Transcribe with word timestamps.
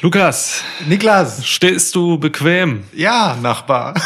Lukas, 0.00 0.62
Niklas. 0.86 1.44
stehst 1.46 1.94
du 1.94 2.18
bequem? 2.18 2.84
Ja, 2.92 3.36
Nachbar. 3.40 3.94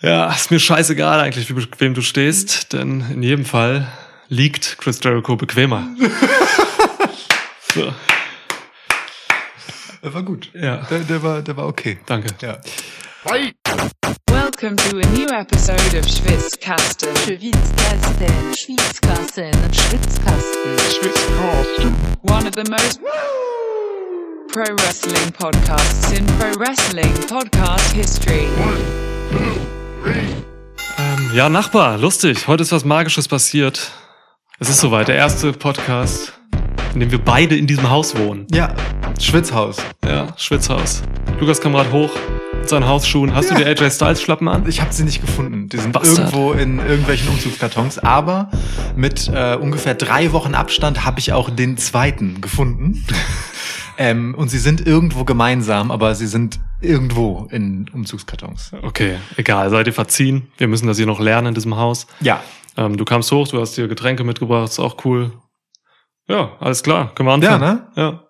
Ja, 0.00 0.30
ist 0.30 0.50
mir 0.50 0.60
scheißegal 0.60 1.18
eigentlich, 1.18 1.48
wie 1.48 1.54
bequem 1.54 1.94
du 1.94 2.02
stehst, 2.02 2.74
denn 2.74 3.02
in 3.10 3.22
jedem 3.22 3.46
Fall 3.46 3.90
liegt 4.28 4.76
Chris 4.78 5.00
Jericho 5.02 5.34
bequemer. 5.36 5.88
so, 7.74 7.90
Der 10.02 10.12
war 10.12 10.22
gut. 10.22 10.50
Ja. 10.52 10.76
Der, 10.90 10.98
der, 10.98 11.22
war, 11.22 11.40
der 11.40 11.56
war 11.56 11.66
okay. 11.66 11.98
danke. 12.04 12.28
Ja. 12.42 12.58
Welcome 13.26 14.76
to 14.76 14.98
a 14.98 15.06
new 15.16 15.26
episode 15.30 15.94
of 15.94 16.04
Schwitzkasten. 16.04 17.16
Schwitzkasten, 17.16 18.52
Schwitzkasten, 18.52 19.50
Schwitzkasten. 19.72 20.76
One 22.20 22.46
of 22.46 22.54
the 22.54 22.64
most 22.68 23.00
pro 24.52 24.64
wrestling 24.74 25.32
podcasts 25.32 26.12
in 26.14 26.26
pro 26.38 26.52
wrestling 26.58 27.14
podcast 27.26 27.94
history. 27.94 28.46
Ähm, 30.98 31.30
ja, 31.34 31.48
Nachbar, 31.48 31.96
lustig. 31.96 32.46
Heute 32.46 32.62
ist 32.62 32.72
was 32.72 32.84
Magisches 32.84 33.26
passiert. 33.26 33.90
Es 34.58 34.68
ist 34.68 34.80
soweit, 34.80 35.08
der 35.08 35.16
erste 35.16 35.54
Podcast, 35.54 36.34
in 36.92 37.00
dem 37.00 37.10
wir 37.10 37.24
beide 37.24 37.56
in 37.56 37.66
diesem 37.66 37.88
Haus 37.88 38.14
wohnen. 38.18 38.46
Ja, 38.52 38.74
Schwitzhaus. 39.18 39.78
Ja, 40.04 40.28
Schwitzhaus. 40.36 41.02
Lukas 41.40 41.58
kam 41.58 41.72
gerade 41.72 41.90
hoch 41.90 42.10
mit 42.64 42.70
seinen 42.70 42.88
Hausschuhen. 42.88 43.34
Hast 43.34 43.50
du 43.50 43.54
die 43.56 43.64
AJ 43.66 43.90
Styles 43.90 44.22
Schlappen 44.22 44.48
an? 44.48 44.66
Ich 44.66 44.80
habe 44.80 44.90
sie 44.90 45.04
nicht 45.04 45.20
gefunden. 45.20 45.68
Die 45.68 45.76
sind 45.76 45.92
Bastard. 45.92 46.32
irgendwo 46.32 46.52
in 46.52 46.78
irgendwelchen 46.78 47.28
Umzugskartons. 47.28 47.98
Aber 47.98 48.48
mit 48.96 49.30
äh, 49.32 49.56
ungefähr 49.60 49.94
drei 49.94 50.32
Wochen 50.32 50.54
Abstand 50.54 51.04
habe 51.04 51.20
ich 51.20 51.34
auch 51.34 51.50
den 51.50 51.76
zweiten 51.76 52.40
gefunden. 52.40 53.04
ähm, 53.98 54.34
und 54.34 54.48
sie 54.48 54.58
sind 54.58 54.86
irgendwo 54.86 55.24
gemeinsam, 55.24 55.90
aber 55.90 56.14
sie 56.14 56.26
sind 56.26 56.58
irgendwo 56.80 57.48
in 57.50 57.84
Umzugskartons. 57.92 58.72
Okay, 58.80 59.16
egal, 59.36 59.68
seid 59.68 59.86
ihr 59.86 59.92
verziehen. 59.92 60.48
Wir 60.56 60.66
müssen 60.66 60.86
das 60.86 60.96
hier 60.96 61.04
noch 61.06 61.20
lernen 61.20 61.48
in 61.48 61.54
diesem 61.54 61.76
Haus. 61.76 62.06
Ja. 62.22 62.42
Ähm, 62.78 62.96
du 62.96 63.04
kamst 63.04 63.30
hoch, 63.30 63.46
du 63.46 63.60
hast 63.60 63.76
dir 63.76 63.88
Getränke 63.88 64.24
mitgebracht, 64.24 64.70
ist 64.70 64.78
auch 64.78 65.04
cool. 65.04 65.32
Ja, 66.28 66.52
alles 66.60 66.82
klar, 66.82 67.14
können 67.14 67.28
wir 67.28 67.38
Ja, 67.46 67.56
anfangen. 67.56 67.74
ne? 67.74 67.86
Ja. 67.94 68.23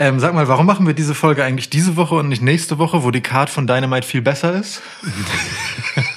Ähm, 0.00 0.20
sag 0.20 0.32
mal, 0.34 0.46
warum 0.46 0.66
machen 0.66 0.86
wir 0.86 0.94
diese 0.94 1.14
Folge 1.14 1.42
eigentlich 1.44 1.70
diese 1.70 1.96
Woche 1.96 2.14
und 2.14 2.28
nicht 2.28 2.42
nächste 2.42 2.78
Woche, 2.78 3.02
wo 3.02 3.10
die 3.10 3.20
Card 3.20 3.50
von 3.50 3.66
Dynamite 3.66 4.06
viel 4.06 4.22
besser 4.22 4.54
ist? 4.54 4.80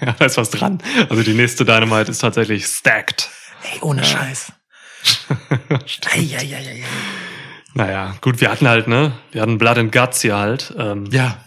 ja, 0.00 0.12
da 0.18 0.24
ist 0.24 0.36
was 0.36 0.50
dran. 0.50 0.78
Also 1.08 1.22
die 1.22 1.34
nächste 1.34 1.64
Dynamite 1.64 2.10
ist 2.10 2.18
tatsächlich 2.20 2.66
stacked. 2.66 3.28
Ey, 3.72 3.80
ohne 3.82 4.04
Scheiß. 4.04 4.52
Eieieiei. 6.12 6.84
Naja, 7.74 8.14
gut, 8.20 8.40
wir 8.40 8.50
hatten 8.50 8.68
halt, 8.68 8.88
ne? 8.88 9.12
Wir 9.32 9.42
hatten 9.42 9.58
Blood 9.58 9.78
and 9.78 9.92
Guts 9.92 10.22
hier 10.22 10.36
halt. 10.36 10.74
Ähm, 10.78 11.06
Ja. 11.10 11.38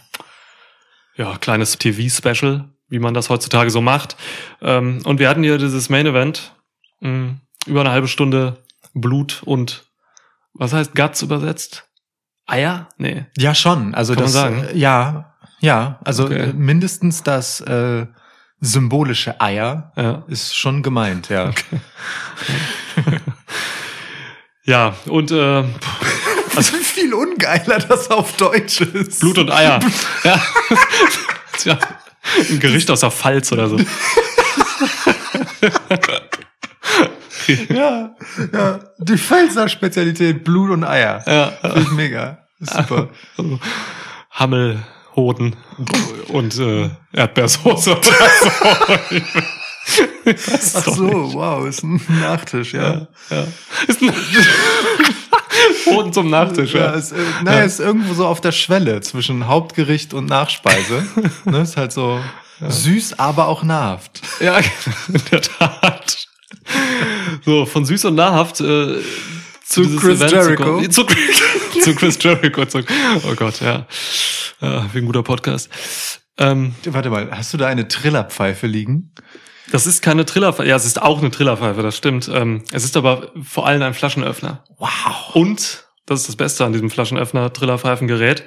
ja, 1.16 1.36
kleines 1.38 1.76
TV-Special, 1.78 2.64
wie 2.88 2.98
man 2.98 3.14
das 3.14 3.30
heutzutage 3.30 3.70
so 3.70 3.80
macht. 3.80 4.16
Ähm, 4.62 5.02
und 5.04 5.18
wir 5.18 5.28
hatten 5.28 5.42
hier 5.42 5.58
dieses 5.58 5.88
Main 5.90 6.06
Event. 6.06 6.52
Mh, 7.00 7.34
über 7.66 7.80
eine 7.80 7.90
halbe 7.90 8.08
Stunde 8.08 8.62
Blut 8.94 9.42
und 9.44 9.84
was 10.54 10.72
heißt 10.72 10.94
Guts 10.94 11.22
übersetzt? 11.22 11.84
Eier? 12.46 12.88
Nee. 12.98 13.26
Ja, 13.36 13.54
schon. 13.54 13.94
Also 13.94 14.14
Kann 14.14 14.24
man 14.24 14.32
das, 14.32 14.40
sagen? 14.40 14.64
äh, 14.64 14.76
ja, 14.76 15.34
ja. 15.60 15.98
Also 16.04 16.24
Okay. 16.24 16.50
äh, 16.50 16.52
mindestens 16.52 17.22
das 17.22 17.60
äh, 17.60 18.06
symbolische 18.60 19.40
Eier 19.40 19.92
Ja. 19.96 20.24
ist 20.28 20.56
schon 20.56 20.82
gemeint, 20.82 21.28
ja. 21.28 21.50
Ja, 24.66 24.94
und 25.06 25.30
äh, 25.30 25.64
Also 26.56 26.76
viel 26.78 27.12
ungeiler, 27.12 27.78
das 27.80 28.10
auf 28.10 28.36
Deutsch 28.36 28.80
ist. 28.80 29.20
Blut 29.20 29.38
und 29.38 29.50
Eier. 29.50 29.80
ja. 30.22 30.40
Tja, 31.58 31.78
ein 32.50 32.60
Gericht 32.60 32.90
aus 32.90 33.00
der 33.00 33.10
Pfalz 33.10 33.50
oder 33.52 33.68
so. 33.68 33.78
Ja, 37.68 38.14
ja. 38.52 38.80
Die 38.98 39.18
Pfälzer 39.18 39.68
Spezialität 39.68 40.44
Blut 40.44 40.70
und 40.70 40.84
Eier. 40.84 41.22
Ja. 41.26 41.52
Finde 41.60 41.80
ich 41.80 41.90
mega. 41.90 42.38
Super. 42.60 43.08
Also, 43.36 43.58
Hammelhoden 44.30 45.54
und 46.28 46.58
äh, 46.58 46.90
Erdbeersoße. 47.12 48.00
Ach 50.26 50.84
so, 50.84 51.34
wow, 51.34 51.66
ist 51.66 51.82
ein 51.84 52.00
Nachtisch, 52.20 52.72
ja. 52.72 53.06
Ja. 53.30 53.46
Ist 53.86 54.00
ein 54.00 54.12
Hoden 55.86 56.12
zum 56.12 56.30
Nachtisch, 56.30 56.72
Ja, 56.74 56.86
ja. 56.86 56.90
ist, 56.92 57.12
äh, 57.12 57.16
naja, 57.44 57.62
ist 57.64 57.80
irgendwo 57.80 58.14
so 58.14 58.26
auf 58.26 58.40
der 58.40 58.52
Schwelle 58.52 59.00
zwischen 59.02 59.46
Hauptgericht 59.46 60.14
und 60.14 60.26
Nachspeise. 60.26 61.04
ne, 61.44 61.60
ist 61.60 61.76
halt 61.76 61.92
so 61.92 62.18
süß, 62.66 63.18
aber 63.18 63.46
auch 63.48 63.62
nahrhaft. 63.62 64.22
Ja, 64.40 64.58
in 65.08 65.22
der 65.30 65.42
Tat. 65.42 66.26
So, 67.44 67.66
von 67.66 67.84
süß 67.84 68.06
und 68.06 68.14
nahrhaft 68.14 68.60
äh, 68.60 68.96
Zu 69.64 69.96
Chris 69.96 70.20
Event 70.20 70.32
Jericho. 70.32 70.80
Zu, 70.88 71.04
zu 71.80 71.94
Chris 71.94 72.18
Jericho. 72.22 72.64
Zu, 72.64 72.78
oh 72.78 73.34
Gott, 73.36 73.60
ja. 73.60 73.86
ja. 74.60 74.86
Wie 74.92 74.98
ein 74.98 75.06
guter 75.06 75.22
Podcast. 75.22 75.68
Ähm, 76.38 76.74
Warte 76.86 77.10
mal, 77.10 77.30
hast 77.30 77.52
du 77.52 77.58
da 77.58 77.66
eine 77.66 77.88
Trillerpfeife 77.88 78.66
liegen? 78.66 79.12
das 79.70 79.86
ist 79.86 80.02
keine 80.02 80.24
Trillerpfeife. 80.24 80.68
Ja, 80.68 80.76
es 80.76 80.84
ist 80.84 81.00
auch 81.00 81.20
eine 81.20 81.30
Trillerpfeife, 81.30 81.82
das 81.82 81.96
stimmt. 81.96 82.28
Ähm, 82.32 82.62
es 82.72 82.84
ist 82.84 82.96
aber 82.96 83.32
vor 83.42 83.66
allem 83.66 83.82
ein 83.82 83.94
Flaschenöffner. 83.94 84.64
Wow. 84.78 85.34
Und, 85.34 85.84
das 86.06 86.20
ist 86.20 86.28
das 86.28 86.36
Beste 86.36 86.64
an 86.64 86.72
diesem 86.72 86.90
Flaschenöffner 86.90 87.52
Trillerpfeifengerät, 87.52 88.44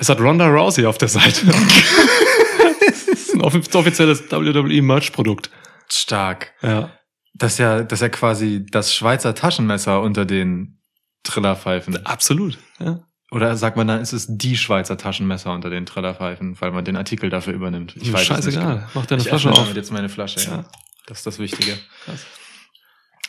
es 0.00 0.08
hat 0.08 0.20
Ronda 0.20 0.46
Rousey 0.46 0.86
auf 0.86 0.96
der 0.96 1.08
Seite. 1.08 1.46
das 2.86 3.02
ist 3.02 3.34
ein 3.34 3.42
offi- 3.42 3.74
offizielles 3.76 4.30
WWE-Merch-Produkt. 4.30 5.50
Stark. 5.90 6.52
Ja. 6.62 6.90
Das 7.34 7.52
ist 7.52 7.58
ja, 7.58 7.82
das 7.82 7.98
ist 7.98 8.02
ja 8.02 8.08
quasi 8.08 8.66
das 8.70 8.94
Schweizer 8.94 9.34
Taschenmesser 9.34 10.00
unter 10.00 10.24
den 10.24 10.80
Trillerpfeifen. 11.22 12.04
Absolut. 12.06 12.58
Ja. 12.78 13.00
Oder 13.30 13.56
sagt 13.56 13.76
man 13.76 13.86
dann, 13.86 14.00
ist 14.00 14.12
es 14.12 14.26
die 14.28 14.56
Schweizer 14.56 14.96
Taschenmesser 14.96 15.52
unter 15.52 15.68
den 15.70 15.84
Trillerpfeifen, 15.86 16.58
weil 16.60 16.70
man 16.72 16.84
den 16.84 16.96
Artikel 16.96 17.28
dafür 17.28 17.52
übernimmt? 17.52 17.94
Ich 17.96 18.12
weiß 18.12 18.22
es 18.22 18.46
nicht. 18.46 18.54
Scheißegal. 18.54 18.88
Mach 18.94 19.06
deine 19.06 19.20
Ich 19.22 19.28
Flasche 19.28 19.50
auf. 19.50 19.74
jetzt 19.74 19.92
meine 19.92 20.08
Flasche, 20.08 20.40
ja. 20.40 20.56
Ja. 20.56 20.64
Das 21.06 21.18
ist 21.18 21.26
das 21.26 21.38
Wichtige. 21.38 21.78
Krass. 22.04 22.26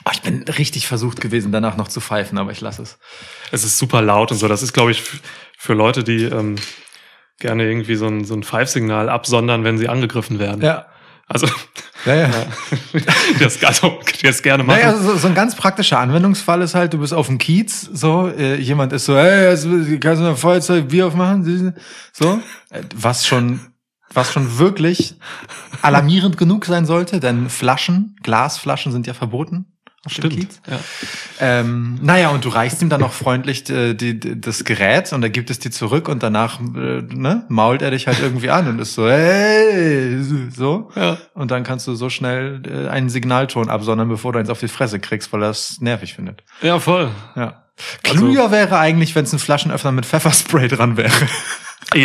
Oh, 0.05 0.11
ich 0.13 0.21
bin 0.21 0.43
richtig 0.43 0.87
versucht 0.87 1.19
gewesen, 1.19 1.51
danach 1.51 1.75
noch 1.75 1.89
zu 1.89 1.99
pfeifen, 1.99 2.37
aber 2.37 2.51
ich 2.51 2.61
lasse 2.61 2.81
es. 2.81 2.99
Es 3.51 3.65
ist 3.65 3.77
super 3.77 4.01
laut 4.01 4.31
und 4.31 4.37
so. 4.37 4.47
Das 4.47 4.63
ist, 4.63 4.71
glaube 4.71 4.91
ich, 4.91 5.03
für 5.57 5.73
Leute, 5.73 6.05
die 6.05 6.23
ähm, 6.23 6.55
gerne 7.37 7.65
irgendwie 7.67 7.95
so 7.95 8.07
ein, 8.07 8.23
so 8.23 8.33
ein 8.33 8.43
Pfeifsignal 8.43 9.09
absondern, 9.09 9.65
wenn 9.65 9.77
sie 9.77 9.89
angegriffen 9.89 10.39
werden. 10.39 10.61
Ja. 10.61 10.87
Also, 11.29 11.47
Ja, 12.05 12.15
ja. 12.15 12.29
das, 13.39 13.63
also, 13.63 13.99
das 14.21 14.41
gerne 14.41 14.63
machen. 14.63 14.79
Naja, 14.79 14.97
so, 14.97 15.15
so 15.15 15.27
ein 15.27 15.35
ganz 15.35 15.55
praktischer 15.55 15.99
Anwendungsfall 15.99 16.61
ist 16.61 16.75
halt, 16.75 16.93
du 16.93 16.97
bist 16.99 17.13
auf 17.13 17.27
dem 17.27 17.37
Kiez, 17.37 17.81
so, 17.93 18.29
äh, 18.29 18.55
jemand 18.55 18.93
ist 18.93 19.05
so, 19.05 19.15
hey, 19.15 19.47
also, 19.47 19.69
kannst 19.99 20.21
du 20.21 20.27
ein 20.27 20.37
Feuerzeug 20.37 20.87
Bier 20.89 21.07
aufmachen? 21.07 21.75
So, 22.13 22.39
äh, 22.71 22.81
was 22.95 23.27
schon, 23.27 23.59
was 24.13 24.33
schon 24.33 24.57
wirklich 24.57 25.15
alarmierend 25.81 26.37
genug 26.37 26.65
sein 26.65 26.85
sollte, 26.85 27.19
denn 27.19 27.49
Flaschen, 27.49 28.15
Glasflaschen 28.23 28.91
sind 28.91 29.05
ja 29.05 29.13
verboten 29.13 29.65
auf 30.09 30.15
dem 30.15 30.31
Stimmt. 30.31 30.49
Kiez. 30.49 30.61
Ja. 30.69 30.79
Ähm, 31.39 31.99
naja, 32.01 32.29
und 32.29 32.43
du 32.45 32.49
reichst 32.49 32.81
ihm 32.81 32.89
dann 32.89 33.01
noch 33.01 33.13
freundlich 33.13 33.69
äh, 33.69 33.93
die, 33.93 34.19
die, 34.19 34.39
das 34.39 34.63
Gerät 34.63 35.11
und 35.13 35.23
er 35.23 35.29
gibt 35.29 35.49
es 35.49 35.59
dir 35.59 35.71
zurück 35.71 36.07
und 36.09 36.23
danach 36.23 36.59
äh, 36.59 37.01
ne, 37.01 37.45
mault 37.49 37.81
er 37.81 37.91
dich 37.91 38.07
halt 38.07 38.19
irgendwie 38.21 38.49
an 38.49 38.67
und 38.67 38.79
ist 38.79 38.93
so, 38.93 39.07
hey, 39.09 40.17
so. 40.55 40.89
Ja. 40.95 41.17
Und 41.33 41.51
dann 41.51 41.63
kannst 41.63 41.87
du 41.87 41.95
so 41.95 42.09
schnell 42.09 42.61
äh, 42.67 42.89
einen 42.89 43.09
Signalton 43.09 43.69
absondern, 43.69 44.09
bevor 44.09 44.33
du 44.33 44.39
eins 44.39 44.49
auf 44.49 44.59
die 44.59 44.67
Fresse 44.67 44.99
kriegst, 44.99 45.31
weil 45.31 45.43
er 45.43 45.49
es 45.51 45.79
nervig 45.81 46.13
findet. 46.13 46.43
ja, 46.61 46.79
voll. 46.79 47.09
Ja. 47.35 47.63
Also- 48.05 48.25
Klüger 48.25 48.51
wäre 48.51 48.77
eigentlich, 48.77 49.15
wenn 49.15 49.23
es 49.23 49.31
ein 49.31 49.39
Flaschenöffner 49.39 49.93
mit 49.93 50.05
Pfefferspray 50.05 50.67
dran 50.67 50.97
wäre. 50.97 51.11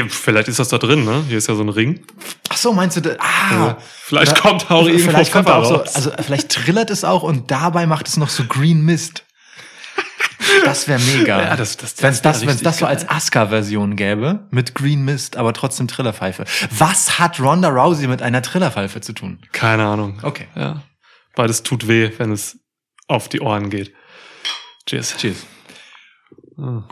Vielleicht 0.09 0.49
ist 0.49 0.59
das 0.59 0.69
da 0.69 0.79
drin, 0.79 1.05
ne? 1.05 1.25
Hier 1.29 1.37
ist 1.39 1.47
ja 1.49 1.55
so 1.55 1.63
ein 1.63 1.69
Ring. 1.69 2.05
Ach 2.49 2.57
so, 2.57 2.73
meinst 2.73 2.97
du, 2.97 3.01
da, 3.03 3.17
ah, 3.19 3.51
Also, 3.51 3.77
vielleicht 4.05 4.33
Oder- 4.33 4.41
kommt 4.41 4.71
auch 4.71 4.87
irgendwo 4.87 5.11
vielleicht 5.11 5.33
kommt 5.33 5.51
auch 5.51 5.65
so, 5.65 5.75
raus. 5.77 5.95
also 5.95 6.11
vielleicht 6.25 6.51
trillert 6.51 6.91
es 6.91 7.05
auch 7.05 7.23
und 7.23 7.51
dabei 7.51 7.87
macht 7.87 8.09
es 8.09 8.17
noch 8.17 8.31
so 8.31 8.45
Green 8.45 8.83
Mist. 8.83 9.25
Das 10.65 10.89
wäre 10.89 11.01
mega. 11.01 11.39
Ja, 11.43 11.57
das- 11.57 11.77
das- 11.77 12.03
wenn's 12.03 12.23
das 12.23 12.35
das, 12.37 12.41
wär 12.43 12.49
wenn's 12.49 12.63
das 12.63 12.79
so 12.79 12.87
als 12.87 13.09
Aska-Version 13.09 13.97
gäbe, 13.97 14.47
mit 14.51 14.75
Green 14.75 15.05
Mist, 15.05 15.37
aber 15.37 15.53
trotzdem 15.53 15.87
Trillerpfeife. 15.89 16.45
Was 16.71 17.19
hat 17.19 17.39
Ronda 17.41 17.69
Rousey 17.69 18.07
mit 18.07 18.23
einer 18.23 18.41
Trillerpfeife 18.43 19.01
zu 19.03 19.13
tun? 19.13 19.39
Keine 19.53 19.85
Ahnung. 19.85 20.19
Okay. 20.23 20.49
Ja. 20.55 20.83
Beides 21.35 21.63
tut 21.63 21.89
weh, 21.89 22.11
wenn 22.19 22.33
es 22.33 22.59
auf 23.09 23.29
die 23.29 23.41
Ohren 23.41 23.69
geht. 23.69 23.93
Cheers. 24.87 25.17
Cheers. 25.19 25.47
Ah. 26.59 26.85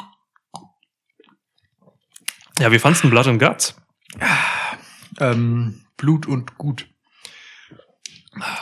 Ja, 2.58 2.70
wie 2.70 2.78
fandst 2.78 3.04
du 3.04 3.10
Blood 3.10 3.26
and 3.26 3.40
Guts? 3.40 3.74
Ähm, 5.20 5.82
Blut 5.96 6.26
und 6.26 6.56
Gut. 6.58 6.86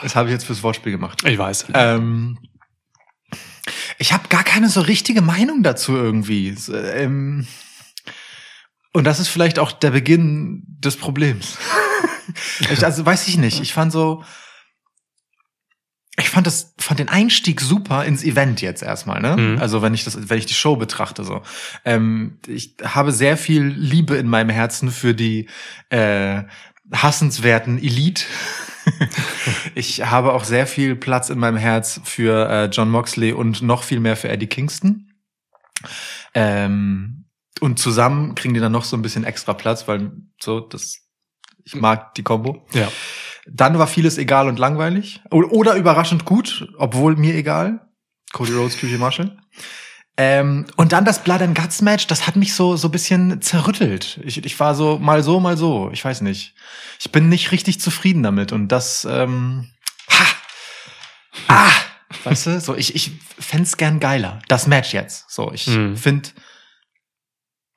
Das 0.01 0.15
habe 0.15 0.29
ich 0.29 0.33
jetzt 0.33 0.45
fürs 0.45 0.63
Wortspiel 0.63 0.91
gemacht. 0.91 1.23
Ich 1.25 1.37
weiß. 1.37 1.67
Ähm, 1.73 2.37
ich 3.97 4.13
habe 4.13 4.27
gar 4.27 4.43
keine 4.43 4.69
so 4.69 4.81
richtige 4.81 5.21
Meinung 5.21 5.63
dazu 5.63 5.95
irgendwie. 5.95 6.55
Ähm, 6.73 7.47
und 8.93 9.05
das 9.05 9.19
ist 9.19 9.29
vielleicht 9.29 9.59
auch 9.59 9.71
der 9.71 9.91
Beginn 9.91 10.63
des 10.79 10.97
Problems. 10.97 11.57
ich, 12.71 12.83
also 12.83 13.05
weiß 13.05 13.27
ich 13.27 13.37
nicht. 13.37 13.61
Ich 13.61 13.73
fand 13.73 13.91
so, 13.91 14.23
ich 16.17 16.29
fand 16.29 16.45
das, 16.45 16.73
fand 16.77 16.99
den 16.99 17.09
Einstieg 17.09 17.61
super 17.61 18.03
ins 18.05 18.23
Event 18.23 18.61
jetzt 18.61 18.83
erstmal, 18.83 19.21
ne? 19.21 19.37
Mhm. 19.37 19.59
Also 19.59 19.81
wenn 19.81 19.93
ich 19.93 20.03
das, 20.03 20.29
wenn 20.29 20.37
ich 20.37 20.45
die 20.45 20.53
Show 20.53 20.75
betrachte, 20.75 21.23
so. 21.23 21.41
Ähm, 21.85 22.37
ich 22.47 22.75
habe 22.83 23.11
sehr 23.11 23.37
viel 23.37 23.63
Liebe 23.63 24.15
in 24.17 24.27
meinem 24.27 24.49
Herzen 24.49 24.91
für 24.91 25.13
die 25.13 25.47
äh, 25.89 26.43
hassenswerten 26.93 27.77
Elite. 27.77 28.25
ich 29.75 30.05
habe 30.05 30.33
auch 30.33 30.43
sehr 30.43 30.67
viel 30.67 30.95
Platz 30.95 31.29
in 31.29 31.39
meinem 31.39 31.57
Herz 31.57 32.01
für 32.03 32.49
äh, 32.49 32.65
John 32.65 32.89
Moxley 32.89 33.31
und 33.31 33.61
noch 33.61 33.83
viel 33.83 33.99
mehr 33.99 34.17
für 34.17 34.29
Eddie 34.29 34.47
Kingston. 34.47 35.11
Ähm, 36.33 37.25
und 37.61 37.79
zusammen 37.79 38.35
kriegen 38.35 38.53
die 38.53 38.59
dann 38.59 38.71
noch 38.71 38.85
so 38.85 38.97
ein 38.97 39.01
bisschen 39.01 39.23
extra 39.23 39.53
Platz, 39.53 39.87
weil 39.87 40.11
so, 40.41 40.59
das, 40.59 40.99
ich 41.63 41.75
mag 41.75 42.15
die 42.15 42.23
Combo. 42.23 42.65
Ja. 42.73 42.91
Dann 43.47 43.79
war 43.79 43.87
vieles 43.87 44.17
egal 44.17 44.47
und 44.47 44.59
langweilig. 44.59 45.21
Oder 45.31 45.75
überraschend 45.75 46.25
gut, 46.25 46.67
obwohl 46.77 47.15
mir 47.15 47.33
egal. 47.35 47.87
Cody 48.33 48.53
Rhodes, 48.53 48.77
QG 48.77 48.97
Marshall. 48.97 49.37
Ähm, 50.17 50.67
und 50.75 50.91
dann 50.91 51.05
das 51.05 51.23
Blood 51.23 51.41
and 51.41 51.57
Guts 51.57 51.81
Match, 51.81 52.05
das 52.07 52.27
hat 52.27 52.35
mich 52.35 52.53
so 52.53 52.75
so 52.75 52.89
ein 52.89 52.91
bisschen 52.91 53.41
zerrüttelt. 53.41 54.19
Ich, 54.23 54.43
ich 54.43 54.59
war 54.59 54.75
so 54.75 54.99
mal 54.99 55.23
so, 55.23 55.39
mal 55.39 55.57
so. 55.57 55.89
Ich 55.91 56.03
weiß 56.05 56.21
nicht. 56.21 56.53
Ich 56.99 57.11
bin 57.11 57.29
nicht 57.29 57.51
richtig 57.51 57.79
zufrieden 57.81 58.21
damit. 58.21 58.51
Und 58.51 58.67
das, 58.67 59.07
ähm, 59.09 59.71
ha, 60.09 60.25
ah, 61.47 61.71
weißt 62.25 62.47
du, 62.47 62.59
so 62.61 62.75
ich 62.75 62.93
ich 62.93 63.11
fänd's 63.39 63.77
gern 63.77 63.99
geiler. 63.99 64.39
Das 64.47 64.67
Match 64.67 64.93
jetzt. 64.93 65.29
So 65.31 65.51
ich 65.51 65.65
Mhm. 65.67 65.97
find 65.97 66.35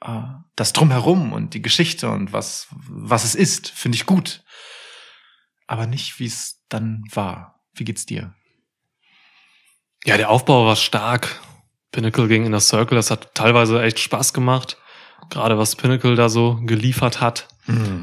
äh, 0.05 0.21
das 0.57 0.73
drumherum 0.73 1.33
und 1.33 1.55
die 1.55 1.63
Geschichte 1.63 2.11
und 2.11 2.33
was 2.33 2.67
was 2.89 3.25
es 3.25 3.35
ist, 3.35 3.71
finde 3.71 3.97
ich 3.97 4.07
gut 4.07 4.44
aber 5.67 5.87
nicht, 5.87 6.19
wie 6.19 6.27
es 6.27 6.63
dann 6.69 7.03
war. 7.13 7.61
Wie 7.75 7.85
geht's 7.85 8.07
dir? 8.07 8.35
Ja, 10.05 10.17
der 10.17 10.31
Aufbau 10.31 10.67
war 10.67 10.77
stark. 10.77 11.41
Pinnacle 11.93 12.27
gegen 12.29 12.45
Inner 12.45 12.61
Circle, 12.61 12.97
das 12.97 13.11
hat 13.11 13.35
teilweise 13.35 13.81
echt 13.83 14.01
Spaß 14.01 14.33
gemacht. 14.33 14.77
Gerade 15.31 15.59
was 15.59 15.77
Pinnacle 15.77 16.17
da 16.17 16.29
so 16.29 16.59
geliefert 16.65 17.21
hat. 17.21 17.49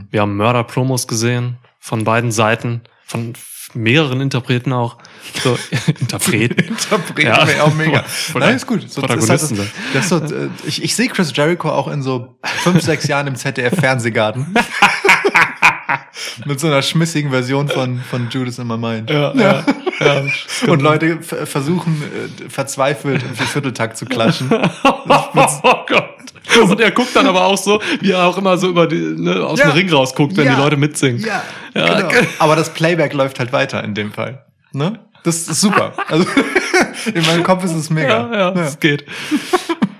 Wir 0.10 0.22
haben 0.22 0.38
Mörder-Promos 0.38 1.08
gesehen 1.08 1.58
von 1.80 2.04
beiden 2.04 2.31
Seiten, 2.31 2.81
von 3.06 3.34
mehreren 3.74 4.22
Interpreten 4.22 4.74
auch. 4.74 4.98
So, 5.44 5.58
Interpreten. 6.00 6.60
Interpret 6.69 7.25
Ja. 7.25 7.46
wäre 7.46 7.63
auch 7.63 7.74
mega. 7.75 8.04
Nein, 8.34 8.56
ist 8.56 8.66
gut. 8.66 8.90
So, 8.90 9.02
das 9.02 9.24
ist 9.24 9.30
halt, 9.30 9.42
das 9.94 10.04
ist 10.04 10.10
so, 10.10 10.18
äh, 10.18 10.50
ich, 10.66 10.81
ich 10.84 10.96
sehe 10.96 11.10
Chris 11.10 11.31
Jericho 11.36 11.69
auch 11.69 11.88
in 11.90 12.02
so 12.02 12.40
fünf, 12.63 12.81
sechs 12.81 13.08
Jahren 13.08 13.28
im 13.28 13.36
ZDF-Fernsehgarten. 13.36 14.56
Mit 16.45 16.60
so 16.60 16.68
einer 16.68 16.81
schmissigen 16.81 17.31
Version 17.31 17.68
von, 17.68 18.00
von 18.10 18.30
Judas 18.30 18.60
in 18.60 18.68
my 18.68 18.78
mind. 18.78 19.10
Ja, 19.10 19.33
ja, 19.36 19.63
ja. 20.00 20.24
Und 20.68 20.81
Leute 20.81 21.22
versuchen 21.22 22.01
äh, 22.04 22.50
verzweifelt 22.50 23.24
im 23.24 23.36
Viervierteltakt 23.36 23.98
zu 23.98 24.06
klatschen. 24.06 24.50
oh 24.83 25.75
Gott. 25.88 26.10
Und 26.69 26.80
er 26.81 26.92
guckt 26.92 27.16
dann 27.16 27.28
aber 27.28 27.45
auch 27.45 27.57
so, 27.57 27.81
wie 28.01 28.12
er 28.12 28.25
auch 28.25 28.38
immer 28.38 28.57
so 28.57 28.68
über 28.68 28.88
die, 28.88 28.95
ne, 28.95 29.45
aus 29.45 29.60
Ja. 29.60 29.68
dem 29.68 29.74
Ring 29.74 29.92
rausguckt, 29.92 30.36
wenn 30.38 30.45
Ja. 30.45 30.56
die 30.56 30.62
Leute 30.62 30.78
mitsingen. 30.78 31.22
Ja, 31.22 31.44
Ja, 31.74 32.01
genau. 32.01 32.28
Aber 32.39 32.56
das 32.56 32.69
Playback 32.74 33.13
läuft 33.13 33.39
halt 33.39 33.54
weiter 33.54 33.84
in 33.84 33.94
dem 33.94 34.12
Fall. 34.12 34.44
Ne? 34.74 35.00
Das 35.24 35.36
ist 35.48 35.62
super. 35.62 35.94
Also 36.07 36.25
in 37.13 37.25
meinem 37.25 37.44
Kopf 37.44 37.63
ist 37.63 37.74
es 37.75 37.89
mega. 37.89 38.31
Ja, 38.34 38.54
ja, 38.56 38.62
es 38.63 38.80
geht. 38.80 39.06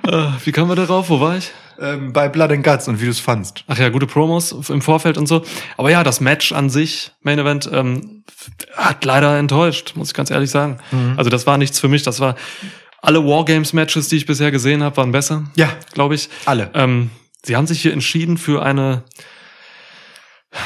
Äh, 0.08 0.28
wie 0.44 0.52
kamen 0.52 0.70
wir 0.70 0.76
darauf? 0.76 1.10
Wo 1.10 1.20
war 1.20 1.38
ich? 1.38 1.52
Ähm, 1.80 2.14
bei 2.14 2.30
Blood 2.30 2.52
and 2.52 2.64
Guts 2.64 2.88
und 2.88 3.00
wie 3.02 3.06
du 3.06 3.12
es 3.12 3.20
fandst. 3.20 3.64
Ach 3.68 3.78
ja, 3.78 3.90
gute 3.90 4.06
Promos 4.06 4.52
im 4.70 4.82
Vorfeld 4.82 5.18
und 5.18 5.26
so. 5.28 5.44
Aber 5.78 5.90
ja, 5.90 6.04
das 6.04 6.22
Match 6.22 6.52
an 6.52 6.70
sich, 6.70 7.12
Main 7.22 7.40
Event, 7.40 7.70
ähm, 7.72 8.24
hat 8.76 9.04
leider 9.06 9.38
enttäuscht, 9.40 9.94
muss 9.96 10.10
ich 10.10 10.14
ganz 10.14 10.30
ehrlich 10.30 10.52
sagen. 10.52 10.78
Also 11.18 11.30
das 11.30 11.48
war 11.48 11.58
nichts 11.58 11.80
für 11.80 11.88
mich. 11.88 12.04
Das 12.04 12.20
war 12.20 12.36
alle 13.02 13.26
Wargames-Matches, 13.26 14.10
die 14.10 14.18
ich 14.18 14.26
bisher 14.28 14.52
gesehen 14.52 14.84
habe, 14.84 14.98
waren 14.98 15.12
besser, 15.12 15.46
Ja, 15.56 15.70
glaube 15.94 16.14
ich. 16.16 16.30
alle. 16.46 16.70
Ähm, 16.76 17.10
sie 17.44 17.56
haben 17.56 17.66
sich 17.66 17.82
hier 17.82 17.94
entschieden 17.94 18.38
für 18.38 18.62
eine 18.64 19.04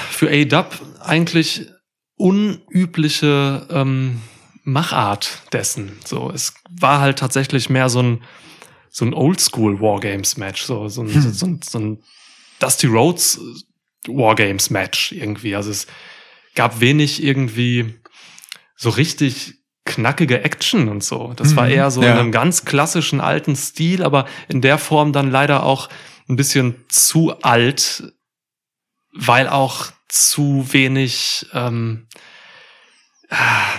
für 0.09 0.29
A-Dub 0.29 0.73
eigentlich 1.01 1.67
unübliche 2.17 3.67
ähm, 3.69 4.21
Machart 4.63 5.39
dessen. 5.53 5.97
So, 6.05 6.31
es 6.33 6.53
war 6.69 6.99
halt 6.99 7.19
tatsächlich 7.19 7.69
mehr 7.69 7.87
so 7.89 8.01
ein 8.01 8.23
so 8.97 9.03
ein 9.03 9.13
Oldschool 9.13 9.81
Wargames 9.81 10.37
Match, 10.37 10.61
so 10.61 10.87
so 10.87 11.01
ein, 11.01 11.13
Hm. 11.13 11.33
so, 11.33 11.45
ein, 11.47 11.59
so 11.61 11.79
ein 11.79 12.03
Dusty 12.59 12.87
Rhodes 12.87 13.41
Wargames 14.07 14.69
Match 14.69 15.11
irgendwie. 15.11 15.53
Also 15.53 15.69
es 15.69 15.85
gab 16.55 16.79
wenig 16.79 17.21
irgendwie 17.21 17.93
so 18.77 18.89
richtig 18.89 19.55
knackige 19.83 20.45
Action 20.45 20.87
und 20.87 21.03
so. 21.03 21.33
Das 21.35 21.57
war 21.57 21.65
Mhm, 21.65 21.71
eher 21.73 21.91
so 21.91 22.01
ja. 22.03 22.13
in 22.13 22.19
einem 22.19 22.31
ganz 22.31 22.63
klassischen 22.63 23.19
alten 23.19 23.57
Stil, 23.57 24.01
aber 24.01 24.27
in 24.47 24.61
der 24.61 24.77
Form 24.77 25.11
dann 25.11 25.29
leider 25.29 25.63
auch 25.63 25.89
ein 26.29 26.37
bisschen 26.37 26.75
zu 26.87 27.41
alt, 27.41 28.13
weil 29.11 29.49
auch 29.49 29.87
zu 30.07 30.71
wenig 30.71 31.47
ähm, 31.51 32.07
ah, 33.29 33.73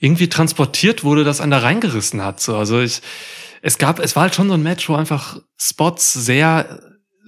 irgendwie 0.00 0.30
transportiert 0.30 1.04
wurde, 1.04 1.24
das 1.24 1.42
einen 1.42 1.50
da 1.50 1.58
reingerissen 1.58 2.22
hat. 2.22 2.40
So, 2.40 2.56
also 2.56 2.80
ich, 2.80 3.02
es 3.66 3.78
gab, 3.78 3.98
es 3.98 4.14
war 4.14 4.24
halt 4.24 4.34
schon 4.34 4.48
so 4.48 4.54
ein 4.54 4.62
Match, 4.62 4.90
wo 4.90 4.94
einfach 4.94 5.38
Spots 5.58 6.12
sehr 6.12 6.80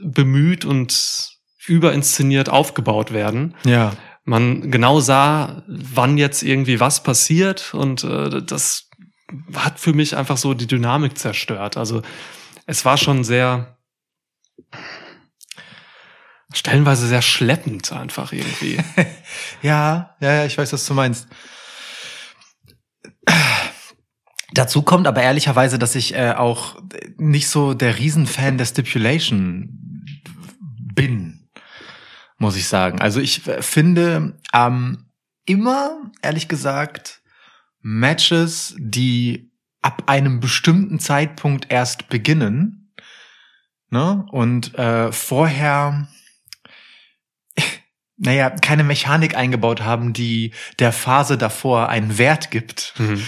bemüht 0.04 0.66
und 0.66 1.30
überinszeniert 1.66 2.50
aufgebaut 2.50 3.10
werden 3.12 3.54
Ja. 3.64 3.92
man 4.24 4.70
genau 4.70 5.00
sah, 5.00 5.62
wann 5.66 6.18
jetzt 6.18 6.42
irgendwie 6.42 6.78
was 6.78 7.02
passiert 7.02 7.72
und 7.72 8.04
äh, 8.04 8.42
das 8.42 8.90
hat 9.54 9.80
für 9.80 9.94
mich 9.94 10.14
einfach 10.16 10.36
so 10.36 10.52
die 10.52 10.66
Dynamik 10.66 11.16
zerstört. 11.18 11.76
Also 11.78 12.02
es 12.66 12.84
war 12.84 12.98
schon 12.98 13.24
sehr 13.24 13.78
stellenweise 16.52 17.06
sehr 17.08 17.22
schleppend 17.22 17.92
einfach 17.92 18.32
irgendwie. 18.32 18.78
Ja, 19.62 20.14
ja, 20.20 20.34
ja, 20.34 20.44
ich 20.44 20.56
weiß, 20.58 20.72
was 20.74 20.84
du 20.86 20.92
meinst. 20.94 21.26
Dazu 24.56 24.80
kommt 24.80 25.06
aber 25.06 25.20
ehrlicherweise, 25.20 25.78
dass 25.78 25.94
ich 25.94 26.14
äh, 26.14 26.32
auch 26.32 26.80
nicht 27.18 27.48
so 27.48 27.74
der 27.74 27.98
Riesenfan 27.98 28.56
der 28.56 28.64
Stipulation 28.64 29.68
bin, 30.94 31.50
muss 32.38 32.56
ich 32.56 32.66
sagen. 32.66 33.02
Also 33.02 33.20
ich 33.20 33.46
äh, 33.46 33.60
finde 33.60 34.38
ähm, 34.54 35.10
immer, 35.44 35.98
ehrlich 36.22 36.48
gesagt, 36.48 37.20
Matches, 37.82 38.74
die 38.78 39.52
ab 39.82 40.04
einem 40.06 40.40
bestimmten 40.40 41.00
Zeitpunkt 41.00 41.70
erst 41.70 42.08
beginnen, 42.08 42.94
ne, 43.90 44.24
und 44.30 44.74
äh, 44.78 45.12
vorher 45.12 46.08
naja, 48.16 48.48
keine 48.48 48.84
Mechanik 48.84 49.36
eingebaut 49.36 49.82
haben, 49.82 50.14
die 50.14 50.54
der 50.78 50.94
Phase 50.94 51.36
davor 51.36 51.90
einen 51.90 52.16
Wert 52.16 52.50
gibt. 52.50 52.94
Mhm. 52.96 53.22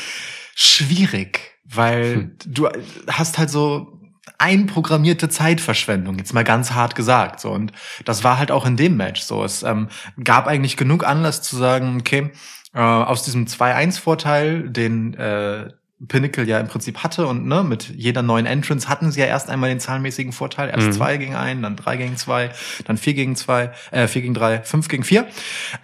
Schwierig, 0.61 1.53
weil 1.65 2.15
Hm. 2.15 2.37
du 2.47 2.69
hast 3.09 3.39
halt 3.39 3.49
so 3.49 4.01
einprogrammierte 4.39 5.29
Zeitverschwendung, 5.29 6.19
jetzt 6.19 6.35
mal 6.35 6.43
ganz 6.43 6.73
hart 6.73 6.97
gesagt. 6.97 7.39
So. 7.39 7.51
Und 7.53 7.71
das 8.05 8.25
war 8.25 8.39
halt 8.39 8.51
auch 8.51 8.67
in 8.67 8.77
dem 8.77 8.97
Match 8.97 9.21
so. 9.21 9.45
Es 9.45 9.63
ähm, 9.63 9.87
gab 10.23 10.49
eigentlich 10.49 10.77
genug 10.77 11.07
Anlass 11.07 11.43
zu 11.43 11.57
sagen, 11.57 11.99
okay, 12.01 12.33
äh, 12.75 12.81
aus 12.81 13.23
diesem 13.23 13.47
2-1-Vorteil, 13.47 14.69
den 14.69 15.15
äh, 15.15 15.69
Pinnacle 16.09 16.45
ja 16.47 16.59
im 16.61 16.69
Prinzip 16.69 17.03
hatte 17.03 17.27
und 17.27 17.47
ne, 17.47 17.65
mit 17.65 17.89
jeder 17.89 18.23
neuen 18.23 18.47
Entrance 18.47 18.89
hatten 18.89 19.11
sie 19.11 19.19
ja 19.21 19.27
erst 19.27 19.51
einmal 19.51 19.69
den 19.69 19.81
zahlenmäßigen 19.81 20.33
Vorteil. 20.33 20.71
Erst 20.71 20.89
Mhm. 20.89 20.93
zwei 20.93 21.17
gegen 21.17 21.35
einen, 21.35 21.63
dann 21.63 21.75
drei 21.77 21.97
gegen 21.97 22.17
zwei, 22.17 22.51
dann 22.85 22.97
vier 22.97 23.15
gegen 23.15 23.35
zwei, 23.35 23.71
äh, 23.91 24.07
vier 24.07 24.23
gegen 24.23 24.35
drei, 24.35 24.63
fünf 24.63 24.89
gegen 24.89 25.03
vier. 25.03 25.27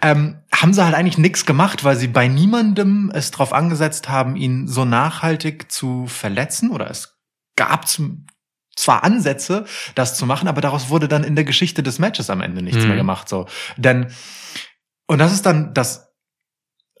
Ähm, 0.01 0.37
haben 0.61 0.73
sie 0.73 0.83
halt 0.83 0.95
eigentlich 0.95 1.17
nichts 1.17 1.45
gemacht, 1.45 1.83
weil 1.83 1.95
sie 1.95 2.07
bei 2.07 2.27
niemandem 2.27 3.11
es 3.13 3.31
drauf 3.31 3.53
angesetzt 3.53 4.09
haben, 4.09 4.35
ihn 4.35 4.67
so 4.67 4.85
nachhaltig 4.85 5.71
zu 5.71 6.07
verletzen. 6.07 6.71
Oder 6.71 6.89
es 6.89 7.17
gab 7.55 7.87
zum, 7.87 8.25
zwar 8.75 9.03
Ansätze, 9.03 9.65
das 9.95 10.17
zu 10.17 10.25
machen, 10.25 10.47
aber 10.47 10.61
daraus 10.61 10.89
wurde 10.89 11.07
dann 11.07 11.23
in 11.23 11.35
der 11.35 11.45
Geschichte 11.45 11.83
des 11.83 11.99
Matches 11.99 12.29
am 12.29 12.41
Ende 12.41 12.61
nichts 12.61 12.83
Mhm. 12.83 12.89
mehr 12.89 12.97
gemacht. 12.97 13.29
So, 13.29 13.47
denn 13.77 14.07
und 15.07 15.19
das 15.19 15.33
ist 15.33 15.45
dann 15.45 15.73
das 15.73 16.05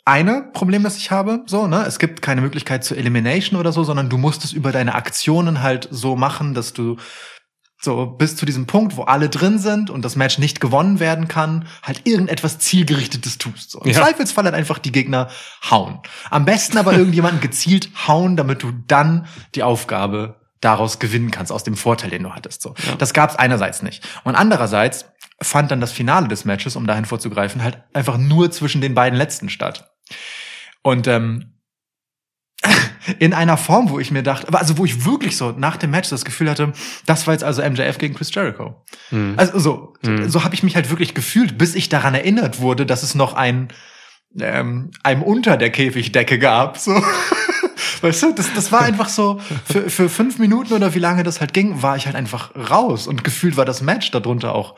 eine 0.05 0.51
Problem, 0.53 0.83
das 0.83 0.97
ich 0.97 1.09
habe, 1.09 1.43
so, 1.47 1.65
ne? 1.65 1.83
Es 1.87 1.97
gibt 1.97 2.21
keine 2.21 2.41
Möglichkeit 2.41 2.83
zur 2.83 2.97
Elimination 2.97 3.59
oder 3.59 3.71
so, 3.71 3.83
sondern 3.83 4.09
du 4.09 4.17
musst 4.17 4.43
es 4.43 4.53
über 4.53 4.71
deine 4.71 4.93
Aktionen 4.93 5.63
halt 5.63 5.87
so 5.89 6.15
machen, 6.15 6.53
dass 6.53 6.73
du 6.73 6.97
so 7.79 8.05
bis 8.05 8.35
zu 8.35 8.45
diesem 8.45 8.65
Punkt, 8.67 8.97
wo 8.97 9.03
alle 9.03 9.29
drin 9.29 9.59
sind 9.59 9.89
und 9.89 10.03
das 10.03 10.15
Match 10.15 10.37
nicht 10.37 10.59
gewonnen 10.61 10.99
werden 10.99 11.27
kann, 11.27 11.67
halt 11.83 12.01
irgendetwas 12.07 12.57
zielgerichtetes 12.59 13.37
tust. 13.37 13.71
So. 13.71 13.81
Im 13.81 13.91
Ja. 13.91 14.01
Zweifelsfall 14.01 14.45
halt 14.45 14.55
einfach 14.55 14.79
die 14.79 14.91
Gegner 14.91 15.29
hauen. 15.69 15.99
Am 16.29 16.45
besten 16.45 16.77
aber 16.77 16.93
irgendjemanden 16.93 17.41
gezielt 17.41 17.89
hauen, 18.07 18.37
damit 18.37 18.63
du 18.63 18.71
dann 18.87 19.27
die 19.55 19.63
Aufgabe 19.63 20.39
daraus 20.61 20.99
gewinnen 20.99 21.31
kannst, 21.31 21.51
aus 21.51 21.63
dem 21.63 21.75
Vorteil, 21.75 22.09
den 22.09 22.23
du 22.23 22.31
hattest. 22.33 22.61
So. 22.61 22.73
Das 22.97 23.13
gab 23.13 23.29
es 23.29 23.35
einerseits 23.35 23.83
nicht. 23.83 24.03
Und 24.23 24.35
andererseits 24.35 25.05
fand 25.41 25.69
dann 25.69 25.81
das 25.81 25.91
Finale 25.91 26.27
des 26.27 26.45
Matches, 26.45 26.75
um 26.75 26.87
dahin 26.87 27.05
vorzugreifen, 27.05 27.61
halt 27.61 27.83
einfach 27.93 28.17
nur 28.17 28.49
zwischen 28.51 28.81
den 28.81 28.95
beiden 28.95 29.17
letzten 29.17 29.49
statt. 29.49 29.91
Und 30.81 31.07
ähm, 31.07 31.54
in 33.19 33.33
einer 33.33 33.57
Form, 33.57 33.89
wo 33.89 33.99
ich 33.99 34.11
mir 34.11 34.23
dachte, 34.23 34.53
also 34.57 34.77
wo 34.77 34.85
ich 34.85 35.05
wirklich 35.05 35.37
so 35.37 35.51
nach 35.51 35.77
dem 35.77 35.91
Match 35.91 36.09
das 36.09 36.25
Gefühl 36.25 36.49
hatte, 36.49 36.73
das 37.05 37.27
war 37.27 37.33
jetzt 37.33 37.43
also 37.43 37.61
MJF 37.61 37.97
gegen 37.97 38.15
Chris 38.15 38.33
Jericho. 38.33 38.83
Hm. 39.09 39.33
Also 39.37 39.59
so, 39.59 39.93
Mhm. 40.03 40.29
so 40.29 40.43
habe 40.43 40.53
ich 40.55 40.63
mich 40.63 40.75
halt 40.75 40.89
wirklich 40.89 41.13
gefühlt, 41.13 41.57
bis 41.57 41.75
ich 41.75 41.89
daran 41.89 42.13
erinnert 42.13 42.59
wurde, 42.59 42.85
dass 42.85 43.03
es 43.03 43.15
noch 43.15 43.33
ein 43.33 43.69
ähm, 44.39 44.91
einem 45.01 45.23
unter 45.23 45.55
der 45.55 45.69
Käfigdecke 45.69 46.37
gab. 46.39 46.77
So. 46.77 46.91
Weißt 48.01 48.23
du, 48.23 48.31
das, 48.33 48.53
das 48.53 48.71
war 48.71 48.81
einfach 48.81 49.07
so, 49.07 49.39
für, 49.65 49.89
für 49.89 50.09
fünf 50.09 50.39
Minuten 50.39 50.73
oder 50.73 50.93
wie 50.93 50.99
lange 50.99 51.23
das 51.23 51.39
halt 51.39 51.53
ging, 51.53 51.81
war 51.81 51.95
ich 51.95 52.05
halt 52.05 52.15
einfach 52.15 52.51
raus 52.69 53.07
und 53.07 53.23
gefühlt 53.23 53.55
war 53.57 53.65
das 53.65 53.81
Match 53.81 54.11
darunter 54.11 54.53
auch 54.53 54.75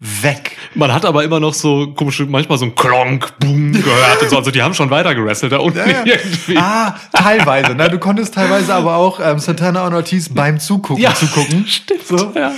weg. 0.00 0.56
Man 0.74 0.92
hat 0.92 1.04
aber 1.04 1.24
immer 1.24 1.40
noch 1.40 1.54
so 1.54 1.88
komische, 1.92 2.24
manchmal 2.26 2.56
so 2.58 2.66
ein 2.66 2.74
Klonk, 2.76 3.36
Boom 3.40 3.72
gehört 3.72 4.22
und 4.22 4.30
so. 4.30 4.36
Also 4.38 4.50
die 4.52 4.62
haben 4.62 4.74
schon 4.74 4.90
weiter 4.90 5.12
gerestelt 5.14 5.50
da 5.52 5.58
unten 5.58 5.78
Ja, 5.78 5.86
ja. 5.86 6.04
irgendwie. 6.04 6.56
Ah, 6.56 6.94
teilweise. 7.12 7.74
Ne? 7.74 7.88
Du 7.90 7.98
konntest 7.98 8.34
teilweise 8.34 8.74
aber 8.74 8.94
auch 8.96 9.18
ähm, 9.20 9.38
Santana 9.40 9.84
und 9.86 9.94
Ortiz 9.94 10.28
beim 10.28 10.60
Zugucken 10.60 11.02
Ja, 11.02 11.14
zugucken. 11.14 11.66
stimmt, 11.66 12.06
So. 12.06 12.32
ja. 12.36 12.52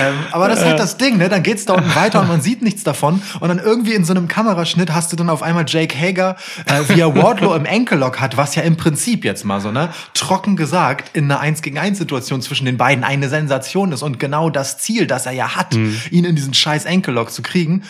Ähm, 0.00 0.14
aber 0.32 0.48
das 0.48 0.60
ist 0.60 0.64
halt 0.64 0.78
das 0.78 0.96
Ding, 0.96 1.18
ne? 1.18 1.28
Dann 1.28 1.42
geht's 1.42 1.66
da 1.66 1.74
unten 1.74 1.94
weiter 1.94 2.22
und 2.22 2.28
man 2.28 2.40
sieht 2.40 2.62
nichts 2.62 2.84
davon. 2.84 3.20
Und 3.40 3.48
dann 3.48 3.58
irgendwie 3.58 3.92
in 3.92 4.04
so 4.06 4.14
einem 4.14 4.28
Kameraschnitt 4.28 4.94
hast 4.94 5.12
du 5.12 5.16
dann 5.16 5.28
auf 5.28 5.42
einmal 5.42 5.66
Jake 5.68 5.94
Hager, 5.98 6.36
äh, 6.64 6.88
wie 6.88 7.00
er 7.00 7.14
Wardlow 7.14 7.54
im 7.54 7.66
Enkellock 7.66 8.18
hat, 8.18 8.38
was 8.38 8.54
ja 8.54 8.62
im 8.62 8.76
Prinzip 8.78 9.24
jetzt 9.26 9.44
mal 9.44 9.60
so, 9.60 9.70
ne? 9.72 9.90
Trocken 10.14 10.56
gesagt, 10.56 11.10
in 11.14 11.24
einer 11.30 11.38
1 11.40 11.60
gegen 11.60 11.76
1 11.78 11.98
Situation 11.98 12.40
zwischen 12.40 12.64
den 12.64 12.78
beiden 12.78 13.04
eine 13.04 13.28
Sensation 13.28 13.92
ist 13.92 14.02
und 14.02 14.18
genau 14.18 14.48
das 14.48 14.78
Ziel, 14.78 15.06
das 15.06 15.26
er 15.26 15.32
ja 15.32 15.54
hat, 15.54 15.74
ihn 15.74 16.24
in 16.24 16.34
diesen 16.34 16.54
scheiß 16.54 16.83
Enkellock 16.84 17.30
zu 17.30 17.42
kriegen. 17.42 17.84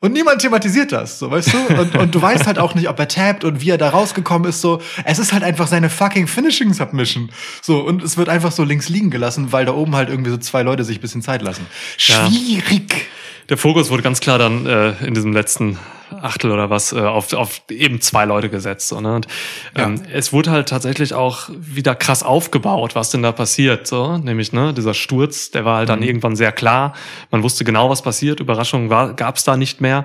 Und 0.00 0.12
niemand 0.12 0.42
thematisiert 0.42 0.92
das, 0.92 1.18
so 1.18 1.30
weißt 1.30 1.52
du? 1.54 1.80
Und, 1.80 1.96
und 1.96 2.14
du 2.14 2.20
weißt 2.20 2.46
halt 2.46 2.58
auch 2.58 2.74
nicht, 2.74 2.88
ob 2.88 2.98
er 2.98 3.08
tappt 3.08 3.44
und 3.44 3.62
wie 3.62 3.70
er 3.70 3.78
da 3.78 3.88
rausgekommen 3.88 4.48
ist. 4.48 4.60
So, 4.60 4.82
es 5.04 5.18
ist 5.18 5.32
halt 5.32 5.42
einfach 5.42 5.66
seine 5.66 5.88
fucking 5.88 6.26
Finishing 6.26 6.74
Submission. 6.74 7.30
So, 7.62 7.80
und 7.80 8.02
es 8.02 8.16
wird 8.18 8.28
einfach 8.28 8.52
so 8.52 8.62
links 8.62 8.90
liegen 8.90 9.10
gelassen, 9.10 9.52
weil 9.52 9.64
da 9.64 9.72
oben 9.72 9.96
halt 9.96 10.10
irgendwie 10.10 10.30
so 10.30 10.36
zwei 10.36 10.62
Leute 10.62 10.84
sich 10.84 10.98
ein 10.98 11.00
bisschen 11.00 11.22
Zeit 11.22 11.40
lassen. 11.40 11.66
Ja. 11.98 12.28
Schwierig. 12.28 13.08
Der 13.48 13.56
Fokus 13.56 13.90
wurde 13.90 14.02
ganz 14.02 14.20
klar 14.20 14.38
dann 14.38 14.66
äh, 14.66 14.92
in 15.04 15.14
diesem 15.14 15.32
letzten 15.32 15.78
Achtel 16.20 16.50
oder 16.50 16.70
was 16.70 16.92
äh, 16.92 17.00
auf, 17.00 17.32
auf 17.32 17.62
eben 17.68 18.00
zwei 18.00 18.24
Leute 18.24 18.48
gesetzt. 18.48 18.88
So, 18.88 19.00
ne? 19.00 19.16
Und 19.16 19.26
ähm, 19.74 20.02
es 20.12 20.32
wurde 20.32 20.50
halt 20.50 20.68
tatsächlich 20.68 21.14
auch 21.14 21.48
wieder 21.50 21.94
krass 21.94 22.22
aufgebaut, 22.22 22.94
was 22.94 23.10
denn 23.10 23.22
da 23.22 23.32
passiert. 23.32 23.86
So, 23.86 24.16
nämlich 24.18 24.52
ne, 24.52 24.72
dieser 24.72 24.94
Sturz, 24.94 25.50
der 25.50 25.64
war 25.64 25.78
halt 25.78 25.88
dann 25.88 26.02
irgendwann 26.02 26.36
sehr 26.36 26.52
klar. 26.52 26.94
Man 27.30 27.42
wusste 27.42 27.64
genau, 27.64 27.90
was 27.90 28.02
passiert. 28.02 28.40
Überraschung 28.40 28.90
war, 28.90 29.14
gab 29.14 29.36
es 29.36 29.44
da 29.44 29.56
nicht 29.56 29.80
mehr. 29.80 30.04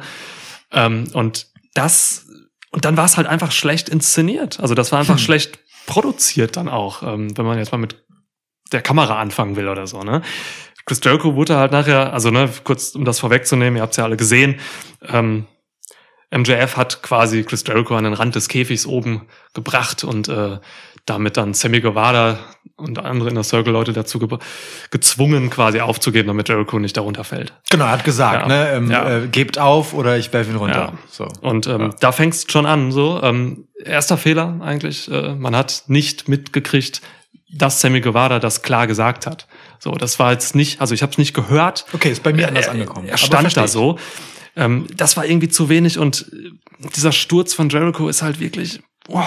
Ähm, 0.72 1.08
und 1.14 1.48
das 1.74 2.28
und 2.72 2.86
dann 2.86 2.98
war 2.98 3.06
es 3.06 3.18
halt 3.18 3.28
einfach 3.28 3.52
schlecht 3.52 3.90
inszeniert. 3.90 4.60
Also 4.60 4.76
das 4.76 4.92
war 4.92 5.00
einfach 5.00 5.20
schlecht 5.20 5.60
produziert 5.86 6.58
dann 6.58 6.70
auch, 6.70 7.04
ähm, 7.04 7.38
wenn 7.38 7.46
man 7.46 7.58
jetzt 7.58 7.72
mal 7.72 7.78
mit 7.78 7.96
der 8.72 8.82
Kamera 8.82 9.20
anfangen 9.20 9.56
will 9.56 9.68
oder 9.68 9.88
so, 9.88 10.02
ne? 10.04 10.22
Chris 10.86 11.00
Jericho 11.04 11.36
wurde 11.36 11.58
halt 11.58 11.72
nachher, 11.72 12.12
also 12.14 12.32
ne, 12.32 12.50
kurz 12.64 12.96
um 12.96 13.06
das 13.06 13.20
vorwegzunehmen, 13.20 13.76
ihr 13.78 13.82
habt 13.84 13.92
es 13.94 13.98
ja 13.98 14.04
alle 14.04 14.18
gesehen, 14.18 14.60
ähm, 15.08 15.46
MJF 16.34 16.78
hat 16.78 17.04
quasi 17.04 17.44
Chris 17.44 17.64
Jericho 17.68 17.96
an 17.96 18.06
den 18.06 18.14
Rand 18.14 18.36
des 18.36 18.48
Käfigs 18.48 18.86
oben 18.86 19.28
gebracht 19.54 20.04
und 20.06 20.30
äh, 20.30 20.60
damit 21.06 21.36
dann 21.36 21.54
Sammy 21.54 21.82
Guevara 21.82 22.40
und 22.78 23.00
andere 23.00 23.30
Inner 23.30 23.44
Circle 23.44 23.74
Leute 23.74 23.92
dazu 23.92 24.18
ge 24.18 24.38
gezwungen, 24.92 25.50
quasi 25.50 25.82
aufzugeben, 25.82 26.28
damit 26.28 26.48
Jericho 26.48 26.80
nicht 26.80 26.96
darunter 26.96 27.24
fällt. 27.26 27.54
Genau, 27.70 27.86
er 27.86 27.92
hat 27.92 28.06
gesagt, 28.06 28.44
Ja. 28.44 28.48
ne, 28.48 28.72
ähm, 28.72 28.90
Ja. 28.92 29.18
äh, 29.18 29.28
gebt 29.28 29.60
auf 29.60 29.94
oder 29.94 30.18
ich 30.18 30.32
werfe 30.32 30.52
ihn 30.52 30.56
runter. 30.56 30.94
Ja. 30.94 30.94
So. 31.10 31.28
Und 31.42 31.68
ähm, 31.68 31.94
da 32.00 32.12
fängt's 32.14 32.46
schon 32.50 32.66
an. 32.66 32.92
So 32.94 33.20
ähm, 33.22 33.68
erster 33.84 34.18
Fehler 34.18 34.60
eigentlich. 34.62 35.12
Äh, 35.12 35.36
man 35.36 35.54
hat 35.56 35.84
nicht 35.88 36.30
mitgekriegt, 36.30 37.02
dass 37.54 37.82
Sammy 37.82 38.02
Guevara 38.02 38.40
das 38.40 38.62
klar 38.62 38.88
gesagt 38.88 39.26
hat. 39.28 39.48
So, 39.80 39.92
das 39.92 40.20
war 40.20 40.32
jetzt 40.32 40.56
nicht, 40.56 40.80
also 40.82 40.94
ich 40.94 41.02
habe 41.02 41.12
es 41.12 41.18
nicht 41.18 41.34
gehört. 41.34 41.86
Okay, 41.94 42.12
ist 42.12 42.24
bei 42.24 42.34
mir 42.34 42.48
anders 42.48 42.66
Er- 42.68 42.72
angekommen. 42.72 43.08
Er 43.08 43.18
stand 43.18 43.56
da 43.58 43.68
so. 43.68 43.98
Ähm, 44.56 44.88
das 44.96 45.16
war 45.18 45.26
irgendwie 45.26 45.50
zu 45.50 45.70
wenig 45.70 45.98
und 45.98 46.26
äh, 46.34 46.52
dieser 46.96 47.12
Sturz 47.12 47.54
von 47.54 47.70
Jericho 47.70 48.10
ist 48.10 48.22
halt 48.22 48.40
wirklich, 48.40 48.82
boah, 49.08 49.26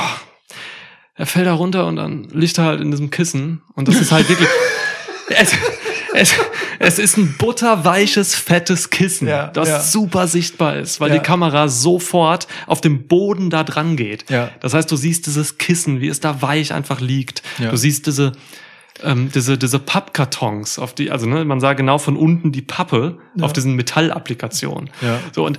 er 1.15 1.27
fällt 1.27 1.47
da 1.47 1.55
runter 1.55 1.87
und 1.87 1.97
dann 1.97 2.25
liegt 2.31 2.59
er 2.59 2.65
halt 2.65 2.81
in 2.81 2.91
diesem 2.91 3.11
Kissen 3.11 3.63
und 3.75 3.89
das 3.89 3.97
ist 3.97 4.13
halt 4.13 4.29
wirklich, 4.29 4.49
es, 6.15 6.35
es, 6.79 6.99
ist 6.99 7.17
ein 7.17 7.35
butterweiches, 7.39 8.35
fettes 8.35 8.91
Kissen, 8.91 9.29
Ja, 9.29 9.49
das 9.49 9.69
ja. 9.69 9.81
super 9.81 10.27
sichtbar 10.27 10.77
ist, 10.77 11.01
weil 11.01 11.11
Ja. 11.11 11.19
die 11.19 11.23
Kamera 11.23 11.69
sofort 11.69 12.47
auf 12.67 12.81
dem 12.81 13.07
Boden 13.07 13.51
da 13.51 13.65
dran 13.65 13.97
geht. 13.97 14.31
Ja. 14.31 14.51
Das 14.61 14.75
heißt, 14.75 14.91
du 14.91 14.97
siehst 14.97 15.27
dieses 15.27 15.59
Kissen, 15.59 16.01
wie 16.01 16.09
es 16.09 16.21
da 16.21 16.41
weich 16.43 16.73
einfach 16.73 17.01
liegt. 17.01 17.43
Ja. 17.59 17.71
Du 17.71 17.77
siehst 17.77 18.07
diese, 18.07 18.33
ähm, 19.03 19.31
diese, 19.35 19.59
diese 19.59 19.79
Pappkartons, 19.81 20.79
auf 20.79 20.95
die, 20.95 21.11
also 21.11 21.27
ne, 21.27 21.45
man 21.45 21.61
sah 21.61 21.73
genau 21.73 21.99
von 21.99 22.17
unten 22.17 22.53
die 22.53 22.63
Pappe 22.63 23.19
auf 23.41 23.53
diesen 23.53 23.75
Metallapplikationen. 23.75 24.91
Ja. 25.03 25.19
So 25.33 25.45
und 25.45 25.59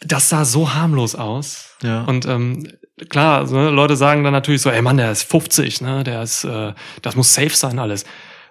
das 0.00 0.28
sah 0.28 0.44
so 0.44 0.74
harmlos 0.74 1.14
aus. 1.14 1.76
Ja. 1.82 2.02
Und 2.04 2.26
ähm, 2.26 2.66
klar, 3.10 3.38
also, 3.40 3.56
ne, 3.56 3.70
Leute 3.70 3.96
sagen 3.96 4.24
dann 4.24 4.32
natürlich 4.32 4.62
so, 4.62 4.70
ey 4.70 4.80
Mann, 4.82 4.96
der 4.96 5.10
ist 5.12 5.24
50, 5.24 5.80
ne, 5.82 6.04
der 6.04 6.22
ist, 6.22 6.44
äh, 6.44 6.72
das 7.02 7.16
muss 7.16 7.34
safe 7.34 7.50
sein 7.50 7.78
alles. 7.78 8.04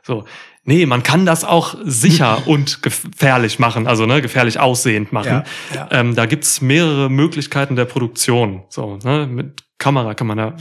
So, 0.04 0.26
nee, 0.66 0.86
man 0.86 1.02
kann 1.04 1.26
das 1.26 1.44
auch 1.44 1.76
sicher 1.84 2.48
und 2.48 2.82
gefährlich 2.84 3.58
machen, 3.60 3.88
also 3.88 4.06
ne, 4.06 4.22
gefährlich 4.22 4.60
aussehend 4.60 5.14
machen. 5.14 5.44
Ja, 5.74 5.76
ja. 5.76 5.88
Ähm, 5.92 6.16
da 6.16 6.26
gibt's 6.26 6.62
mehrere 6.62 7.10
Möglichkeiten 7.10 7.76
der 7.76 7.86
Produktion. 7.86 8.64
So, 8.70 8.98
ne, 9.04 9.26
mit 9.28 9.64
Kamera 9.78 10.14
kann 10.14 10.28
man 10.28 10.38
da 10.38 10.56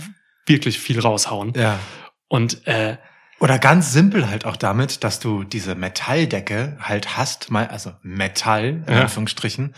wirklich 0.47 0.79
viel 0.79 1.01
raushauen. 1.01 1.53
Ja. 1.57 1.79
Und 2.29 2.67
äh, 2.67 2.97
Oder 3.41 3.59
ganz 3.59 3.93
simpel 3.93 4.29
halt 4.31 4.45
auch 4.47 4.57
damit, 4.57 5.05
dass 5.05 5.21
du 5.21 5.43
diese 5.45 5.75
Metalldecke 5.75 6.77
halt 6.81 7.17
hast, 7.17 7.51
mal, 7.51 7.67
also 7.69 7.93
Metall, 8.03 8.85
in 8.87 8.93
Ja. 8.95 9.03
Anführungsstrichen, 9.03 9.75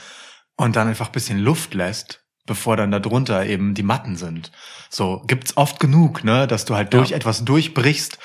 und 0.57 0.77
dann 0.77 0.89
einfach 0.89 1.07
ein 1.07 1.13
bisschen 1.13 1.39
Luft 1.39 1.75
lässt, 1.75 2.23
bevor 2.47 2.77
dann 2.77 2.91
da 2.91 2.99
drunter 2.99 3.45
eben 3.45 3.75
die 3.75 3.83
Matten 3.83 4.17
sind. 4.17 4.53
So, 4.89 5.23
gibt's 5.27 5.57
oft 5.57 5.81
genug, 5.81 6.25
ne, 6.25 6.47
dass 6.47 6.65
du 6.65 6.75
halt 6.77 6.95
durch 6.95 7.11
Ja. 7.11 7.17
etwas 7.17 7.45
durchbrichst 7.45 8.19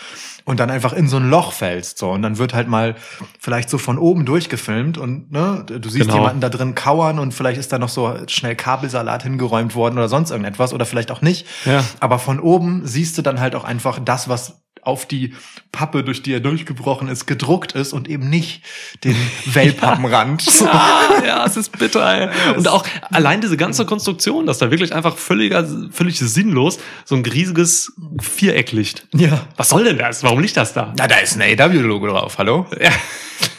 und 0.46 0.60
dann 0.60 0.70
einfach 0.70 0.94
in 0.94 1.08
so 1.08 1.18
ein 1.18 1.30
Loch 1.30 1.52
fällst, 1.52 1.98
so, 1.98 2.12
und 2.12 2.22
dann 2.22 2.38
wird 2.38 2.54
halt 2.54 2.68
mal 2.68 2.96
vielleicht 3.40 3.70
so 3.70 3.78
von 3.78 3.98
oben 3.98 4.26
durchgefilmt 4.26 4.98
und, 4.98 5.32
ne, 5.32 5.66
du 5.68 5.90
siehst 5.90 6.06
Genau. 6.06 6.16
jemanden 6.16 6.42
da 6.42 6.50
drin 6.50 6.76
kauern 6.76 7.20
und 7.20 7.34
vielleicht 7.34 7.60
ist 7.60 7.72
da 7.72 7.80
noch 7.80 7.90
so 7.90 8.16
schnell 8.28 8.56
Kabelsalat 8.56 9.24
hingeräumt 9.24 9.76
worden 9.76 9.98
oder 9.98 10.10
sonst 10.10 10.32
irgendetwas 10.32 10.74
oder 10.74 10.86
vielleicht 10.86 11.12
auch 11.12 11.22
nicht. 11.22 11.46
Ja. 11.66 11.84
Aber 12.00 12.20
von 12.20 12.40
oben 12.40 12.82
siehst 12.86 13.18
du 13.18 13.22
dann 13.22 13.40
halt 13.40 13.56
auch 13.56 13.64
einfach 13.64 14.00
das, 14.04 14.30
was 14.30 14.61
auf 14.82 15.06
die 15.06 15.34
Pappe, 15.72 16.04
durch 16.04 16.22
die 16.22 16.34
er 16.34 16.40
durchgebrochen 16.40 17.08
ist, 17.08 17.26
gedruckt 17.28 17.74
ist 17.74 17.94
und 17.94 18.10
eben 18.10 18.30
nicht 18.30 18.62
den 19.04 19.16
Wellpappenrand. 19.46 20.42
So. 20.42 20.66
Ah, 20.66 21.22
ja, 21.26 21.46
es 21.46 21.58
ist 21.58 21.78
bitter, 21.78 22.02
ey. 22.04 22.56
Und 22.56 22.68
auch 22.68 22.86
allein 23.12 23.42
diese 23.42 23.58
ganze 23.58 23.86
Konstruktion, 23.86 24.46
dass 24.46 24.58
da 24.58 24.72
wirklich 24.72 24.94
einfach 24.94 25.16
völliger, 25.16 25.68
völlig 25.92 26.20
sinnlos 26.20 26.80
so 27.06 27.16
ein 27.16 27.26
riesiges 27.26 27.94
Viereck 28.20 28.72
liegt. 28.72 29.08
Ja. 29.14 29.48
Was 29.56 29.70
soll 29.70 29.84
denn 29.84 29.98
das? 29.98 30.24
Warum 30.24 30.40
liegt 30.40 30.58
das 30.58 30.74
da? 30.74 30.94
Na, 30.98 31.08
da 31.08 31.18
ist 31.18 31.40
ein 31.40 31.60
AW-Logo 31.60 32.08
drauf, 32.08 32.38
hallo? 32.38 32.66
Ja. 32.82 32.92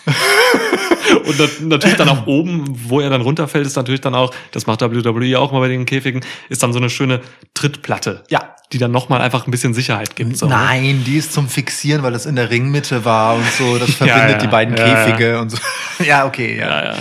Und 1.16 1.38
nat- 1.38 1.60
natürlich 1.60 1.96
dann 1.96 2.08
auch 2.08 2.26
oben, 2.26 2.64
wo 2.88 3.00
er 3.00 3.10
dann 3.10 3.20
runterfällt, 3.20 3.66
ist 3.66 3.76
natürlich 3.76 4.00
dann 4.00 4.14
auch, 4.14 4.32
das 4.52 4.66
macht 4.66 4.80
WWE 4.82 5.38
auch 5.38 5.52
mal 5.52 5.60
bei 5.60 5.68
den 5.68 5.86
Käfigen, 5.86 6.22
ist 6.48 6.62
dann 6.62 6.72
so 6.72 6.78
eine 6.78 6.90
schöne 6.90 7.20
Trittplatte. 7.54 8.24
Ja. 8.30 8.54
Die 8.72 8.78
dann 8.78 8.90
nochmal 8.90 9.20
einfach 9.20 9.46
ein 9.46 9.50
bisschen 9.50 9.74
Sicherheit 9.74 10.16
gibt. 10.16 10.36
So, 10.38 10.46
ne? 10.46 10.54
Nein, 10.54 11.02
die 11.06 11.18
ist 11.18 11.32
zum 11.34 11.46
Fixieren, 11.48 12.02
weil 12.02 12.12
das 12.12 12.24
in 12.24 12.36
der 12.36 12.50
Ringmitte 12.50 13.04
war 13.04 13.34
und 13.34 13.44
so. 13.58 13.76
Das 13.78 13.88
Ja, 13.98 14.06
verbindet 14.06 14.30
ja. 14.32 14.38
die 14.38 14.46
beiden 14.48 14.76
Ja, 14.76 14.86
ja. 14.86 15.04
Käfige 15.04 15.38
und 15.40 15.50
so. 15.50 15.58
Ja, 16.04 16.26
okay, 16.26 16.58
ja. 16.58 16.68
Ja, 16.68 16.84
ja. 16.92 16.94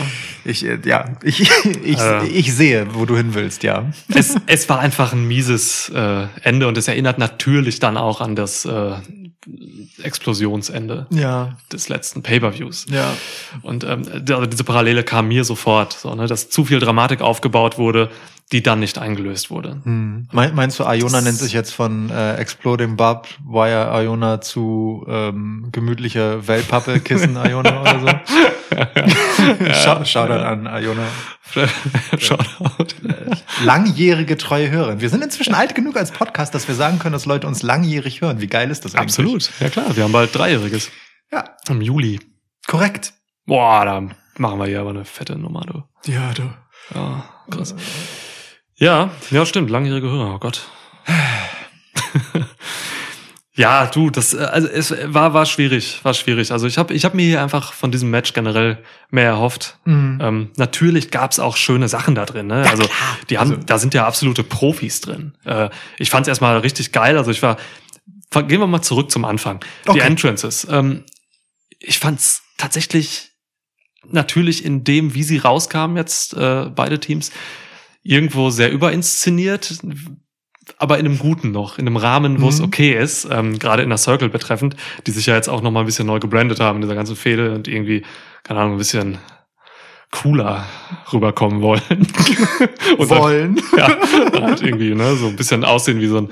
Ich, 0.43 0.65
äh, 0.65 0.79
ja, 0.83 1.05
ich, 1.23 1.39
ich, 1.83 1.99
Äh. 1.99 2.27
ich 2.27 2.53
sehe, 2.53 2.87
wo 2.93 3.05
du 3.05 3.15
hin 3.15 3.33
willst, 3.35 3.63
ja. 3.63 3.85
es, 4.13 4.35
es 4.47 4.67
war 4.69 4.79
einfach 4.79 5.13
ein 5.13 5.27
mieses 5.27 5.89
äh, 5.95 6.25
Ende 6.41 6.67
und 6.67 6.77
es 6.77 6.87
erinnert 6.87 7.17
natürlich 7.19 7.79
dann 7.79 7.95
auch 7.95 8.19
an 8.21 8.35
das 8.35 8.65
äh, 8.65 8.93
Explosionsende 10.03 11.07
Ja, 11.10 11.57
des 11.71 11.89
letzten 11.89 12.24
Pay-per-Views. 12.24 12.86
ja. 12.89 13.13
Und 13.62 13.83
ähm, 13.83 14.03
also 14.29 14.45
diese 14.45 14.63
Parallele 14.63 15.03
kam 15.03 15.27
mir 15.27 15.43
sofort, 15.43 15.93
so, 15.93 16.13
ne, 16.15 16.27
dass 16.27 16.50
zu 16.50 16.65
viel 16.65 16.79
Dramatik 16.79 17.21
aufgebaut 17.21 17.77
wurde, 17.77 18.10
die 18.51 18.62
dann 18.62 18.79
nicht 18.81 18.98
eingelöst 18.98 19.50
wurde. 19.50 19.79
Hm. 19.84 20.27
Mein, 20.31 20.53
meinst 20.55 20.77
du, 20.79 20.84
Iona 20.84 21.12
Das- 21.17 21.24
nennt 21.24 21.38
sich 21.38 21.53
jetzt 21.53 21.72
von 21.74 22.10
äh, 22.10 22.36
Exploding 22.36 22.98
Barbed 22.98 23.39
Wire 23.46 24.03
Iona 24.03 24.41
zu 24.41 25.05
ähm, 25.08 25.70
gemütlicher 25.72 26.48
Wellpappe 26.48 27.00
Kissen 27.00 27.36
Iona 27.38 27.81
oder 27.81 28.00
so? 28.00 28.08
Schau, 29.84 30.03
Shoutout 30.05 30.34
an 30.34 30.65
Iona. 30.65 31.03
Shoutout. 32.17 32.96
Langjährige 33.63 34.38
treue 34.38 34.70
Hörerin. 34.70 35.01
Wir 35.01 35.10
sind 35.10 35.24
inzwischen 35.24 35.53
alt 35.53 35.75
genug 35.75 35.98
als 35.98 36.12
Podcast, 36.12 36.53
dass 36.55 36.67
wir 36.67 36.75
sagen 36.75 37.00
können, 37.00 37.13
dass 37.13 37.25
Leute 37.25 37.48
uns 37.48 37.63
langjährig 37.63 38.22
hören. 38.22 38.41
Wie 38.41 38.48
geil 38.48 38.70
ist 38.72 38.86
das 38.86 38.96
eigentlich? 38.96 39.10
Absolut. 39.12 39.50
Ja 39.60 39.70
klar, 39.70 39.96
wir 39.96 40.03
haben 40.03 40.12
bald 40.12 40.36
Dreijähriges. 40.36 40.89
Ja, 41.31 41.46
Im 41.70 41.81
Juli. 41.81 42.20
korrekt. 42.67 43.13
Boah, 43.46 43.86
da 43.86 44.01
machen 44.38 44.60
wir 44.60 44.65
hier 44.67 44.81
aber 44.81 44.91
eine 44.91 45.05
fette 45.05 45.38
Nummer, 45.38 45.62
du. 45.62 45.84
Ja, 46.12 46.31
du. 46.34 46.43
Ja, 46.93 47.24
krass. 47.50 47.75
Ja, 48.81 49.11
ja, 49.29 49.45
stimmt. 49.45 49.69
Langjährige 49.69 50.09
Hörer, 50.09 50.35
oh 50.35 50.39
Gott. 50.39 50.67
ja, 53.53 53.85
du, 53.85 54.09
das, 54.09 54.33
äh, 54.33 54.38
also 54.39 54.67
es 54.67 54.91
war, 55.13 55.35
war 55.35 55.45
schwierig, 55.45 56.00
war 56.03 56.15
schwierig. 56.15 56.51
Also 56.51 56.65
ich 56.65 56.77
habe 56.79 56.93
ich 56.95 57.05
hab 57.05 57.13
mir 57.13 57.25
hier 57.25 57.43
einfach 57.43 57.73
von 57.73 57.91
diesem 57.91 58.09
Match 58.09 58.33
generell 58.33 58.79
mehr 59.11 59.25
erhofft. 59.27 59.77
Mhm. 59.85 60.19
Ähm, 60.21 60.50
natürlich 60.57 61.11
gab's 61.11 61.38
auch 61.39 61.57
schöne 61.57 61.88
Sachen 61.89 62.15
da 62.15 62.25
drin. 62.25 62.47
Ne? 62.47 62.67
also 62.67 62.83
die 63.29 63.38
haben, 63.38 63.51
Also- 63.51 63.63
da 63.63 63.77
sind 63.77 63.93
ja 63.93 64.07
absolute 64.07 64.43
Profis 64.43 65.00
drin. 65.01 65.35
Äh, 65.45 65.69
ich 66.00 66.09
fand's 66.09 66.27
erstmal 66.27 66.57
richtig 66.57 66.91
geil. 66.91 67.17
Also 67.19 67.29
ich 67.29 67.43
war, 67.43 67.57
gehen 68.31 68.59
wir 68.59 68.67
mal 68.67 68.81
zurück 68.81 69.11
zum 69.11 69.25
Anfang. 69.25 69.59
Die 69.85 69.89
Okay. 69.91 70.00
Entrances. 70.00 70.65
Ähm, 70.71 71.03
ich 71.79 72.00
fand's 72.00 72.41
tatsächlich 72.57 73.29
natürlich 74.07 74.65
in 74.65 74.83
dem, 74.83 75.13
wie 75.13 75.21
sie 75.23 75.38
rauskamen 75.38 75.97
jetzt 75.97 76.33
äh, 76.33 76.65
beide 76.73 77.00
Teams, 77.00 77.31
irgendwo 78.03 78.50
sehr 78.50 78.72
überinszeniert, 78.72 79.79
aber 80.77 80.98
in 81.00 81.05
einem 81.05 81.20
guten 81.20 81.51
noch, 81.51 81.77
in 81.79 81.88
einem 81.88 81.98
Rahmen, 81.98 82.41
wo 82.41 82.50
es 82.50 82.60
Mhm. 82.60 82.65
okay 82.65 82.93
ist, 83.00 83.27
ähm, 83.31 83.60
gerade 83.60 83.84
in 83.84 83.89
der 83.89 83.98
Circle 83.98 84.29
betreffend, 84.29 84.75
die 85.05 85.12
sich 85.12 85.25
ja 85.25 85.36
jetzt 85.36 85.50
auch 85.50 85.62
noch 85.62 85.72
mal 85.72 85.81
ein 85.81 85.86
bisschen 85.86 86.08
neu 86.08 86.20
gebrandet 86.20 86.60
haben 86.60 86.77
in 86.77 86.81
dieser 86.84 86.96
ganzen 86.96 87.15
Fehde 87.15 87.53
und 87.53 87.67
irgendwie, 87.67 88.03
keine 88.43 88.60
Ahnung, 88.62 88.74
ein 88.75 88.77
bisschen 88.77 89.17
cooler 90.12 90.65
rüberkommen 91.13 91.62
wollen. 91.62 91.81
und 92.98 93.10
Wollen. 93.10 93.55
Dann, 93.75 93.98
ja, 94.34 94.41
halt 94.41 94.62
irgendwie, 94.62 94.93
ne, 94.93 95.15
so 95.15 95.27
ein 95.27 95.36
bisschen 95.36 95.63
aussehen 95.63 96.00
wie 96.01 96.08
so 96.08 96.17
ein, 96.17 96.29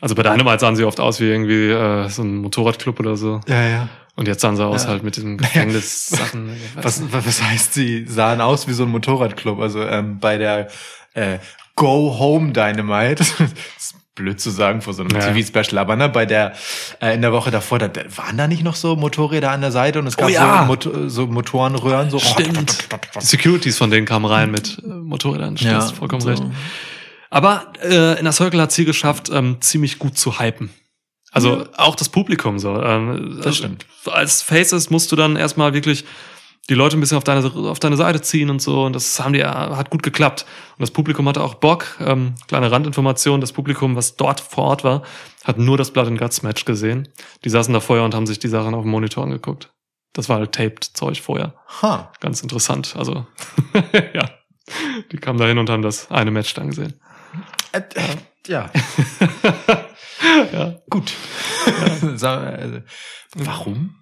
also 0.00 0.14
bei 0.14 0.22
Dynamite 0.22 0.60
sahen 0.60 0.76
sie 0.76 0.84
oft 0.84 0.98
aus 1.00 1.20
wie 1.20 1.24
irgendwie 1.24 1.68
äh, 1.70 2.08
so 2.08 2.22
ein 2.22 2.36
Motorradclub 2.38 2.98
oder 3.00 3.16
so. 3.16 3.40
Ja, 3.48 3.68
ja. 3.68 3.88
Und 4.16 4.26
jetzt 4.28 4.40
sahen 4.40 4.56
sie 4.56 4.64
aus 4.64 4.84
Ja. 4.84 4.88
halt 4.90 5.02
mit 5.02 5.16
diesen 5.16 5.36
Gefängnissachen. 5.38 6.50
Was, 6.74 7.02
was 7.12 7.42
heißt, 7.42 7.74
sie 7.74 8.06
sahen 8.08 8.40
aus 8.40 8.66
wie 8.66 8.72
so 8.72 8.84
ein 8.84 8.88
Motorradclub? 8.90 9.60
Also 9.60 9.82
ähm, 9.82 10.18
bei 10.18 10.38
der 10.38 10.68
äh, 11.14 11.38
Go 11.74 12.16
Home 12.18 12.52
Dynamite, 12.52 13.22
ist 13.76 13.94
blöd 14.14 14.40
zu 14.40 14.48
sagen 14.48 14.80
vor 14.80 14.94
so 14.94 15.02
einem 15.02 15.14
Ja. 15.20 15.30
TV-Special, 15.32 15.76
aber 15.78 15.94
ne, 15.96 16.08
bei 16.08 16.24
der 16.24 16.54
äh, 17.02 17.14
in 17.14 17.20
der 17.20 17.32
Woche 17.32 17.50
davor, 17.50 17.78
da, 17.78 17.88
da 17.88 18.00
waren 18.16 18.38
da 18.38 18.46
nicht 18.48 18.62
noch 18.62 18.74
so 18.74 18.96
Motorräder 18.96 19.50
an 19.50 19.60
der 19.60 19.70
Seite 19.72 19.98
und 19.98 20.06
es 20.06 20.16
gab 20.16 20.28
Oh 20.28 20.32
ja. 20.32 20.60
so, 20.60 20.64
Motor, 20.66 21.10
so 21.10 21.26
Motorenröhren, 21.26 22.08
so 22.08 22.18
Stimmt. 22.18 22.88
Securities 23.18 23.76
von 23.76 23.90
denen 23.90 24.06
kamen 24.06 24.24
rein 24.24 24.50
mit 24.50 24.78
äh, 24.82 24.86
Motorrädern. 24.88 25.58
Stimmt, 25.58 25.72
Ja, 25.72 25.80
vollkommen 25.82 26.22
so. 26.22 26.30
recht. 26.30 26.42
Aber 27.28 27.72
äh, 27.82 28.18
in 28.18 28.24
der 28.24 28.32
Circle 28.32 28.62
hat 28.62 28.72
sie 28.72 28.86
geschafft, 28.86 29.28
ähm, 29.30 29.58
ziemlich 29.60 29.98
gut 29.98 30.16
zu 30.16 30.40
hypen. 30.40 30.70
Also 31.36 31.64
auch 31.76 31.94
das 31.94 32.08
Publikum 32.08 32.58
so. 32.58 32.80
Ähm, 32.80 33.40
Das 33.42 33.56
stimmt. 33.56 33.86
Als 34.06 34.42
Faces 34.42 34.90
musst 34.90 35.12
du 35.12 35.16
dann 35.16 35.36
erstmal 35.36 35.74
wirklich 35.74 36.04
die 36.68 36.74
Leute 36.74 36.96
ein 36.96 37.00
bisschen 37.00 37.16
auf 37.18 37.22
deine, 37.24 37.44
auf 37.46 37.78
deine 37.78 37.96
Seite 37.96 38.20
ziehen 38.22 38.50
und 38.50 38.60
so. 38.60 38.84
Und 38.84 38.94
das 38.94 39.20
haben 39.20 39.32
die, 39.34 39.38
ja- 39.38 39.76
hat 39.76 39.90
gut 39.90 40.02
geklappt. 40.02 40.44
Und 40.76 40.80
das 40.82 40.90
Publikum 40.90 41.28
hatte 41.28 41.42
auch 41.42 41.54
Bock. 41.54 41.86
Ähm, 42.00 42.34
kleine 42.48 42.72
Randinformation, 42.72 43.40
das 43.40 43.52
Publikum, 43.52 43.94
was 43.96 44.16
dort 44.16 44.40
vor 44.40 44.64
Ort 44.64 44.82
war, 44.82 45.02
hat 45.44 45.58
nur 45.58 45.76
das 45.78 45.92
Blood 45.92 46.08
and 46.08 46.18
Guts 46.18 46.42
Match 46.42 46.64
gesehen. 46.64 47.08
Die 47.44 47.50
saßen 47.50 47.72
da 47.72 47.78
vorher 47.80 48.04
und 48.04 48.14
haben 48.14 48.26
sich 48.26 48.38
die 48.40 48.48
Sachen 48.48 48.74
auf 48.74 48.82
dem 48.82 48.90
Monitor 48.90 49.22
angeguckt. 49.24 49.70
Das 50.12 50.28
war 50.28 50.38
halt 50.38 50.52
taped 50.52 50.82
Zeug 50.84 51.20
vorher. 51.20 51.54
Ha. 51.82 52.10
Ganz 52.20 52.40
interessant. 52.42 52.94
Also, 52.98 53.26
ja. 54.14 54.28
Die 55.12 55.18
kamen 55.18 55.38
da 55.38 55.46
hin 55.46 55.58
und 55.58 55.70
haben 55.70 55.82
das 55.82 56.10
eine 56.10 56.30
Match 56.32 56.52
dann 56.54 56.68
gesehen. 56.70 56.94
Äh, 57.72 57.82
äh, 57.94 58.16
ja, 58.48 58.70
Ja. 60.52 60.74
gut. 60.90 61.12
Äh, 62.06 62.82
warum? 63.34 63.94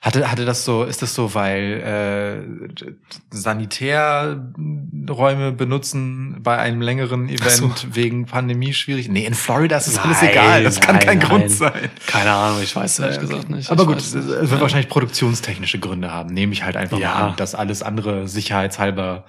Hatte, 0.00 0.28
hatte 0.30 0.44
das 0.44 0.64
so, 0.64 0.82
ist 0.82 1.00
das 1.00 1.14
so, 1.14 1.32
weil 1.34 2.68
äh, 2.74 2.92
Sanitärräume 3.30 5.52
benutzen 5.52 6.38
bei 6.42 6.58
einem 6.58 6.80
längeren 6.80 7.28
Event 7.28 7.78
so. 7.78 7.94
wegen 7.94 8.26
Pandemie 8.26 8.72
schwierig? 8.72 9.08
Nee, 9.08 9.26
in 9.26 9.34
Florida 9.34 9.76
ist 9.76 9.86
das 9.88 9.98
alles 9.98 10.22
egal. 10.22 10.64
Das 10.64 10.80
kann 10.80 10.96
nein, 10.96 11.06
kein 11.06 11.18
nein. 11.18 11.28
Grund 11.28 11.50
sein. 11.50 11.90
Keine 12.06 12.32
Ahnung, 12.32 12.62
ich 12.62 12.74
weiß 12.74 12.98
ehrlich 12.98 13.16
Äh, 13.16 13.18
okay. 13.18 13.26
gesagt 13.28 13.50
nicht. 13.50 13.70
Aber 13.70 13.82
Ich 13.82 13.88
gut, 13.88 13.98
es 13.98 14.14
es 14.14 14.26
wird 14.26 14.50
Ja. 14.50 14.60
wahrscheinlich 14.60 14.88
produktionstechnische 14.88 15.78
Gründe 15.78 16.10
haben. 16.12 16.34
Nehme 16.34 16.52
ich 16.52 16.64
halt 16.64 16.76
einfach 16.76 16.98
Ja. 16.98 17.08
mal 17.14 17.28
an, 17.30 17.36
dass 17.36 17.54
alles 17.54 17.82
andere 17.82 18.26
sicherheitshalber 18.28 19.24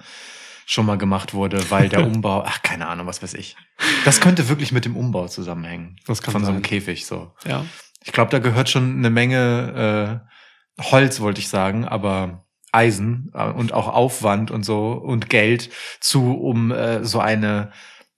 schon 0.66 0.86
mal 0.86 0.98
gemacht 0.98 1.34
wurde, 1.34 1.70
weil 1.70 1.88
der 1.88 2.00
Umbau, 2.06 2.42
ach, 2.46 2.62
keine 2.62 2.88
Ahnung, 2.88 3.06
was 3.06 3.22
weiß 3.22 3.34
ich. 3.34 3.56
Das 4.04 4.20
könnte 4.20 4.48
wirklich 4.48 4.72
mit 4.72 4.84
dem 4.84 4.96
Umbau 4.96 5.28
zusammenhängen. 5.28 5.96
Das 6.06 6.22
kann 6.22 6.32
Von 6.32 6.42
so 6.42 6.48
einem 6.48 6.58
sein. 6.58 6.62
Käfig, 6.62 7.06
so. 7.06 7.32
Ja. 7.46 7.64
Ich 8.02 8.12
glaube, 8.12 8.30
da 8.30 8.38
gehört 8.38 8.68
schon 8.68 8.98
eine 8.98 9.10
Menge 9.10 10.22
äh, 10.78 10.82
Holz, 10.82 11.20
wollte 11.20 11.40
ich 11.40 11.48
sagen, 11.48 11.84
aber 11.84 12.46
Eisen 12.72 13.30
äh, 13.34 13.50
und 13.50 13.72
auch 13.72 13.86
Aufwand 13.88 14.50
und 14.50 14.64
so 14.64 14.92
und 14.92 15.30
Geld 15.30 15.70
zu, 16.00 16.34
um 16.34 16.72
äh, 16.72 17.04
so 17.04 17.20
eine 17.20 17.70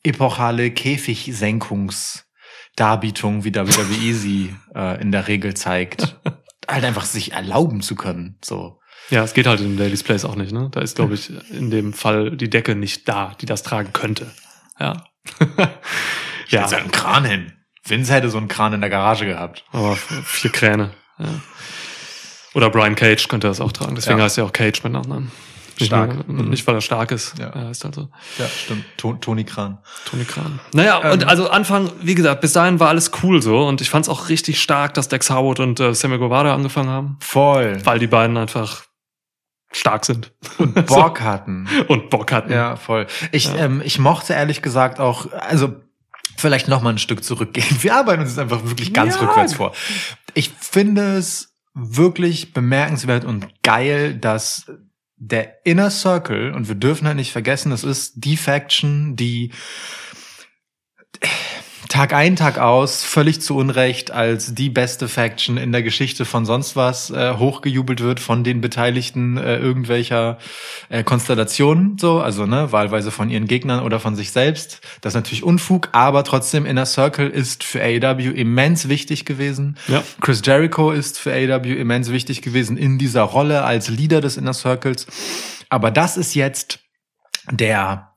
epochale 0.03 0.71
Käfigsenkungsdarbietung, 0.71 3.45
wie 3.45 3.55
WWE 3.55 4.15
sie 4.15 4.57
äh, 4.75 4.99
in 5.01 5.13
der 5.13 5.29
Regel 5.29 5.55
zeigt, 5.55 6.19
halt 6.69 6.85
einfach 6.85 7.05
sich 7.05 7.33
erlauben 7.33 7.83
zu 7.83 7.95
können. 7.95 8.39
So. 8.43 8.81
Ja, 9.11 9.23
es 9.25 9.35
geht 9.35 9.47
halt 9.47 9.61
in 9.61 9.77
Ladies 9.79 10.03
Place 10.03 10.25
auch 10.25 10.37
nicht, 10.37 10.53
ne? 10.53 10.69
Da 10.73 10.81
ist, 10.81 10.97
glaube 10.97 11.15
ich, 11.15 11.31
in 11.51 11.71
dem 11.71 11.93
Fall 11.93 12.37
die 12.37 12.51
Decke 12.51 12.75
nicht 12.75 13.09
da, 13.09 13.35
die 13.41 13.47
das 13.47 13.63
tragen 13.63 13.93
könnte. 13.93 14.31
Ja. 14.81 15.05
ja, 16.49 16.61
Jetzt 16.63 16.75
einen 16.75 16.91
Kran 16.91 17.25
hin. 17.25 17.53
Vince 17.85 18.13
hätte 18.13 18.31
so 18.31 18.39
einen 18.39 18.49
Kran 18.49 18.73
in 18.73 18.81
der 18.81 18.91
Garage 18.91 19.27
gehabt. 19.27 19.65
aber 19.73 19.97
vier 19.97 20.51
Kräne. 20.51 20.91
Ja. 21.19 21.27
Oder 22.55 22.71
Brian 22.71 22.95
Cage 22.95 23.29
könnte 23.29 23.47
das 23.49 23.61
auch 23.61 23.73
tragen. 23.73 23.95
Deswegen 23.95 24.19
Ja. 24.19 24.25
heißt 24.25 24.39
er 24.39 24.45
auch 24.45 24.53
Cage 24.53 24.83
mit 24.85 24.93
Nachnamen. 24.93 25.31
Nicht 25.79 25.89
Stark. 25.89 26.27
nur- 26.27 26.43
Mhm. 26.45 26.49
Nicht, 26.51 26.67
weil 26.67 26.75
er 26.75 26.81
stark 26.81 27.11
ist. 27.13 27.39
Ja. 27.39 27.49
Er 27.49 27.69
heißt 27.69 27.85
halt 27.85 27.95
so. 27.95 28.09
Ja, 28.39 28.47
stimmt. 28.49 28.85
To 28.97 29.13
Toni 29.13 29.45
Kran. 29.45 29.77
Tony 30.11 30.25
Kran. 30.25 30.59
Naja, 30.73 31.03
Ähm. 31.05 31.13
und 31.13 31.25
also 31.29 31.51
Anfang, 31.51 31.91
wie 32.01 32.15
gesagt, 32.15 32.41
bis 32.41 32.55
dahin 32.55 32.81
war 32.81 32.89
alles 32.89 33.11
cool 33.23 33.43
so. 33.43 33.67
Und 33.67 33.83
ich 33.83 33.91
fand 33.91 34.07
es 34.07 34.09
auch 34.09 34.31
richtig 34.31 34.61
stark, 34.63 34.95
dass 34.95 35.09
Dex 35.09 35.29
Howard 35.29 35.61
und 35.61 35.79
äh, 35.79 35.95
Sammy 35.95 36.17
Guevara 36.17 36.55
angefangen 36.55 36.89
haben. 36.89 37.19
Voll. 37.21 37.79
Weil 37.85 37.99
die 37.99 38.07
beiden 38.07 38.39
einfach 38.39 38.85
stark 39.77 40.05
sind. 40.05 40.33
Und 40.59 40.75
Bock 40.87 41.21
hatten. 41.21 41.69
und 41.89 42.11
Bock 42.11 42.33
hatten. 42.33 42.53
Ja, 42.53 42.77
voll. 42.77 43.07
Ich, 43.33 43.47
Ja. 43.47 43.57
Ähm, 43.57 43.83
ich 43.85 43.99
mochte 43.99 44.33
ehrlich 44.33 44.63
gesagt 44.63 44.99
auch, 45.01 45.31
also 45.33 45.75
vielleicht 46.37 46.69
noch 46.69 46.83
mal 46.83 46.91
ein 46.91 46.99
Stück 46.99 47.23
zurückgehen. 47.25 47.67
Wir 47.83 47.95
arbeiten 47.95 48.21
uns 48.23 48.31
jetzt 48.31 48.39
einfach 48.39 48.65
wirklich 48.65 48.93
ganz 48.93 49.15
Ja. 49.17 49.23
rückwärts 49.23 49.55
vor. 49.55 49.73
Ich 50.35 50.51
finde 50.51 51.17
es 51.17 51.55
wirklich 51.75 52.53
bemerkenswert 52.53 53.25
und 53.25 53.47
geil, 53.63 54.15
dass 54.15 54.67
der 55.19 55.65
Inner 55.67 55.91
Circle, 55.91 56.53
und 56.53 56.69
wir 56.69 56.75
dürfen 56.75 57.07
halt 57.07 57.17
nicht 57.17 57.33
vergessen, 57.33 57.71
das 57.71 57.85
ist 57.85 58.13
die 58.17 58.37
Faction, 58.37 59.17
die 59.17 59.51
Tag 61.89 62.13
ein, 62.13 62.37
Tag 62.37 62.59
aus, 62.59 63.05
völlig 63.05 63.41
zu 63.41 63.57
Unrecht 63.57 64.11
als 64.11 64.55
die 64.55 64.71
beste 64.71 65.09
Faction 65.09 65.57
in 65.57 65.73
der 65.73 65.83
Geschichte 65.83 66.25
von 66.25 66.45
sonst 66.45 66.77
was 66.77 67.11
äh, 67.11 67.35
hochgejubelt 67.35 68.01
wird 68.01 68.21
von 68.21 68.45
den 68.45 68.61
Beteiligten 68.61 69.37
äh, 69.37 69.57
irgendwelcher 69.57 70.39
äh, 70.89 71.05
Konstellationen, 71.05 71.99
so, 71.99 72.21
also 72.21 72.47
ne, 72.47 72.73
wahlweise 72.73 73.11
von 73.11 73.31
ihren 73.31 73.47
Gegnern 73.47 73.85
oder 73.85 74.01
von 74.01 74.17
sich 74.17 74.33
selbst. 74.33 74.81
Das 75.01 75.13
ist 75.13 75.17
natürlich 75.17 75.45
Unfug, 75.45 75.91
aber 75.93 76.25
trotzdem 76.25 76.67
Inner 76.67 76.87
Circle 76.87 77.29
ist 77.29 77.63
für 77.63 77.83
AEW 77.83 78.31
immens 78.33 78.89
wichtig 78.89 79.25
gewesen. 79.25 79.77
Ja. 79.89 80.03
Chris 80.21 80.43
Jericho 80.45 80.91
ist 80.91 81.19
für 81.19 81.33
AEW 81.33 81.75
immens 81.75 82.11
wichtig 82.11 82.43
gewesen 82.43 82.77
in 82.77 82.99
dieser 82.99 83.23
Rolle 83.23 83.65
als 83.65 83.89
Leader 83.89 84.21
des 84.21 84.37
Inner 84.37 84.55
Circles. 84.55 85.07
Aber 85.69 85.91
das 85.91 86.17
ist 86.17 86.35
jetzt 86.35 86.81
der 87.51 88.16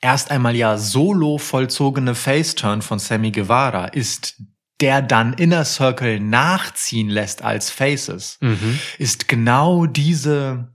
erst 0.00 0.30
einmal 0.30 0.56
ja 0.56 0.76
solo 0.78 1.38
vollzogene 1.38 2.14
Face-Turn 2.14 2.82
von 2.82 2.98
Sammy 2.98 3.30
Guevara 3.32 3.86
ist, 3.86 4.42
der 4.80 5.02
dann 5.02 5.34
Inner 5.34 5.64
Circle 5.66 6.20
nachziehen 6.20 7.10
lässt 7.10 7.42
als 7.42 7.70
Faces, 7.70 8.38
Mhm. 8.40 8.78
ist 8.98 9.28
genau 9.28 9.84
diese 9.86 10.72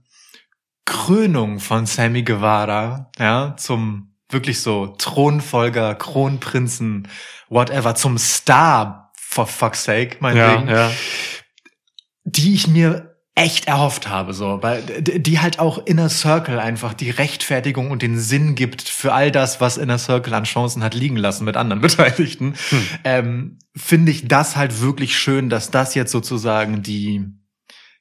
Krönung 0.84 1.58
von 1.58 1.86
Sammy 1.86 2.22
Guevara, 2.22 3.10
ja, 3.18 3.56
zum 3.56 4.14
wirklich 4.28 4.60
so 4.60 4.86
Thronfolger, 4.98 5.94
Kronprinzen, 5.96 7.08
whatever, 7.48 7.94
zum 7.96 8.18
Star, 8.18 9.12
for 9.16 9.46
fuck's 9.46 9.84
sake, 9.84 10.14
Ja, 10.14 10.16
meinetwegen, 10.20 10.68
ja. 10.68 10.92
die 12.24 12.54
ich 12.54 12.68
mir 12.68 13.15
echt 13.36 13.68
erhofft 13.68 14.08
habe, 14.08 14.32
so, 14.32 14.62
weil 14.62 14.82
die 15.02 15.40
halt 15.40 15.58
auch 15.58 15.84
Inner 15.84 16.08
Circle 16.08 16.58
einfach 16.58 16.94
die 16.94 17.10
Rechtfertigung 17.10 17.90
und 17.90 18.00
den 18.00 18.18
Sinn 18.18 18.54
gibt 18.54 18.82
für 18.82 19.12
all 19.12 19.30
das, 19.30 19.60
was 19.60 19.76
Inner 19.76 19.98
Circle 19.98 20.32
an 20.32 20.44
Chancen 20.44 20.82
hat 20.82 20.94
liegen 20.94 21.16
lassen 21.16 21.44
mit 21.44 21.54
anderen 21.56 21.80
Beteiligten, 21.82 22.54
ähm, 23.04 23.58
finde 23.76 24.10
ich 24.10 24.26
das 24.26 24.56
halt 24.56 24.80
wirklich 24.80 25.18
schön, 25.18 25.50
dass 25.50 25.70
das 25.70 25.94
jetzt 25.94 26.12
sozusagen 26.12 26.82
die 26.82 27.26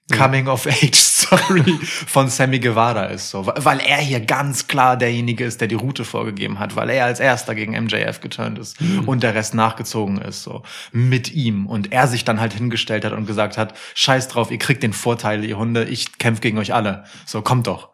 Coming 0.10 0.48
of 0.48 0.68
Age 0.68 0.96
Story 1.26 1.80
von 1.82 2.30
Sammy 2.30 2.60
Guevara 2.60 3.06
ist, 3.06 3.30
so, 3.30 3.46
weil 3.48 3.80
er 3.80 3.98
hier 3.98 4.20
ganz 4.20 4.68
klar 4.68 4.98
derjenige 4.98 5.46
ist, 5.46 5.62
der 5.62 5.68
die 5.68 5.76
Route 5.76 6.06
vorgegeben 6.06 6.60
hat, 6.60 6.76
weil 6.76 6.90
er 6.90 7.06
als 7.06 7.20
erster 7.20 7.56
gegen 7.56 7.74
MJF 7.74 8.22
geturnt 8.22 8.60
ist 8.60 8.78
und 9.06 9.24
der 9.24 9.36
Rest 9.36 9.54
nachgezogen 9.54 10.20
ist, 10.20 10.44
so. 10.44 10.64
Mit 10.92 11.34
ihm. 11.34 11.68
Und 11.68 11.92
er 11.92 12.08
sich 12.08 12.26
dann 12.26 12.40
halt 12.40 12.54
hingestellt 12.54 13.06
hat 13.06 13.14
und 13.14 13.26
gesagt 13.26 13.58
hat, 13.58 13.74
scheiß 13.94 14.28
drauf, 14.28 14.52
ihr 14.52 14.60
kriegt 14.60 14.84
den 14.84 14.94
Vorteil, 14.94 15.44
ihr 15.44 15.58
Hunde, 15.58 15.86
ich 15.86 16.18
kämpfe 16.18 16.42
gegen 16.42 16.58
euch 16.58 16.74
alle, 16.74 17.06
so 17.26 17.42
kommt 17.42 17.68
doch. 17.68 17.90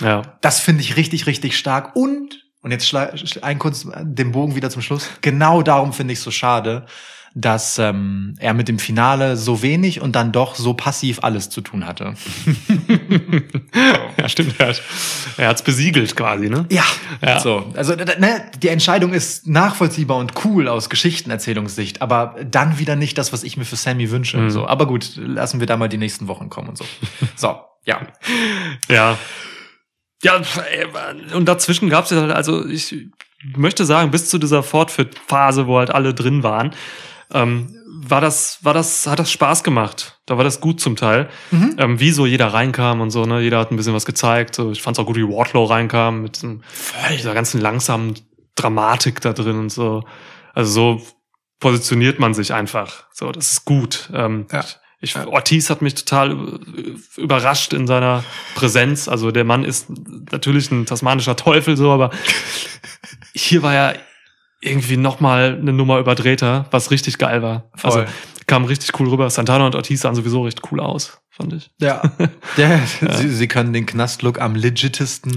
Ja. 0.00 0.22
Das 0.40 0.60
finde 0.60 0.82
ich 0.82 0.96
richtig, 0.96 1.26
richtig 1.26 1.56
stark. 1.56 1.96
Und 1.96 2.42
und 2.62 2.72
jetzt 2.72 2.96
ein 3.44 3.60
kurz 3.60 3.86
den 4.02 4.32
Bogen 4.32 4.56
wieder 4.56 4.70
zum 4.70 4.82
Schluss. 4.82 5.08
Genau 5.20 5.62
darum 5.62 5.92
finde 5.92 6.12
ich 6.14 6.18
es 6.18 6.24
so 6.24 6.32
schade, 6.32 6.86
dass 7.38 7.78
ähm, 7.78 8.34
er 8.38 8.54
mit 8.54 8.66
dem 8.66 8.78
Finale 8.78 9.36
so 9.36 9.60
wenig 9.60 10.00
und 10.00 10.16
dann 10.16 10.32
doch 10.32 10.54
so 10.54 10.72
passiv 10.72 11.18
alles 11.22 11.50
zu 11.50 11.60
tun 11.60 11.84
hatte. 11.86 12.14
ja, 14.16 14.26
stimmt. 14.28 14.58
Er 14.58 14.68
hat 14.68 14.82
er 15.36 15.48
hat's 15.48 15.60
besiegelt 15.62 16.16
quasi, 16.16 16.48
ne? 16.48 16.64
Ja, 16.70 16.84
Ja. 17.20 17.38
so. 17.38 17.70
Also 17.76 17.94
ne, 17.94 18.50
die 18.62 18.68
Entscheidung 18.68 19.12
ist 19.12 19.46
nachvollziehbar 19.46 20.16
und 20.16 20.32
cool 20.46 20.66
aus 20.66 20.88
Geschichtenerzählungssicht, 20.88 22.00
aber 22.00 22.36
dann 22.50 22.78
wieder 22.78 22.96
nicht 22.96 23.18
das, 23.18 23.34
was 23.34 23.44
ich 23.44 23.58
mir 23.58 23.66
für 23.66 23.76
Sammy 23.76 24.10
wünsche. 24.10 24.38
Mhm. 24.38 24.50
So, 24.50 24.66
aber 24.66 24.86
gut, 24.86 25.12
lassen 25.16 25.60
wir 25.60 25.66
da 25.66 25.76
mal 25.76 25.88
die 25.88 25.98
nächsten 25.98 26.28
Wochen 26.28 26.48
kommen 26.48 26.70
und 26.70 26.78
so. 26.78 26.86
So, 27.36 27.58
ja. 27.84 28.00
Ja. 28.88 29.18
Ja, 30.22 30.36
äh, 30.36 31.34
und 31.34 31.46
dazwischen 31.46 31.90
gab's 31.90 32.10
ja, 32.10 32.28
also 32.28 32.64
ich 32.66 32.96
möchte 33.54 33.84
sagen, 33.84 34.10
bis 34.10 34.30
zu 34.30 34.38
dieser 34.38 34.62
Fortfit-Phase, 34.62 35.66
wo 35.66 35.78
halt 35.78 35.90
alle 35.90 36.14
drin 36.14 36.42
waren, 36.42 36.74
ähm, 37.32 37.74
war 37.88 38.20
das, 38.20 38.58
war 38.62 38.74
das, 38.74 39.06
hat 39.06 39.18
das 39.18 39.30
Spaß 39.32 39.64
gemacht. 39.64 40.20
Da 40.26 40.36
war 40.36 40.44
das 40.44 40.60
gut 40.60 40.80
zum 40.80 40.96
Teil. 40.96 41.28
Ähm, 41.78 41.98
wie 41.98 42.10
so 42.12 42.26
jeder 42.26 42.48
reinkam 42.48 43.00
und 43.00 43.10
so, 43.10 43.24
ne? 43.26 43.40
Jeder 43.40 43.58
hat 43.58 43.70
ein 43.70 43.76
bisschen 43.76 43.94
was 43.94 44.06
gezeigt. 44.06 44.54
So, 44.54 44.70
ich 44.70 44.82
fand's 44.82 44.98
auch 44.98 45.06
gut, 45.06 45.16
wie 45.16 45.26
Wardlow 45.26 45.64
reinkam 45.64 46.22
mit 46.22 46.36
diesem, 46.36 46.62
dieser 47.12 47.34
ganzen 47.34 47.60
langsamen 47.60 48.14
Dramatik 48.54 49.20
da 49.20 49.32
drin 49.32 49.58
und 49.58 49.70
so. 49.70 50.04
Also 50.54 50.70
so 50.72 51.06
positioniert 51.60 52.18
man 52.18 52.34
sich 52.34 52.52
einfach. 52.52 53.04
So, 53.12 53.32
das 53.32 53.52
ist 53.52 53.64
gut. 53.64 54.10
Ähm, 54.14 54.46
Ja. 54.52 54.64
ich, 55.00 55.16
Ortiz 55.16 55.70
hat 55.70 55.82
mich 55.82 55.94
total 55.94 56.58
überrascht 57.16 57.72
in 57.72 57.86
seiner 57.86 58.24
Präsenz. 58.54 59.08
Also 59.08 59.30
der 59.30 59.44
Mann 59.44 59.64
ist 59.64 59.86
natürlich 60.30 60.70
ein 60.70 60.86
tasmanischer 60.86 61.36
Teufel, 61.36 61.76
so, 61.76 61.90
aber 61.90 62.10
hier 63.34 63.62
war 63.62 63.74
er 63.74 63.96
irgendwie 64.66 64.96
noch 64.96 65.20
mal 65.20 65.58
eine 65.60 65.72
Nummer 65.72 65.98
überdrehter, 65.98 66.66
was 66.70 66.90
richtig 66.90 67.18
geil 67.18 67.42
war. 67.42 67.70
Also 67.82 67.98
Voll. 67.98 68.06
kam 68.46 68.64
richtig 68.64 68.98
cool 69.00 69.08
rüber. 69.08 69.30
Santana 69.30 69.66
und 69.66 69.74
Ortiz 69.74 70.00
sahen 70.02 70.14
sowieso 70.14 70.42
recht 70.42 70.60
cool 70.70 70.80
aus, 70.80 71.18
fand 71.30 71.52
ich. 71.52 71.70
Ja. 71.80 72.02
ja, 72.56 72.80
Sie, 73.12 73.28
sie 73.28 73.48
können 73.48 73.72
den 73.72 73.86
Knastlook 73.86 74.40
am 74.40 74.54
legitesten 74.54 75.36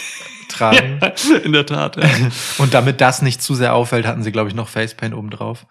tragen. 0.48 1.00
in 1.44 1.52
der 1.52 1.66
Tat. 1.66 1.96
Ja. 1.96 2.08
Und 2.58 2.74
damit 2.74 3.00
das 3.00 3.22
nicht 3.22 3.42
zu 3.42 3.54
sehr 3.54 3.74
auffällt, 3.74 4.06
hatten 4.06 4.22
sie, 4.22 4.32
glaube 4.32 4.48
ich, 4.48 4.54
noch 4.54 4.68
Facepaint 4.68 5.14
oben 5.14 5.30
drauf. 5.30 5.66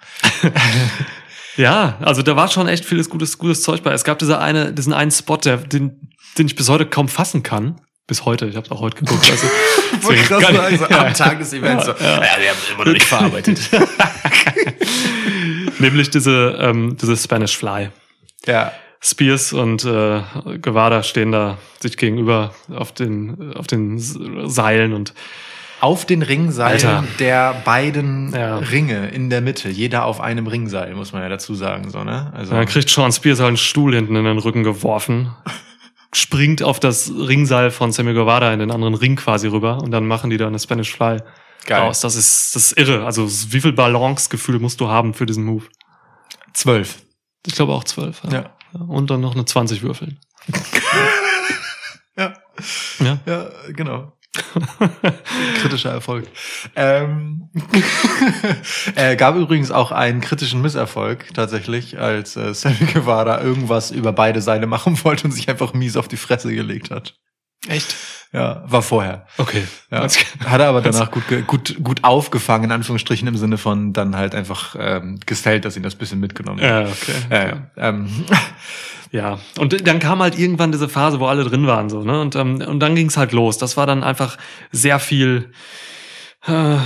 Ja, 1.57 1.97
also 1.99 2.21
da 2.21 2.35
war 2.37 2.47
schon 2.47 2.69
echt 2.69 2.85
vieles 2.85 3.09
gutes, 3.09 3.37
gutes 3.37 3.61
Zeug 3.63 3.83
bei. 3.83 3.91
Es 3.91 4.05
gab 4.05 4.17
diese 4.19 4.39
eine, 4.39 4.71
diesen 4.71 4.93
einen 4.93 5.11
Spot, 5.11 5.35
der, 5.35 5.57
den, 5.57 6.09
den 6.37 6.47
ich 6.47 6.55
bis 6.55 6.69
heute 6.69 6.85
kaum 6.85 7.09
fassen 7.09 7.43
kann. 7.43 7.81
Bis 8.09 8.25
heute, 8.25 8.47
ich 8.47 8.55
habe 8.57 8.69
auch 8.71 8.81
heute 8.81 8.97
geguckt. 8.97 9.29
Also, 9.31 9.47
deswegen 10.01 10.23
kann 10.41 10.73
ich- 10.73 10.81
ja. 10.81 11.11
Tag 11.11 11.39
des 11.39 11.53
Events 11.53 11.85
so. 11.85 11.91
Ja, 11.91 11.97
wir 12.21 12.49
haben 12.49 12.57
es 12.61 12.69
immer 12.73 12.85
noch 12.85 12.93
nicht 12.93 13.05
verarbeitet. 13.05 13.59
Nämlich 15.79 16.09
diese, 16.09 16.57
ähm, 16.59 16.97
diese 16.99 17.15
Spanish 17.15 17.55
Fly. 17.57 17.89
ja. 18.45 18.71
Spears 19.01 19.53
und 19.53 19.85
äh, 19.85 20.19
Guevara 20.61 21.03
stehen 21.03 21.31
da 21.31 21.57
sich 21.79 21.95
gegenüber 21.95 22.53
auf 22.75 22.91
den, 22.91 23.53
auf 23.55 23.65
den 23.65 23.97
Seilen 23.97 24.91
und 24.91 25.13
Auf 25.79 26.05
den 26.05 26.21
Ringseilen 26.21 26.73
Alter. 26.85 27.03
der 27.17 27.61
beiden 27.63 28.33
Ja. 28.33 28.57
Ringe 28.57 29.07
in 29.07 29.29
der 29.29 29.39
Mitte. 29.39 29.69
Jeder 29.69 30.03
auf 30.03 30.19
einem 30.19 30.47
Ringseil, 30.47 30.93
muss 30.95 31.13
man 31.13 31.21
ja 31.21 31.29
dazu 31.29 31.55
sagen, 31.55 31.89
so, 31.91 32.03
ne? 32.03 32.33
Also. 32.35 32.53
dann 32.53 32.65
kriegt 32.65 32.89
Sean 32.89 33.13
Spears 33.13 33.39
halt 33.39 33.47
einen 33.47 33.55
Stuhl 33.57 33.95
hinten 33.95 34.17
in 34.17 34.25
den 34.25 34.37
Rücken 34.37 34.65
geworfen, 34.65 35.33
springt 36.13 36.63
auf 36.63 36.79
das 36.79 37.11
Ringseil 37.11 37.71
von 37.71 37.91
Sammy 37.91 38.13
Guevara 38.13 38.51
in 38.53 38.59
den 38.59 38.71
anderen 38.71 38.95
Ring 38.95 39.15
quasi 39.15 39.47
rüber 39.47 39.77
und 39.77 39.91
dann 39.91 40.07
machen 40.07 40.29
die 40.29 40.37
da 40.37 40.47
eine 40.47 40.59
Spanish 40.59 40.91
Fly 40.91 41.21
Geil. 41.65 41.81
raus. 41.81 42.01
Das 42.01 42.15
ist, 42.15 42.55
das 42.55 42.71
ist 42.71 42.77
irre. 42.77 43.05
Also 43.05 43.27
wie 43.51 43.61
viel 43.61 43.73
Balancegefühl 43.73 44.59
musst 44.59 44.81
du 44.81 44.87
haben 44.87 45.13
für 45.13 45.25
diesen 45.25 45.43
Move? 45.43 45.65
Zwölf. 46.53 46.99
Ich 47.45 47.53
glaube 47.55 47.73
auch 47.73 47.83
zwölf. 47.83 48.21
Ja. 48.31 48.55
Und 48.73 49.09
dann 49.09 49.21
noch 49.21 49.35
eine 49.35 49.45
20 49.45 49.81
würfeln. 49.83 50.19
Ja. 52.17 52.33
Ja. 52.99 53.19
Ja, 53.25 53.49
genau. 53.69 54.11
Kritischer 55.61 55.91
Erfolg. 55.91 56.27
Ähm, 56.75 57.49
äh, 58.95 59.15
gab 59.15 59.35
übrigens 59.35 59.71
auch 59.71 59.91
einen 59.91 60.21
kritischen 60.21 60.61
Misserfolg 60.61 61.33
tatsächlich, 61.33 61.99
als 61.99 62.35
äh, 62.35 62.53
Sammy 62.53 62.85
Guevara 62.93 63.41
irgendwas 63.41 63.91
über 63.91 64.13
beide 64.13 64.41
Seile 64.41 64.67
machen 64.67 64.97
wollte 65.03 65.25
und 65.25 65.31
sich 65.31 65.49
einfach 65.49 65.73
mies 65.73 65.97
auf 65.97 66.07
die 66.07 66.17
Fresse 66.17 66.53
gelegt 66.53 66.91
hat. 66.91 67.15
Echt? 67.67 67.95
Ja, 68.31 68.63
war 68.67 68.83
vorher. 68.83 69.25
Okay. 69.37 69.63
Ja. 69.89 70.03
Hat 70.03 70.61
er 70.61 70.67
aber 70.67 70.81
danach 70.81 71.09
gut, 71.09 71.23
gut, 71.47 71.83
gut 71.83 72.03
aufgefangen, 72.03 72.65
in 72.65 72.71
Anführungsstrichen, 72.71 73.27
im 73.27 73.37
Sinne 73.37 73.57
von 73.57 73.91
dann 73.91 74.15
halt 74.15 74.35
einfach 74.35 74.75
ähm, 74.77 75.19
gestellt, 75.25 75.65
dass 75.65 75.75
ihn 75.75 75.81
das 75.81 75.95
bisschen 75.95 76.19
mitgenommen 76.19 76.61
hat. 76.61 76.69
Ja, 76.69 76.81
okay. 76.81 77.13
Ja, 77.31 77.47
ja. 77.47 77.71
Ähm, 77.75 78.25
Ja, 79.11 79.39
und 79.57 79.87
dann 79.87 79.99
kam 79.99 80.19
halt 80.19 80.37
irgendwann 80.37 80.71
diese 80.71 80.87
Phase, 80.87 81.19
wo 81.19 81.25
alle 81.25 81.43
drin 81.43 81.65
waren, 81.65 81.89
so, 81.89 82.03
ne? 82.03 82.21
Und, 82.21 82.35
ähm, 82.35 82.61
und 82.61 82.79
dann 82.79 82.93
ging's 82.95 83.17
halt 83.17 83.31
los. 83.31 83.57
Das 83.57 83.75
war 83.75 83.87
dann 83.87 84.03
einfach 84.03 84.37
sehr 84.71 84.99
viel 84.99 85.49
äh, 86.47 86.77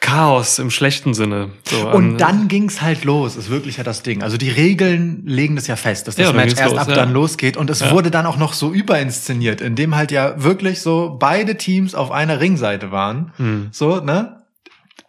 Chaos 0.00 0.58
im 0.58 0.70
schlechten 0.70 1.14
Sinne. 1.14 1.50
So, 1.64 1.78
ähm, 1.88 1.94
Und 1.94 2.18
dann 2.18 2.48
ging's 2.48 2.80
halt 2.80 3.04
los, 3.04 3.34
ist 3.36 3.50
wirklich 3.50 3.76
ja 3.78 3.82
das 3.82 4.02
Ding. 4.02 4.22
Also 4.22 4.36
die 4.36 4.50
Regeln 4.50 5.22
legen 5.26 5.56
das 5.56 5.66
ja 5.66 5.76
fest, 5.76 6.06
dass 6.06 6.16
das 6.16 6.26
Ja, 6.26 6.32
Match 6.32 6.54
erst 6.56 6.72
los, 6.72 6.78
ab 6.78 6.88
ja. 6.88 6.94
dann 6.94 7.12
losgeht. 7.12 7.56
Und 7.56 7.70
es 7.70 7.80
Ja. 7.80 7.90
wurde 7.90 8.10
dann 8.10 8.26
auch 8.26 8.36
noch 8.36 8.52
so 8.52 8.72
überinszeniert, 8.72 9.60
indem 9.60 9.96
halt 9.96 10.12
ja 10.12 10.42
wirklich 10.42 10.80
so 10.82 11.16
beide 11.18 11.56
Teams 11.56 11.94
auf 11.94 12.10
einer 12.12 12.40
Ringseite 12.40 12.92
waren. 12.92 13.32
Hm. 13.36 13.68
So, 13.72 14.00
ne? 14.00 14.39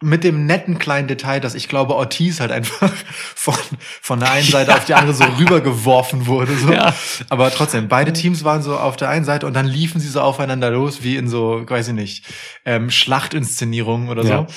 Mit 0.04 0.24
dem 0.24 0.48
netten 0.48 0.80
kleinen 0.80 1.08
Detail, 1.08 1.40
dass 1.40 1.54
ich 1.54 1.68
glaube, 1.70 1.96
Ortiz 1.96 2.40
halt 2.40 2.52
einfach 2.52 2.92
von, 3.36 3.54
von 4.02 4.20
der 4.20 4.32
einen 4.32 4.48
Seite 4.48 4.74
auf 4.74 4.86
die 4.86 4.96
andere 4.96 5.14
so 5.14 5.24
rübergeworfen 5.24 6.26
wurde. 6.26 6.56
So. 6.58 6.72
Ja. 6.74 6.94
Aber 7.30 7.52
trotzdem, 7.52 7.88
beide 7.88 8.12
Teams 8.12 8.44
waren 8.44 8.64
so 8.64 8.78
auf 8.78 8.96
der 8.98 9.10
einen 9.10 9.26
Seite 9.26 9.46
und 9.46 9.54
dann 9.54 9.68
liefen 9.68 10.02
sie 10.02 10.08
so 10.08 10.22
aufeinander 10.22 10.72
los, 10.72 11.04
wie 11.04 11.18
in 11.18 11.28
so, 11.28 11.64
weiß 11.68 11.90
ich 11.90 11.94
nicht, 11.94 12.26
ähm, 12.66 12.90
Schlachtinszenierungen 12.90 14.10
oder 14.10 14.24
Ja. 14.24 14.38
so. 14.48 14.54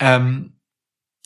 Ähm, 0.00 0.54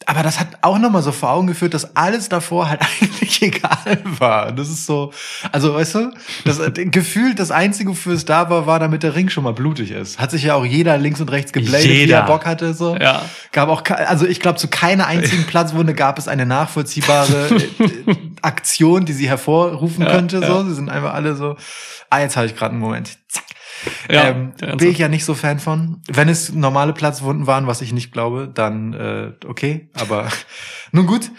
aber 0.08 0.22
das 0.22 0.38
hat 0.40 0.48
auch 0.62 0.78
nochmal 0.78 1.02
so 1.02 1.10
vor 1.12 1.30
Augen 1.30 1.48
geführt, 1.48 1.74
dass 1.74 1.96
alles 1.96 2.28
davor 2.28 2.68
halt 2.70 2.80
eigentlich 3.02 3.42
egal 3.42 3.98
war. 4.04 4.52
Das 4.52 4.68
ist 4.68 4.86
so, 4.86 5.12
also 5.52 5.74
weißt 5.74 5.94
du, 5.96 6.10
das 6.44 6.58
äh, 6.60 6.70
gefühlt 6.86 7.38
das 7.40 7.50
Einzige, 7.50 7.90
wofür 7.90 8.14
es 8.14 8.24
da 8.24 8.48
war, 8.48 8.66
war, 8.66 8.78
damit 8.78 9.02
der 9.02 9.14
Ring 9.16 9.28
schon 9.28 9.42
mal 9.44 9.52
blutig 9.52 9.90
ist. 9.90 10.18
Hat 10.20 10.30
sich 10.30 10.44
ja 10.44 10.54
auch 10.54 10.64
jeder 10.64 10.96
links 10.96 11.20
und 11.20 11.30
rechts 11.30 11.52
gebladet, 11.52 11.88
wie 11.88 12.08
er 12.10 12.22
Bock 12.22 12.46
hatte. 12.46 12.72
So. 12.72 12.96
Ja. 12.96 13.22
Gab 13.52 13.68
auch, 13.68 13.82
also 13.90 14.26
ich 14.26 14.40
glaube, 14.40 14.58
zu 14.58 14.68
keiner 14.68 15.06
einzigen 15.06 15.44
Platzwunde 15.48 15.92
gab 15.92 16.18
es 16.18 16.28
eine 16.28 16.46
nachvollziehbare 16.46 17.48
äh, 17.80 18.14
Aktion, 18.42 19.04
die 19.06 19.12
sie 19.12 19.28
hervorrufen 19.28 20.04
Ja, 20.04 20.12
könnte. 20.12 20.38
ja. 20.38 20.46
So, 20.46 20.64
sie 20.68 20.74
sind 20.74 20.88
einfach 20.88 21.14
alle 21.14 21.34
so. 21.34 21.56
Ah, 22.10 22.20
jetzt 22.20 22.36
habe 22.36 22.46
ich 22.46 22.54
gerade 22.54 22.70
einen 22.72 22.80
Moment. 22.80 23.18
Zack. 23.28 23.42
Ja, 24.10 24.28
ähm, 24.28 24.52
bin 24.76 24.90
ich 24.90 24.98
ja 24.98 25.08
nicht 25.08 25.24
so 25.24 25.34
Fan 25.34 25.58
von. 25.58 26.02
Wenn 26.08 26.28
es 26.28 26.52
normale 26.52 26.92
Platzwunden 26.92 27.46
waren, 27.46 27.66
was 27.66 27.82
ich 27.82 27.92
nicht 27.92 28.12
glaube, 28.12 28.50
dann 28.52 28.92
äh, 28.92 29.32
okay. 29.46 29.88
Aber 29.94 30.28
nun 30.92 31.06
gut. 31.06 31.30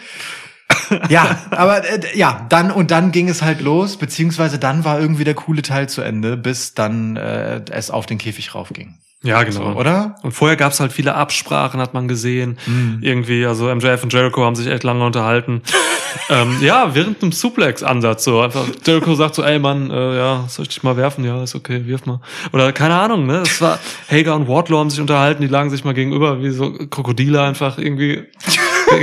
ja, 1.08 1.46
aber 1.50 1.84
äh, 1.84 2.16
ja, 2.16 2.46
dann 2.48 2.70
und 2.70 2.90
dann 2.90 3.12
ging 3.12 3.28
es 3.28 3.42
halt 3.42 3.60
los, 3.60 3.96
beziehungsweise 3.96 4.58
dann 4.58 4.84
war 4.84 5.00
irgendwie 5.00 5.24
der 5.24 5.34
coole 5.34 5.62
Teil 5.62 5.88
zu 5.88 6.02
Ende, 6.02 6.36
bis 6.36 6.74
dann 6.74 7.16
äh, 7.16 7.62
es 7.70 7.90
auf 7.90 8.06
den 8.06 8.18
Käfig 8.18 8.54
raufging. 8.54 8.98
Ja, 9.24 9.40
So, 9.50 9.60
genau. 9.60 9.74
oder? 9.80 10.14
Und 10.22 10.30
vorher 10.30 10.56
gab's 10.56 10.78
halt 10.78 10.92
viele 10.92 11.14
Absprachen, 11.16 11.80
hat 11.80 11.92
man 11.92 12.06
gesehen. 12.06 12.56
Irgendwie, 13.00 13.44
also 13.46 13.66
MJF 13.74 14.04
und 14.04 14.12
Jericho 14.12 14.44
haben 14.44 14.54
sich 14.54 14.68
echt 14.68 14.84
lange 14.84 15.04
unterhalten. 15.04 15.62
ähm, 16.30 16.56
ja, 16.60 16.94
während 16.94 17.20
einem 17.20 17.32
Suplex-Ansatz 17.32 18.22
so. 18.22 18.40
Einfach, 18.40 18.64
Jericho 18.86 19.16
sagt 19.16 19.34
so, 19.34 19.42
ey 19.42 19.58
Mann, 19.58 19.90
äh, 19.90 20.16
ja, 20.16 20.44
soll 20.48 20.62
ich 20.64 20.68
dich 20.68 20.82
mal 20.84 20.96
werfen? 20.96 21.24
Ja, 21.24 21.42
ist 21.42 21.56
okay, 21.56 21.84
wirf 21.86 22.06
mal. 22.06 22.20
Oder 22.52 22.72
keine 22.72 22.94
Ahnung, 22.94 23.26
ne? 23.26 23.38
Es 23.38 23.60
war, 23.60 23.80
Hager 24.08 24.36
und 24.36 24.46
Wardlow 24.46 24.78
haben 24.78 24.90
sich 24.90 25.00
unterhalten, 25.00 25.42
die 25.42 25.48
lagen 25.48 25.70
sich 25.70 25.82
mal 25.84 25.94
gegenüber, 25.94 26.40
wie 26.40 26.50
so 26.50 26.72
Krokodile 26.88 27.42
einfach 27.42 27.76
irgendwie. 27.78 28.22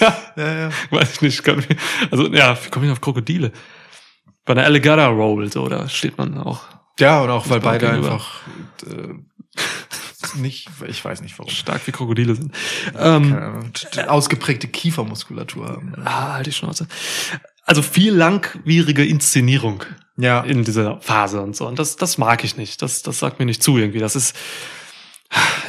ja, 0.00 0.16
Ja, 0.36 0.54
ja. 0.60 0.68
weiß 0.90 1.12
ich 1.14 1.20
nicht. 1.22 1.44
Kann, 1.44 1.64
also, 2.10 2.26
ja, 2.32 2.56
wie 2.64 2.68
komme 2.70 2.86
ich 2.86 2.92
auf 2.92 3.00
Krokodile? 3.00 3.52
bei 4.44 4.52
einer 4.52 4.64
Alligator 4.64 5.08
Roll, 5.08 5.52
so, 5.52 5.68
da 5.68 5.88
steht 5.90 6.16
man 6.16 6.38
auch 6.38 6.62
Ja, 6.98 7.20
und 7.22 7.30
auch 7.30 7.48
weil 7.48 7.60
beide 7.60 7.86
gegenüber. 7.86 8.12
einfach 8.12 8.40
äh, 8.86 9.14
nicht, 10.38 10.68
ich 10.86 11.04
weiß 11.04 11.20
nicht 11.22 11.38
warum. 11.38 11.50
stark 11.50 11.86
wie 11.86 11.92
Krokodile 11.92 12.34
sind. 12.34 12.52
Ähm, 12.98 13.70
t- 13.72 13.86
t- 13.88 14.02
ausgeprägte 14.04 14.68
Kiefermuskulatur 14.68 15.68
haben. 15.68 15.94
ah, 16.04 16.34
halt 16.34 16.46
die 16.46 16.52
Schnauze. 16.52 16.86
Also 17.64 17.82
viel 17.82 18.14
langwierige 18.14 19.04
Inszenierung 19.04 19.84
Ja. 20.16 20.40
in 20.42 20.64
dieser 20.64 21.00
Phase 21.00 21.40
und 21.40 21.54
so. 21.56 21.66
Und 21.66 21.78
das, 21.78 21.96
das 21.96 22.18
mag 22.18 22.42
ich 22.44 22.56
nicht. 22.56 22.82
Das, 22.82 23.02
das 23.02 23.18
sagt 23.18 23.38
mir 23.38 23.44
nicht 23.46 23.62
zu 23.62 23.78
irgendwie. 23.78 23.98
Das 24.00 24.16
ist, 24.16 24.34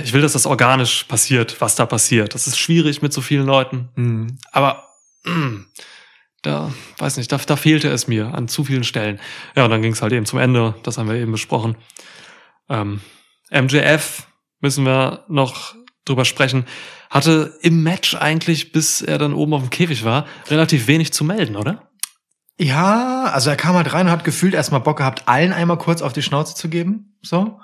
ich 0.04 0.14
will, 0.14 0.22
dass 0.22 0.34
das 0.34 0.46
organisch 0.46 1.04
passiert, 1.04 1.60
was 1.62 1.76
da 1.76 1.86
passiert. 1.86 2.34
Das 2.34 2.48
ist 2.48 2.58
schwierig 2.58 3.02
mit 3.02 3.14
so 3.14 3.22
vielen 3.22 3.46
Leuten. 3.46 3.90
Mhm. 3.96 4.38
Aber 4.52 4.88
mm, 5.26 5.66
da, 6.42 6.72
weiß 6.98 7.18
nicht, 7.18 7.32
da, 7.32 7.38
da 7.38 7.56
fehlte 7.56 7.90
es 7.90 8.08
mir 8.08 8.34
an 8.34 8.48
zu 8.48 8.64
vielen 8.64 8.84
Stellen. 8.84 9.20
Ja, 9.56 9.66
und 9.66 9.72
dann 9.72 9.82
ging 9.82 9.94
es 9.94 10.02
halt 10.02 10.14
eben 10.14 10.26
zum 10.26 10.40
Ende. 10.40 10.76
Das 10.84 10.98
haben 10.98 11.10
wir 11.10 11.16
eben 11.16 11.32
besprochen. 11.32 11.76
Ähm, 12.70 13.02
MJF 13.52 14.28
müssen 14.60 14.86
wir 14.86 15.26
noch 15.28 15.76
drüber 16.06 16.26
sprechen. 16.26 16.66
Hatte 17.10 17.58
im 17.62 17.84
Match 17.84 18.16
eigentlich, 18.16 18.72
bis 18.72 19.02
er 19.02 19.18
dann 19.18 19.34
oben 19.34 19.54
auf 19.54 19.62
dem 19.62 19.70
Käfig 19.70 20.04
war, 20.04 20.26
relativ 20.48 20.88
wenig 20.88 21.12
zu 21.14 21.24
melden, 21.24 21.56
oder? 21.56 21.90
Ja, 22.58 23.26
also 23.34 23.50
er 23.50 23.56
kam 23.56 23.76
halt 23.76 23.94
rein 23.94 24.08
und 24.08 24.12
hat 24.12 24.26
gefühlt 24.26 24.54
erstmal 24.54 24.82
Bock 24.82 24.98
gehabt, 24.98 25.28
allen 25.28 25.54
einmal 25.54 25.78
kurz 25.78 26.02
auf 26.02 26.14
die 26.14 26.22
Schnauze 26.22 26.56
zu 26.56 26.70
geben. 26.70 27.18
So. 27.22 27.60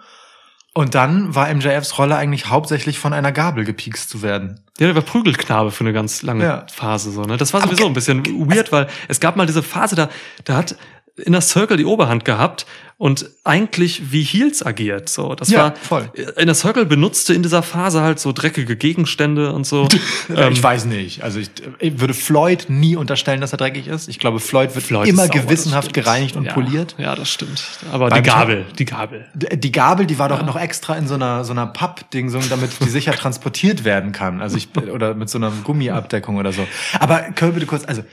Und 0.77 0.93
dann 0.93 1.33
war 1.33 1.53
MJFs 1.53 1.97
Rolle 1.97 2.17
eigentlich 2.17 2.47
hauptsächlich 2.49 2.99
von 2.99 3.13
einer 3.13 3.31
Gabel 3.31 3.63
gepiekst 3.63 4.09
zu 4.09 4.21
werden. 4.21 4.59
Ja, 4.77 4.87
der 4.87 4.95
war 4.95 5.03
Prügelknabe 5.03 5.71
für 5.71 5.85
eine 5.85 5.93
ganz 5.93 6.21
lange 6.21 6.43
Ja. 6.43 6.65
Phase. 6.69 7.11
So, 7.11 7.21
ne? 7.21 7.37
Das 7.37 7.53
war 7.53 7.61
sowieso 7.61 7.85
ein 7.85 7.93
bisschen 7.93 8.25
weird, 8.49 8.73
weil 8.73 8.87
es 9.07 9.21
gab 9.21 9.37
mal 9.37 9.45
diese 9.45 9.63
Phase, 9.63 9.95
da, 9.95 10.09
da 10.43 10.57
hat 10.57 10.75
in 11.17 11.31
der 11.31 11.41
Circle 11.41 11.77
die 11.77 11.85
Oberhand 11.85 12.25
gehabt 12.25 12.65
und 12.97 13.29
eigentlich 13.43 14.11
wie 14.11 14.23
Heels 14.23 14.65
agiert. 14.65 15.09
So, 15.09 15.35
das 15.35 15.49
Ja, 15.49 15.59
war 15.59 15.75
voll. 15.75 16.09
in 16.37 16.45
der 16.45 16.55
Circle 16.55 16.85
benutzte 16.85 17.33
in 17.33 17.41
dieser 17.43 17.61
Phase 17.61 18.01
halt 18.01 18.19
so 18.19 18.31
dreckige 18.31 18.75
Gegenstände 18.75 19.51
und 19.53 19.65
so. 19.65 19.87
Ähm, 20.35 20.53
ich 20.53 20.63
weiß 20.63 20.85
nicht. 20.85 21.23
Also 21.23 21.39
ich, 21.39 21.51
ich 21.79 21.99
würde 21.99 22.15
Floyd 22.15 22.65
nie 22.67 22.95
unterstellen, 22.95 23.41
dass 23.41 23.51
er 23.51 23.57
dreckig 23.57 23.87
ist. 23.87 24.09
Ich 24.09 24.17
glaube, 24.17 24.39
Floyd 24.39 24.73
wird 24.73 24.83
Floyd 24.83 25.07
immer 25.07 25.27
sauber, 25.27 25.39
gewissenhaft 25.39 25.93
gereinigt 25.93 26.35
und 26.35 26.45
ja, 26.45 26.53
poliert. 26.53 26.95
Ja, 26.97 27.15
das 27.15 27.29
stimmt. 27.29 27.61
Aber 27.91 28.09
Beim 28.09 28.23
die 28.23 28.29
Gabel, 28.29 28.65
die 28.79 28.85
Gabel. 28.85 29.25
Die 29.35 29.71
Gabel, 29.71 30.07
die 30.07 30.17
war 30.17 30.29
doch 30.29 30.43
noch 30.43 30.59
extra 30.59 30.95
in 30.95 31.07
so 31.07 31.13
einer 31.13 31.45
so 31.45 31.51
einer 31.51 31.67
Pappdingsung, 31.67 32.41
damit 32.49 32.71
die 32.83 32.89
sicher 32.89 33.11
transportiert 33.15 33.83
werden 33.83 34.13
kann. 34.13 34.41
Also 34.41 34.57
ich 34.57 34.69
oder 34.75 35.13
mit 35.13 35.29
so 35.29 35.37
einer 35.37 35.51
Gummiabdeckung 35.63 36.37
oder 36.37 36.51
so. 36.51 36.65
Aber 36.99 37.23
wir 37.37 37.51
bitte 37.51 37.67
kurz, 37.67 37.85
also 37.85 38.03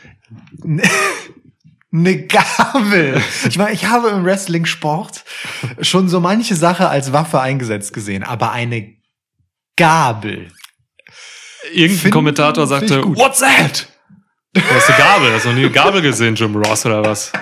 eine 1.92 2.26
Gabel. 2.26 3.20
Ich 3.48 3.58
meine, 3.58 3.72
ich 3.72 3.86
habe 3.86 4.08
im 4.08 4.24
Wrestling-Sport 4.24 5.24
schon 5.80 6.08
so 6.08 6.20
manche 6.20 6.56
Sache 6.56 6.88
als 6.88 7.12
Waffe 7.12 7.40
eingesetzt 7.40 7.92
gesehen, 7.92 8.22
aber 8.22 8.52
eine 8.52 8.94
Gabel. 9.76 10.50
Irgendein 11.72 11.98
Find- 11.98 12.14
Kommentator 12.14 12.66
sagte, 12.66 13.02
what's 13.16 13.40
that? 13.40 13.88
Du 14.54 14.60
hast 14.62 14.88
eine 14.90 14.98
Gabel, 14.98 15.32
hast 15.32 15.44
du 15.44 15.48
noch 15.50 15.54
nie 15.56 15.62
eine 15.64 15.70
Gabel 15.72 16.02
gesehen, 16.02 16.34
Jim 16.34 16.54
Ross, 16.56 16.84
oder 16.84 17.02
was? 17.04 17.32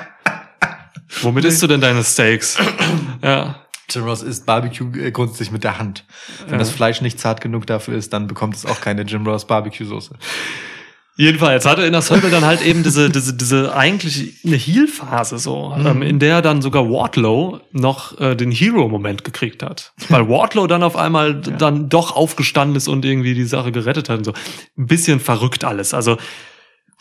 Womit 1.23 1.45
isst 1.45 1.61
du 1.63 1.67
denn 1.67 1.81
deine 1.81 2.05
Steaks? 2.05 2.57
Ja. 3.23 3.67
Jim 3.91 4.05
Ross 4.05 4.23
isst 4.23 4.47
Barbecue 4.47 4.87
äh, 4.99 5.11
grundsätzlich 5.11 5.51
mit 5.51 5.63
der 5.65 5.79
Hand. 5.79 6.07
Wenn 6.45 6.53
Ja. 6.53 6.59
das 6.59 6.71
Fleisch 6.71 7.01
nicht 7.03 7.19
zart 7.21 7.41
genug 7.43 7.67
dafür 7.67 7.95
ist, 7.99 8.13
dann 8.13 8.29
bekommt 8.29 8.55
es 8.55 8.65
auch 8.65 8.81
keine 8.81 9.03
Jim 9.03 9.27
Ross 9.27 9.47
Barbecue-Soße. 9.47 10.13
Jedenfalls 11.21 11.67
hatte 11.67 11.83
in 11.83 11.93
der 11.93 12.01
Circle 12.01 12.31
dann 12.31 12.47
halt 12.47 12.63
eben 12.63 12.83
diese, 12.83 13.11
diese, 13.11 13.35
diese 13.35 13.75
eigentlich 13.75 14.37
eine 14.43 14.57
Heal-Phase 14.57 15.39
so, 15.39 15.75
ähm, 15.77 16.01
in 16.01 16.19
der 16.19 16.41
dann 16.41 16.63
sogar 16.63 16.89
Wardlow 16.89 17.61
noch 17.73 18.19
äh, 18.19 18.35
den 18.35 18.51
Hero-Moment 18.51 19.23
gekriegt 19.23 19.63
hat. 19.63 19.93
Weil 20.09 20.31
Wardlow 20.31 20.67
dann 20.67 20.83
auf 20.83 20.97
einmal 20.97 21.35
d- 21.35 21.53
dann 21.59 21.91
doch 21.91 22.17
aufgestanden 22.17 22.75
ist 22.75 22.89
und 22.89 23.05
irgendwie 23.05 23.35
die 23.35 23.45
Sache 23.45 23.71
gerettet 23.71 24.09
hat 24.09 24.17
und 24.19 24.25
so. 24.25 24.33
Ein 24.79 24.87
bisschen 24.87 25.21
verrückt 25.21 25.63
alles. 25.63 25.93
Also, 25.93 26.17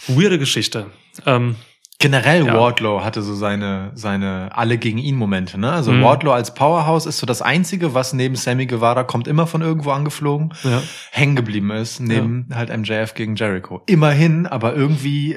weirde 0.08 0.38
Geschichte. 0.38 0.88
Ähm, 1.25 1.55
Generell 2.02 2.46
Ja. 2.46 2.54
Wardlow 2.58 3.04
hatte 3.04 3.22
so 3.22 3.36
seine, 3.36 3.92
seine 3.94 4.52
alle 4.56 4.78
gegen 4.78 4.98
ihn 5.00 5.18
Momente, 5.18 5.60
ne? 5.60 5.70
Also 5.70 5.92
Mhm. 5.92 6.02
Wardlow 6.02 6.32
als 6.32 6.54
Powerhouse 6.54 7.06
ist 7.06 7.18
so 7.18 7.26
das 7.26 7.42
einzige, 7.42 7.94
was 7.94 8.14
neben 8.14 8.36
Sammy 8.36 8.68
Guevara 8.68 9.04
kommt 9.04 9.28
immer 9.28 9.48
von 9.48 9.62
irgendwo 9.62 9.92
angeflogen, 9.92 10.54
ja. 10.64 10.82
hängen 11.12 11.36
geblieben 11.36 11.72
ist, 11.72 12.00
neben 12.00 12.48
halt 12.54 12.70
MJF 12.76 13.16
gegen 13.16 13.36
Jericho. 13.36 13.82
Immerhin, 13.86 14.48
aber 14.48 14.76
irgendwie 14.76 15.36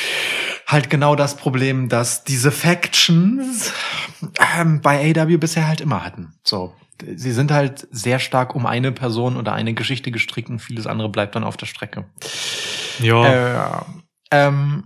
halt 0.68 0.88
genau 0.88 1.16
das 1.16 1.36
Problem, 1.36 1.88
dass 1.88 2.22
diese 2.22 2.52
Factions 2.52 3.72
ähm, 4.56 4.80
bei 4.80 5.12
AW 5.16 5.36
bisher 5.36 5.66
halt 5.66 5.80
immer 5.80 6.04
hatten. 6.04 6.34
So. 6.44 6.74
Sie 7.16 7.32
sind 7.32 7.50
halt 7.50 7.88
sehr 7.90 8.20
stark 8.20 8.54
um 8.54 8.66
eine 8.66 8.92
Person 8.92 9.36
oder 9.36 9.52
eine 9.52 9.74
Geschichte 9.74 10.12
gestrickt 10.12 10.48
und 10.48 10.60
vieles 10.60 10.86
andere 10.86 11.08
bleibt 11.08 11.34
dann 11.34 11.42
auf 11.42 11.56
der 11.56 11.66
Strecke. 11.66 12.04
Ja. 13.00 13.24
Äh, 13.24 13.84
ähm, 14.30 14.84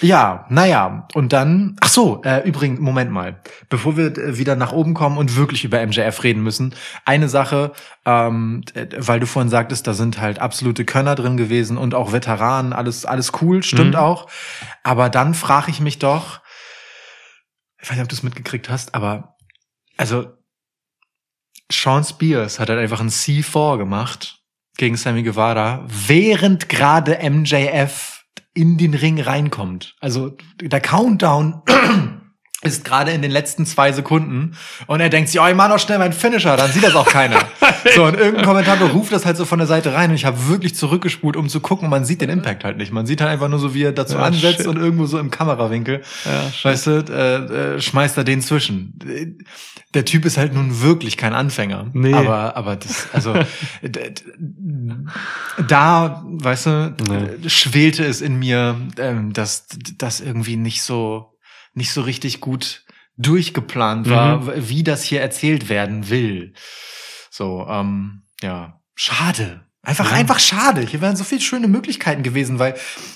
ja, 0.00 0.46
naja, 0.48 1.08
und 1.14 1.32
dann, 1.32 1.76
ach 1.80 1.88
so, 1.88 2.22
äh, 2.24 2.46
übrigens, 2.48 2.78
Moment 2.80 3.10
mal, 3.10 3.40
bevor 3.68 3.96
wir 3.96 4.16
äh, 4.16 4.38
wieder 4.38 4.54
nach 4.54 4.72
oben 4.72 4.94
kommen 4.94 5.18
und 5.18 5.36
wirklich 5.36 5.64
über 5.64 5.84
MJF 5.84 6.22
reden 6.22 6.42
müssen, 6.42 6.74
eine 7.04 7.28
Sache, 7.28 7.72
ähm, 8.04 8.62
äh, 8.74 8.86
weil 8.96 9.18
du 9.20 9.26
vorhin 9.26 9.50
sagtest, 9.50 9.86
da 9.86 9.94
sind 9.94 10.20
halt 10.20 10.38
absolute 10.38 10.84
Könner 10.84 11.14
drin 11.16 11.36
gewesen 11.36 11.76
und 11.76 11.94
auch 11.94 12.12
Veteranen, 12.12 12.72
alles, 12.72 13.04
alles 13.06 13.32
cool, 13.42 13.62
stimmt 13.62 13.94
Mhm. 13.94 14.00
auch, 14.00 14.28
aber 14.84 15.08
dann 15.10 15.34
frage 15.34 15.70
ich 15.70 15.80
mich 15.80 15.98
doch, 15.98 16.40
ich 17.80 17.88
weiß 17.88 17.96
nicht, 17.96 18.02
ob 18.02 18.08
du 18.08 18.14
es 18.14 18.22
mitgekriegt 18.22 18.68
hast, 18.68 18.94
aber, 18.94 19.36
also, 19.96 20.26
Sean 21.70 22.04
Spears 22.04 22.58
hat 22.60 22.68
halt 22.70 22.78
einfach 22.78 23.00
ein 23.00 23.10
C4 23.10 23.76
gemacht 23.78 24.38
gegen 24.76 24.96
Sammy 24.96 25.22
Guevara, 25.22 25.84
während 25.86 26.68
gerade 26.68 27.18
MJF 27.28 28.17
in 28.54 28.76
den 28.76 28.94
Ring 28.94 29.20
reinkommt. 29.20 29.96
Also 30.00 30.36
der 30.60 30.80
Countdown 30.80 31.62
ist 32.62 32.84
gerade 32.84 33.12
in 33.12 33.22
den 33.22 33.30
letzten 33.30 33.66
zwei 33.66 33.92
Sekunden 33.92 34.56
und 34.88 34.98
er 35.00 35.08
denkt 35.10 35.30
sich, 35.30 35.40
oh, 35.40 35.46
ich 35.46 35.54
mach 35.54 35.68
noch 35.68 35.78
schnell 35.78 35.98
meinen 35.98 36.12
Finisher, 36.12 36.56
dann 36.56 36.72
sieht 36.72 36.82
das 36.82 36.96
auch 36.96 37.06
keiner. 37.06 37.38
so, 37.94 38.04
und 38.04 38.14
irgendein 38.16 38.44
Kommentator 38.44 38.88
ruft 38.90 39.12
das 39.12 39.24
halt 39.24 39.36
so 39.36 39.44
von 39.44 39.60
der 39.60 39.68
Seite 39.68 39.94
rein 39.94 40.10
und 40.10 40.16
ich 40.16 40.24
habe 40.24 40.48
wirklich 40.48 40.74
zurückgespult, 40.74 41.36
um 41.36 41.48
zu 41.48 41.60
gucken, 41.60 41.88
man 41.88 42.04
sieht 42.04 42.20
den 42.20 42.30
Impact 42.30 42.64
halt 42.64 42.76
nicht. 42.76 42.92
Man 42.92 43.06
sieht 43.06 43.20
halt 43.20 43.30
einfach 43.30 43.48
nur 43.48 43.60
so, 43.60 43.74
wie 43.74 43.84
er 43.84 43.92
dazu 43.92 44.16
Ja, 44.16 44.24
ansetzt 44.24 44.58
shit. 44.58 44.66
und 44.66 44.76
irgendwo 44.76 45.06
so 45.06 45.20
im 45.20 45.30
Kamerawinkel, 45.30 46.02
Ja, 46.24 46.50
shit. 46.50 46.64
weißt 46.64 46.86
du, 46.88 46.90
äh, 47.12 47.76
äh, 47.76 47.80
schmeißt 47.80 48.16
er 48.18 48.24
den 48.24 48.42
zwischen. 48.42 48.98
Der 49.94 50.04
Typ 50.04 50.24
ist 50.24 50.36
halt 50.36 50.52
nun 50.52 50.82
wirklich 50.82 51.16
kein 51.16 51.34
Anfänger. 51.34 51.86
Nee. 51.92 52.12
Aber, 52.12 52.56
aber 52.56 52.74
das, 52.76 53.06
also, 53.12 53.34
da, 55.68 56.22
weißt 56.26 56.66
du, 56.66 56.94
Nee. 57.08 57.48
schwelte 57.48 58.04
es 58.04 58.20
in 58.20 58.38
mir, 58.38 58.76
ähm, 58.98 59.32
dass 59.32 59.66
das 59.96 60.20
irgendwie 60.20 60.56
nicht 60.56 60.82
so, 60.82 61.32
nicht 61.78 61.92
so 61.92 62.02
richtig 62.02 62.40
gut 62.40 62.84
durchgeplant 63.16 64.08
war, 64.10 64.42
Mhm. 64.42 64.68
wie 64.68 64.84
das 64.84 65.02
hier 65.02 65.20
erzählt 65.22 65.68
werden 65.68 66.10
will. 66.10 66.52
So, 67.30 67.66
ähm, 67.68 68.22
ja, 68.42 68.80
schade. 68.94 69.62
Einfach, 69.88 70.10
Ja. 70.10 70.16
einfach 70.18 70.38
schade. 70.38 70.82
Hier 70.82 71.00
wären 71.00 71.16
so 71.16 71.24
viele 71.24 71.40
schöne 71.40 71.66
Möglichkeiten 71.66 72.22
gewesen, 72.22 72.58
weil 72.58 72.74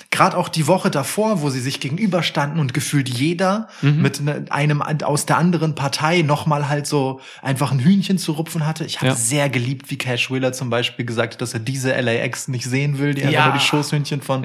gerade 0.09 0.35
auch 0.35 0.49
die 0.49 0.65
Woche 0.65 0.89
davor, 0.89 1.41
wo 1.43 1.51
sie 1.51 1.59
sich 1.59 1.79
gegenüberstanden 1.79 2.59
und 2.59 2.73
gefühlt 2.73 3.07
jeder 3.09 3.67
Mhm. 3.83 4.01
mit 4.01 4.19
ne- 4.21 4.45
einem 4.49 4.81
aus 4.81 5.27
der 5.27 5.37
anderen 5.37 5.75
Partei 5.75 6.23
nochmal 6.23 6.69
halt 6.69 6.87
so 6.87 7.19
einfach 7.43 7.71
ein 7.71 7.77
Hühnchen 7.77 8.17
zu 8.17 8.31
rupfen 8.31 8.65
hatte. 8.65 8.85
Ich 8.85 8.97
habe 8.97 9.09
Ja. 9.09 9.15
sehr 9.15 9.49
geliebt, 9.49 9.91
wie 9.91 9.97
Cash 9.99 10.31
Wheeler 10.31 10.51
zum 10.51 10.71
Beispiel 10.71 11.05
gesagt 11.05 11.33
hat, 11.35 11.41
dass 11.43 11.53
er 11.53 11.59
diese 11.59 11.93
LAX 11.93 12.47
nicht 12.47 12.65
sehen 12.65 12.97
will, 12.97 13.13
die 13.13 13.21
Ja. 13.21 13.27
einfach 13.27 13.45
nur 13.45 13.53
die 13.53 13.59
Schoßhühnchen 13.65 14.21
von 14.23 14.43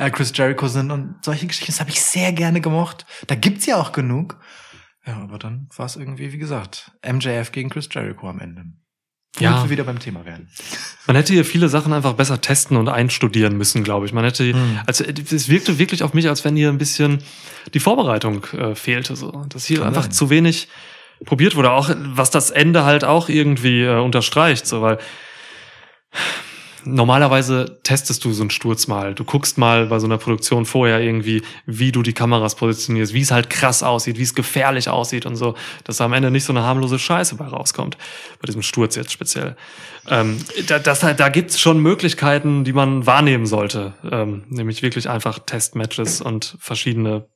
äh, 0.00 0.10
Chris 0.10 0.32
Jericho 0.34 0.66
sind 0.66 0.90
und 0.90 1.14
solche 1.24 1.46
Geschichten. 1.46 1.70
Das 1.70 1.78
habe 1.78 1.90
ich 1.90 2.00
sehr 2.02 2.32
gerne 2.32 2.60
gemocht. 2.60 3.06
Da 3.28 3.36
gibt's 3.36 3.66
ja 3.66 3.76
auch 3.76 3.92
genug. 3.92 4.40
Ja, 5.06 5.18
aber 5.22 5.38
dann 5.38 5.68
war 5.76 5.86
es 5.86 5.94
irgendwie, 5.94 6.32
wie 6.32 6.38
gesagt, 6.38 6.90
MJF 7.06 7.52
gegen 7.52 7.70
Chris 7.70 7.88
Jericho 7.92 8.28
am 8.28 8.40
Ende. 8.40 8.64
Ja. 9.38 9.56
Und 9.58 9.64
wir 9.64 9.70
wieder 9.70 9.84
beim 9.84 9.98
Thema 10.00 10.24
werden. 10.24 10.48
Man 11.06 11.16
hätte 11.16 11.32
hier 11.32 11.44
viele 11.44 11.68
Sachen 11.68 11.92
einfach 11.92 12.14
besser 12.14 12.40
testen 12.40 12.76
und 12.76 12.88
einstudieren 12.88 13.56
müssen, 13.56 13.84
glaube 13.84 14.04
ich. 14.06 14.12
Man 14.12 14.24
hätte, 14.24 14.42
Mhm. 14.42 14.80
also 14.86 15.04
es 15.04 15.48
wirkte 15.48 15.78
wirklich 15.78 16.02
auf 16.02 16.14
mich, 16.14 16.28
als 16.28 16.44
wenn 16.44 16.56
hier 16.56 16.68
ein 16.68 16.78
bisschen 16.78 17.22
die 17.72 17.80
Vorbereitung 17.80 18.44
äh, 18.52 18.74
fehlte, 18.74 19.14
so. 19.16 19.44
Dass 19.48 19.64
hier 19.66 19.78
Kann 19.78 19.88
einfach 19.88 20.02
sein. 20.04 20.12
zu 20.12 20.30
wenig 20.30 20.68
probiert 21.24 21.54
wurde, 21.54 21.70
auch 21.70 21.90
was 21.96 22.30
das 22.30 22.50
Ende 22.50 22.84
halt 22.84 23.04
auch 23.04 23.28
irgendwie 23.28 23.82
äh, 23.82 23.98
unterstreicht, 24.00 24.66
so, 24.66 24.82
weil 24.82 24.98
normalerweise 26.84 27.80
testest 27.82 28.24
du 28.24 28.32
so 28.32 28.42
einen 28.42 28.50
Sturz 28.50 28.86
mal. 28.86 29.14
Du 29.14 29.24
guckst 29.24 29.58
mal 29.58 29.86
bei 29.86 29.98
so 29.98 30.06
einer 30.06 30.18
Produktion 30.18 30.64
vorher 30.64 31.00
irgendwie, 31.00 31.42
wie 31.66 31.92
du 31.92 32.02
die 32.02 32.12
Kameras 32.12 32.54
positionierst, 32.54 33.14
wie 33.14 33.20
es 33.20 33.30
halt 33.30 33.50
krass 33.50 33.82
aussieht, 33.82 34.18
wie 34.18 34.22
es 34.22 34.34
gefährlich 34.34 34.88
aussieht 34.88 35.26
und 35.26 35.36
so, 35.36 35.54
dass 35.84 35.98
da 35.98 36.04
am 36.04 36.12
Ende 36.12 36.30
nicht 36.30 36.44
so 36.44 36.52
eine 36.52 36.62
harmlose 36.62 36.98
Scheiße 36.98 37.36
bei 37.36 37.46
rauskommt. 37.46 37.96
Bei 38.40 38.46
diesem 38.46 38.62
Sturz 38.62 38.96
jetzt 38.96 39.12
speziell. 39.12 39.56
Ähm, 40.08 40.38
da, 40.66 40.78
das, 40.78 41.00
da 41.00 41.28
gibt's 41.28 41.60
schon 41.60 41.80
Möglichkeiten, 41.80 42.64
die 42.64 42.72
man 42.72 43.06
wahrnehmen 43.06 43.46
sollte. 43.46 43.94
Ähm, 44.10 44.44
nämlich 44.48 44.82
wirklich 44.82 45.08
einfach 45.08 45.38
Testmatches 45.38 46.20
und 46.20 46.56
verschiedene 46.58 47.26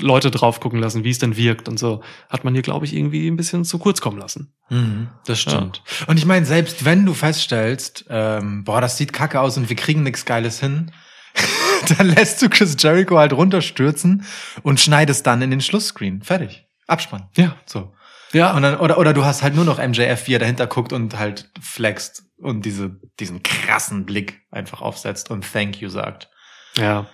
Leute 0.00 0.30
drauf 0.30 0.60
gucken 0.60 0.78
lassen, 0.78 1.04
wie 1.04 1.10
es 1.10 1.18
denn 1.18 1.36
wirkt 1.36 1.68
und 1.68 1.78
so. 1.78 2.02
Hat 2.28 2.44
man 2.44 2.54
hier, 2.54 2.62
glaube 2.62 2.86
ich, 2.86 2.94
irgendwie 2.94 3.28
ein 3.28 3.36
bisschen 3.36 3.64
zu 3.64 3.78
kurz 3.78 4.00
kommen 4.00 4.18
lassen. 4.18 4.54
Mhm, 4.70 5.08
das 5.26 5.40
stimmt. 5.40 5.82
Und 6.06 6.18
ich 6.18 6.26
meine, 6.26 6.46
selbst 6.46 6.84
wenn 6.84 7.04
du 7.04 7.14
feststellst, 7.14 8.06
ähm, 8.08 8.64
boah, 8.64 8.80
das 8.80 8.96
sieht 8.96 9.12
kacke 9.12 9.40
aus 9.40 9.56
und 9.56 9.68
wir 9.68 9.76
kriegen 9.76 10.02
nichts 10.02 10.24
Geiles 10.24 10.60
hin, 10.60 10.92
dann 11.98 12.08
lässt 12.08 12.40
du 12.42 12.48
Chris 12.48 12.76
Jericho 12.78 13.18
halt 13.18 13.32
runterstürzen 13.32 14.24
und 14.62 14.80
schneidest 14.80 15.26
dann 15.26 15.42
in 15.42 15.50
den 15.50 15.60
Schlussscreen. 15.60 16.22
Fertig. 16.22 16.66
Abspann. 16.86 17.28
Ja. 17.36 17.56
So. 17.66 17.92
Ja. 18.32 18.54
Und 18.54 18.62
dann, 18.62 18.76
oder, 18.78 18.98
oder 18.98 19.12
du 19.12 19.24
hast 19.24 19.42
halt 19.42 19.54
nur 19.54 19.64
noch 19.64 19.78
MJF, 19.78 20.26
wie 20.26 20.34
er 20.34 20.38
dahinter 20.38 20.66
guckt 20.66 20.92
und 20.92 21.18
halt 21.18 21.50
flext 21.60 22.24
und 22.38 22.64
diese, 22.64 23.00
diesen 23.18 23.42
krassen 23.42 24.06
Blick 24.06 24.42
einfach 24.50 24.80
aufsetzt 24.80 25.30
und 25.30 25.50
Thank 25.50 25.80
you 25.80 25.88
sagt. 25.88 26.28
Ja. 26.76 27.06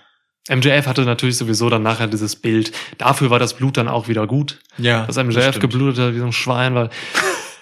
MJF 0.49 0.85
hatte 0.87 1.01
natürlich 1.05 1.37
sowieso 1.37 1.69
dann 1.69 1.81
nachher 1.83 2.07
dieses 2.07 2.35
Bild. 2.35 2.71
Dafür 2.97 3.29
war 3.31 3.39
das 3.39 3.55
Blut 3.55 3.77
dann 3.77 3.87
auch 3.87 4.07
wieder 4.07 4.27
gut, 4.27 4.59
Ja. 4.77 5.05
dass 5.07 5.17
MJF 5.17 5.59
geblutet 5.59 5.97
hat 6.05 6.13
wie 6.13 6.19
so 6.19 6.25
ein 6.25 6.31
Schwein, 6.33 6.75
weil 6.75 6.89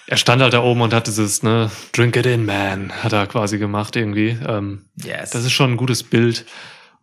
er 0.08 0.18
stand 0.18 0.42
halt 0.42 0.54
da 0.54 0.62
oben 0.62 0.82
und 0.82 0.94
hat 0.94 1.08
dieses, 1.08 1.44
ne, 1.44 1.72
Drink 1.94 2.16
it 2.18 2.26
in, 2.26 2.46
man, 2.46 2.92
hat 2.92 3.14
er 3.14 3.26
quasi 3.28 3.58
gemacht 3.58 3.96
irgendwie. 3.96 4.38
Ähm, 4.46 4.86
Yes. 5.02 5.30
das 5.32 5.46
ist 5.46 5.54
schon 5.54 5.72
ein 5.72 5.78
gutes 5.78 6.04
Bild. 6.04 6.46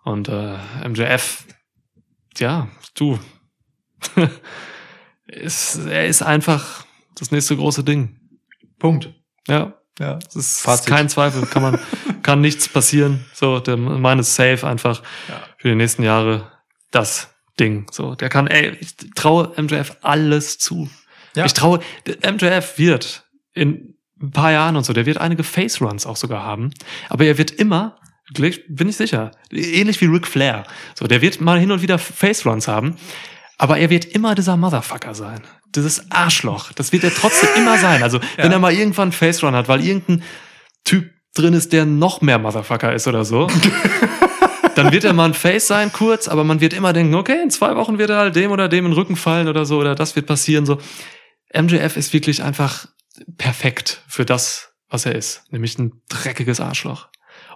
Und 0.05 0.29
äh, 0.29 0.57
MJF, 0.87 1.45
ja, 2.39 2.69
du, 2.95 3.19
ist, 5.27 5.77
er 5.87 6.07
ist 6.07 6.23
einfach 6.23 6.85
das 7.19 7.31
nächste 7.31 7.57
große 7.57 7.85
Ding. 7.85 8.17
Punkt. 8.79 9.11
Ja, 9.47 9.75
Ja. 10.01 10.15
das 10.17 10.35
ist 10.35 10.63
Fazit. 10.63 10.87
kein 10.87 11.09
Zweifel, 11.09 11.47
kann 11.47 11.63
man, 11.63 11.79
kann 12.23 12.41
nichts 12.41 12.69
passieren. 12.69 13.25
So, 13.35 13.61
der 13.61 13.77
Mann 13.77 14.19
ist 14.19 14.35
safe 14.35 14.67
einfach 14.67 15.03
Ja. 15.29 15.41
für 15.59 15.69
die 15.69 15.75
nächsten 15.77 16.03
Jahre 16.03 16.51
das 16.91 17.29
Ding. 17.61 17.87
So, 17.93 18.15
der 18.15 18.29
kann, 18.31 18.47
ey, 18.47 18.77
ich 18.81 18.97
traue 19.15 19.53
MJF 19.61 19.99
alles 20.01 20.59
zu. 20.59 20.89
Ja. 21.37 21.45
Ich 21.45 21.53
traue, 21.53 21.81
MJF 22.29 22.79
wird 22.79 23.25
in 23.53 23.95
ein 24.23 24.31
paar 24.33 24.51
Jahren 24.53 24.77
und 24.77 24.85
so, 24.85 24.93
der 24.93 25.07
wird 25.07 25.19
einige 25.19 25.45
Face 25.45 25.81
Runs 25.81 26.07
auch 26.07 26.17
sogar 26.17 26.43
haben, 26.43 26.71
aber 27.09 27.25
er 27.27 27.39
wird 27.39 27.51
immer, 27.53 27.97
bin 28.35 28.89
ich 28.89 28.97
sicher, 28.97 29.31
ähnlich 29.51 30.01
wie 30.01 30.07
Ric 30.07 30.27
Flair. 30.27 30.65
So, 30.95 31.07
der 31.07 31.21
wird 31.21 31.41
mal 31.41 31.59
hin 31.59 31.71
und 31.73 31.83
wieder 31.83 31.99
Face 31.99 32.45
Runs 32.47 32.69
haben, 32.69 32.97
aber 33.61 33.77
er 33.77 33.91
wird 33.91 34.07
immer 34.07 34.35
dieser 34.35 34.57
Motherfucker 34.57 35.15
sein. 35.15 35.43
Dieses 35.75 36.11
Arschloch. 36.11 36.73
Das 36.73 36.93
wird 36.93 37.05
er 37.05 37.13
trotzdem 37.15 37.51
immer 37.57 37.77
sein. 37.77 38.03
Also, 38.03 38.19
wenn 38.39 38.51
er 38.51 38.59
mal 38.59 38.73
irgendwann 38.73 39.09
einen 39.09 39.13
Face 39.13 39.43
Run 39.45 39.55
hat, 39.55 39.69
weil 39.69 39.85
irgendein 39.85 40.23
Typ 40.83 41.11
drin 41.35 41.53
ist, 41.53 41.75
der 41.75 41.85
noch 41.85 42.23
mehr 42.23 42.39
Motherfucker 42.39 42.95
ist 42.95 43.07
oder 43.07 43.27
so, 43.27 43.49
dann 44.77 44.93
wird 44.93 45.05
er 45.05 45.13
mal 45.13 45.27
ein 45.27 45.35
Face 45.35 45.67
sein, 45.67 45.93
kurz, 45.93 46.27
aber 46.27 46.43
man 46.43 46.63
wird 46.63 46.73
immer 46.73 46.95
denken, 46.95 47.15
okay, 47.15 47.39
in 47.43 47.51
zwei 47.51 47.77
Wochen 47.77 47.99
wird 47.99 48.09
er 48.09 48.17
halt 48.17 48.35
dem 48.35 48.51
oder 48.51 48.67
dem 48.71 48.87
in 48.87 48.93
den 48.93 48.97
Rücken 48.99 49.15
fallen 49.17 49.47
oder 49.47 49.67
so, 49.67 49.79
oder 49.79 49.95
das 49.95 50.17
wird 50.17 50.25
passieren, 50.27 50.65
so. 50.65 50.79
MJF 51.55 51.99
ist 51.99 52.15
wirklich 52.15 52.43
einfach 52.43 52.87
perfekt 53.37 54.03
für 54.09 54.25
das, 54.25 54.73
was 54.89 55.05
er 55.05 55.15
ist, 55.17 55.43
nämlich 55.51 55.79
ein 55.79 56.01
dreckiges 56.09 56.61
Arschloch. 56.61 57.09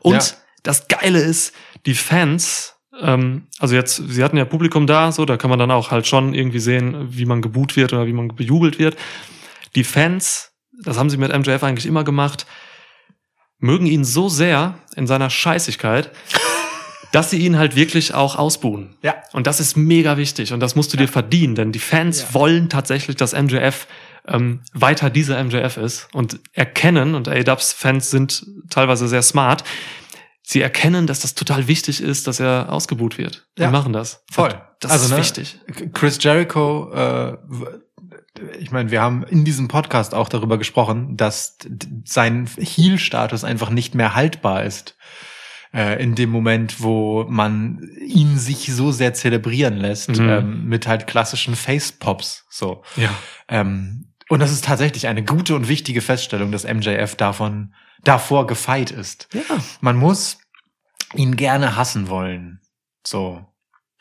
Und 0.03 0.17
Ja. 0.17 0.23
das 0.65 0.87
Geile 0.89 1.21
ist, 1.21 1.55
die 1.87 1.95
Fans, 1.95 2.75
ähm, 3.01 3.47
also 3.59 3.75
jetzt, 3.75 3.97
sie 4.09 4.23
hatten 4.23 4.37
ja 4.37 4.45
Publikum 4.45 4.87
da, 4.87 5.13
so, 5.13 5.25
da 5.25 5.37
kann 5.37 5.51
man 5.51 5.59
dann 5.59 5.71
auch 5.71 5.91
halt 5.91 6.07
schon 6.07 6.35
irgendwie 6.35 6.61
sehen, 6.61 7.09
wie 7.11 7.27
man 7.27 7.43
geboot 7.43 7.77
wird 7.77 7.93
oder 7.93 8.07
wie 8.07 8.13
man 8.13 8.29
bejubelt 8.29 8.79
wird. 8.79 8.97
Die 9.75 9.85
Fans, 9.85 10.53
das 10.83 10.99
haben 10.99 11.11
sie 11.11 11.17
mit 11.17 11.37
MJF 11.37 11.63
eigentlich 11.63 11.87
immer 11.87 12.05
gemacht, 12.05 12.47
mögen 13.59 13.87
ihn 13.87 14.05
so 14.05 14.29
sehr 14.29 14.79
in 14.97 15.07
seiner 15.07 15.31
Scheißigkeit, 15.31 16.11
dass 17.13 17.31
sie 17.31 17.39
ihn 17.39 17.59
halt 17.59 17.77
wirklich 17.77 18.15
auch 18.15 18.37
ausbuhen. 18.37 18.97
Ja. 19.03 19.15
Und 19.33 19.47
das 19.47 19.61
ist 19.61 19.77
mega 19.77 20.17
wichtig 20.17 20.53
und 20.53 20.61
das 20.61 20.75
musst 20.75 20.93
du 20.93 20.97
dir 20.97 21.09
verdienen, 21.09 21.55
denn 21.55 21.73
die 21.73 21.79
Fans 21.79 22.23
Ja. 22.23 22.35
wollen 22.35 22.69
tatsächlich, 22.69 23.17
dass 23.17 23.33
MJF 23.33 23.87
ähm, 24.27 24.61
weiter 24.73 25.11
dieser 25.11 25.43
MJF 25.43 25.77
ist 25.77 26.09
und 26.13 26.41
erkennen, 26.53 27.15
und 27.15 27.29
A-Dubs-Fans 27.29 28.11
sind 28.11 28.47
teilweise 28.71 29.07
sehr 29.07 29.23
smart, 29.23 29.65
sie 30.47 30.61
erkennen, 30.61 31.07
dass 31.07 31.21
das 31.21 31.35
total 31.35 31.67
wichtig 31.69 32.03
ist, 32.03 32.27
dass 32.27 32.39
er 32.39 32.71
ausgebuht 32.71 33.17
wird. 33.19 33.47
Ja. 33.59 33.67
Und 33.67 33.73
machen 33.73 33.93
das. 33.95 34.23
Voll. 34.31 34.55
Das 34.81 34.91
Also, 34.93 35.07
ist 35.07 35.11
ne, 35.13 35.17
wichtig. 35.19 35.59
Chris 35.95 36.19
Jericho, 36.23 36.93
äh, 36.93 37.39
ich 38.59 38.71
meine, 38.71 38.91
wir 38.91 39.01
haben 39.01 39.23
in 39.25 39.45
diesem 39.45 39.69
Podcast 39.69 40.15
auch 40.15 40.29
darüber 40.29 40.59
gesprochen, 40.59 41.17
dass 41.17 41.57
sein 42.05 42.49
Heel-Status 42.59 43.45
einfach 43.45 43.71
nicht 43.71 43.95
mehr 43.95 44.15
haltbar 44.15 44.65
ist. 44.65 44.97
Äh, 45.73 46.03
in 46.03 46.15
dem 46.15 46.31
Moment, 46.31 46.81
wo 46.83 47.25
man 47.29 47.89
ihn 48.07 48.37
sich 48.39 48.73
so 48.73 48.93
sehr 48.93 49.15
zelebrieren 49.15 49.77
lässt, 49.77 50.11
Mhm. 50.11 50.29
ähm, 50.29 50.65
mit 50.67 50.87
halt 50.87 51.07
klassischen 51.07 51.57
Face-Pops, 51.57 52.45
so. 52.51 52.83
Ja. 52.97 53.11
Ähm, 53.49 54.13
und 54.29 54.41
das 54.41 54.53
ist 54.53 54.65
tatsächlich 54.65 55.07
eine 55.09 55.25
gute 55.25 55.55
und 55.57 55.69
wichtige 55.69 56.01
Feststellung, 56.01 56.53
dass 56.53 56.65
MJF 56.65 57.17
davon, 57.17 57.75
davor 58.05 58.47
gefeit 58.47 58.91
ist. 58.91 59.29
Ja. 59.33 59.43
Man 59.81 59.97
muss 59.97 60.39
ihn 61.15 61.37
gerne 61.37 61.77
hassen 61.77 62.09
wollen. 62.09 62.61
So. 63.07 63.45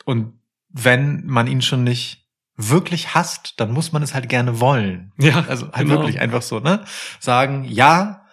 Und 0.05 0.33
wenn 0.69 1.25
man 1.25 1.47
ihn 1.47 1.61
schon 1.61 1.83
nicht 1.83 2.27
wirklich 2.55 3.15
hasst, 3.15 3.59
dann 3.59 3.71
muss 3.71 3.91
man 3.91 4.03
es 4.03 4.13
halt 4.13 4.29
gerne 4.29 4.59
wollen. 4.59 5.11
Ja, 5.17 5.45
Also 5.47 5.71
halt 5.71 5.87
genau. 5.87 5.99
wirklich 5.99 6.19
einfach 6.19 6.41
so, 6.41 6.59
ne? 6.59 6.83
Sagen, 7.19 7.63
ja, 7.65 8.25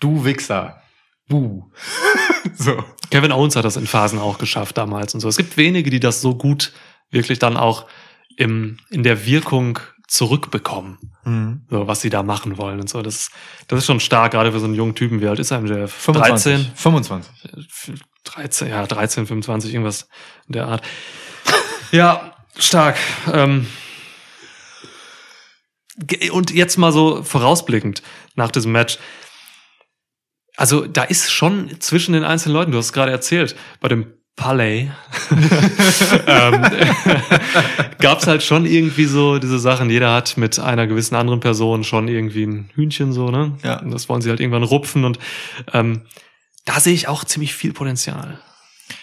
du 0.00 0.24
Wichser. 0.24 0.82
Buh. 1.28 1.70
so. 2.54 2.84
Kevin 3.10 3.32
Owens 3.32 3.56
hat 3.56 3.64
das 3.64 3.76
in 3.76 3.86
Phasen 3.86 4.18
auch 4.18 4.38
geschafft 4.38 4.78
damals 4.78 5.14
und 5.14 5.20
so. 5.20 5.28
Es 5.28 5.36
gibt 5.36 5.56
wenige, 5.56 5.90
die 5.90 6.00
das 6.00 6.20
so 6.20 6.34
gut 6.34 6.72
wirklich 7.10 7.38
dann 7.38 7.56
auch 7.56 7.86
im, 8.36 8.78
in 8.90 9.02
der 9.02 9.26
Wirkung 9.26 9.78
zurückbekommen. 10.08 10.98
Hm. 11.24 11.66
So, 11.70 11.86
was 11.86 12.00
sie 12.00 12.10
da 12.10 12.22
machen 12.22 12.56
wollen 12.58 12.80
und 12.80 12.88
so. 12.88 13.02
Das, 13.02 13.14
ist- 13.16 13.30
das 13.68 13.78
ist 13.80 13.86
schon 13.86 14.00
stark, 14.00 14.32
gerade 14.32 14.50
für 14.52 14.58
so 14.58 14.64
einen 14.64 14.74
jungen 14.74 14.94
Typen. 14.94 15.20
Wie 15.20 15.28
alt 15.28 15.38
ist 15.38 15.50
er? 15.50 15.60
MJF? 15.60 15.92
25. 15.92 16.52
13? 16.54 16.72
25. 16.74 17.32
13, 18.24 18.68
ja, 18.68 18.86
13, 18.86 19.26
25, 19.26 19.72
irgendwas 19.72 20.08
in 20.46 20.52
der 20.54 20.66
Art. 20.66 20.82
ja, 21.92 22.34
stark. 22.58 22.96
Ähm, 23.32 23.66
und 26.32 26.50
jetzt 26.52 26.76
mal 26.78 26.92
so 26.92 27.22
vorausblickend 27.22 28.02
nach 28.34 28.50
diesem 28.50 28.72
Match. 28.72 28.98
Also 30.56 30.86
da 30.86 31.02
ist 31.04 31.30
schon 31.30 31.80
zwischen 31.80 32.12
den 32.12 32.24
einzelnen 32.24 32.54
Leuten, 32.54 32.72
du 32.72 32.78
hast 32.78 32.86
es 32.86 32.92
gerade 32.92 33.12
erzählt, 33.12 33.56
bei 33.80 33.88
dem 33.88 34.12
Palais 34.38 34.88
ähm, 36.26 36.62
gab 37.98 38.20
es 38.20 38.26
halt 38.26 38.42
schon 38.42 38.64
irgendwie 38.64 39.04
so 39.04 39.38
diese 39.38 39.58
Sachen. 39.58 39.90
Jeder 39.90 40.14
hat 40.14 40.36
mit 40.36 40.58
einer 40.58 40.86
gewissen 40.86 41.16
anderen 41.16 41.40
Person 41.40 41.84
schon 41.84 42.08
irgendwie 42.08 42.46
ein 42.46 42.70
Hühnchen 42.74 43.12
so, 43.12 43.30
ne? 43.30 43.58
Ja. 43.64 43.80
Und 43.80 43.90
das 43.90 44.08
wollen 44.08 44.22
sie 44.22 44.30
halt 44.30 44.40
irgendwann 44.40 44.62
rupfen 44.62 45.04
und 45.04 45.18
ähm, 45.72 46.02
da 46.64 46.78
sehe 46.80 46.94
ich 46.94 47.08
auch 47.08 47.24
ziemlich 47.24 47.54
viel 47.54 47.72
Potenzial. 47.72 48.38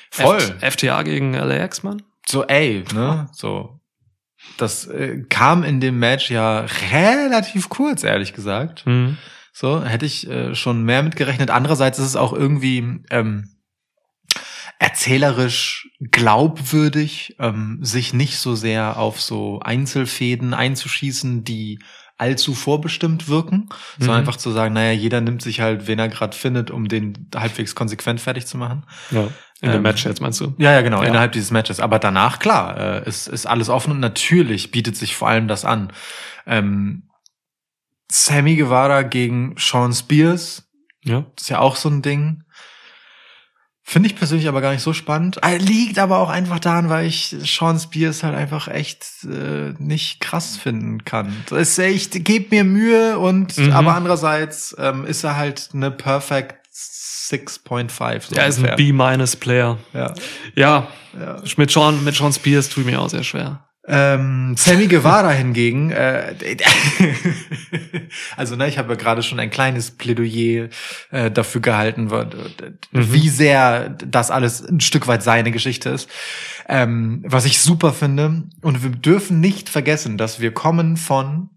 Voll. 0.10 0.38
F 0.62 0.74
FTA 0.74 1.04
gegen 1.04 1.34
LAX, 1.34 1.84
Mann. 1.84 2.02
So, 2.26 2.45
ey, 2.45 2.86
ne? 2.93 3.28
So. 3.34 3.80
Das 4.58 4.88
äh, 4.88 5.24
kam 5.30 5.63
in 5.63 5.82
dem 5.82 6.00
Match 6.00 6.32
ja 6.32 6.65
relativ 6.91 7.67
kurz, 7.67 8.04
ehrlich 8.04 8.34
gesagt. 8.34 8.86
Mhm. 8.86 9.17
So, 9.52 9.84
hätte 9.84 10.06
ich 10.06 10.30
äh, 10.30 10.56
schon 10.56 10.84
mehr 10.84 11.04
mitgerechnet. 11.04 11.50
Andererseits 11.50 12.00
ist 12.00 12.06
es 12.06 12.15
auch 12.15 12.32
irgendwie 12.32 13.02
ähm, 13.10 13.54
erzählerisch 14.79 15.89
glaubwürdig, 16.11 17.35
ähm, 17.39 17.79
sich 17.81 18.13
nicht 18.13 18.38
so 18.38 18.55
sehr 18.55 18.97
auf 18.97 19.21
so 19.21 19.59
Einzelfäden 19.61 20.53
einzuschießen, 20.53 21.43
die 21.43 21.79
allzu 22.17 22.53
vorbestimmt 22.53 23.27
wirken, 23.27 23.67
sondern 23.99 24.17
Mhm. 24.17 24.19
einfach 24.27 24.38
zu 24.38 24.51
sagen, 24.51 24.73
naja, 24.73 24.91
jeder 24.93 25.19
nimmt 25.21 25.41
sich 25.41 25.59
halt, 25.59 25.88
wen 25.88 25.99
er 25.99 26.07
gerade 26.07 26.35
findet, 26.35 26.71
um 26.71 26.88
den 26.88 27.29
halbwegs 27.35 27.75
konsequent 27.75 28.21
fertig 28.21 28.45
zu 28.47 28.57
machen. 28.57 28.85
Ja. 29.11 29.27
In 29.61 29.71
dem 29.71 29.77
Ähm, 29.77 29.81
Match 29.83 30.05
jetzt 30.05 30.21
meinst 30.21 30.39
du? 30.39 30.53
Ja, 30.57 30.71
ja, 30.71 30.81
genau, 30.81 31.01
Ja. 31.01 31.09
innerhalb 31.09 31.31
dieses 31.33 31.51
Matches. 31.51 31.79
Aber 31.79 31.99
danach, 31.99 32.39
klar, 32.39 32.77
äh, 32.77 33.07
ist, 33.07 33.27
ist 33.27 33.45
alles 33.45 33.67
offen 33.69 33.91
und 33.91 33.99
natürlich 33.99 34.71
bietet 34.71 34.95
sich 34.95 35.15
vor 35.15 35.27
allem 35.27 35.47
das 35.49 35.65
an. 35.65 35.91
Ähm, 36.45 37.09
Sammy 38.11 38.55
Guevara 38.55 39.01
gegen 39.01 39.55
Sean 39.57 39.93
Spears, 39.93 40.69
Ja. 41.03 41.25
ist 41.38 41.49
ja 41.49 41.59
auch 41.59 41.75
so 41.75 41.89
ein 41.89 42.01
Ding. 42.01 42.43
Finde 43.88 44.10
ich 44.10 44.15
persönlich 44.15 44.48
aber 44.48 44.62
gar 44.62 44.71
nicht 44.71 44.82
so 44.82 44.93
spannend. 44.93 45.38
Äh, 45.43 45.58
Liegt 45.58 46.00
aber 46.00 46.17
auch 46.17 46.30
einfach 46.30 46.58
daran, 46.58 46.89
weil 46.89 47.06
ich 47.06 47.36
Sean 47.43 47.80
Spears 47.80 48.24
halt 48.24 48.36
einfach 48.36 48.67
echt 48.67 49.06
äh, 49.26 49.74
nicht 49.78 50.19
krass 50.21 50.58
finden 50.58 51.06
kann. 51.06 51.32
Das 51.52 51.60
ist 51.69 51.78
echt, 51.80 52.26
gebe 52.26 52.48
mir 52.56 52.63
Mühe 52.63 53.19
und 53.19 53.56
Mhm. 53.58 53.71
aber 53.71 53.94
andererseits 53.94 54.75
ähm, 54.79 55.06
ist 55.06 55.23
er 55.23 55.38
halt 55.38 55.69
eine 55.73 55.92
Perfect 55.92 56.56
6.5. 56.73 58.21
so 58.29 58.36
Er 58.36 58.48
ist 58.48 58.58
ein. 58.65 58.75
B-Player. 58.75 59.77
Ja, 59.94 60.13
Ja, 60.56 60.88
ja. 61.19 61.42
mit 61.58 61.69
Sean, 61.69 62.04
mit 62.04 62.15
Sean 62.15 62.33
Spears 62.33 62.69
ich 62.88 62.92
mir 62.92 63.00
auch 63.00 63.10
sehr 63.10 63.23
schwer. 63.23 63.62
Ähm, 63.88 64.56
Sammy 64.58 64.88
Guevara 64.88 65.29
hingegen, 65.29 65.92
äh, 65.92 66.33
also 68.36 68.56
ne, 68.56 68.67
ich 68.67 68.77
habe 68.77 68.94
ja 68.94 68.96
gerade 68.96 69.23
schon 69.23 69.40
ein 69.40 69.50
kleines 69.50 69.92
Plädoyer 69.92 70.69
äh, 71.12 71.31
dafür 71.31 71.62
gehalten, 71.62 72.12
wo- 72.12 72.25
wie 72.92 73.29
sehr 73.29 73.90
das 73.90 74.31
alles 74.31 74.62
ein 74.67 74.79
Stück 74.79 75.08
weit 75.08 75.23
seine 75.23 75.52
Geschichte 75.52 75.90
ist. 75.90 76.10
Ähm, 76.67 77.23
was 77.25 77.46
ich 77.46 77.60
super 77.60 77.94
finde. 77.94 78.44
Und 78.62 78.83
wir 78.83 78.90
dürfen 78.90 79.40
nicht 79.40 79.69
vergessen, 79.69 80.17
dass 80.17 80.40
wir 80.40 80.52
kommen 80.54 80.98
von 80.98 81.50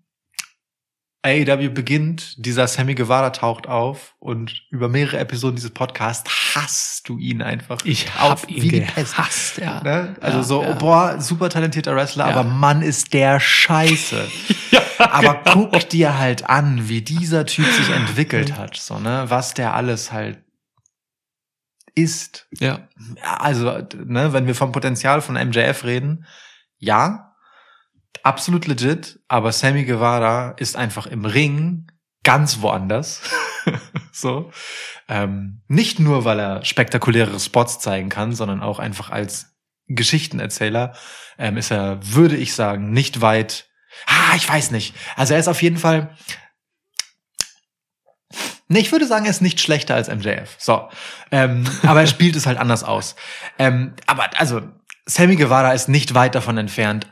AEW 1.22 1.70
beginnt, 1.70 2.34
dieser 2.44 2.68
Sammy 2.68 2.94
Guevara 2.94 3.30
taucht 3.30 3.66
auf 3.66 4.14
und 4.20 4.62
über 4.70 4.88
mehrere 4.88 5.18
Episoden 5.18 5.56
dieses 5.56 5.72
Podcasts 5.72 6.54
hasst 6.54 7.08
du 7.08 7.18
ihn 7.18 7.42
einfach. 7.42 7.78
Ich 7.84 8.14
hab 8.14 8.48
ihn 8.48 8.62
wie 8.62 8.68
die 8.68 8.80
Pest. 8.82 9.16
gehasst, 9.16 9.58
ja. 9.58 9.82
Ne? 9.82 10.16
Also 10.20 10.38
Ja, 10.38 10.44
so, 10.44 10.62
ja. 10.62 10.70
oh, 10.70 10.74
boah, 10.76 11.20
super 11.20 11.48
talentierter 11.50 11.96
Wrestler, 11.96 12.28
Ja. 12.28 12.36
aber 12.36 12.44
Mann 12.48 12.82
ist 12.82 13.12
der 13.14 13.40
Scheiße. 13.40 14.28
aber 14.98 15.42
genau. 15.42 15.66
guck 15.70 15.88
dir 15.88 16.16
halt 16.18 16.48
an, 16.48 16.88
wie 16.88 17.02
dieser 17.02 17.46
Typ 17.46 17.66
sich 17.66 17.90
entwickelt 17.90 18.56
hat, 18.56 18.76
so, 18.76 18.98
ne, 19.00 19.24
was 19.28 19.54
der 19.54 19.74
alles 19.74 20.12
halt 20.12 20.38
ist. 21.96 22.46
Ja, 22.60 22.88
Also, 23.38 23.78
ne, 24.04 24.32
wenn 24.32 24.46
wir 24.46 24.54
vom 24.54 24.70
Potenzial 24.70 25.20
von 25.20 25.34
MJF 25.34 25.82
reden, 25.82 26.26
ja, 26.76 27.27
absolut 28.22 28.66
legit, 28.66 29.20
aber 29.28 29.52
Sammy 29.52 29.84
Guevara 29.84 30.50
ist 30.58 30.76
einfach 30.76 31.06
im 31.06 31.24
Ring 31.24 31.86
ganz 32.22 32.60
woanders. 32.60 33.22
so. 34.12 34.50
Ähm, 35.08 35.62
nicht 35.68 35.98
nur, 35.98 36.24
weil 36.24 36.38
er 36.38 36.64
spektakulärere 36.64 37.40
Spots 37.40 37.78
zeigen 37.78 38.08
kann, 38.08 38.34
sondern 38.34 38.62
auch 38.62 38.78
einfach 38.78 39.10
als 39.10 39.56
Geschichtenerzähler 39.88 40.94
ähm, 41.38 41.56
ist 41.56 41.70
er, 41.70 41.98
würde 42.02 42.36
ich 42.36 42.54
sagen, 42.54 42.90
nicht 42.90 43.20
weit. 43.20 43.68
Ah, 44.06 44.36
ich 44.36 44.48
weiß 44.48 44.70
nicht. 44.70 44.94
Also 45.16 45.34
er 45.34 45.40
ist 45.40 45.48
auf 45.48 45.62
jeden 45.62 45.78
Fall. 45.78 46.14
Nee, 48.68 48.80
ich 48.80 48.92
würde 48.92 49.06
sagen, 49.06 49.24
er 49.24 49.30
ist 49.30 49.40
nicht 49.40 49.60
schlechter 49.60 49.94
als 49.94 50.08
MJF. 50.08 50.56
So. 50.58 50.88
Ähm, 51.30 51.64
aber 51.82 52.02
er 52.02 52.06
spielt 52.06 52.36
es 52.36 52.46
halt 52.46 52.58
anders 52.58 52.84
aus. 52.84 53.16
Ähm, 53.58 53.94
aber 54.06 54.28
also, 54.38 54.60
Sammy 55.06 55.36
Guevara 55.36 55.72
ist 55.72 55.88
nicht 55.88 56.14
weit 56.14 56.34
davon 56.34 56.58
entfernt, 56.58 57.06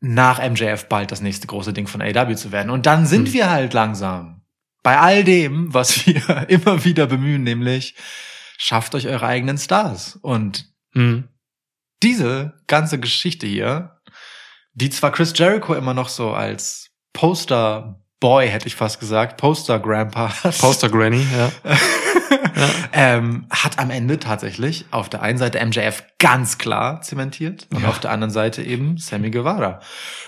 nach 0.00 0.38
MJF 0.38 0.86
bald 0.88 1.10
das 1.10 1.20
nächste 1.20 1.46
große 1.46 1.72
Ding 1.72 1.86
von 1.86 2.00
AW 2.02 2.34
zu 2.36 2.52
werden. 2.52 2.70
Und 2.70 2.86
dann 2.86 3.06
sind 3.06 3.26
Hm. 3.28 3.32
wir 3.34 3.50
halt 3.50 3.72
langsam 3.74 4.42
bei 4.82 4.98
all 4.98 5.24
dem, 5.24 5.72
was 5.74 6.06
wir 6.06 6.46
immer 6.48 6.84
wieder 6.84 7.06
bemühen, 7.06 7.42
nämlich 7.42 7.94
schafft 8.56 8.94
euch 8.94 9.06
eure 9.08 9.26
eigenen 9.26 9.58
Stars. 9.58 10.18
Und 10.22 10.66
Hm. 10.94 11.28
diese 12.02 12.54
ganze 12.66 12.98
Geschichte 13.00 13.46
hier, 13.46 14.00
die 14.72 14.90
zwar 14.90 15.10
Chris 15.12 15.32
Jericho 15.36 15.74
immer 15.74 15.94
noch 15.94 16.08
so 16.08 16.32
als 16.32 16.90
Poster 17.12 18.00
Boy, 18.20 18.48
hätte 18.48 18.66
ich 18.66 18.74
fast 18.76 18.98
gesagt, 19.00 19.36
Poster 19.36 19.78
Grandpa 19.78 20.32
Poster 20.58 20.88
Granny, 20.88 21.24
ja. 21.36 21.52
ähm, 22.92 23.46
hat 23.50 23.78
am 23.78 23.90
Ende 23.90 24.18
tatsächlich 24.18 24.86
auf 24.90 25.08
der 25.08 25.22
einen 25.22 25.38
Seite 25.38 25.64
MJF 25.64 26.02
ganz 26.18 26.58
klar 26.58 27.00
zementiert 27.02 27.66
und 27.72 27.82
Ja. 27.82 27.88
auf 27.88 27.98
der 28.00 28.10
anderen 28.10 28.32
Seite 28.32 28.62
eben 28.62 28.98
Sammy 28.98 29.30
Guevara. 29.30 29.80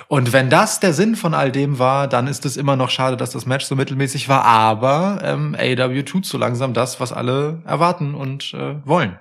Und 0.08 0.32
wenn 0.32 0.50
das 0.50 0.80
der 0.80 0.92
Sinn 0.92 1.16
von 1.16 1.34
all 1.34 1.50
dem 1.52 1.78
war, 1.78 2.08
dann 2.08 2.26
ist 2.26 2.44
es 2.46 2.56
immer 2.56 2.76
noch 2.76 2.90
schade, 2.90 3.16
dass 3.16 3.30
das 3.30 3.46
Match 3.46 3.64
so 3.66 3.76
mittelmäßig 3.76 4.28
war. 4.28 4.44
Aber 4.44 5.20
ähm, 5.22 5.56
AW 5.58 6.02
tut 6.02 6.26
so 6.26 6.38
langsam 6.38 6.74
das, 6.74 7.00
was 7.00 7.12
alle 7.12 7.62
erwarten 7.66 8.14
und 8.14 8.54
äh, 8.54 8.76
wollen. 8.84 9.18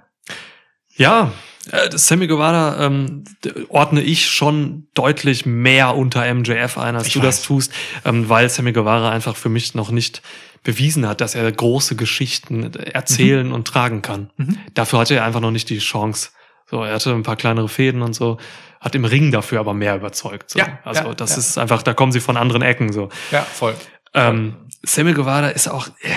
Ja, 0.96 1.32
äh, 1.72 1.90
das 1.90 2.08
Sammy 2.08 2.28
Guevara 2.28 2.86
ähm, 2.86 3.24
ordne 3.70 4.02
ich 4.02 4.28
schon 4.30 4.88
deutlich 4.94 5.46
mehr 5.46 5.96
unter 5.96 6.32
MJF 6.34 6.78
ein, 6.78 6.96
als 6.96 7.08
Ich 7.08 7.14
du 7.14 7.20
das 7.22 7.38
weiß. 7.40 7.44
tust, 7.44 7.74
ähm, 8.06 8.28
weil 8.30 8.50
Sammy 8.50 8.74
Guevara 8.74 9.10
einfach 9.12 9.36
für 9.38 9.50
mich 9.50 9.76
noch 9.76 9.92
nicht 9.92 10.22
bewiesen 10.64 11.08
hat, 11.08 11.22
dass 11.22 11.36
er 11.36 11.52
große 11.52 11.96
Geschichten 11.96 12.74
erzählen 12.74 13.52
und 13.52 13.68
tragen 13.68 14.02
kann. 14.02 14.30
Mhm. 14.38 14.58
Dafür 14.74 15.00
hatte 15.00 15.16
er 15.16 15.26
einfach 15.26 15.40
noch 15.40 15.52
nicht 15.52 15.70
die 15.70 15.80
Chance. 15.80 16.30
So, 16.70 16.84
er 16.84 16.96
hatte 16.96 17.12
ein 17.12 17.24
paar 17.24 17.36
kleinere 17.36 17.70
Fäden 17.70 18.02
und 18.02 18.14
so, 18.14 18.38
hat 18.80 18.96
im 18.96 19.06
Ring 19.06 19.32
dafür 19.32 19.60
aber 19.60 19.74
mehr 19.74 19.96
überzeugt. 19.96 20.52
So. 20.52 20.60
Ja, 20.60 20.80
also 20.84 21.04
ja, 21.04 21.14
das 21.14 21.32
ja. 21.32 21.38
ist 21.38 21.58
einfach, 21.58 21.82
da 21.82 21.94
kommen 21.94 22.12
sie 22.12 22.20
von 22.20 22.38
anderen 22.38 22.62
Ecken 22.62 22.92
so. 22.92 23.10
Ja, 23.32 23.42
voll. 23.42 23.76
Ähm, 24.14 24.56
Sammy 24.84 25.14
Guevara 25.14 25.50
ist 25.50 25.68
auch 25.68 25.88
äh, 26.02 26.16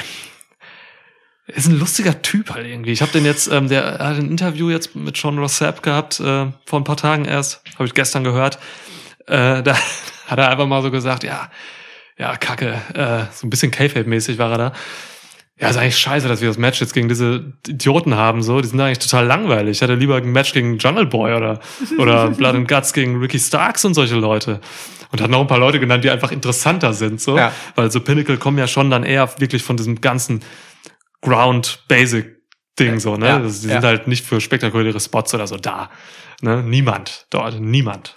ist 1.46 1.66
ein 1.66 1.78
lustiger 1.78 2.22
Typ 2.22 2.50
halt 2.50 2.66
irgendwie. 2.66 2.92
Ich 2.92 3.02
habe 3.02 3.12
den 3.12 3.24
jetzt, 3.24 3.50
ähm, 3.50 3.68
der 3.68 3.98
hat 3.98 4.16
ein 4.16 4.30
Interview 4.30 4.70
jetzt 4.70 4.94
mit 4.94 5.16
Sean 5.16 5.38
Rossap 5.38 5.82
gehabt 5.82 6.20
äh, 6.20 6.46
vor 6.64 6.80
ein 6.80 6.84
paar 6.84 6.96
Tagen 6.96 7.24
erst, 7.24 7.62
habe 7.74 7.86
ich 7.86 7.94
gestern 7.94 8.24
gehört. 8.24 8.58
Äh, 9.26 9.62
da 9.62 9.76
hat 10.26 10.38
er 10.38 10.50
einfach 10.50 10.66
mal 10.66 10.82
so 10.82 10.90
gesagt, 10.90 11.24
ja, 11.24 11.50
ja, 12.22 12.36
Kacke, 12.36 12.80
äh, 12.94 13.24
so 13.34 13.46
ein 13.46 13.50
bisschen 13.50 13.72
K-Fape-mäßig 13.72 14.38
war 14.38 14.52
er 14.52 14.58
da. 14.58 14.72
Ja, 15.58 15.68
ist 15.68 15.76
eigentlich 15.76 15.98
scheiße, 15.98 16.28
dass 16.28 16.40
wir 16.40 16.46
das 16.48 16.56
Match 16.56 16.80
jetzt 16.80 16.94
gegen 16.94 17.08
diese 17.08 17.52
Idioten 17.66 18.14
haben, 18.14 18.42
so. 18.42 18.60
Die 18.60 18.68
sind 18.68 18.80
eigentlich 18.80 19.00
total 19.00 19.26
langweilig. 19.26 19.78
Ich 19.78 19.80
hätte 19.80 19.94
lieber 19.94 20.16
ein 20.16 20.30
Match 20.30 20.52
gegen 20.52 20.78
Jungle 20.78 21.06
Boy 21.06 21.34
oder, 21.34 21.58
oder 21.98 22.30
Blood 22.30 22.54
and 22.54 22.68
Guts 22.68 22.92
gegen 22.92 23.18
Ricky 23.18 23.38
Starks 23.40 23.84
und 23.84 23.94
solche 23.94 24.14
Leute. 24.14 24.60
Und 25.10 25.20
hat 25.20 25.30
noch 25.30 25.40
ein 25.40 25.46
paar 25.48 25.58
Leute 25.58 25.80
genannt, 25.80 26.04
die 26.04 26.10
einfach 26.10 26.30
interessanter 26.30 26.92
sind, 26.92 27.20
so. 27.20 27.36
Ja. 27.36 27.52
Weil 27.74 27.90
so 27.90 28.00
Pinnacle 28.00 28.38
kommen 28.38 28.56
ja 28.58 28.66
schon 28.68 28.88
dann 28.90 29.02
eher 29.02 29.28
wirklich 29.40 29.62
von 29.64 29.76
diesem 29.76 30.00
ganzen 30.00 30.42
Ground 31.22 31.84
Basic 31.88 32.36
Ding, 32.78 33.00
so, 33.00 33.16
ne? 33.16 33.26
Ja, 33.26 33.38
Das- 33.40 33.60
Die 33.62 33.66
ja. 33.68 33.74
sind 33.74 33.84
halt 33.84 34.06
nicht 34.06 34.24
für 34.24 34.40
spektakuläre 34.40 35.00
Spots 35.00 35.34
oder 35.34 35.46
so 35.48 35.56
da. 35.56 35.90
Ne? 36.40 36.62
Niemand 36.62 37.26
dort, 37.30 37.60
niemand. 37.60 38.16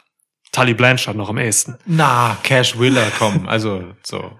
Tully 0.55 0.73
Blanchard 0.73 1.17
noch 1.17 1.29
am 1.29 1.37
ehesten. 1.37 1.75
Na, 1.85 2.37
Cash 2.43 2.79
Wheeler 2.79 3.07
kommen. 3.19 3.47
Also 3.49 3.83
so. 4.03 4.31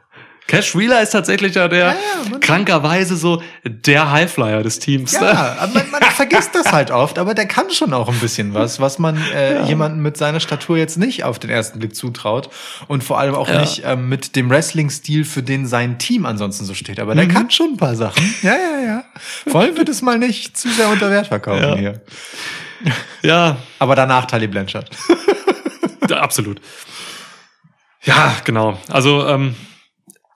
Cash 0.48 0.76
Wheeler 0.78 1.02
ist 1.02 1.10
tatsächlich 1.10 1.56
ja 1.56 1.68
der 1.68 1.80
Ja, 1.88 1.92
ja, 2.32 2.38
krankerweise 2.40 3.16
so 3.18 3.42
der 3.66 4.12
Highflyer 4.12 4.62
des 4.62 4.78
Teams. 4.78 5.20
ne? 5.20 5.26
Ja, 5.26 5.56
aber 5.60 5.74
man, 5.74 5.90
man 5.90 6.02
vergisst 6.16 6.52
das 6.54 6.72
halt 6.72 6.92
oft, 6.92 7.18
aber 7.18 7.34
der 7.34 7.48
kann 7.48 7.72
schon 7.72 7.92
auch 7.94 8.08
ein 8.10 8.20
bisschen 8.20 8.54
was, 8.54 8.80
was 8.80 9.00
man 9.00 9.20
äh, 9.34 9.64
jemandem 9.64 10.04
mit 10.04 10.18
seiner 10.18 10.40
Statur 10.40 10.78
jetzt 10.78 10.98
nicht 11.00 11.24
auf 11.24 11.40
den 11.40 11.50
ersten 11.50 11.80
Blick 11.80 11.96
zutraut 11.96 12.50
und 12.88 13.04
vor 13.04 13.18
allem 13.20 13.34
auch 13.34 13.50
Ja. 13.50 13.60
nicht 13.60 13.82
ähm, 13.86 14.08
mit 14.08 14.36
dem 14.36 14.52
Wrestling-Stil, 14.52 15.26
für 15.26 15.42
den 15.42 15.66
sein 15.66 15.98
Team 15.98 16.28
ansonsten 16.28 16.64
so 16.66 16.76
steht. 16.76 17.00
Aber 17.00 17.14
Mhm. 17.16 17.18
der 17.18 17.28
kann 17.28 17.50
schon 17.50 17.72
ein 17.74 17.78
paar 17.78 17.96
Sachen. 17.96 18.24
Ja, 18.44 18.54
ja, 18.54 18.86
ja. 18.86 19.04
Wollen 19.52 19.76
wir 19.76 19.84
das 19.84 20.04
mal 20.04 20.20
nicht 20.20 20.56
zu 20.56 20.70
sehr 20.70 20.90
unter 20.90 21.10
Wert 21.10 21.26
verkaufen 21.28 21.64
Ja. 21.64 21.76
hier. 21.76 22.02
Ja, 23.24 23.58
Aber 23.80 23.96
danach 23.96 24.26
Tali 24.26 24.46
Blanchard. 24.46 24.90
Absolut. 26.12 26.62
Ja, 28.04 28.36
genau. 28.44 28.80
Also 28.90 29.28
ähm, 29.28 29.56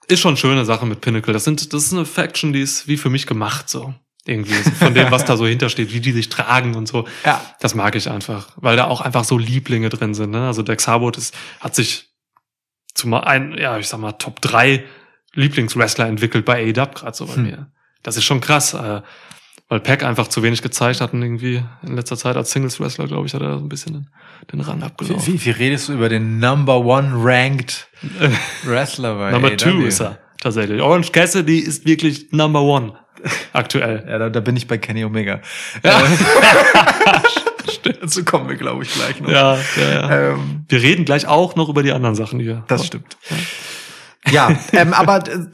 ist 0.08 0.20
schon 0.20 0.30
eine 0.30 0.36
schöne 0.36 0.64
Sache 0.64 0.86
mit 0.86 1.00
Pinnacle. 1.00 1.32
Das 1.32 1.44
sind, 1.44 1.72
das 1.72 1.84
ist 1.84 1.92
eine 1.92 2.04
Faction, 2.04 2.52
die 2.52 2.60
ist 2.60 2.88
wie 2.88 2.96
für 2.96 3.10
mich 3.10 3.26
gemacht 3.26 3.68
so 3.68 3.94
irgendwie 4.26 4.54
so 4.54 4.70
von 4.72 4.92
dem, 4.94 5.10
was 5.10 5.24
da 5.24 5.36
so 5.36 5.46
hintersteht, 5.46 5.92
wie 5.92 6.00
die 6.00 6.12
sich 6.12 6.28
tragen 6.28 6.74
und 6.74 6.86
so. 6.86 7.06
Ja. 7.24 7.40
Das 7.60 7.74
mag 7.74 7.94
ich 7.94 8.10
einfach, 8.10 8.48
weil 8.56 8.76
da 8.76 8.84
auch 8.84 9.00
einfach 9.00 9.24
so 9.24 9.38
Lieblinge 9.38 9.88
drin 9.88 10.14
sind. 10.14 10.30
Ne? 10.30 10.46
Also 10.46 10.62
Dex 10.62 10.86
Harwood 10.86 11.16
ist, 11.16 11.34
hat 11.58 11.74
sich 11.74 12.10
zum 12.94 13.14
ein, 13.14 13.56
ja, 13.56 13.78
ich 13.78 13.88
sag 13.88 13.98
mal 13.98 14.12
Top 14.12 14.40
3 14.42 14.84
Lieblingswrestler 15.34 16.06
entwickelt 16.06 16.44
bei 16.44 16.66
AEW 16.66 16.72
gerade 16.92 17.16
so 17.16 17.26
bei 17.26 17.34
Hm. 17.34 17.42
mir. 17.44 17.72
Das 18.02 18.16
ist 18.16 18.24
schon 18.24 18.40
krass. 18.40 18.74
Äh, 18.74 19.00
weil 19.70 19.78
Pack 19.80 20.02
einfach 20.02 20.26
zu 20.26 20.42
wenig 20.42 20.62
gezeigt 20.62 21.00
hat 21.00 21.14
und 21.14 21.22
irgendwie 21.22 21.62
in 21.86 21.94
letzter 21.94 22.16
Zeit 22.16 22.36
als 22.36 22.50
Singles-Wrestler, 22.50 23.06
glaube 23.06 23.26
ich, 23.28 23.34
hat 23.34 23.40
er 23.40 23.56
so 23.56 23.64
ein 23.64 23.68
bisschen 23.68 23.92
den, 23.94 24.06
den 24.52 24.60
Rand 24.60 24.82
abgelaufen. 24.82 25.32
Wie, 25.32 25.44
wie 25.46 25.50
redest 25.50 25.88
du 25.88 25.92
über 25.92 26.08
den 26.08 26.40
Number 26.40 26.78
One 26.80 27.12
Ranked 27.14 27.88
Wrestler 28.64 29.14
bei 29.14 29.30
Number 29.30 29.56
two 29.56 29.82
ist 29.82 30.00
er 30.00 30.18
tatsächlich. 30.40 30.82
Orange 30.82 31.12
Cassidy 31.12 31.60
ist 31.60 31.86
wirklich 31.86 32.32
Number 32.32 32.62
One 32.62 32.94
aktuell. 33.52 34.04
Ja, 34.08 34.18
da, 34.18 34.28
da 34.28 34.40
bin 34.40 34.56
ich 34.56 34.66
bei 34.66 34.76
Kenny 34.76 35.04
Omega. 35.04 35.40
Ja. 35.84 36.02
Dazu 38.00 38.24
kommen 38.24 38.48
wir, 38.48 38.56
glaube 38.56 38.82
ich, 38.82 38.92
gleich 38.92 39.20
noch. 39.20 39.30
ja, 39.30 39.56
ja, 39.76 39.90
ja. 39.92 40.32
Ähm, 40.32 40.64
Wir 40.68 40.82
reden 40.82 41.04
gleich 41.04 41.28
auch 41.28 41.54
noch 41.54 41.68
über 41.68 41.84
die 41.84 41.92
anderen 41.92 42.16
Sachen 42.16 42.40
hier. 42.40 42.64
das 42.66 42.86
stimmt. 42.86 43.16
Ja, 44.30 44.58
ähm, 44.72 44.92
aber 44.92 45.22
äh, 45.28 45.46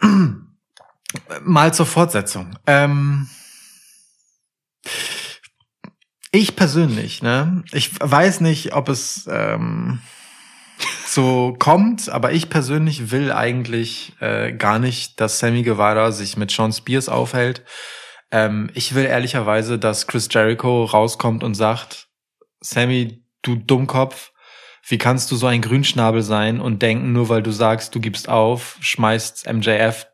mal 1.42 1.72
zur 1.74 1.86
Fortsetzung. 1.86 2.56
Ähm, 2.66 3.28
ich 6.30 6.56
persönlich, 6.56 7.22
ne, 7.22 7.62
ich 7.72 7.90
weiß 8.00 8.40
nicht, 8.40 8.74
ob 8.74 8.88
es 8.88 9.28
ähm, 9.30 10.00
so 11.06 11.54
kommt, 11.58 12.08
aber 12.08 12.32
ich 12.32 12.48
persönlich 12.48 13.10
will 13.10 13.30
eigentlich 13.32 14.14
äh, 14.20 14.52
gar 14.52 14.78
nicht, 14.78 15.20
dass 15.20 15.38
Sammy 15.38 15.62
Guevara 15.62 16.10
sich 16.10 16.36
mit 16.36 16.50
Sean 16.50 16.72
Spears 16.72 17.08
aufhält. 17.08 17.64
Ähm, 18.30 18.70
ich 18.74 18.94
will 18.94 19.04
ehrlicherweise, 19.04 19.78
dass 19.78 20.06
Chris 20.06 20.28
Jericho 20.30 20.84
rauskommt 20.84 21.44
und 21.44 21.54
sagt, 21.54 22.08
Sammy, 22.60 23.24
du 23.42 23.56
Dummkopf, 23.56 24.32
wie 24.88 24.98
kannst 24.98 25.30
du 25.30 25.36
so 25.36 25.46
ein 25.46 25.60
Grünschnabel 25.60 26.22
sein 26.22 26.60
und 26.60 26.80
denken, 26.82 27.12
nur 27.12 27.28
weil 27.28 27.42
du 27.42 27.50
sagst, 27.50 27.94
du 27.94 28.00
gibst 28.00 28.28
auf, 28.28 28.78
schmeißt 28.80 29.52
MJF 29.52 30.06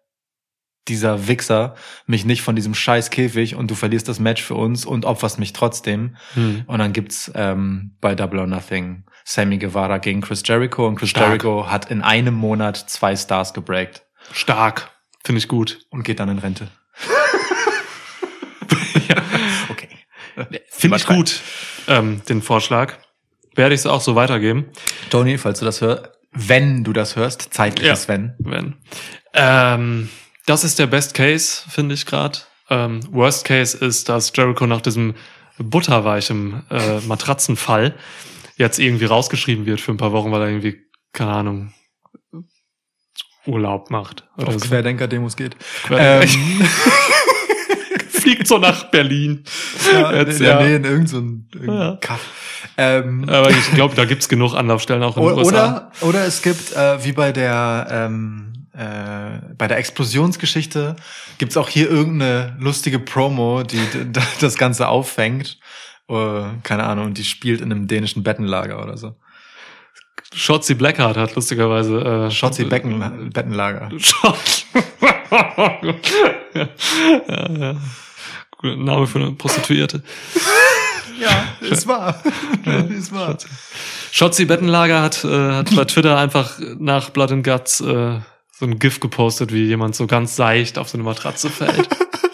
dieser 0.88 1.28
Wichser 1.28 1.74
mich 2.06 2.24
nicht 2.24 2.42
von 2.42 2.56
diesem 2.56 2.74
scheiß 2.74 3.10
Käfig 3.10 3.54
und 3.54 3.70
du 3.70 3.74
verlierst 3.74 4.08
das 4.08 4.18
Match 4.18 4.42
für 4.42 4.54
uns 4.54 4.84
und 4.84 5.04
opferst 5.04 5.38
mich 5.38 5.52
trotzdem. 5.52 6.16
Hm. 6.34 6.64
Und 6.66 6.78
dann 6.78 6.92
gibt's 6.92 7.30
ähm, 7.34 7.96
bei 8.00 8.14
Double 8.14 8.40
or 8.40 8.46
Nothing 8.46 9.04
Sammy 9.24 9.58
Guevara 9.58 9.98
gegen 9.98 10.20
Chris 10.20 10.42
Jericho 10.44 10.86
und 10.86 10.96
Chris 10.96 11.10
Stark. 11.10 11.26
Jericho 11.26 11.70
hat 11.70 11.90
in 11.90 12.02
einem 12.02 12.34
Monat 12.34 12.76
zwei 12.76 13.14
Stars 13.14 13.52
gebreakt 13.52 14.04
Stark. 14.32 14.90
Finde 15.24 15.38
ich 15.38 15.48
gut. 15.48 15.80
und 15.90 16.02
geht 16.02 16.20
dann 16.20 16.28
in 16.28 16.38
Rente. 16.38 16.68
Okay. 19.70 19.88
Finde 20.68 20.96
ich 20.96 21.06
gut, 21.06 21.40
ähm, 21.88 22.22
den 22.28 22.42
Vorschlag. 22.42 22.94
Werde 23.54 23.74
ich 23.74 23.80
es 23.80 23.86
auch 23.86 24.00
so 24.00 24.14
weitergeben, 24.14 24.66
Tony, 25.10 25.38
falls 25.38 25.58
du 25.58 25.64
das 25.64 25.80
hörst, 25.80 26.10
wenn 26.32 26.84
du 26.84 26.92
das 26.92 27.16
hörst, 27.16 27.52
zeitliches 27.52 28.06
Ja. 28.06 28.08
Wenn. 28.08 28.34
wenn. 28.38 28.74
Ähm, 29.34 30.08
das 30.48 30.64
ist 30.64 30.78
der 30.78 30.86
Best 30.86 31.14
Case, 31.14 31.62
finde 31.68 31.94
ich 31.94 32.06
gerade. 32.06 32.38
Ähm, 32.70 33.00
Worst 33.12 33.44
Case 33.44 33.76
ist, 33.78 34.08
dass 34.08 34.32
Jericho 34.34 34.66
nach 34.66 34.80
diesem 34.80 35.14
butterweichen 35.58 36.62
äh, 36.70 37.00
Matratzenfall 37.06 37.94
jetzt 38.56 38.78
irgendwie 38.78 39.04
rausgeschrieben 39.06 39.66
wird 39.66 39.80
für 39.80 39.92
ein 39.92 39.96
paar 39.96 40.12
Wochen, 40.12 40.30
weil 40.32 40.42
er 40.42 40.48
irgendwie, 40.48 40.78
keine 41.12 41.30
Ahnung, 41.32 41.72
Urlaub 43.46 43.90
macht. 43.90 44.24
Oder 44.36 44.48
Auf 44.48 44.54
so. 44.54 44.68
Querdenker-Demos 44.68 45.36
geht. 45.36 45.56
Querdenker- 45.86 46.22
Ähm, 46.22 46.66
Fliegt 48.10 48.46
so 48.48 48.58
nach 48.58 48.84
Berlin. 48.90 49.44
ja, 49.92 50.10
in 50.20 50.26
Jetzt, 50.26 50.40
der 50.40 50.48
ja. 50.48 50.60
Nähe 50.62 50.76
in 50.76 50.84
irgendeinem 50.84 51.48
so 51.54 51.72
Ja. 51.72 51.96
Kaff. 52.00 52.20
Ähm, 52.76 53.28
Aber 53.28 53.50
ich 53.50 53.70
glaube, 53.74 53.94
da 53.94 54.04
gibt's 54.04 54.28
genug 54.28 54.54
Anlaufstellen 54.54 55.02
auch 55.02 55.16
in 55.16 55.22
den 55.22 55.32
O- 55.32 55.36
USA. 55.38 55.90
Oder, 56.00 56.08
oder 56.08 56.24
es 56.26 56.42
gibt, 56.42 56.72
äh, 56.76 57.02
wie 57.04 57.12
bei 57.12 57.32
der, 57.32 57.86
ähm, 57.90 58.57
äh, 58.78 59.40
bei 59.56 59.66
der 59.66 59.78
Explosionsgeschichte, 59.78 60.94
gibt's 61.38 61.56
auch 61.56 61.68
hier 61.68 61.90
irgendeine 61.90 62.56
lustige 62.60 63.00
Promo, 63.00 63.64
die 63.64 63.80
das 64.40 64.56
Ganze 64.56 64.86
auffängt. 64.86 65.58
Äh, 66.08 66.42
keine 66.62 66.84
Ahnung, 66.84 67.06
und 67.06 67.18
die 67.18 67.24
spielt 67.24 67.60
in 67.60 67.72
einem 67.72 67.88
dänischen 67.88 68.22
Bettenlager 68.22 68.80
oder 68.82 68.96
so. 68.96 69.16
Shotzi 70.32 70.74
Blackheart 70.74 71.16
hat 71.16 71.34
lustigerweise 71.34 72.28
äh, 72.28 72.30
Schotzi 72.30 72.64
Becken, 72.64 73.30
Bettenlager. 73.30 73.90
Schott. 73.98 74.64
ja, 76.54 76.68
ja, 77.26 77.58
ja. 77.58 77.76
Guter 78.58 78.76
Name 78.76 79.06
für 79.06 79.18
eine 79.18 79.32
Prostituierte. 79.32 80.02
Ja, 81.20 81.48
ist 81.66 81.88
wahr. 81.88 82.22
ist 82.96 83.12
wahr. 83.12 83.36
Shotzi 84.12 84.44
Bettenlager 84.44 85.02
hat, 85.02 85.24
äh, 85.24 85.52
hat 85.52 85.74
bei 85.74 85.84
Twitter 85.84 86.16
einfach 86.16 86.60
nach 86.78 87.10
Blood 87.10 87.32
and 87.32 87.44
Guts 87.44 87.80
äh, 87.80 88.20
so 88.58 88.66
ein 88.66 88.78
GIF 88.78 89.00
gepostet, 89.00 89.52
wie 89.52 89.64
jemand 89.64 89.94
so 89.94 90.06
ganz 90.06 90.34
seicht 90.34 90.78
auf 90.78 90.88
so 90.88 90.96
eine 90.96 91.04
Matratze 91.04 91.48
fällt. 91.48 91.88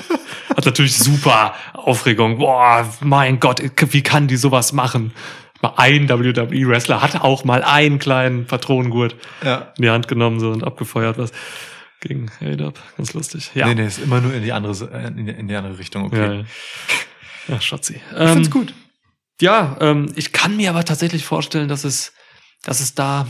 Hat 0.57 0.65
natürlich 0.65 0.97
super 0.97 1.55
Aufregung. 1.75 2.39
Boah, 2.39 2.89
mein 3.01 3.41
Gott, 3.41 3.61
wie 3.93 4.03
kann 4.03 4.29
die 4.29 4.37
sowas 4.37 4.73
machen? 4.73 5.13
Mal 5.61 5.75
ein 5.77 6.09
WWE-Wrestler 6.09 7.01
hat 7.03 7.23
auch 7.23 7.45
mal 7.45 7.63
einen 7.63 7.99
kleinen 7.99 8.47
Patronengurt 8.47 9.17
Ja. 9.43 9.73
in 9.77 9.83
die 9.83 9.91
Hand 9.91 10.09
genommen 10.09 10.39
so 10.39 10.51
und 10.51 10.63
abgefeuert 10.63 11.17
was 11.19 11.33
gegen 12.01 12.31
A-Dub. 12.41 12.79
Ganz 12.97 13.15
lustig. 13.15 13.51
Ja. 13.55 13.67
Nee, 13.67 13.75
nee, 13.75 13.87
ist 13.87 13.99
immer 13.99 14.21
nur 14.21 14.33
in 14.35 14.43
die 14.43 14.53
andere, 14.53 14.73
äh, 14.93 15.07
in 15.09 15.49
die, 15.49 15.57
andere 15.57 15.79
Richtung, 15.79 16.05
okay. 16.05 16.17
Ja, 16.19 16.33
ja. 16.35 16.45
ja 17.49 17.61
Schatzi. 17.61 17.95
Ich 17.95 18.17
find's 18.17 18.49
Ähm, 18.49 18.51
gut. 18.51 18.75
Ja, 19.41 19.77
ähm, 19.81 20.13
ich 20.15 20.33
kann 20.33 20.57
mir 20.57 20.71
aber 20.71 20.85
tatsächlich 20.85 21.25
vorstellen, 21.25 21.69
dass 21.69 21.85
es, 21.85 22.13
dass 22.63 22.81
es 22.81 22.95
da, 22.95 23.27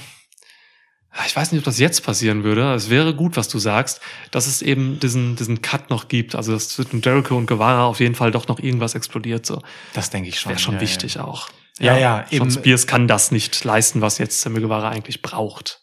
ich 1.27 1.37
weiß 1.37 1.53
nicht, 1.53 1.61
ob 1.61 1.65
das 1.65 1.79
jetzt 1.79 2.05
passieren 2.05 2.43
würde. 2.43 2.75
Es 2.75 2.91
wäre 2.91 3.15
gut, 3.15 3.37
was 3.37 3.49
du 3.49 3.59
sagst, 3.59 4.01
dass 4.31 4.47
es 4.47 4.63
eben 4.63 4.99
diesen, 4.99 5.37
diesen 5.37 5.63
Cut 5.63 5.91
noch 5.91 6.09
gibt. 6.09 6.35
Also, 6.35 6.53
dass 6.53 6.71
zwischen 6.71 7.03
Jericho 7.03 7.37
und 7.37 7.47
Guevara 7.47 7.85
auf 7.85 8.01
jeden 8.01 8.15
Fall 8.15 8.31
doch 8.31 8.49
noch 8.49 8.59
irgendwas 8.59 8.95
explodiert. 8.95 9.47
So, 9.47 9.63
Das 9.93 10.11
denke 10.11 10.29
ich 10.29 10.41
schon. 10.41 10.51
wäre 10.51 10.59
schon 10.59 10.75
ja, 10.75 10.81
wichtig 10.81 11.21
auch. 11.21 11.49
Ja, 11.79 11.97
ja, 11.97 12.25
John 12.31 12.49
eben. 12.49 12.51
Spears 12.51 12.87
kann 12.87 13.09
das 13.09 13.31
nicht 13.31 13.63
leisten, 13.65 14.01
was 14.01 14.19
jetzt 14.19 14.41
Sammy 14.41 14.61
Guevara 14.61 14.89
eigentlich 14.89 15.23
braucht. 15.23 15.81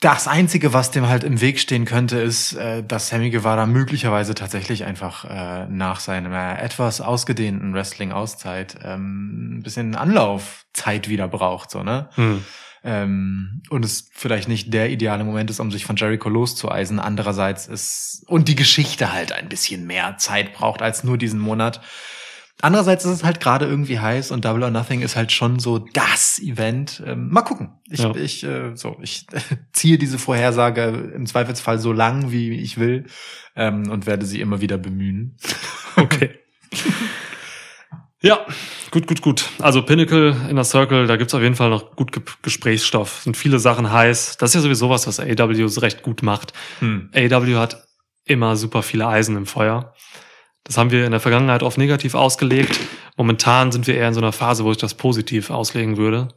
Das 0.00 0.28
Einzige, 0.28 0.74
was 0.74 0.90
dem 0.90 1.08
halt 1.08 1.24
im 1.24 1.40
Weg 1.40 1.58
stehen 1.58 1.86
könnte, 1.86 2.18
ist, 2.18 2.52
äh, 2.54 2.82
dass 2.82 3.08
Sammy 3.08 3.30
Guevara 3.30 3.64
möglicherweise 3.64 4.34
tatsächlich 4.34 4.84
einfach 4.84 5.24
äh, 5.24 5.66
nach 5.66 6.00
seiner 6.00 6.60
etwas 6.60 7.00
ausgedehnten 7.00 7.72
Wrestling-Auszeit 7.72 8.78
ähm, 8.84 9.58
ein 9.58 9.62
bisschen 9.62 9.94
Anlaufzeit 9.94 11.08
wieder 11.08 11.28
braucht, 11.28 11.70
so, 11.70 11.82
ne? 11.82 12.10
Hm. 12.16 12.44
Ähm, 12.86 13.62
und 13.70 13.82
es 13.84 14.10
vielleicht 14.12 14.46
nicht 14.46 14.72
der 14.74 14.90
ideale 14.90 15.24
Moment 15.24 15.48
ist, 15.48 15.58
um 15.58 15.72
sich 15.72 15.86
von 15.86 15.96
Jericho 15.96 16.28
loszueisen. 16.28 17.00
Andererseits 17.00 17.66
ist, 17.66 18.24
und 18.26 18.46
die 18.46 18.56
Geschichte 18.56 19.12
halt 19.12 19.32
ein 19.32 19.48
bisschen 19.48 19.86
mehr 19.86 20.16
Zeit 20.18 20.52
braucht 20.52 20.82
als 20.82 21.02
nur 21.02 21.16
diesen 21.16 21.40
Monat. 21.40 21.80
Andererseits 22.60 23.04
ist 23.04 23.10
es 23.10 23.24
halt 23.24 23.40
gerade 23.40 23.66
irgendwie 23.66 23.98
heiß 23.98 24.30
und 24.30 24.44
Double 24.44 24.62
or 24.62 24.70
Nothing 24.70 25.00
ist 25.00 25.16
halt 25.16 25.32
schon 25.32 25.58
so 25.58 25.78
das 25.78 26.38
Event. 26.38 27.02
Ähm, 27.04 27.28
mal 27.30 27.42
gucken. 27.42 27.72
Ich, 27.90 28.00
Ja. 28.00 28.14
ich, 28.14 28.44
äh, 28.44 28.76
so, 28.76 28.96
ich 29.02 29.26
ziehe 29.72 29.98
diese 29.98 30.18
Vorhersage 30.18 31.12
im 31.14 31.26
Zweifelsfall 31.26 31.78
so 31.78 31.92
lang, 31.92 32.30
wie 32.30 32.52
ich 32.52 32.78
will, 32.78 33.06
ähm, 33.56 33.90
und 33.90 34.06
werde 34.06 34.24
sie 34.26 34.40
immer 34.40 34.60
wieder 34.60 34.78
bemühen. 34.78 35.36
Okay. 35.96 36.30
ja, 38.24 38.46
gut, 38.90 39.06
gut, 39.06 39.20
gut. 39.20 39.50
Also 39.60 39.82
Pinnacle 39.82 40.34
in 40.48 40.56
der 40.56 40.64
Circle, 40.64 41.06
da 41.06 41.16
gibt's 41.16 41.34
auf 41.34 41.42
jeden 41.42 41.56
Fall 41.56 41.68
noch 41.68 41.94
gut 41.94 42.10
Ge 42.10 42.22
Gesprächsstoff. 42.40 43.20
Sind 43.22 43.36
viele 43.36 43.58
Sachen 43.58 43.92
heiß. 43.92 44.38
Das 44.38 44.50
ist 44.50 44.54
ja 44.54 44.60
sowieso 44.62 44.88
was, 44.88 45.06
was 45.06 45.20
AW 45.20 45.68
so 45.68 45.80
recht 45.80 46.02
gut 46.02 46.22
macht. 46.22 46.54
Hm. 46.78 47.10
AW 47.14 47.56
hat 47.56 47.86
immer 48.24 48.56
super 48.56 48.82
viele 48.82 49.06
Eisen 49.06 49.36
im 49.36 49.44
Feuer. 49.44 49.94
Das 50.64 50.78
haben 50.78 50.90
wir 50.90 51.04
in 51.04 51.10
der 51.10 51.20
Vergangenheit 51.20 51.62
oft 51.62 51.76
negativ 51.76 52.14
ausgelegt. 52.14 52.80
Momentan 53.18 53.70
sind 53.70 53.86
wir 53.86 53.94
eher 53.94 54.08
in 54.08 54.14
so 54.14 54.20
einer 54.20 54.32
Phase, 54.32 54.64
wo 54.64 54.70
ich 54.70 54.78
das 54.78 54.94
positiv 54.94 55.50
auslegen 55.50 55.98
würde, 55.98 56.28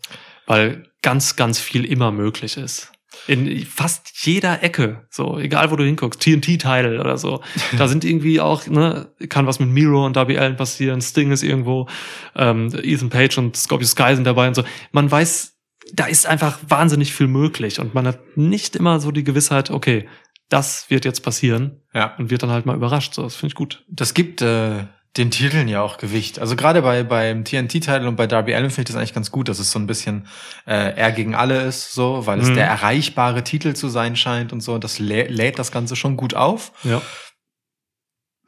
weil 0.46 0.92
ganz, 1.02 1.38
ganz 1.38 1.60
viel 1.60 1.86
immer 1.86 2.12
möglich 2.12 2.58
ist. 2.58 2.92
In 3.28 3.66
fast 3.66 4.12
jeder 4.26 4.64
Ecke, 4.64 5.06
so 5.10 5.38
egal 5.38 5.72
wo 5.72 5.76
du 5.76 5.84
hinguckst, 5.84 6.22
TNT-Title 6.22 7.00
oder 7.00 7.18
so, 7.18 7.42
da 7.78 7.88
sind 7.88 8.06
irgendwie 8.06 8.40
auch, 8.40 8.68
ne, 8.68 9.12
kann 9.30 9.48
was 9.48 9.60
mit 9.60 9.70
Miro 9.70 10.06
und 10.06 10.16
Darby 10.16 10.38
Allen 10.38 10.56
passieren, 10.56 11.02
Sting 11.02 11.32
ist 11.32 11.44
irgendwo, 11.44 11.88
ähm, 12.36 12.70
Ethan 12.84 13.10
Page 13.10 13.38
und 13.38 13.58
Scorpio 13.58 13.88
Sky 13.88 14.16
sind 14.16 14.24
dabei 14.26 14.48
und 14.48 14.54
so. 14.56 14.64
Man 14.92 15.10
weiß, 15.12 15.58
da 15.94 16.06
ist 16.06 16.26
einfach 16.26 16.60
wahnsinnig 16.68 17.14
viel 17.14 17.28
möglich 17.28 17.80
und 17.80 17.94
man 17.94 18.08
hat 18.08 18.20
nicht 18.38 18.76
immer 18.76 19.00
so 19.00 19.12
die 19.12 19.24
Gewissheit, 19.24 19.72
okay, 19.72 20.08
das 20.50 20.90
wird 20.90 21.04
jetzt 21.04 21.22
passieren 21.24 21.82
Ja. 21.94 22.16
und 22.18 22.30
wird 22.30 22.44
dann 22.44 22.52
halt 22.52 22.66
mal 22.66 22.76
überrascht. 22.76 23.14
So, 23.14 23.24
das 23.24 23.36
finde 23.36 23.52
ich 23.52 23.56
gut. 23.56 23.84
Das 23.90 24.14
gibt 24.14 24.42
äh, 24.42 24.86
den 25.16 25.32
Titeln 25.32 25.68
ja 25.68 25.82
auch 25.82 25.98
Gewicht. 25.98 26.38
Also 26.40 26.56
gerade 26.56 26.82
bei 26.82 27.04
beim 27.04 27.44
TNT-Titel 27.44 28.06
und 28.08 28.18
bei 28.18 28.28
Darby 28.28 28.54
Allen 28.54 28.70
finde 28.70 28.82
ich 28.82 28.88
das 28.88 28.96
eigentlich 28.98 29.14
ganz 29.16 29.32
gut, 29.32 29.50
dass 29.50 29.58
es 29.58 29.72
so 29.72 29.80
ein 29.80 29.88
bisschen 29.88 30.28
äh, 30.68 30.94
er 30.96 31.12
gegen 31.12 31.34
alle 31.34 31.62
ist, 31.62 31.94
so, 31.94 32.28
weil 32.28 32.40
es 32.40 32.50
Mhm. 32.50 32.56
der 32.56 32.68
erreichbare 32.68 33.44
Titel 33.44 33.74
zu 33.74 33.88
sein 33.90 34.16
scheint 34.16 34.54
und 34.54 34.62
so. 34.62 34.78
Das 34.78 35.00
lä 35.00 35.24
lädt 35.28 35.58
das 35.58 35.72
Ganze 35.72 35.96
schon 35.96 36.18
gut 36.18 36.36
auf. 36.36 36.72
Ja. 36.84 37.02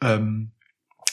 Ähm, 0.01 0.51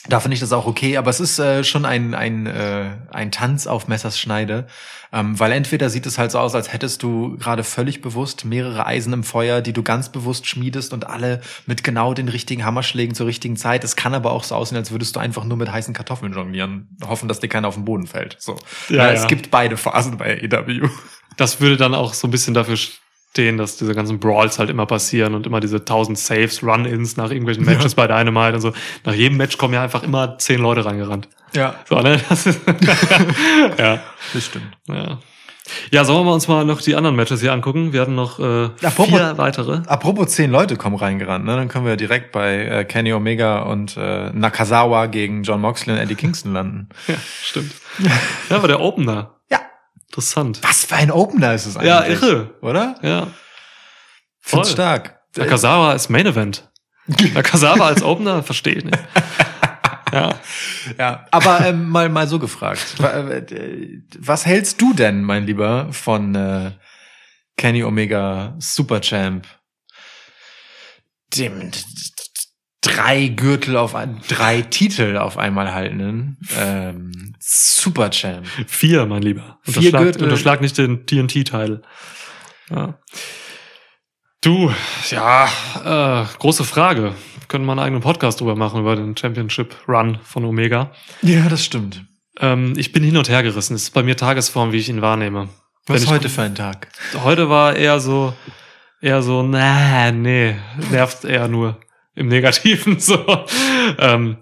da 0.08 0.20
finde 0.20 0.34
ich 0.34 0.40
das 0.40 0.52
auch 0.52 0.66
okay, 0.66 0.96
aber 0.96 1.10
es 1.10 1.20
ist 1.20 1.38
äh, 1.38 1.64
schon 1.64 1.84
ein, 1.84 2.14
ein, 2.14 2.46
äh, 2.46 2.90
ein 3.10 3.30
Tanz 3.30 3.66
auf 3.66 3.88
Messers 3.88 4.18
Schneide, 4.18 4.66
ähm, 5.12 5.38
weil 5.38 5.52
entweder 5.52 5.90
sieht 5.90 6.06
es 6.06 6.18
halt 6.18 6.30
so 6.30 6.38
aus, 6.38 6.54
als 6.54 6.72
hättest 6.72 7.02
du 7.02 7.36
gerade 7.38 7.64
völlig 7.64 8.02
bewusst 8.02 8.44
mehrere 8.44 8.86
Eisen 8.86 9.12
im 9.12 9.24
Feuer, 9.24 9.60
die 9.60 9.72
du 9.72 9.82
ganz 9.82 10.10
bewusst 10.10 10.46
schmiedest 10.46 10.92
und 10.92 11.06
alle 11.06 11.40
mit 11.66 11.84
genau 11.84 12.14
den 12.14 12.28
richtigen 12.28 12.64
Hammerschlägen 12.64 13.14
zur 13.14 13.26
richtigen 13.26 13.56
Zeit. 13.56 13.84
Es 13.84 13.96
kann 13.96 14.14
aber 14.14 14.32
auch 14.32 14.44
so 14.44 14.54
aussehen, 14.54 14.78
als 14.78 14.90
würdest 14.90 15.16
du 15.16 15.20
einfach 15.20 15.44
nur 15.44 15.56
mit 15.56 15.70
heißen 15.70 15.94
Kartoffeln 15.94 16.32
jonglieren, 16.32 16.88
hoffen, 17.06 17.28
dass 17.28 17.40
dir 17.40 17.48
keiner 17.48 17.68
auf 17.68 17.74
den 17.74 17.84
Boden 17.84 18.06
fällt. 18.06 18.36
So, 18.38 18.58
Ja, 18.88 18.96
ja, 18.96 19.12
es 19.12 19.26
gibt 19.26 19.50
beide 19.50 19.76
Phasen 19.76 20.18
bei 20.18 20.38
EW. 20.38 20.88
Das 21.36 21.60
würde 21.60 21.76
dann 21.76 21.94
auch 21.94 22.14
so 22.14 22.28
ein 22.28 22.30
bisschen 22.30 22.54
dafür 22.54 22.76
stehen, 23.36 23.58
dass 23.58 23.76
diese 23.76 23.94
ganzen 23.94 24.18
Brawls 24.18 24.58
halt 24.58 24.70
immer 24.70 24.86
passieren 24.86 25.34
und 25.34 25.46
immer 25.46 25.60
diese 25.60 25.76
1000 25.76 26.16
Saves, 26.18 26.62
Run-Ins 26.62 27.18
nach 27.18 27.30
irgendwelchen 27.30 27.66
Matches 27.66 27.94
bei 27.94 28.06
Dynamite 28.06 28.54
und 28.54 28.60
so. 28.62 28.72
Nach 29.04 29.12
jedem 29.12 29.36
Match 29.36 29.58
kommen 29.58 29.74
ja 29.74 29.82
einfach 29.82 30.02
immer 30.02 30.38
zehn 30.38 30.58
Leute 30.60 30.86
reingerannt. 30.86 31.28
Ja, 31.54 31.74
So, 31.88 32.00
ne? 32.00 32.18
Das 32.30 32.46
ist 32.46 32.60
ja, 33.78 34.00
das 34.32 34.44
stimmt. 34.44 34.66
ja. 34.88 35.18
Ja, 35.90 36.04
sollen 36.04 36.24
wir 36.24 36.32
uns 36.32 36.46
mal 36.46 36.64
noch 36.64 36.80
die 36.80 36.94
anderen 36.94 37.16
Matches 37.16 37.40
hier 37.40 37.52
angucken? 37.52 37.92
Wir 37.92 38.00
hatten 38.00 38.14
noch 38.14 38.38
äh, 38.38 38.70
Apropos- 38.82 39.08
vier 39.08 39.36
weitere. 39.36 39.80
Apropos 39.86 40.28
zehn 40.28 40.50
Leute 40.50 40.76
kommen 40.76 40.94
reingerannt, 40.96 41.44
ne? 41.44 41.56
Dann 41.56 41.66
können 41.68 41.84
wir 41.84 41.96
direkt 41.96 42.30
bei 42.32 42.64
äh, 42.66 42.84
Kenny 42.84 43.12
Omega 43.12 43.62
und 43.62 43.96
äh, 43.96 44.30
Nakazawa 44.32 45.06
gegen 45.06 45.42
John 45.42 45.60
Moxley 45.60 45.92
und 45.94 46.00
Eddie 46.00 46.14
Kingston 46.14 46.52
landen. 46.52 46.88
Ja, 47.08 47.14
stimmt. 47.42 47.72
Ja, 48.48 48.60
war 48.62 48.68
der 48.68 48.80
Opener. 48.80 49.32
Interessant. 50.16 50.62
Was 50.62 50.86
für 50.86 50.94
ein 50.96 51.10
Opener 51.10 51.52
ist 51.52 51.66
es 51.66 51.76
eigentlich? 51.76 51.88
Ja, 51.90 52.04
irre. 52.06 52.54
Oder? 52.62 52.94
Ja. 53.02 53.26
Find's 54.40 54.68
Voll. 54.68 54.72
stark. 54.72 55.20
Nakazawa 55.36 55.92
ist 55.92 56.08
Main 56.08 56.24
Event. 56.24 56.70
Nakazawa 57.34 57.88
als 57.88 58.02
Opener, 58.02 58.42
verstehe 58.42 58.74
ich 58.76 58.84
nicht. 58.84 58.98
Ja. 60.12 60.38
Ja, 60.98 61.26
aber 61.32 61.66
ähm, 61.66 61.88
mal 61.90 62.08
mal 62.08 62.28
so 62.28 62.38
gefragt. 62.38 62.94
Äh, 63.00 63.42
Was 64.20 64.46
hältst 64.46 64.80
du 64.80 64.94
denn, 64.94 65.22
mein 65.22 65.44
Lieber, 65.44 65.92
von 65.92 66.32
äh, 66.36 66.70
Kenny 67.56 67.82
Omega 67.82 68.54
Superchamp? 68.60 69.46
Dem 71.36 71.72
drei 72.96 73.28
Gürtel 73.28 73.76
auf 73.76 73.94
ein, 73.94 74.20
drei 74.28 74.62
Titel 74.62 75.16
auf 75.16 75.38
einmal 75.38 75.72
haltenden 75.72 76.38
ähm, 76.58 77.34
Super 77.38 78.10
Champ. 78.10 78.46
Vier, 78.66 79.06
mein 79.06 79.22
Lieber. 79.22 79.58
Vier 79.62 79.76
Unterschlag, 79.76 80.02
Gürtel. 80.02 80.24
unterschlag 80.24 80.60
nicht 80.60 80.78
den 80.78 81.06
TNT-Teil. 81.06 81.82
Ja. 82.70 82.98
Du, 84.40 84.72
ja, 85.10 85.48
äh, 85.84 86.38
große 86.38 86.64
Frage. 86.64 87.14
Können 87.48 87.64
wir 87.64 87.72
einen 87.72 87.80
eigenen 87.80 88.02
Podcast 88.02 88.40
drüber 88.40 88.56
machen, 88.56 88.80
über 88.80 88.96
den 88.96 89.16
Championship 89.16 89.76
Run 89.86 90.18
von 90.24 90.44
Omega. 90.44 90.90
Ja, 91.22 91.48
das 91.48 91.64
stimmt. 91.64 92.04
Ähm, 92.40 92.74
ich 92.76 92.92
bin 92.92 93.04
hin 93.04 93.16
und 93.16 93.28
her 93.28 93.42
gerissen. 93.42 93.74
Es 93.74 93.84
ist 93.84 93.90
bei 93.90 94.02
mir 94.02 94.16
Tagesform, 94.16 94.72
wie 94.72 94.78
ich 94.78 94.88
ihn 94.88 95.02
wahrnehme. 95.02 95.48
Was 95.86 95.96
Wenn 95.96 96.02
ist 96.02 96.10
heute 96.10 96.28
für 96.28 96.42
ein 96.42 96.54
Tag? 96.54 96.88
Heute 97.22 97.48
war 97.48 97.76
eher 97.76 98.00
so, 98.00 98.34
eher 99.00 99.22
so, 99.22 99.42
na, 99.42 100.10
nee, 100.10 100.56
nervt 100.90 101.24
eher 101.24 101.46
nur 101.46 101.78
im 102.16 102.28
Negativen 102.28 102.98
so. 102.98 103.24
Ähm, 103.98 104.38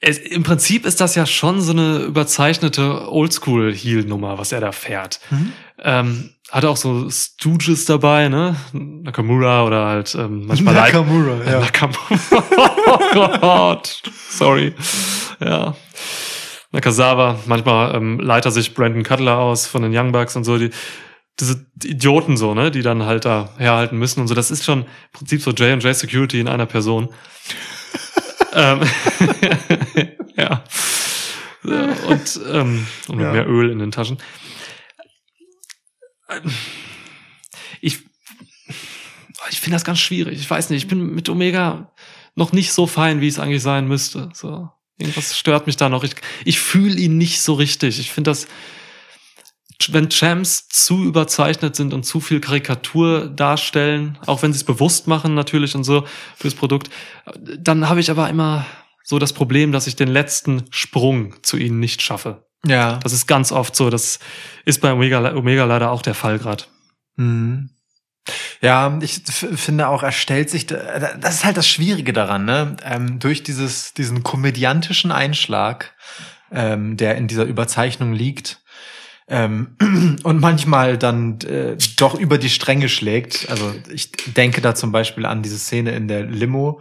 es, 0.00 0.18
Im 0.18 0.42
Prinzip 0.42 0.84
ist 0.84 1.00
das 1.00 1.14
ja 1.14 1.24
schon 1.24 1.60
so 1.60 1.72
eine 1.72 1.98
überzeichnete 1.98 3.10
Oldschool-Heel-Nummer, 3.10 4.38
was 4.38 4.52
er 4.52 4.60
da 4.60 4.72
fährt. 4.72 5.20
Mhm. 5.30 5.52
Ähm, 5.82 6.30
hat 6.50 6.64
auch 6.66 6.76
so 6.76 7.08
Stooges 7.10 7.86
dabei, 7.86 8.28
ne? 8.28 8.54
Nakamura 8.72 9.64
oder 9.64 9.86
halt 9.86 10.14
ähm, 10.14 10.46
manchmal 10.46 10.74
Nakamura, 10.74 11.38
ja. 11.44 11.60
Nakamura. 11.60 12.44
oh 12.86 13.38
Gott. 13.40 14.02
Sorry. 14.28 14.74
Ja. 15.40 15.74
Nakazawa, 16.70 17.38
manchmal 17.46 17.94
ähm, 17.94 18.18
leitet 18.18 18.52
sich 18.52 18.74
Brandon 18.74 19.04
Cutler 19.04 19.38
aus 19.38 19.66
von 19.66 19.82
den 19.82 19.96
Young 19.96 20.12
Bucks 20.12 20.36
und 20.36 20.44
so, 20.44 20.58
die, 20.58 20.70
diese 21.40 21.66
Idioten 21.82 22.36
so, 22.36 22.54
ne, 22.54 22.70
die 22.70 22.82
dann 22.82 23.02
halt 23.04 23.24
da 23.24 23.52
herhalten 23.58 23.98
müssen 23.98 24.20
und 24.20 24.28
so. 24.28 24.34
Das 24.34 24.50
ist 24.50 24.64
schon 24.64 24.82
im 24.82 24.86
Prinzip 25.12 25.42
so 25.42 25.50
J&J 25.50 25.94
Security 25.94 26.40
in 26.40 26.48
einer 26.48 26.66
Person. 26.66 27.08
ähm, 28.54 28.80
ja. 30.36 30.64
Und, 31.62 32.40
ähm, 32.52 32.86
und 33.08 33.16
mit 33.16 33.24
Ja. 33.24 33.32
mehr 33.32 33.48
Öl 33.48 33.70
in 33.70 33.78
den 33.78 33.90
Taschen. 33.90 34.18
Ich, 37.80 37.98
ich 39.50 39.60
finde 39.60 39.76
das 39.76 39.84
ganz 39.84 39.98
schwierig. 40.00 40.38
Ich 40.38 40.48
weiß 40.48 40.70
nicht, 40.70 40.82
ich 40.84 40.88
bin 40.88 41.14
mit 41.14 41.28
Omega 41.28 41.92
noch 42.34 42.52
nicht 42.52 42.72
so 42.72 42.86
fein, 42.86 43.20
wie 43.20 43.28
es 43.28 43.38
eigentlich 43.38 43.62
sein 43.62 43.86
müsste. 43.86 44.30
So. 44.32 44.68
Irgendwas 44.98 45.36
stört 45.36 45.66
mich 45.66 45.76
da 45.76 45.88
noch. 45.88 46.04
Ich, 46.04 46.14
ich 46.44 46.60
fühle 46.60 46.96
ihn 46.96 47.18
nicht 47.18 47.40
so 47.40 47.54
richtig. 47.54 47.98
Ich 47.98 48.12
finde 48.12 48.30
das, 48.30 48.46
wenn 49.90 50.08
Champs 50.08 50.68
zu 50.68 51.04
überzeichnet 51.04 51.76
sind 51.76 51.92
und 51.94 52.04
zu 52.04 52.20
viel 52.20 52.40
Karikatur 52.40 53.28
darstellen, 53.28 54.18
auch 54.26 54.42
wenn 54.42 54.52
sie 54.52 54.58
es 54.58 54.64
bewusst 54.64 55.06
machen 55.06 55.34
natürlich 55.34 55.74
und 55.74 55.84
so 55.84 56.06
fürs 56.36 56.54
Produkt, 56.54 56.90
dann 57.58 57.88
habe 57.88 58.00
ich 58.00 58.10
aber 58.10 58.28
immer 58.28 58.66
so 59.02 59.18
das 59.18 59.32
Problem, 59.32 59.72
dass 59.72 59.86
ich 59.86 59.96
den 59.96 60.08
letzten 60.08 60.64
Sprung 60.70 61.34
zu 61.42 61.56
ihnen 61.56 61.78
nicht 61.80 62.02
schaffe. 62.02 62.46
Ja. 62.66 62.98
Das 63.02 63.12
ist 63.12 63.26
ganz 63.26 63.52
oft 63.52 63.76
so. 63.76 63.90
Das 63.90 64.18
ist 64.64 64.80
bei 64.80 64.92
Omega, 64.92 65.34
Omega 65.34 65.64
leider 65.64 65.90
auch 65.90 66.02
der 66.02 66.14
Fall 66.14 66.38
gerade. 66.38 66.64
Mhm. 67.16 67.70
Ja, 68.62 68.98
ich 69.02 69.20
finde 69.26 69.88
auch, 69.88 70.02
er 70.02 70.12
stellt 70.12 70.48
sich, 70.48 70.66
da- 70.66 71.16
das 71.20 71.34
ist 71.34 71.44
halt 71.44 71.58
das 71.58 71.68
Schwierige 71.68 72.14
daran, 72.14 72.46
ne? 72.46 72.76
Ähm, 72.82 73.18
durch 73.18 73.42
dieses, 73.42 73.92
diesen 73.92 74.22
komödiantischen 74.22 75.12
Einschlag, 75.12 75.94
ähm, 76.50 76.96
der 76.96 77.16
in 77.16 77.28
dieser 77.28 77.44
Überzeichnung 77.44 78.14
liegt, 78.14 78.62
ähm, 79.28 79.76
und 80.22 80.40
manchmal 80.40 80.98
dann 80.98 81.38
äh, 81.40 81.76
doch 81.96 82.14
über 82.18 82.38
die 82.38 82.50
Stränge 82.50 82.88
schlägt. 82.88 83.46
Also 83.50 83.74
ich 83.92 84.12
denke 84.12 84.60
da 84.60 84.74
zum 84.74 84.92
Beispiel 84.92 85.24
an 85.26 85.42
diese 85.42 85.58
Szene 85.58 85.92
in 85.92 86.08
der 86.08 86.24
Limo, 86.24 86.80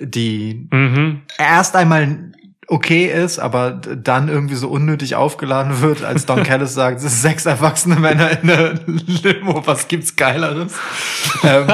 die 0.00 0.68
Mhm. 0.72 1.22
erst 1.38 1.76
einmal 1.76 2.32
okay 2.68 3.06
ist, 3.06 3.38
aber 3.38 3.70
dann 3.70 4.28
irgendwie 4.28 4.56
so 4.56 4.68
unnötig 4.68 5.14
aufgeladen 5.14 5.80
wird, 5.82 6.02
als 6.02 6.26
Don 6.26 6.42
Callis 6.44 6.74
sagt, 6.74 6.96
es 6.96 7.02
sind 7.02 7.12
sechs 7.12 7.46
erwachsene 7.46 7.94
Männer 7.94 8.40
in 8.42 8.48
der 8.48 8.74
Limo, 8.86 9.62
was 9.66 9.86
gibt's 9.86 10.16
Geileres? 10.16 10.72
ähm, 11.44 11.68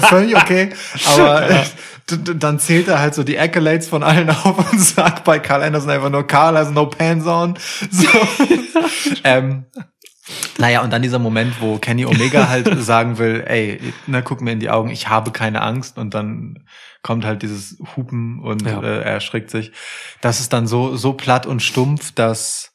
völlig 0.00 0.34
okay, 0.36 0.70
aber 1.14 1.40
d- 1.48 1.54
dann 2.16 2.58
zählt 2.58 2.88
er 2.88 2.98
halt 3.00 3.14
so 3.14 3.22
die 3.22 3.38
Accolades 3.38 3.88
von 3.88 4.02
allen 4.02 4.30
auf 4.44 4.72
und 4.72 4.80
sagt 4.80 5.24
bei 5.24 5.38
Carl 5.38 5.62
Anderson 5.62 5.90
einfach 5.90 6.10
nur, 6.10 6.26
Carl 6.26 6.56
has 6.56 6.70
no 6.70 6.86
pants 6.86 7.26
on. 7.26 7.54
So. 7.90 8.08
ähm, 9.24 9.64
naja, 10.58 10.82
und 10.82 10.92
dann 10.92 11.02
dieser 11.02 11.18
Moment, 11.18 11.60
wo 11.60 11.78
Kenny 11.78 12.06
Omega 12.06 12.48
halt 12.48 12.82
sagen 12.82 13.18
will, 13.18 13.42
ey, 13.46 13.80
na, 14.06 14.20
guck 14.20 14.40
mir 14.40 14.52
in 14.52 14.60
die 14.60 14.70
Augen, 14.70 14.90
ich 14.90 15.08
habe 15.08 15.32
keine 15.32 15.62
Angst 15.62 15.98
und 15.98 16.14
dann 16.14 16.64
kommt 17.02 17.24
halt 17.24 17.42
dieses 17.42 17.78
Hupen 17.96 18.40
und 18.40 18.62
Ja. 18.62 18.80
äh, 18.82 18.98
er 18.98 19.12
erschrickt 19.14 19.50
sich. 19.50 19.72
Das 20.20 20.40
ist 20.40 20.52
dann 20.52 20.66
so, 20.66 20.96
so 20.96 21.14
platt 21.14 21.46
und 21.46 21.62
stumpf, 21.62 22.12
dass 22.12 22.69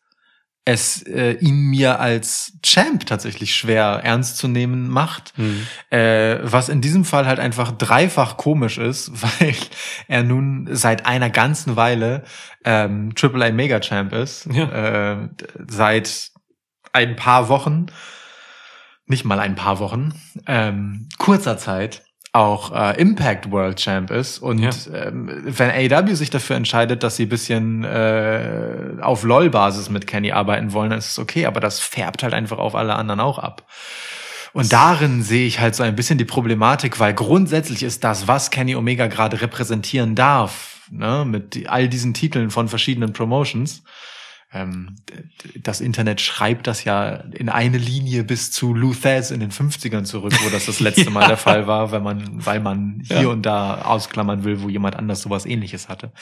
es 0.65 1.03
äh, 1.03 1.33
ihn 1.33 1.67
mir 1.67 1.99
als 1.99 2.53
Champ 2.63 3.05
tatsächlich 3.05 3.55
schwer 3.55 4.01
ernst 4.03 4.37
zu 4.37 4.47
nehmen 4.47 4.89
macht. 4.89 5.37
Mhm. 5.37 5.67
Äh, 5.91 6.39
was 6.41 6.69
in 6.69 6.81
diesem 6.81 7.05
Fall 7.05 7.27
halt 7.27 7.39
einfach 7.39 7.71
dreifach 7.71 8.35
komisch 8.37 8.79
ist, 8.79 9.11
weil 9.21 9.55
er 10.07 10.23
nun 10.23 10.67
seit 10.71 11.05
einer 11.05 11.29
ganzen 11.29 11.75
Weile 11.75 12.23
ähm, 12.63 13.13
AAA 13.19 13.51
Mega 13.51 13.79
Champ 13.79 14.11
ist. 14.13 14.47
Ja. 14.51 15.13
Äh, 15.13 15.29
seit 15.67 16.31
ein 16.93 17.15
paar 17.15 17.47
Wochen, 17.47 17.85
nicht 19.05 19.23
mal 19.23 19.39
ein 19.39 19.55
paar 19.55 19.77
Wochen, 19.77 20.19
ähm, 20.47 21.09
kurzer 21.19 21.59
Zeit 21.59 22.04
auch 22.35 22.71
äh, 22.73 22.99
Impact 23.01 23.49
World 23.51 23.77
Champ 23.77 24.11
ist 24.11 24.39
und 24.39 24.59
Ja. 24.59 24.69
ähm, 24.93 25.29
wenn 25.45 25.69
AEW 25.71 26.15
sich 26.15 26.29
dafür 26.29 26.55
entscheidet, 26.57 27.01
dass 27.01 27.15
sie 27.15 27.23
ein 27.23 27.29
bisschen 27.29 27.83
äh, 27.83 28.97
auf 29.01 29.23
LOL-Basis 29.23 29.89
mit 29.89 30.05
Kenny 30.05 30.31
arbeiten 30.31 30.73
wollen, 30.73 30.89
dann 30.89 30.99
ist 30.99 31.11
es 31.11 31.19
okay, 31.19 31.45
aber 31.45 31.59
das 31.59 31.79
färbt 31.79 32.23
halt 32.23 32.33
einfach 32.33 32.57
auf 32.57 32.75
alle 32.75 32.95
anderen 32.95 33.21
auch 33.21 33.39
ab. 33.39 33.63
Und 34.53 34.71
darin 34.71 35.21
sehe 35.23 35.47
ich 35.47 35.59
halt 35.59 35.75
so 35.75 35.83
ein 35.83 35.95
bisschen 35.95 36.17
die 36.17 36.25
Problematik, 36.25 36.99
weil 36.99 37.13
grundsätzlich 37.13 37.83
ist 37.83 38.03
das, 38.03 38.27
was 38.27 38.51
Kenny 38.51 38.75
Omega 38.75 39.07
gerade 39.07 39.41
repräsentieren 39.41 40.15
darf, 40.15 40.79
ne, 40.91 41.25
mit 41.25 41.67
all 41.67 41.89
diesen 41.89 42.13
Titeln 42.13 42.49
von 42.51 42.67
verschiedenen 42.67 43.11
Promotions. 43.13 43.83
Ähm, 44.55 44.95
das 45.61 45.81
Internet 45.81 46.21
schreibt 46.21 46.65
das 46.67 46.85
ja 46.85 47.09
in 47.09 47.49
eine 47.49 47.77
Linie 47.77 48.23
bis 48.23 48.51
zu 48.51 48.73
Luthez 48.73 49.29
in 49.31 49.41
den 49.41 49.51
50ern 49.51 50.05
zurück, 50.05 50.33
wo 50.43 50.49
das 50.49 50.65
das 50.67 50.79
letzte 50.79 51.09
Mal 51.09 51.27
der 51.27 51.35
Fall 51.47 51.67
war, 51.67 51.91
wenn 51.91 52.01
man, 52.03 52.45
weil 52.45 52.61
man 52.61 53.01
hier 53.03 53.23
Ja. 53.23 53.27
und 53.27 53.41
da 53.43 53.81
ausklammern 53.81 54.45
will, 54.45 54.61
wo 54.61 54.69
jemand 54.69 54.95
anders 54.95 55.21
sowas 55.21 55.45
ähnliches 55.45 55.89
hatte. 55.89 56.13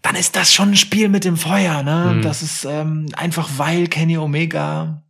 Dann 0.00 0.14
ist 0.16 0.36
das 0.36 0.54
schon 0.54 0.70
ein 0.70 0.76
Spiel 0.76 1.08
mit 1.10 1.24
dem 1.24 1.36
Feuer, 1.36 1.82
ne? 1.82 2.14
Mhm. 2.16 2.22
Das 2.22 2.42
ist 2.42 2.64
ähm, 2.64 3.06
einfach, 3.14 3.48
weil 3.58 3.88
Kenny 3.88 4.16
Omega 4.16 5.04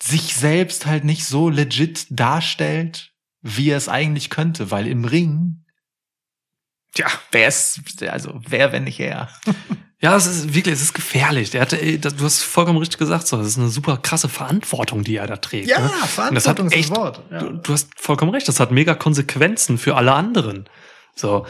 sich 0.00 0.34
selbst 0.36 0.86
halt 0.86 1.04
nicht 1.04 1.24
so 1.26 1.50
legit 1.50 2.06
darstellt, 2.10 3.12
wie 3.42 3.70
er 3.70 3.76
es 3.76 3.88
eigentlich 3.88 4.30
könnte, 4.30 4.70
weil 4.70 4.86
im 4.86 5.04
Ring, 5.04 5.64
ja, 6.96 7.08
wer 7.30 7.48
ist, 7.48 7.80
also 8.08 8.40
wer, 8.48 8.72
wenn 8.72 8.84
nicht 8.84 9.00
er? 9.00 9.28
Ja, 10.02 10.14
es 10.14 10.26
ist 10.26 10.54
wirklich, 10.54 10.74
es 10.74 10.82
ist 10.82 10.92
gefährlich. 10.94 11.50
Der 11.50 11.62
hatte, 11.62 11.98
das, 11.98 12.16
du 12.16 12.24
hast 12.24 12.42
vollkommen 12.42 12.78
richtig 12.78 12.98
gesagt, 12.98 13.26
so, 13.26 13.38
das 13.38 13.46
ist 13.46 13.58
eine 13.58 13.68
super 13.68 13.96
krasse 13.96 14.28
Verantwortung, 14.28 15.04
die 15.04 15.16
er 15.16 15.26
da 15.26 15.36
trägt. 15.36 15.68
ne? 15.80 15.90
Und 16.28 16.34
das 16.34 16.46
hat 16.46 16.58
echt, 16.72 16.90
Du, 17.38 17.52
du 17.52 17.72
hast 17.72 17.88
vollkommen 17.96 18.30
recht, 18.32 18.46
das 18.46 18.60
hat 18.60 18.70
mega 18.72 18.94
Konsequenzen 18.94 19.78
für 19.78 19.96
alle 19.96 20.12
anderen. 20.12 20.68
So, 21.14 21.46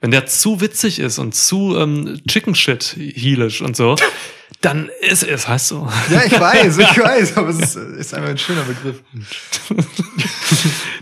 wenn 0.00 0.12
der 0.12 0.26
zu 0.26 0.60
witzig 0.60 1.00
ist 1.00 1.18
und 1.18 1.34
zu 1.34 1.76
ähm, 1.76 2.20
Chicken 2.28 2.54
Shit 2.54 2.94
heelisch 2.96 3.62
und 3.62 3.76
so, 3.76 3.96
dann 4.60 4.90
ist 5.00 5.22
es 5.22 5.46
heißt 5.46 5.68
so. 5.68 5.88
Ja, 6.10 6.24
ich 6.24 6.38
weiß, 6.38 6.78
ich 6.78 6.98
weiß, 6.98 7.36
aber 7.36 7.48
es 7.48 7.60
ist, 7.60 7.76
ist 7.76 8.14
einfach 8.14 8.30
ein 8.30 8.38
schöner 8.38 8.62
Begriff. 8.62 9.02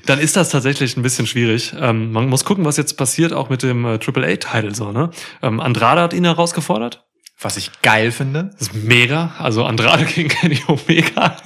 dann 0.06 0.18
ist 0.18 0.36
das 0.36 0.50
tatsächlich 0.50 0.96
ein 0.96 1.02
bisschen 1.02 1.26
schwierig. 1.26 1.74
Ähm, 1.78 2.12
man 2.12 2.28
muss 2.28 2.44
gucken, 2.44 2.64
was 2.64 2.76
jetzt 2.76 2.94
passiert, 2.94 3.32
auch 3.32 3.48
mit 3.48 3.62
dem 3.62 3.84
äh, 3.86 3.98
Triple 3.98 4.26
A 4.26 4.36
Title 4.36 4.74
so. 4.74 4.92
Ne? 4.92 5.10
Ähm, 5.42 5.60
Andrade 5.60 6.02
hat 6.02 6.12
ihn 6.12 6.24
herausgefordert. 6.24 7.06
Was 7.38 7.56
ich 7.58 7.70
geil 7.82 8.12
finde. 8.12 8.50
Das 8.58 8.68
ist 8.68 8.74
mega. 8.74 9.34
Also 9.38 9.64
Andrade 9.64 10.04
gegen 10.14 10.28
Kenny 10.28 10.60
Omega. 10.68 11.36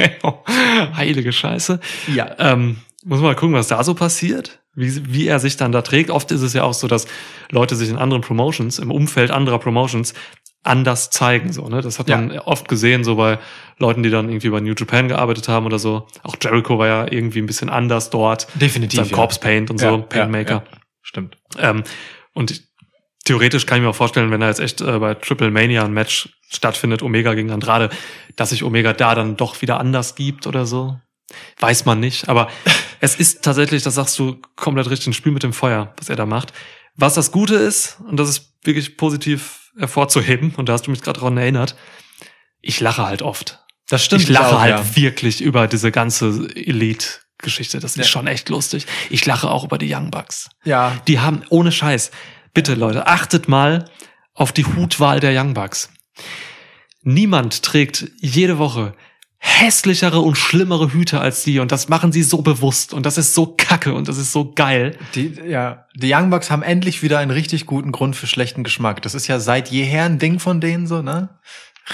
Heilige 0.97 1.33
Scheiße. 1.33 1.81
Ja. 2.15 2.35
Ähm, 2.39 2.79
muss 3.05 3.21
mal 3.21 3.35
gucken, 3.35 3.55
was 3.55 3.69
da 3.69 3.83
so 3.83 3.95
passiert, 3.95 4.61
wie, 4.75 5.13
wie 5.13 5.27
er 5.27 5.41
sich 5.41 5.57
dann 5.57 5.73
da 5.73 5.83
trägt. 5.83 6.11
Oft 6.11 6.31
ist 6.33 6.43
es 6.43 6.53
ja 6.53 6.63
auch 6.63 6.75
so, 6.75 6.87
dass 6.87 7.07
Leute 7.51 7.75
sich 7.75 7.89
in 7.89 7.97
anderen 7.97 8.23
Promotions, 8.23 8.79
im 8.79 8.91
Umfeld 8.91 9.31
anderer 9.31 9.59
Promotions, 9.59 10.15
anders 10.63 11.11
zeigen. 11.11 11.53
So, 11.53 11.69
ne? 11.69 11.81
Das 11.81 11.99
hat 11.99 12.09
Ja. 12.09 12.19
man 12.19 12.39
oft 12.41 12.69
gesehen, 12.69 13.05
so 13.05 13.17
bei 13.17 13.39
Leuten, 13.79 14.03
die 14.03 14.11
dann 14.11 14.29
irgendwie 14.29 14.51
bei 14.51 14.61
New 14.61 14.75
Japan 14.77 15.09
gearbeitet 15.09 15.49
haben 15.49 15.67
oder 15.67 15.79
so. 15.79 16.07
Auch 16.23 16.37
Jericho 16.41 16.79
war 16.79 16.87
ja 16.87 17.07
irgendwie 17.11 17.41
ein 17.41 17.47
bisschen 17.47 17.71
anders 17.71 18.11
dort. 18.11 18.47
Definitiv. 18.55 18.99
Mit 19.01 19.09
seinem 19.09 19.17
Corpse 19.17 19.41
Paint 19.41 19.71
und 19.71 19.79
so, 19.79 20.03
Paintmaker. 20.03 20.65
Ja, 20.71 20.79
stimmt. 21.03 21.39
Ähm, 21.59 21.83
und 22.35 22.63
theoretisch 23.25 23.65
kann 23.67 23.79
ich 23.79 23.83
mir 23.85 23.91
auch 23.91 23.95
vorstellen, 23.97 24.31
wenn 24.31 24.41
da 24.41 24.49
jetzt 24.49 24.61
echt 24.61 24.81
äh, 24.83 24.99
bei 24.99 25.15
Triple 25.15 25.51
Mania 25.51 25.85
ein 25.85 25.93
Match 25.95 26.29
stattfindet, 26.51 27.03
Omega 27.03 27.35
gegen 27.35 27.51
Andrade, 27.51 27.89
dass 28.37 28.51
sich 28.51 28.63
Omega 28.65 28.93
da 28.93 29.15
dann 29.15 29.37
doch 29.37 29.63
wieder 29.63 29.81
anders 29.81 30.15
gibt 30.15 30.47
oder 30.47 30.67
so. 30.67 30.99
Weiß 31.61 31.85
man 31.87 32.01
nicht. 32.01 32.29
Aber 32.29 32.49
es 33.01 33.15
ist 33.17 33.43
tatsächlich, 33.45 33.83
das 33.83 33.95
sagst 33.95 34.19
du 34.19 34.37
komplett 34.57 34.91
richtig, 34.91 35.07
ein 35.09 35.13
Spiel 35.15 35.33
mit 35.33 35.43
dem 35.43 35.53
Feuer, 35.53 35.95
was 35.97 36.09
er 36.11 36.17
da 36.17 36.27
macht. 36.27 36.53
Was 36.97 37.15
das 37.15 37.33
Gute 37.33 37.55
ist, 37.55 37.99
und 38.07 38.17
das 38.19 38.29
ist 38.29 38.55
wirklich 38.65 38.97
positiv 38.97 39.71
hervorzuheben, 39.79 40.55
und 40.57 40.69
da 40.69 40.75
hast 40.75 40.87
du 40.87 40.91
mich 40.91 41.01
gerade 41.01 41.21
daran 41.21 41.37
erinnert, 41.37 41.77
ich 42.61 42.81
lache 42.81 43.05
halt 43.07 43.23
oft. 43.23 43.59
Das 43.89 44.05
stimmt. 44.05 44.23
ich 44.23 44.29
lache 44.29 44.57
auch, 44.57 44.61
halt 44.61 44.79
ja. 44.79 44.97
wirklich 44.97 45.41
über 45.41 45.67
diese 45.67 45.91
ganze 45.91 46.49
Elite-Geschichte. 46.55 47.81
Das 47.81 47.93
ist 47.93 47.97
Ja. 47.99 48.05
schon 48.05 48.27
echt 48.27 48.49
lustig. 48.49 48.87
Ich 49.09 49.25
lache 49.27 49.49
auch 49.51 49.65
über 49.65 49.79
die 49.79 49.93
Young 49.93 50.11
Bucks. 50.11 50.49
Ja, 50.65 50.97
Die 51.09 51.19
haben, 51.21 51.43
ohne 51.49 51.73
Scheiß, 51.73 52.11
bitte 52.55 52.75
Leute, 52.75 53.07
achtet 53.07 53.49
mal 53.49 53.87
auf 54.35 54.53
die 54.53 54.65
Hutwahl 54.65 55.21
der 55.21 55.39
Young 55.41 55.55
Bucks. 55.55 55.91
Niemand 57.03 57.63
trägt 57.63 58.11
jede 58.21 58.59
Woche 58.59 58.95
hässlichere 59.43 60.21
und 60.21 60.37
schlimmere 60.37 60.93
Hüte 60.93 61.19
als 61.19 61.43
die 61.45 61.61
und 61.61 61.73
das 61.73 61.89
machen 61.89 62.13
sie 62.13 62.23
so 62.23 62.43
bewusst 62.43 62.93
und 62.93 63.07
das 63.07 63.17
ist 63.17 63.35
so 63.35 63.55
kacke 63.57 63.95
und 63.95 64.07
das 64.07 64.19
ist 64.19 64.33
so 64.33 64.53
geil. 64.53 64.99
Die, 65.15 65.35
ja, 65.47 65.87
die 65.95 66.13
Young 66.13 66.29
Bucks 66.29 66.51
haben 66.51 66.63
endlich 66.63 67.03
wieder 67.03 67.19
einen 67.19 67.31
richtig 67.31 67.65
guten 67.65 67.91
Grund 67.91 68.17
für 68.17 68.27
schlechten 68.27 68.65
Geschmack. 68.65 69.01
Das 69.01 69.15
ist 69.15 69.29
ja 69.29 69.41
seit 69.41 69.71
jeher 69.71 70.05
ein 70.05 70.19
Ding 70.19 70.41
von 70.41 70.61
denen 70.61 70.87
so, 70.87 71.01
ne? 71.01 71.31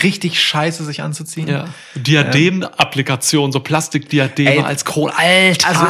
Richtig 0.02 0.42
scheiße 0.42 0.84
sich 0.84 1.02
anzuziehen. 1.02 1.46
Ja. 1.46 1.66
Diadem-Applikation, 1.94 3.52
so 3.52 3.60
Plastikdiademe 3.60 4.50
Ey, 4.50 4.62
als 4.62 4.84
Kohl. 4.84 5.12
Alter! 5.16 5.68
Also 5.68 5.86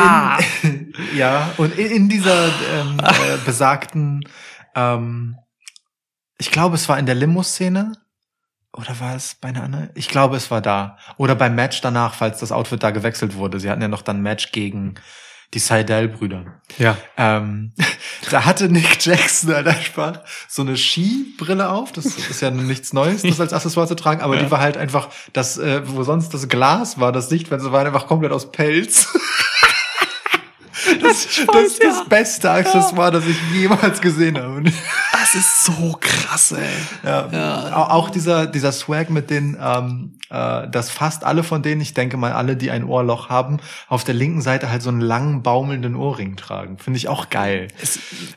in, 0.63 0.93
ja, 1.17 1.51
und 1.57 1.77
in, 1.79 1.87
in 1.87 2.09
dieser 2.11 2.49
ähm, 2.49 2.99
äh, 3.03 3.39
besagten, 3.47 4.29
ähm, 4.75 5.37
ich 6.39 6.51
glaube, 6.51 6.75
es 6.75 6.89
war 6.89 6.99
in 6.99 7.07
der 7.07 7.15
Limo-Szene. 7.15 7.93
Oder 8.77 9.01
war 9.01 9.15
es 9.17 9.35
bei 9.41 9.49
einer 9.49 9.63
anderen? 9.65 9.91
Ich 9.95 10.09
glaube, 10.09 10.37
es 10.37 10.51
war 10.51 10.61
da. 10.61 10.99
Oder 11.17 11.35
beim 11.35 11.55
Match 11.55 11.81
danach, 11.81 12.15
falls 12.15 12.39
das 12.41 12.53
Outfit 12.53 12.83
da 12.83 12.91
gewechselt 12.91 13.35
wurde. 13.37 13.59
Sie 13.61 13.71
hatten 13.71 13.83
ja 13.83 13.89
noch 13.89 14.03
dann 14.03 14.21
Match 14.23 14.53
gegen 14.53 14.95
die 15.55 15.61
Seidel-Brüder. 15.61 16.45
ja. 16.77 16.97
Ähm, 17.17 17.73
da 18.31 18.45
hatte 18.45 18.69
Nick 18.69 19.05
Jackson 19.05 19.55
halt 19.55 19.69
einfach 19.69 20.21
so 20.49 20.63
eine 20.63 20.77
Skibrille 20.77 21.71
auf. 21.71 21.93
Das 21.93 22.05
ist 22.05 22.41
ja 22.43 22.51
nichts 22.51 22.93
Neues, 22.93 23.23
das 23.23 23.41
als 23.41 23.53
Accessoire 23.53 23.87
zu 23.87 23.95
tragen, 23.95 24.21
aber 24.23 24.37
Ja. 24.37 24.43
die 24.43 24.51
war 24.51 24.61
halt 24.61 24.77
einfach 24.77 25.09
das, 25.33 25.57
äh, 25.57 25.83
wo 25.89 26.03
sonst 26.03 26.35
das 26.35 26.49
Glas 26.49 26.99
war, 26.99 27.13
das 27.13 27.29
Sichtfenster 27.29 27.71
war 27.73 27.87
einfach 27.87 28.07
komplett 28.09 28.33
aus 28.33 28.51
Pelz. 28.51 29.09
Das, 31.03 31.27
das 31.53 31.63
ist 31.67 31.83
ja. 31.83 31.89
das 31.89 32.09
beste 32.09 32.51
Accessoire, 32.51 33.11
das 33.11 33.25
ich 33.27 33.37
jemals 33.53 34.01
gesehen 34.01 34.39
habe. 34.39 34.63
Das 35.37 35.45
ist 35.45 35.65
so 35.65 35.97
krass, 36.01 36.53
ey. 36.53 36.65
Ja. 37.05 37.29
Ja. 37.31 37.77
Au- 37.77 37.91
Auch 37.91 38.11
dieser, 38.11 38.47
dieser 38.47 38.73
Swag 38.73 39.11
mit 39.11 39.29
den, 39.31 39.57
ähm, 39.61 40.19
äh, 40.31 40.69
dass 40.69 40.91
fast 40.91 41.25
alle 41.25 41.43
von 41.43 41.63
denen, 41.63 41.81
ich 41.81 41.95
denke 41.95 42.17
mal 42.17 42.33
alle, 42.33 42.57
die 42.57 42.71
ein 42.71 42.85
Ohrloch 42.85 43.29
haben, 43.29 43.59
auf 43.89 44.03
der 44.05 44.15
linken 44.15 44.41
Seite 44.41 44.71
halt 44.71 44.83
so 44.83 44.89
einen 44.89 45.01
langen 45.01 45.43
baumelnden 45.43 45.95
Ohrring 45.95 46.37
tragen. 46.37 46.79
Finde 46.79 46.97
ich 46.99 47.09
auch 47.09 47.29
geil. 47.31 47.69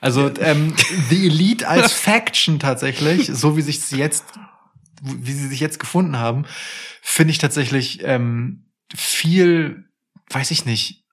Also 0.02 0.30
ähm, 0.39 0.76
The 1.10 1.28
Elite 1.28 1.68
als 1.68 1.93
Faction 2.08 2.60
tatsächlich, 2.60 3.28
so 3.34 3.56
wie 3.56 3.62
sich 3.62 3.89
jetzt, 3.91 4.26
wie 5.02 5.32
sie 5.34 5.47
sich 5.47 5.60
jetzt 5.62 5.80
gefunden 5.80 6.18
haben, 6.20 6.45
finde 7.02 7.32
ich 7.32 7.38
tatsächlich 7.38 8.02
ähm, 8.04 8.66
viel, 8.93 9.86
weiß 10.30 10.52
ich 10.52 10.66
nicht. 10.66 11.06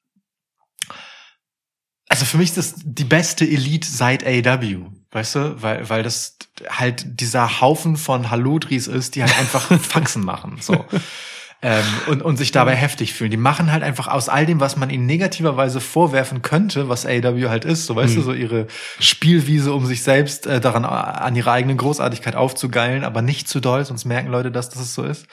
Also 2.09 2.25
für 2.25 2.39
mich 2.39 2.51
ist 2.51 2.57
das 2.59 2.75
die 2.85 3.05
beste 3.05 3.45
Elite 3.45 3.89
seit 3.89 4.25
AW, 4.25 4.87
weißt 5.13 5.35
du, 5.35 5.63
weil 5.63 5.89
weil 5.89 6.03
das 6.03 6.37
halt 6.69 7.21
dieser 7.21 7.61
Haufen 7.61 7.97
von 7.97 8.31
Halodris 8.31 8.87
ist, 8.87 9.15
die 9.15 9.23
halt 9.23 9.39
einfach 9.39 9.81
Faxen 9.81 10.25
machen, 10.25 10.59
so. 10.61 10.85
Ähm, 11.63 11.83
und, 12.07 12.23
und 12.23 12.37
sich 12.37 12.53
dabei 12.53 12.75
heftig 12.77 13.15
fühlen. 13.15 13.31
Die 13.31 13.39
machen 13.39 13.73
halt 13.73 13.83
einfach 13.83 14.09
aus 14.09 14.29
all 14.29 14.45
dem, 14.45 14.61
was 14.61 14.77
man 14.77 14.91
ihnen 14.91 15.07
negativerweise 15.07 15.81
vorwerfen 15.81 16.43
könnte, 16.43 16.91
was 16.91 17.07
AEW 17.07 17.49
halt 17.49 17.65
ist, 17.65 17.87
so 17.87 17.97
weißt 17.97 18.15
du, 18.15 18.21
so 18.21 18.33
ihre 18.35 18.67
Spielwiese, 19.01 19.73
um 19.73 19.87
sich 19.87 20.03
selbst 20.03 20.47
äh, 20.47 20.61
daran 20.61 20.85
an 20.85 21.35
ihre 21.35 21.51
eigene 21.51 21.75
Großartigkeit 21.75 22.37
aufzugeilen, 22.37 23.05
aber 23.05 23.23
nicht 23.23 23.49
zu 23.49 23.61
doll, 23.61 23.85
sonst 23.87 24.05
merken 24.05 24.29
Leute, 24.31 24.51
dass 24.51 24.69
das 24.69 24.93
so 24.95 25.03
ist. 25.03 25.27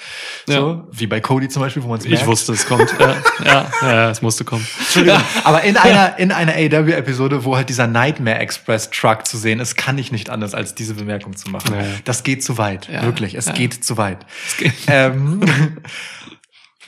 So, 0.48 0.88
wie 0.92 1.08
bei 1.08 1.20
Cody 1.20 1.50
zum 1.50 1.62
Beispiel, 1.62 1.84
wo 1.84 1.90
man 1.90 2.00
es 2.00 2.06
merkt. 2.08 2.22
Ich 2.22 2.26
wusste, 2.28 2.54
es 2.54 2.66
kommt. 2.66 2.94
Ja, 3.00 3.16
ja, 3.44 3.72
ja, 3.82 4.10
es 4.10 4.22
musste 4.22 4.46
kommen. 4.46 4.66
Entschuldigung. 4.80 5.20
Aber 5.44 5.62
in 5.64 5.76
einer, 5.76 6.18
in 6.18 6.32
einer 6.32 6.54
AW-Episode, 6.54 7.44
wo 7.44 7.58
halt 7.58 7.68
dieser 7.68 7.88
Nightmare 7.88 8.38
Express 8.40 8.90
Truck 8.90 9.28
zu 9.28 9.38
sehen 9.38 9.60
ist, 9.60 9.76
kann 9.76 9.98
ich 9.98 10.12
nicht 10.14 10.30
anders, 10.30 10.54
als 10.54 10.74
diese 10.74 10.94
Bemerkung 10.94 11.36
zu 11.36 11.50
machen. 11.50 11.74
Ja, 11.74 11.82
ja. 11.82 11.88
Das 12.06 12.24
geht 12.24 12.44
zu 12.44 12.58
weit. 12.58 12.88
Ja, 12.88 13.04
Wirklich. 13.04 13.36
Es 13.36 13.48
ja. 13.48 13.52
geht 13.54 13.84
zu 13.84 13.98
weit. 13.98 14.26
geht- 14.58 14.74
Ähm, 14.88 15.42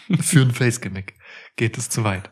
für 0.21 0.41
ein 0.41 0.51
Face-Gimmick 0.51 1.15
geht 1.55 1.77
es 1.77 1.89
zu 1.89 2.03
weit. 2.03 2.29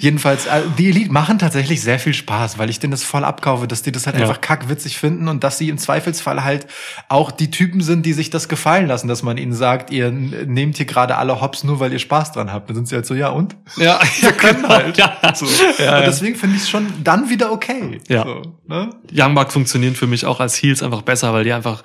Jedenfalls, 0.00 0.46
äh, 0.46 0.60
die 0.76 0.88
Elite 0.90 1.10
machen 1.12 1.38
tatsächlich 1.38 1.80
sehr 1.80 1.98
viel 1.98 2.12
Spaß, 2.12 2.58
weil 2.58 2.68
ich 2.68 2.78
denen 2.78 2.90
das 2.90 3.04
voll 3.04 3.24
abkaufe, 3.24 3.66
dass 3.68 3.80
die 3.82 3.92
das 3.92 4.06
halt 4.06 4.16
Ja. 4.16 4.22
einfach 4.22 4.40
kackwitzig 4.42 4.98
finden 4.98 5.28
und 5.28 5.44
dass 5.44 5.56
sie 5.56 5.68
im 5.70 5.78
Zweifelsfall 5.78 6.42
halt 6.44 6.66
auch 7.08 7.30
die 7.30 7.50
Typen 7.50 7.80
sind, 7.80 8.04
die 8.04 8.12
sich 8.12 8.28
das 8.28 8.48
gefallen 8.48 8.86
lassen, 8.86 9.08
dass 9.08 9.22
man 9.22 9.38
ihnen 9.38 9.54
sagt, 9.54 9.90
ihr 9.90 10.10
nehmt 10.10 10.76
hier 10.76 10.84
gerade 10.84 11.16
alle 11.16 11.40
Hops 11.40 11.64
nur, 11.64 11.80
weil 11.80 11.92
ihr 11.92 12.00
Spaß 12.00 12.32
dran 12.32 12.52
habt. 12.52 12.68
Dann 12.68 12.76
sind 12.76 12.88
sie 12.88 12.96
halt 12.96 13.06
so, 13.06 13.14
ja 13.14 13.28
und? 13.28 13.56
Ja, 13.76 13.98
Wir 14.20 14.32
können 14.32 14.68
halt. 14.68 14.98
Ja, 14.98 15.16
So. 15.34 15.46
ja, 15.46 15.68
und 15.68 15.78
ja. 15.78 16.00
deswegen 16.02 16.34
finde 16.36 16.56
ich 16.56 16.62
es 16.62 16.68
schon 16.68 16.86
dann 17.02 17.30
wieder 17.30 17.50
okay. 17.52 18.00
Ja. 18.08 18.24
So, 18.24 18.58
ne? 18.66 18.90
Young 19.12 19.34
Bucks 19.34 19.52
funktionieren 19.54 19.94
für 19.94 20.06
mich 20.08 20.26
auch 20.26 20.40
als 20.40 20.60
Heels 20.60 20.82
einfach 20.82 21.02
besser, 21.02 21.32
weil 21.32 21.44
die 21.44 21.52
einfach 21.52 21.82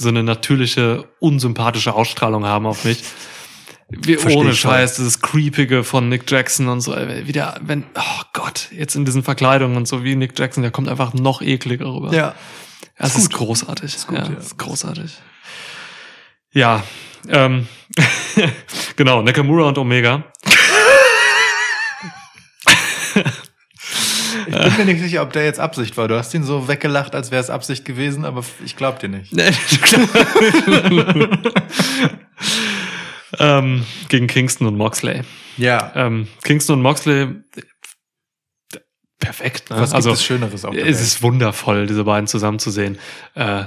so 0.00 0.08
eine 0.08 0.24
natürliche, 0.24 1.04
unsympathische 1.20 1.94
Ausstrahlung 1.94 2.46
haben 2.46 2.66
auf 2.66 2.84
mich. 2.84 3.04
Wie 3.88 4.16
Versteh 4.16 4.38
ohne. 4.38 4.54
Scheiß, 4.54 4.96
dieses 4.96 5.20
Creepige 5.20 5.84
von 5.84 6.08
Nick 6.08 6.30
Jackson 6.30 6.68
und 6.68 6.80
so, 6.80 6.96
wieder, 6.96 7.60
wenn, 7.62 7.84
oh 7.94 8.22
Gott, 8.32 8.68
jetzt 8.72 8.96
in 8.96 9.04
diesen 9.04 9.22
Verkleidungen 9.22 9.76
und 9.76 9.86
so 9.86 10.02
wie 10.04 10.16
Nick 10.16 10.38
Jackson, 10.38 10.62
der 10.62 10.72
kommt 10.72 10.88
einfach 10.88 11.12
noch 11.14 11.42
ekliger 11.42 11.86
rüber. 11.86 12.12
Ja. 12.12 12.34
Das 12.96 13.10
Ist 13.10 13.22
ist, 13.24 13.32
großartig. 13.32 14.06
gut, 14.06 14.18
ja, 14.18 14.24
ja. 14.24 14.38
ist 14.38 14.56
großartig. 14.56 15.12
Ja, 16.52 16.82
ähm, 17.28 17.66
genau, 18.96 19.22
Nakamura 19.22 19.68
und 19.68 19.78
Omega. 19.78 20.24
Ich 24.46 24.76
bin 24.76 24.76
mir 24.76 24.84
nicht 24.92 25.02
sicher, 25.02 25.22
ob 25.22 25.32
der 25.32 25.44
jetzt 25.44 25.58
Absicht 25.58 25.96
war. 25.96 26.06
Du 26.06 26.16
hast 26.16 26.34
ihn 26.34 26.44
so 26.44 26.68
weggelacht, 26.68 27.14
als 27.14 27.30
wäre 27.30 27.42
es 27.42 27.50
Absicht 27.50 27.84
gewesen, 27.84 28.24
aber 28.24 28.44
ich 28.64 28.76
glaub 28.76 28.98
dir 28.98 29.08
nicht. 29.08 29.32
ähm, 33.38 33.84
gegen 34.08 34.26
Kingston 34.26 34.66
und 34.66 34.76
Moxley. 34.76 35.22
Ja. 35.56 35.92
Ähm, 35.94 36.28
Kingston 36.42 36.78
und 36.78 36.82
Moxley, 36.82 37.28
perfekt. 39.18 39.70
Ne? 39.70 39.76
Was 39.76 39.90
gibt 39.90 39.96
also, 39.96 40.10
es 40.12 40.24
Schöneres 40.24 40.62
der 40.62 40.86
es 40.86 41.00
ist 41.00 41.22
wundervoll, 41.22 41.86
diese 41.86 42.04
beiden 42.04 42.26
zusammenzusehen. 42.26 42.98
Äh, 43.34 43.64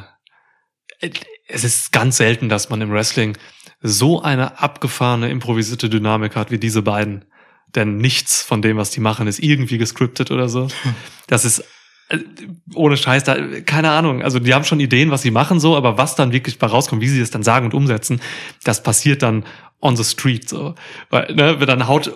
es 1.47 1.63
ist 1.63 1.91
ganz 1.91 2.17
selten, 2.17 2.49
dass 2.49 2.69
man 2.69 2.81
im 2.81 2.91
Wrestling 2.91 3.37
so 3.81 4.21
eine 4.21 4.59
abgefahrene, 4.59 5.29
improvisierte 5.29 5.89
Dynamik 5.89 6.35
hat 6.35 6.51
wie 6.51 6.57
diese 6.57 6.81
beiden. 6.81 7.25
Denn 7.75 7.97
nichts 7.97 8.43
von 8.43 8.61
dem, 8.61 8.77
was 8.77 8.91
die 8.91 9.01
machen, 9.01 9.27
ist 9.27 9.39
irgendwie 9.39 9.77
gescriptet 9.77 10.31
oder 10.31 10.49
so. 10.49 10.67
Das 11.29 11.43
ist 11.43 11.65
ohne 12.73 12.97
Scheiß, 12.97 13.23
da, 13.23 13.35
keine 13.65 13.91
Ahnung. 13.91 14.21
Also 14.21 14.39
die 14.39 14.53
haben 14.53 14.63
schon 14.63 14.79
Ideen, 14.79 15.11
was 15.11 15.21
sie 15.21 15.31
machen 15.31 15.59
so, 15.59 15.75
aber 15.75 15.97
was 15.97 16.15
dann 16.15 16.31
wirklich 16.31 16.57
bei 16.59 16.67
rauskommt, 16.67 17.01
wie 17.01 17.09
sie 17.09 17.19
das 17.19 17.31
dann 17.31 17.43
sagen 17.43 17.65
und 17.65 17.73
umsetzen, 17.73 18.21
das 18.63 18.81
passiert 18.81 19.23
dann 19.23 19.43
on 19.81 19.95
the 19.95 20.03
street 20.03 20.47
so. 20.47 20.75
Weil, 21.09 21.33
ne, 21.33 21.59
wenn 21.59 21.67
dann 21.67 21.87
haut, 21.87 22.11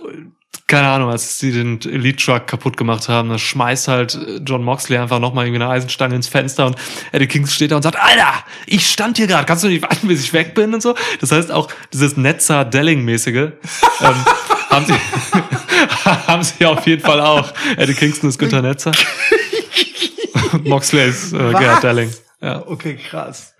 keine 0.68 0.88
Ahnung, 0.88 1.10
als 1.10 1.40
sie 1.40 1.52
den 1.52 1.82
Elite 1.82 2.24
Truck 2.24 2.48
kaputt 2.48 2.78
gemacht 2.78 3.10
haben, 3.10 3.30
dann 3.30 3.40
schmeißt 3.40 3.90
halt 3.90 4.16
äh, 4.16 4.38
John 4.46 4.64
Moxley 4.64 4.98
einfach 4.98 5.20
nochmal 5.20 5.46
irgendwie 5.46 5.64
eine 5.64 5.72
Eisenstange 5.72 6.16
ins 6.16 6.28
Fenster 6.28 6.66
und 6.66 6.78
Eddie 7.12 7.28
Kings 7.28 7.54
steht 7.54 7.72
da 7.72 7.76
und 7.76 7.84
sagt, 7.84 7.98
Alter, 8.02 8.34
ich 8.68 8.90
stand 8.90 9.18
hier 9.18 9.28
gerade, 9.28 9.46
kannst 9.46 9.64
du 9.64 9.68
nicht 9.68 9.82
warten, 9.82 10.08
bis 10.08 10.24
ich 10.24 10.32
weg 10.32 10.54
bin 10.56 10.74
und 10.74 10.82
so. 10.82 10.96
Das 11.20 11.32
heißt 11.32 11.52
auch 11.52 11.70
dieses 11.92 12.16
Netzer-Delling-mäßige 12.16 13.36
ähm, 13.36 13.52
haben 14.70 14.86
sie 14.86 14.94
haben 16.06 16.44
sie 16.44 16.66
auf 16.66 16.88
jeden 16.88 17.02
Fall 17.02 17.20
auch. 17.20 17.54
Eddie 17.76 17.94
Kingston 17.94 18.30
ist 18.30 18.40
Günther 18.40 18.62
Netzer. 18.62 18.92
Moxley 20.64 21.10
ist 21.10 21.34
äh, 21.34 21.38
Gerhard 21.38 21.84
Delling. 21.84 22.12
Ja. 22.42 22.66
Okay, 22.68 22.96
krass. 22.98 23.54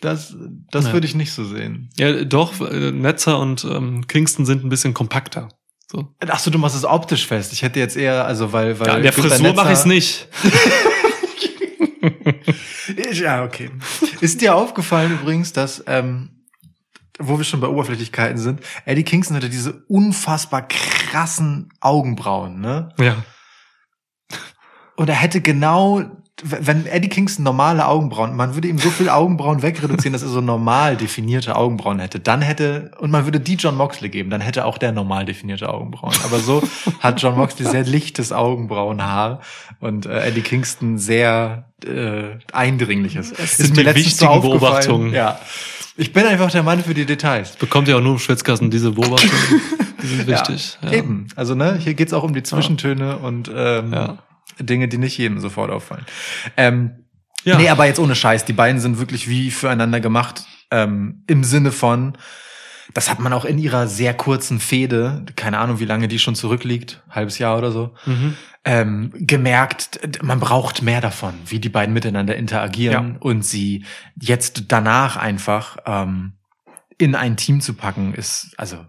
Das, 0.00 0.34
das 0.70 0.86
Ja. 0.86 0.92
würde 0.92 1.06
ich 1.06 1.14
nicht 1.14 1.32
so 1.32 1.44
sehen. 1.44 1.90
ja, 1.96 2.24
doch, 2.24 2.60
äh, 2.60 2.92
Netzer 2.92 3.38
und 3.38 3.64
ähm, 3.64 4.06
Kingston 4.06 4.46
sind 4.46 4.64
ein 4.64 4.68
bisschen 4.68 4.94
kompakter. 4.94 5.48
So. 5.90 6.14
Ach 6.28 6.38
so, 6.38 6.50
du 6.50 6.58
machst 6.58 6.76
es 6.76 6.84
optisch 6.84 7.26
fest. 7.26 7.52
Ich 7.52 7.62
hätte 7.62 7.80
jetzt 7.80 7.96
eher, 7.96 8.24
also 8.26 8.52
weil, 8.52 8.78
weil 8.78 8.86
Ja, 8.88 8.94
an 8.94 9.02
der 9.02 9.12
Günther 9.12 9.30
Frisur 9.36 9.54
mache 9.54 9.72
ich 9.72 9.78
es 9.78 9.84
nicht. 9.86 10.28
Ja, 13.12 13.44
okay. 13.44 13.70
Ist 14.20 14.40
dir 14.40 14.54
aufgefallen 14.54 15.12
übrigens, 15.20 15.52
dass, 15.52 15.82
ähm, 15.86 16.30
wo 17.18 17.36
wir 17.38 17.44
schon 17.44 17.60
bei 17.60 17.66
Oberflächlichkeiten 17.66 18.38
sind, 18.38 18.60
Eddie 18.84 19.02
Kingston 19.02 19.36
hatte 19.36 19.48
diese 19.50 19.84
unfassbar 19.88 20.66
krassen 20.68 21.68
Augenbrauen, 21.80 22.60
ne? 22.60 22.90
Ja. 22.98 23.16
Und 24.98 25.08
er 25.08 25.14
hätte 25.14 25.40
genau 25.40 26.02
wenn 26.42 26.86
Eddie 26.86 27.08
Kingston 27.08 27.44
normale 27.44 27.86
Augenbrauen, 27.86 28.36
man 28.36 28.54
würde 28.54 28.68
ihm 28.68 28.78
so 28.78 28.90
viel 28.90 29.08
Augenbrauen 29.08 29.62
wegreduzieren, 29.62 30.12
dass 30.12 30.22
er 30.22 30.28
so 30.28 30.40
normal 30.40 30.96
definierte 30.96 31.56
Augenbrauen 31.56 31.98
hätte, 31.98 32.20
dann 32.20 32.42
hätte, 32.42 32.92
und 33.00 33.10
man 33.10 33.24
würde 33.24 33.40
die 33.40 33.54
John 33.54 33.76
Moxley 33.76 34.08
geben, 34.08 34.30
dann 34.30 34.40
hätte 34.40 34.64
auch 34.64 34.78
der 34.78 34.92
normal 34.92 35.24
definierte 35.24 35.68
Augenbrauen. 35.68 36.14
Aber 36.24 36.38
so 36.38 36.62
hat 37.00 37.20
John 37.20 37.36
Moxley 37.36 37.66
sehr 37.66 37.82
lichtes 37.82 38.32
Augenbrauenhaar 38.32 39.40
und 39.80 40.06
äh, 40.06 40.28
Eddie 40.28 40.42
Kingston 40.42 40.98
sehr 40.98 41.64
äh, 41.84 42.36
eindringliches. 42.52 43.32
Es 43.32 43.56
sind 43.56 43.76
die 43.76 43.82
letztens 43.82 44.06
wichtigen 44.06 44.40
Beobachtungen. 44.40 45.12
Ja. 45.12 45.40
Ich 45.96 46.12
bin 46.12 46.24
einfach 46.24 46.52
der 46.52 46.62
Mann 46.62 46.84
für 46.84 46.94
die 46.94 47.04
Details. 47.04 47.56
Bekommt 47.56 47.88
ihr 47.88 47.96
auch 47.96 48.00
nur 48.00 48.12
im 48.12 48.18
Schwitzkasten 48.20 48.70
diese 48.70 48.92
Beobachtungen. 48.92 49.60
Die 50.00 50.06
sind 50.06 50.28
wichtig. 50.28 50.78
Ja, 50.80 50.92
Eben. 50.92 51.26
Also, 51.34 51.56
ne, 51.56 51.76
hier 51.76 51.94
geht's 51.94 52.12
auch 52.12 52.22
um 52.22 52.32
die 52.32 52.44
Zwischentöne 52.44 53.16
und 53.16 53.50
ähm, 53.52 53.92
Ja. 53.92 54.18
Dinge, 54.60 54.88
die 54.88 54.98
nicht 54.98 55.16
jedem 55.18 55.40
sofort 55.40 55.70
auffallen. 55.70 56.06
Ähm, 56.56 57.04
Ja. 57.44 57.56
Nee, 57.56 57.68
aber 57.68 57.86
jetzt 57.86 58.00
ohne 58.00 58.14
Scheiß, 58.16 58.44
die 58.44 58.52
beiden 58.52 58.80
sind 58.80 58.98
wirklich 58.98 59.28
wie 59.28 59.50
füreinander 59.52 60.00
gemacht. 60.00 60.44
Ähm, 60.72 61.22
Im 61.28 61.44
Sinne 61.44 61.70
von, 61.72 62.18
das 62.94 63.08
hat 63.08 63.20
man 63.20 63.32
auch 63.32 63.44
in 63.44 63.58
ihrer 63.58 63.86
sehr 63.86 64.12
kurzen 64.12 64.58
Fehde, 64.60 65.24
keine 65.36 65.58
Ahnung, 65.58 65.78
wie 65.78 65.84
lange 65.84 66.08
die 66.08 66.18
schon 66.18 66.34
zurückliegt, 66.34 67.02
halbes 67.08 67.38
Jahr 67.38 67.56
oder 67.56 67.70
so, 67.70 67.94
Mhm. 68.06 68.34
ähm, 68.64 69.12
gemerkt, 69.14 70.22
man 70.22 70.40
braucht 70.40 70.82
mehr 70.82 71.00
davon, 71.00 71.34
wie 71.46 71.60
die 71.60 71.68
beiden 71.68 71.94
miteinander 71.94 72.34
interagieren 72.36 73.16
und 73.20 73.44
sie 73.44 73.84
jetzt 74.20 74.64
danach 74.68 75.16
einfach 75.16 75.76
ähm, 75.86 76.32
in 76.98 77.14
ein 77.14 77.36
Team 77.36 77.60
zu 77.60 77.74
packen, 77.74 78.12
ist, 78.14 78.52
also 78.56 78.84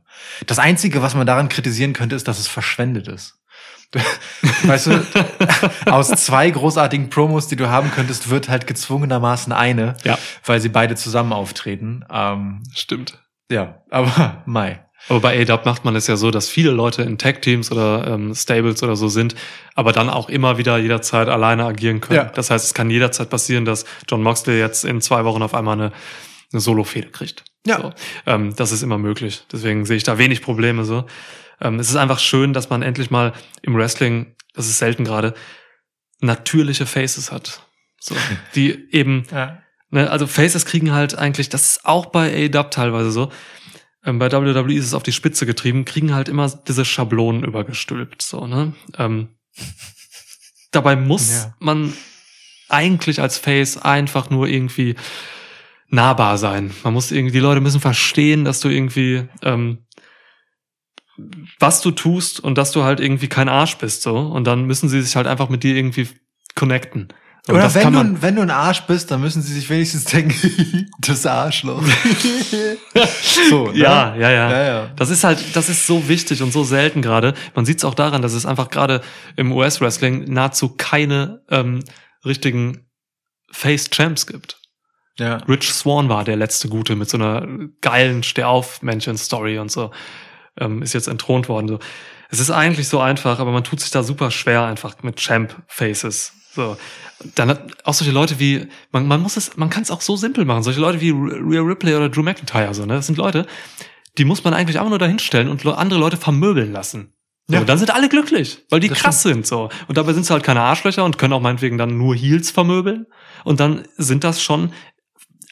das 0.47 0.57
Einzige, 0.57 1.01
was 1.03 1.13
man 1.13 1.27
daran 1.27 1.47
kritisieren 1.49 1.93
könnte, 1.93 2.15
ist, 2.15 2.27
dass 2.27 2.39
es 2.39 2.47
verschwendet 2.47 3.07
ist. 3.07 3.38
Weißt 4.63 4.87
du, 4.87 5.05
aus 5.91 6.09
zwei 6.09 6.49
großartigen 6.49 7.09
Promos, 7.09 7.47
die 7.47 7.55
du 7.55 7.69
haben 7.69 7.91
könntest, 7.91 8.29
wird 8.29 8.49
halt 8.49 8.67
gezwungenermaßen 8.67 9.51
eine, 9.53 9.95
Ja. 10.03 10.17
weil 10.45 10.59
sie 10.61 10.69
beide 10.69 10.95
zusammen 10.95 11.33
auftreten. 11.33 12.05
Ähm, 12.11 12.63
Stimmt. 12.73 13.19
ja, 13.51 13.81
aber 13.89 14.41
Mai. 14.45 14.85
Aber 15.07 15.21
bei 15.21 15.41
ADAP 15.41 15.65
macht 15.65 15.85
man 15.85 15.95
es 15.95 16.07
ja 16.07 16.17
so, 16.17 16.29
dass 16.29 16.49
viele 16.49 16.71
Leute 16.71 17.03
in 17.03 17.17
Tag-Teams 17.17 17.71
oder 17.71 18.05
ähm, 18.07 18.35
Stables 18.35 18.83
oder 18.83 18.97
so 18.97 19.07
sind, 19.07 19.33
aber 19.73 19.93
dann 19.93 20.09
auch 20.09 20.27
immer 20.27 20.57
wieder 20.57 20.77
jederzeit 20.77 21.29
alleine 21.29 21.65
agieren 21.65 22.01
können. 22.01 22.17
Ja. 22.17 22.25
Das 22.25 22.51
heißt, 22.51 22.65
es 22.65 22.73
kann 22.73 22.89
jederzeit 22.89 23.29
passieren, 23.29 23.63
dass 23.63 23.85
John 24.09 24.21
Moxley 24.21 24.59
jetzt 24.59 24.83
in 24.83 24.99
zwei 25.01 25.23
Wochen 25.23 25.41
auf 25.41 25.53
einmal 25.55 25.75
eine, 25.77 25.91
eine 26.51 26.59
Solo-Fehde 26.59 27.11
kriegt. 27.11 27.45
Ja. 27.65 27.79
So. 27.81 27.93
Ähm, 28.25 28.53
das 28.57 28.73
ist 28.73 28.83
immer 28.83 28.97
möglich. 28.97 29.43
Deswegen 29.51 29.85
sehe 29.85 29.95
ich 29.97 30.03
da 30.03 30.17
wenig 30.17 30.41
Probleme 30.41 30.83
so. 30.83 31.05
Ähm, 31.61 31.79
es 31.79 31.89
ist 31.89 31.95
einfach 31.95 32.19
schön, 32.19 32.53
dass 32.53 32.69
man 32.69 32.81
endlich 32.81 33.11
mal 33.11 33.33
im 33.61 33.75
Wrestling, 33.75 34.35
das 34.53 34.67
ist 34.67 34.79
selten 34.79 35.05
gerade, 35.05 35.33
natürliche 36.21 36.85
Faces 36.85 37.31
hat. 37.31 37.63
So, 37.99 38.15
die 38.55 38.87
eben 38.91 39.23
Ja. 39.31 39.61
Ne, 39.91 40.09
also 40.11 40.27
Faces 40.27 40.65
kriegen 40.65 40.91
halt 40.91 41.17
eigentlich, 41.17 41.49
das 41.49 41.65
ist 41.71 41.85
auch 41.85 42.07
bei 42.07 42.31
AEW 42.53 42.69
teilweise 42.69 43.09
so, 43.11 43.31
ähm, 44.05 44.19
bei 44.19 44.31
WWE 44.31 44.73
ist 44.75 44.85
es 44.85 44.93
auf 44.93 45.01
die 45.03 45.11
Spitze 45.11 45.45
getrieben, 45.47 45.83
kriegen 45.83 46.13
halt 46.13 46.29
immer 46.29 46.47
diese 46.67 46.85
Schablonen 46.85 47.43
übergestülpt, 47.43 48.21
so, 48.21 48.45
ne? 48.45 48.73
Ähm, 48.97 49.29
dabei 50.71 50.95
muss 50.95 51.31
Ja. 51.31 51.55
man 51.59 51.93
eigentlich 52.69 53.19
als 53.19 53.39
Face 53.39 53.77
einfach 53.77 54.29
nur 54.29 54.47
irgendwie 54.47 54.95
nahbar 55.87 56.37
sein. 56.37 56.71
Man 56.83 56.93
muss 56.93 57.11
irgendwie, 57.11 57.33
die 57.33 57.39
Leute 57.39 57.61
müssen 57.61 57.81
verstehen, 57.81 58.45
dass 58.45 58.59
du 58.59 58.69
irgendwie, 58.69 59.27
ähm, 59.41 59.79
was 61.59 61.81
du 61.81 61.91
tust 61.91 62.39
und 62.39 62.57
dass 62.57 62.71
du 62.71 62.83
halt 62.83 62.99
irgendwie 62.99 63.27
kein 63.27 63.49
Arsch 63.49 63.77
bist, 63.77 64.01
so. 64.01 64.17
Und 64.17 64.45
dann 64.45 64.65
müssen 64.65 64.89
sie 64.89 65.01
sich 65.01 65.15
halt 65.15 65.27
einfach 65.27 65.49
mit 65.49 65.63
dir 65.63 65.75
irgendwie 65.75 66.07
connecten. 66.55 67.09
Und 67.47 67.55
Oder 67.55 67.73
wenn 67.73 67.93
du, 67.93 68.21
wenn 68.21 68.35
du 68.35 68.41
ein 68.43 68.51
Arsch 68.51 68.81
bist, 68.81 69.09
dann 69.09 69.21
müssen 69.21 69.41
sie 69.41 69.53
sich 69.53 69.69
wenigstens 69.69 70.03
denken, 70.05 70.87
das 70.99 71.25
Arschloch. 71.25 71.81
so, 73.49 73.71
ne? 73.71 73.77
Ja, 73.77 74.15
ja, 74.15 74.29
ja, 74.29 74.51
Ja, 74.51 74.63
ja. 74.63 74.91
Das 74.95 75.09
ist 75.09 75.23
halt, 75.23 75.55
das 75.55 75.67
ist 75.67 75.87
so 75.87 76.07
wichtig 76.07 76.43
und 76.43 76.51
so 76.51 76.63
selten 76.63 77.01
gerade. 77.01 77.33
Man 77.55 77.65
sieht 77.65 77.79
es 77.79 77.85
auch 77.85 77.95
daran, 77.95 78.21
dass 78.21 78.33
es 78.33 78.45
einfach 78.45 78.69
gerade 78.69 79.01
im 79.35 79.51
US-Wrestling 79.51 80.25
nahezu 80.25 80.75
keine 80.77 81.41
ähm, 81.49 81.83
richtigen 82.23 82.85
Face-Champs 83.51 84.27
gibt. 84.27 84.59
ja. 85.17 85.37
Rich 85.47 85.73
Swan 85.73 86.07
war 86.07 86.23
der 86.25 86.35
letzte 86.35 86.69
Gute 86.69 86.95
mit 86.95 87.09
so 87.09 87.17
einer 87.17 87.47
geilen 87.81 88.21
Steh-auf-Männchen-Story 88.21 89.57
und 89.57 89.71
so. 89.71 89.89
Ähm, 90.59 90.81
ist 90.81 90.93
jetzt 90.93 91.07
entthront 91.07 91.49
worden. 91.49 91.67
So. 91.67 91.79
Es 92.29 92.39
ist 92.39 92.51
eigentlich 92.51 92.87
so 92.87 92.99
einfach, 92.99 93.39
aber 93.39 93.51
man 93.51 93.63
tut 93.63 93.79
sich 93.79 93.91
da 93.91 94.03
super 94.03 94.31
schwer 94.31 94.65
einfach 94.65 95.01
mit 95.03 95.17
Champ-Faces. 95.17 96.33
So. 96.53 96.77
Dann 97.35 97.49
hat 97.49 97.85
auch 97.85 97.93
solche 97.93 98.13
Leute 98.13 98.39
wie, 98.39 98.67
man, 98.91 99.07
man 99.07 99.21
muss 99.21 99.37
es, 99.37 99.57
man 99.57 99.69
kann 99.69 99.83
es 99.83 99.91
auch 99.91 100.01
so 100.01 100.15
simpel 100.15 100.45
machen. 100.45 100.63
Solche 100.63 100.79
Leute 100.79 101.01
wie 101.01 101.11
Rhea 101.11 101.61
Ripley 101.61 101.95
oder 101.95 102.09
Drew 102.09 102.23
McIntyre, 102.23 102.73
so, 102.73 102.85
ne? 102.85 102.95
Das 102.95 103.07
sind 103.07 103.17
Leute, 103.17 103.45
die 104.17 104.25
muss 104.25 104.43
man 104.43 104.53
eigentlich 104.53 104.77
einfach 104.77 104.89
nur 104.89 104.99
dahinstellen 104.99 105.47
und 105.49 105.65
andere 105.65 105.99
Leute 105.99 106.17
vermöbeln 106.17 106.71
lassen. 106.71 107.13
So, 107.47 107.55
Ja. 107.55 107.63
dann 107.63 107.77
sind 107.77 107.91
alle 107.93 108.09
glücklich, 108.09 108.63
weil 108.69 108.79
die 108.79 108.89
Das 108.89 108.99
krass 108.99 109.23
sind 109.23 109.47
so. 109.47 109.69
Und 109.87 109.97
dabei 109.97 110.13
sind 110.13 110.25
sie 110.25 110.33
halt 110.33 110.43
keine 110.43 110.61
Arschlöcher 110.61 111.03
und 111.03 111.17
können 111.17 111.33
auch 111.33 111.41
meinetwegen 111.41 111.77
dann 111.77 111.97
nur 111.97 112.15
Heels 112.15 112.51
vermöbeln. 112.51 113.05
Und 113.43 113.59
dann 113.59 113.83
sind 113.97 114.23
das 114.23 114.41
schon 114.41 114.71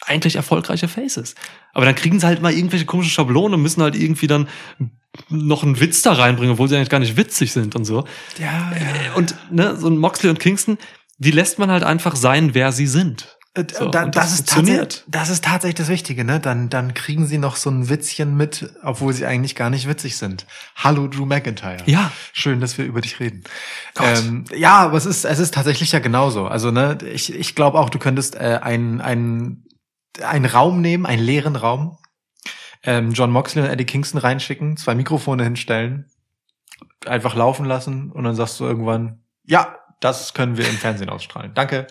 eigentlich 0.08 0.36
erfolgreiche 0.36 0.88
Faces. 0.88 1.36
Aber 1.74 1.86
dann 1.86 1.96
kriegen 1.96 2.20
sie 2.20 2.26
halt 2.26 2.42
mal 2.42 2.54
irgendwelche 2.54 2.86
komischen 2.86 3.12
Schablonen 3.12 3.56
und 3.56 3.62
müssen 3.62 3.82
halt 3.84 3.96
irgendwie 3.96 4.28
dann 4.28 4.48
noch 5.30 5.64
einen 5.64 5.80
Witz 5.80 6.02
da 6.02 6.14
reinbringen, 6.14 6.54
obwohl 6.54 6.68
sie 6.70 6.76
eigentlich 6.76 6.90
gar 6.90 7.00
nicht 7.00 7.18
witzig 7.18 7.52
sind 7.54 7.76
und 7.76 7.86
so. 7.86 8.06
Ja, 8.40 8.72
Äh, 8.74 9.18
Und 9.18 9.36
ne, 9.52 9.76
so 9.76 9.88
ein 9.88 9.98
Moxley 9.98 10.30
und 10.30 10.40
Kingston, 10.40 10.78
die 11.18 11.32
lässt 11.32 11.60
man 11.60 11.72
halt 11.72 11.84
einfach 11.84 12.16
sein, 12.16 12.54
wer 12.54 12.72
sie 12.72 12.88
sind. 12.88 13.34
So, 13.58 13.88
Äh, 13.88 13.90
da, 13.92 14.04
und 14.04 14.16
das, 14.16 14.26
das 14.30 14.40
ist 14.40 14.52
funktioniert. 14.52 14.80
tatsächlich, 14.82 15.04
das 15.08 15.30
ist 15.30 15.44
tatsächlich 15.44 15.76
das 15.76 15.88
Wichtige, 15.88 16.24
ne? 16.24 16.40
Dann, 16.40 16.70
dann 16.70 16.94
kriegen 16.94 17.26
sie 17.26 17.40
noch 17.40 17.56
so 17.56 17.72
ein 17.72 17.90
Witzchen 17.90 18.38
mit, 18.38 18.72
obwohl 18.84 19.14
sie 19.14 19.26
eigentlich 19.26 19.56
gar 19.56 19.72
nicht 19.72 19.88
witzig 19.88 20.18
sind. 20.18 20.46
Hallo 20.76 21.08
Drew 21.08 21.26
McIntyre. 21.26 21.78
Ja. 21.88 22.12
Schön, 22.34 22.60
dass 22.60 22.78
wir 22.78 22.86
über 22.86 23.02
dich 23.02 23.20
reden. 23.20 23.44
Ähm, 24.00 24.46
ja, 24.56 24.78
aber 24.78 24.98
es 24.98 25.08
ist, 25.08 25.26
es 25.26 25.40
ist 25.40 25.56
tatsächlich 25.56 25.92
ja 25.92 25.98
genauso. 25.98 26.46
Also, 26.46 26.70
ne, 26.70 27.00
ich, 27.12 27.34
ich 27.34 27.56
glaube 27.56 27.80
auch, 27.80 27.90
du 27.90 27.98
könntest 27.98 28.36
äh, 28.36 28.60
einen, 28.62 29.02
einen, 29.02 29.64
einen 30.24 30.46
Raum 30.46 30.82
nehmen, 30.82 31.06
einen 31.06 31.22
leeren 31.24 31.56
Raum, 31.56 31.98
ähm, 32.84 33.12
John 33.12 33.32
Moxley 33.32 33.64
und 33.64 33.70
Eddie 33.70 33.86
Kingston 33.86 34.20
reinschicken, 34.20 34.78
zwei 34.78 34.96
Mikrofone 34.96 35.44
hinstellen, 35.44 36.10
einfach 37.06 37.36
laufen 37.36 37.66
lassen 37.66 38.12
und 38.12 38.24
dann 38.24 38.36
sagst 38.36 38.60
du 38.60 38.66
irgendwann, 38.66 39.22
ja, 39.44 39.78
das 40.00 40.34
können 40.34 40.58
wir 40.58 40.68
im 40.68 40.78
Fernsehen 40.78 41.10
ausstrahlen. 41.10 41.54
Danke. 41.54 41.88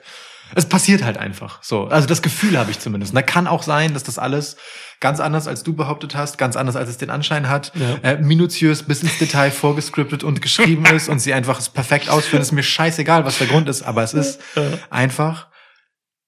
Es 0.55 0.65
passiert 0.69 1.03
halt 1.03 1.19
einfach 1.19 1.61
so. 1.65 1.87
Also 1.89 2.07
das 2.07 2.23
Gefühl 2.23 2.57
habe 2.57 2.71
ich 2.71 2.79
zumindest. 2.79 3.11
Und 3.11 3.17
da 3.17 3.23
kann 3.23 3.49
auch 3.49 3.65
sein, 3.65 3.95
dass 3.95 4.05
das 4.05 4.17
alles 4.17 4.57
ganz 5.01 5.19
anders 5.19 5.49
als 5.49 5.65
du 5.65 5.75
behauptet 5.75 6.15
hast, 6.15 6.39
ganz 6.39 6.55
anders 6.55 6.77
als 6.77 6.89
es 6.89 6.99
den 6.99 7.11
Anschein 7.11 7.49
hat, 7.49 7.73
Ja. 7.75 7.97
äh, 8.11 8.19
minutiös 8.19 8.85
bis 8.85 9.03
ins 9.03 9.19
Detail 9.19 9.51
vorgescriptet 9.51 10.23
und 10.23 10.41
geschrieben 10.41 10.87
ist 10.95 11.09
und 11.09 11.19
sie 11.19 11.35
einfach 11.35 11.59
es 11.59 11.69
perfekt 11.69 12.09
ausführen. 12.09 12.43
ist 12.43 12.53
mir 12.53 12.63
scheißegal, 12.63 13.25
was 13.25 13.39
der 13.39 13.49
Grund 13.49 13.69
ist, 13.69 13.83
aber 13.83 14.05
es 14.05 14.15
ist 14.15 14.41
einfach 14.89 15.49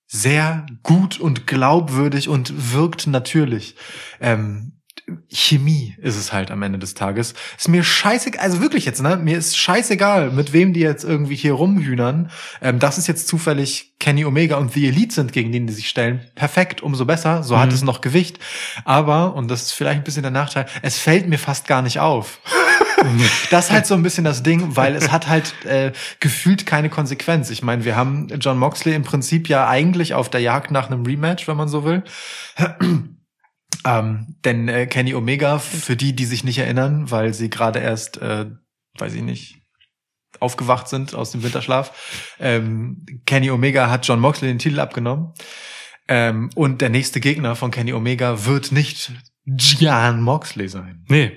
sehr 0.08 0.66
gut 0.82 1.20
und 1.20 1.46
glaubwürdig 1.46 2.28
und 2.28 2.72
wirkt 2.72 3.06
natürlich. 3.06 3.76
Ähm, 4.20 4.72
Chemie 5.30 5.94
ist 6.02 6.16
es 6.16 6.32
halt 6.34 6.50
am 6.50 6.62
Ende 6.62 6.78
des 6.78 6.92
Tages. 6.94 7.32
Ist 7.56 7.68
mir 7.68 7.82
scheißegal, 7.84 8.42
also 8.42 8.60
wirklich 8.60 8.84
jetzt, 8.84 9.00
ne? 9.00 9.16
Mir 9.16 9.38
ist 9.38 9.56
scheißegal, 9.56 10.30
mit 10.32 10.52
wem 10.52 10.72
die 10.74 10.80
jetzt 10.80 11.04
irgendwie 11.04 11.36
hier 11.36 11.52
rumhühnern. 11.54 12.30
Ähm, 12.60 12.78
dass 12.78 12.98
es 12.98 13.06
jetzt 13.06 13.26
zufällig 13.28 13.94
Kenny 14.00 14.24
Omega 14.26 14.56
und 14.56 14.72
The 14.72 14.88
Elite 14.88 15.14
sind, 15.14 15.32
gegen 15.32 15.50
den 15.52 15.66
die 15.66 15.72
sich 15.72 15.88
stellen. 15.88 16.20
Perfekt, 16.34 16.82
umso 16.82 17.06
besser. 17.06 17.42
So 17.42 17.58
hat 17.58 17.68
Mhm. 17.68 17.74
es 17.74 17.82
noch 17.82 18.00
Gewicht. 18.02 18.38
Aber, 18.84 19.34
und 19.34 19.48
das 19.50 19.62
ist 19.62 19.72
vielleicht 19.72 19.98
ein 20.00 20.04
bisschen 20.04 20.22
der 20.22 20.30
Nachteil, 20.32 20.66
es 20.82 20.98
fällt 20.98 21.28
mir 21.28 21.38
fast 21.38 21.66
gar 21.66 21.80
nicht 21.82 22.00
auf. 22.00 22.40
Das 23.50 23.66
ist 23.66 23.70
halt 23.70 23.86
so 23.86 23.94
ein 23.94 24.02
bisschen 24.02 24.24
das 24.24 24.42
Ding, 24.42 24.76
weil 24.76 24.94
es 24.94 25.10
hat 25.10 25.28
halt 25.28 25.54
äh, 25.64 25.92
gefühlt 26.20 26.66
keine 26.66 26.90
Konsequenz. 26.90 27.50
Ich 27.50 27.62
meine, 27.62 27.84
wir 27.84 27.96
haben 27.96 28.28
John 28.40 28.58
Moxley 28.58 28.94
im 28.94 29.02
Prinzip 29.02 29.48
ja 29.48 29.68
eigentlich 29.68 30.14
auf 30.14 30.28
der 30.28 30.40
Jagd 30.40 30.70
nach 30.70 30.90
einem 30.90 31.04
Rematch, 31.04 31.48
wenn 31.48 31.56
man 31.56 31.68
so 31.68 31.84
will. 31.84 32.02
ähm, 33.84 34.36
denn 34.44 34.68
äh, 34.68 34.86
Kenny 34.86 35.14
Omega, 35.14 35.58
für 35.58 35.96
die, 35.96 36.14
die 36.14 36.24
sich 36.24 36.44
nicht 36.44 36.58
erinnern, 36.58 37.10
weil 37.10 37.34
sie 37.34 37.50
gerade 37.50 37.78
erst, 37.78 38.18
äh, 38.18 38.46
weiß 38.98 39.14
ich 39.14 39.22
nicht, 39.22 39.62
aufgewacht 40.40 40.88
sind 40.88 41.14
aus 41.14 41.30
dem 41.32 41.42
Winterschlaf, 41.42 42.34
ähm, 42.38 43.04
Kenny 43.26 43.50
Omega 43.50 43.90
hat 43.90 44.06
John 44.06 44.20
Moxley 44.20 44.48
den 44.48 44.58
Titel 44.58 44.80
abgenommen. 44.80 45.32
Ähm, 46.06 46.50
und 46.54 46.80
der 46.80 46.88
nächste 46.88 47.20
Gegner 47.20 47.54
von 47.54 47.70
Kenny 47.70 47.92
Omega 47.92 48.46
wird 48.46 48.72
nicht 48.72 49.12
Jan 49.44 50.22
Moxley 50.22 50.68
sein. 50.68 51.04
Nee. 51.08 51.32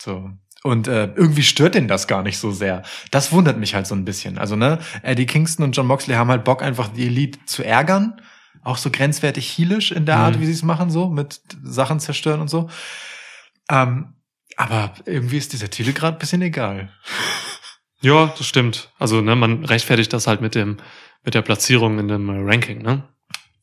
So. 0.00 0.30
Und 0.66 0.88
äh, 0.88 1.12
irgendwie 1.14 1.42
stört 1.42 1.74
den 1.74 1.88
das 1.88 2.06
gar 2.06 2.22
nicht 2.22 2.38
so 2.38 2.50
sehr. 2.50 2.82
Das 3.10 3.32
wundert 3.32 3.58
mich 3.58 3.74
halt 3.74 3.86
so 3.86 3.94
ein 3.94 4.06
bisschen. 4.06 4.38
Also, 4.38 4.56
ne, 4.56 4.78
Eddie 5.02 5.26
Kingston 5.26 5.62
und 5.66 5.76
John 5.76 5.86
Moxley 5.86 6.14
haben 6.14 6.30
halt 6.30 6.42
Bock, 6.42 6.62
einfach 6.62 6.88
die 6.88 7.06
Elite 7.06 7.38
zu 7.44 7.62
ärgern. 7.62 8.18
Auch 8.62 8.78
so 8.78 8.88
grenzwertig 8.90 9.46
heelisch 9.58 9.92
in 9.92 10.06
der 10.06 10.16
Mhm. 10.16 10.22
Art, 10.22 10.40
wie 10.40 10.46
sie 10.46 10.52
es 10.52 10.62
machen, 10.62 10.88
so, 10.88 11.10
mit 11.10 11.42
Sachen 11.62 12.00
zerstören 12.00 12.40
und 12.40 12.48
so. 12.48 12.70
Ähm, 13.70 14.14
aber 14.56 14.94
irgendwie 15.04 15.36
ist 15.36 15.52
dieser 15.52 15.68
Titel 15.68 15.92
gerade 15.92 16.16
ein 16.16 16.20
bisschen 16.20 16.42
egal. 16.42 16.90
Ja, 18.00 18.26
das 18.36 18.46
stimmt. 18.46 18.90
Also, 18.98 19.22
ne, 19.22 19.34
man 19.34 19.64
rechtfertigt 19.64 20.12
das 20.12 20.26
halt 20.26 20.42
mit 20.42 20.54
dem, 20.54 20.76
mit 21.24 21.32
der 21.34 21.40
Platzierung 21.40 21.98
in 21.98 22.06
dem 22.08 22.28
äh, 22.28 22.34
Ranking, 22.38 22.82
ne? 22.82 23.04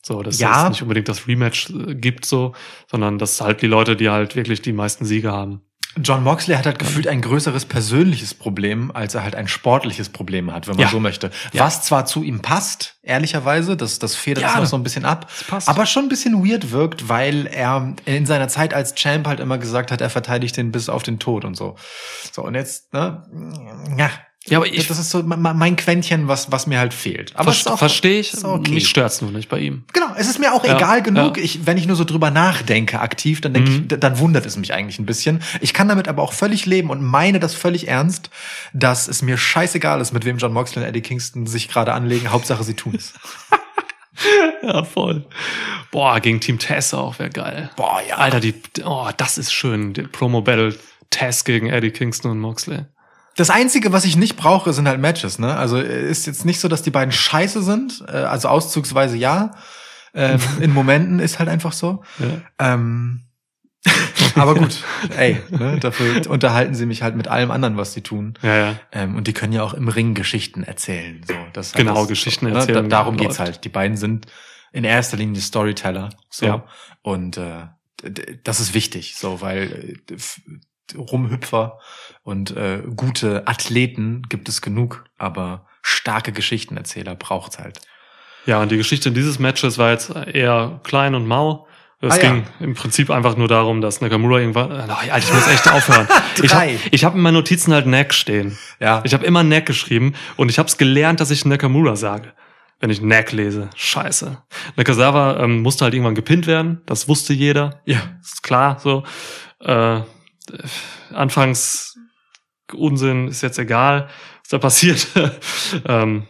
So, 0.01 0.23
dass 0.23 0.39
Ja. 0.39 0.63
es 0.63 0.69
nicht 0.71 0.81
unbedingt 0.81 1.07
das 1.09 1.27
Rematch 1.27 1.69
äh, 1.69 1.93
gibt, 1.93 2.25
so, 2.25 2.55
sondern 2.89 3.19
dass 3.19 3.39
halt 3.39 3.61
die 3.61 3.67
Leute, 3.67 3.95
die 3.95 4.09
halt 4.09 4.35
wirklich 4.35 4.63
die 4.63 4.73
meisten 4.73 5.05
Siege 5.05 5.31
haben. 5.31 5.61
John 5.97 6.23
Moxley 6.23 6.55
hat 6.55 6.65
halt 6.65 6.79
gefühlt 6.79 7.07
ein 7.07 7.21
größeres 7.21 7.65
persönliches 7.65 8.33
Problem, 8.33 8.91
als 8.93 9.13
er 9.15 9.23
halt 9.23 9.35
ein 9.35 9.47
sportliches 9.49 10.09
Problem 10.09 10.53
hat, 10.53 10.67
wenn 10.67 10.75
man 10.75 10.83
Ja. 10.85 10.89
so 10.89 10.99
möchte. 10.99 11.31
Ja. 11.51 11.65
Was 11.65 11.83
zwar 11.83 12.05
zu 12.05 12.23
ihm 12.23 12.41
passt, 12.41 12.95
ehrlicherweise, 13.03 13.75
das, 13.75 13.99
das 13.99 14.15
federt 14.15 14.43
Ja. 14.43 14.49
es 14.51 14.55
noch 14.55 14.65
so 14.67 14.75
ein 14.77 14.83
bisschen 14.83 15.03
ab, 15.05 15.29
passt. 15.47 15.67
aber 15.67 15.85
schon 15.85 16.03
ein 16.05 16.09
bisschen 16.09 16.45
weird 16.47 16.71
wirkt, 16.71 17.09
weil 17.09 17.45
er 17.47 17.93
in 18.05 18.25
seiner 18.25 18.47
Zeit 18.47 18.73
als 18.73 18.95
Champ 18.95 19.27
halt 19.27 19.39
immer 19.41 19.57
gesagt 19.57 19.91
hat, 19.91 19.99
er 20.01 20.09
verteidigt 20.09 20.55
den 20.55 20.71
bis 20.71 20.87
auf 20.87 21.03
den 21.03 21.19
Tod 21.19 21.43
und 21.43 21.55
so. 21.55 21.75
So, 22.31 22.43
und 22.43 22.55
jetzt, 22.55 22.93
ne, 22.93 23.23
ja. 23.97 24.09
Ja, 24.47 24.57
aber 24.57 24.65
ich 24.67 24.87
das 24.87 24.97
ist 24.97 25.11
so 25.11 25.21
mein 25.21 25.75
Quäntchen, 25.75 26.27
was, 26.27 26.51
was 26.51 26.65
mir 26.65 26.79
halt 26.79 26.95
fehlt. 26.95 27.31
Aber 27.35 27.53
verstehe 27.53 28.19
ich, 28.19 28.43
okay. 28.43 28.71
mich 28.71 28.87
stört's 28.87 29.21
nur 29.21 29.29
nicht 29.31 29.49
bei 29.49 29.59
ihm. 29.59 29.83
Genau, 29.93 30.07
es 30.17 30.27
ist 30.27 30.39
mir 30.39 30.51
auch 30.53 30.65
Ja, 30.65 30.77
egal 30.77 31.03
genug. 31.03 31.37
ja. 31.37 31.43
Ich, 31.43 31.67
wenn 31.67 31.77
ich 31.77 31.85
nur 31.85 31.95
so 31.95 32.05
drüber 32.05 32.31
nachdenke, 32.31 32.99
aktiv, 33.01 33.39
dann 33.41 33.53
denke 33.53 33.69
Mhm. 33.69 33.87
ich, 33.91 33.99
dann 33.99 34.17
wundert 34.17 34.47
es 34.47 34.57
mich 34.57 34.73
eigentlich 34.73 34.97
ein 34.97 35.05
bisschen. 35.05 35.43
Ich 35.61 35.75
kann 35.75 35.87
damit 35.87 36.07
aber 36.07 36.23
auch 36.23 36.33
völlig 36.33 36.65
leben 36.65 36.89
und 36.89 37.03
meine 37.03 37.39
das 37.39 37.53
völlig 37.53 37.87
ernst, 37.87 38.31
dass 38.73 39.07
es 39.07 39.21
mir 39.21 39.37
scheißegal 39.37 40.01
ist, 40.01 40.11
mit 40.11 40.25
wem 40.25 40.37
John 40.39 40.53
Moxley 40.53 40.81
und 40.81 40.89
Eddie 40.89 41.01
Kingston 41.01 41.45
sich 41.45 41.67
gerade 41.69 41.93
anlegen. 41.93 42.31
Hauptsache, 42.31 42.63
sie 42.63 42.73
tun 42.73 42.95
es. 42.95 43.13
Ja, 44.61 44.83
voll. 44.83 45.25
Boah, 45.89 46.19
gegen 46.19 46.39
Team 46.41 46.59
Tess 46.59 46.93
auch, 46.93 47.17
wäre 47.17 47.29
geil. 47.31 47.71
Boah, 47.75 48.01
ja. 48.07 48.17
Alter, 48.17 48.39
die, 48.39 48.53
oh, 48.85 49.09
das 49.17 49.39
ist 49.39 49.51
schön. 49.51 49.93
Die 49.93 50.03
Promo-Battle 50.03 50.77
Tess 51.09 51.43
gegen 51.43 51.69
Eddie 51.69 51.89
Kingston 51.89 52.29
und 52.31 52.39
Moxley. 52.39 52.85
Das 53.35 53.49
Einzige, 53.49 53.91
was 53.91 54.05
ich 54.05 54.17
nicht 54.17 54.35
brauche, 54.35 54.73
sind 54.73 54.87
halt 54.87 54.99
Matches. 54.99 55.39
Ne? 55.39 55.55
Also 55.55 55.77
äh, 55.77 56.09
ist 56.09 56.27
jetzt 56.27 56.45
nicht 56.45 56.59
so, 56.59 56.67
dass 56.67 56.81
die 56.81 56.91
beiden 56.91 57.11
scheiße 57.11 57.63
sind. 57.63 58.03
Äh, 58.07 58.11
Also 58.11 58.49
auszugsweise 58.49 59.17
ja. 59.17 59.51
Ähm, 60.13 60.39
in 60.59 60.73
Momenten 60.73 61.19
ist 61.19 61.39
halt 61.39 61.49
einfach 61.49 61.73
so. 61.73 62.03
Ja. 62.19 62.73
Ähm, 62.73 63.21
aber 64.35 64.53
gut, 64.53 64.83
ey, 65.17 65.41
ne, 65.49 65.79
dafür 65.79 66.29
unterhalten 66.29 66.75
sie 66.75 66.85
mich 66.85 67.01
halt 67.01 67.15
mit 67.15 67.27
allem 67.27 67.49
anderen, 67.49 67.77
was 67.77 67.93
sie 67.93 68.01
tun. 68.01 68.35
Ja, 68.43 68.55
ja. 68.55 68.79
Ähm, 68.91 69.15
und 69.15 69.25
die 69.27 69.33
können 69.33 69.53
ja 69.53 69.63
auch 69.63 69.73
im 69.73 69.87
Ring 69.87 70.13
Geschichten 70.13 70.63
erzählen. 70.63 71.21
So, 71.27 71.33
das 71.53 71.71
Genau, 71.73 71.95
das, 71.95 72.07
Geschichten 72.07 72.45
ne, 72.45 72.53
erzählen 72.53 72.89
Da, 72.89 72.97
darum 72.97 73.17
geht's 73.17 73.39
halt. 73.39 73.63
Die 73.63 73.69
beiden 73.69 73.97
sind 73.97 74.27
in 74.71 74.83
erster 74.83 75.17
Linie 75.17 75.41
Storyteller. 75.41 76.09
So. 76.29 76.45
Ja. 76.45 76.65
Und 77.01 77.37
äh, 77.37 77.67
das 78.43 78.59
ist 78.59 78.73
wichtig, 78.75 79.15
so, 79.15 79.41
weil 79.41 79.97
äh, 80.09 80.95
Rumhüpfer 80.95 81.79
und 82.23 82.55
äh, 82.55 82.81
gute 82.95 83.47
Athleten 83.47 84.23
gibt 84.29 84.47
es 84.49 84.61
genug, 84.61 85.05
aber 85.17 85.65
starke 85.81 86.31
Geschichtenerzähler 86.31 87.15
braucht's 87.15 87.57
halt. 87.59 87.79
Ja, 88.45 88.61
und 88.61 88.71
die 88.71 88.77
Geschichte 88.77 89.11
dieses 89.11 89.39
Matches 89.39 89.77
war 89.77 89.91
jetzt 89.91 90.09
eher 90.15 90.79
klein 90.83 91.15
und 91.15 91.27
mau. 91.27 91.67
Es 92.03 92.13
Ah, 92.13 92.15
ja. 92.15 92.21
ging 92.31 92.43
im 92.59 92.73
Prinzip 92.73 93.11
einfach 93.11 93.37
nur 93.37 93.47
darum, 93.47 93.79
dass 93.81 94.01
Nakamura 94.01 94.39
irgendwann. 94.39 94.71
Äh, 94.71 94.91
Alter, 94.91 95.17
ich 95.19 95.31
muss 95.33 95.47
echt 95.47 95.67
aufhören. 95.71 96.07
ich 96.41 96.51
habe 96.53 96.71
ich 96.89 97.03
hab 97.05 97.13
in 97.13 97.21
meinen 97.21 97.35
Notizen 97.35 97.71
halt 97.73 97.85
Neck 97.85 98.13
stehen. 98.15 98.57
Ja. 98.79 99.01
Ich 99.03 99.13
habe 99.13 99.23
immer 99.25 99.43
Neck 99.43 99.67
geschrieben 99.67 100.13
und 100.35 100.49
ich 100.49 100.57
habe 100.57 100.67
es 100.67 100.77
gelernt, 100.77 101.19
dass 101.19 101.29
ich 101.29 101.45
Nakamura 101.45 101.95
sage, 101.95 102.33
wenn 102.79 102.89
ich 102.89 103.01
Neck 103.01 103.31
lese. 103.33 103.69
Scheiße. 103.75 104.41
Nakazawa 104.77 105.43
ähm, 105.43 105.61
musste 105.61 105.83
halt 105.85 105.93
irgendwann 105.93 106.15
gepinnt 106.15 106.47
werden. 106.47 106.81
Das 106.87 107.07
wusste 107.07 107.33
jeder. 107.33 107.81
ja. 107.85 107.99
ist 108.19 108.41
klar 108.41 108.79
so. 108.79 109.03
Äh, 109.59 110.01
anfangs 111.13 111.90
Unsinn 112.73 113.27
ist 113.27 113.41
jetzt 113.41 113.59
egal, 113.59 114.09
was 114.41 114.49
da 114.49 114.57
passiert. 114.59 115.07
ähm, 115.85 116.27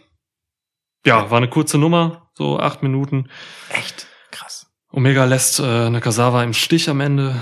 ja, 1.04 1.30
war 1.30 1.38
eine 1.38 1.48
kurze 1.48 1.78
Nummer, 1.78 2.30
so 2.34 2.58
acht 2.58 2.82
Minuten. 2.82 3.28
Echt 3.70 4.06
krass. 4.30 4.66
Omega 4.90 5.24
lässt 5.24 5.58
äh, 5.60 5.90
Nakazawa 5.90 6.42
im 6.44 6.52
Stich 6.54 6.88
am 6.88 7.00
Ende. 7.00 7.40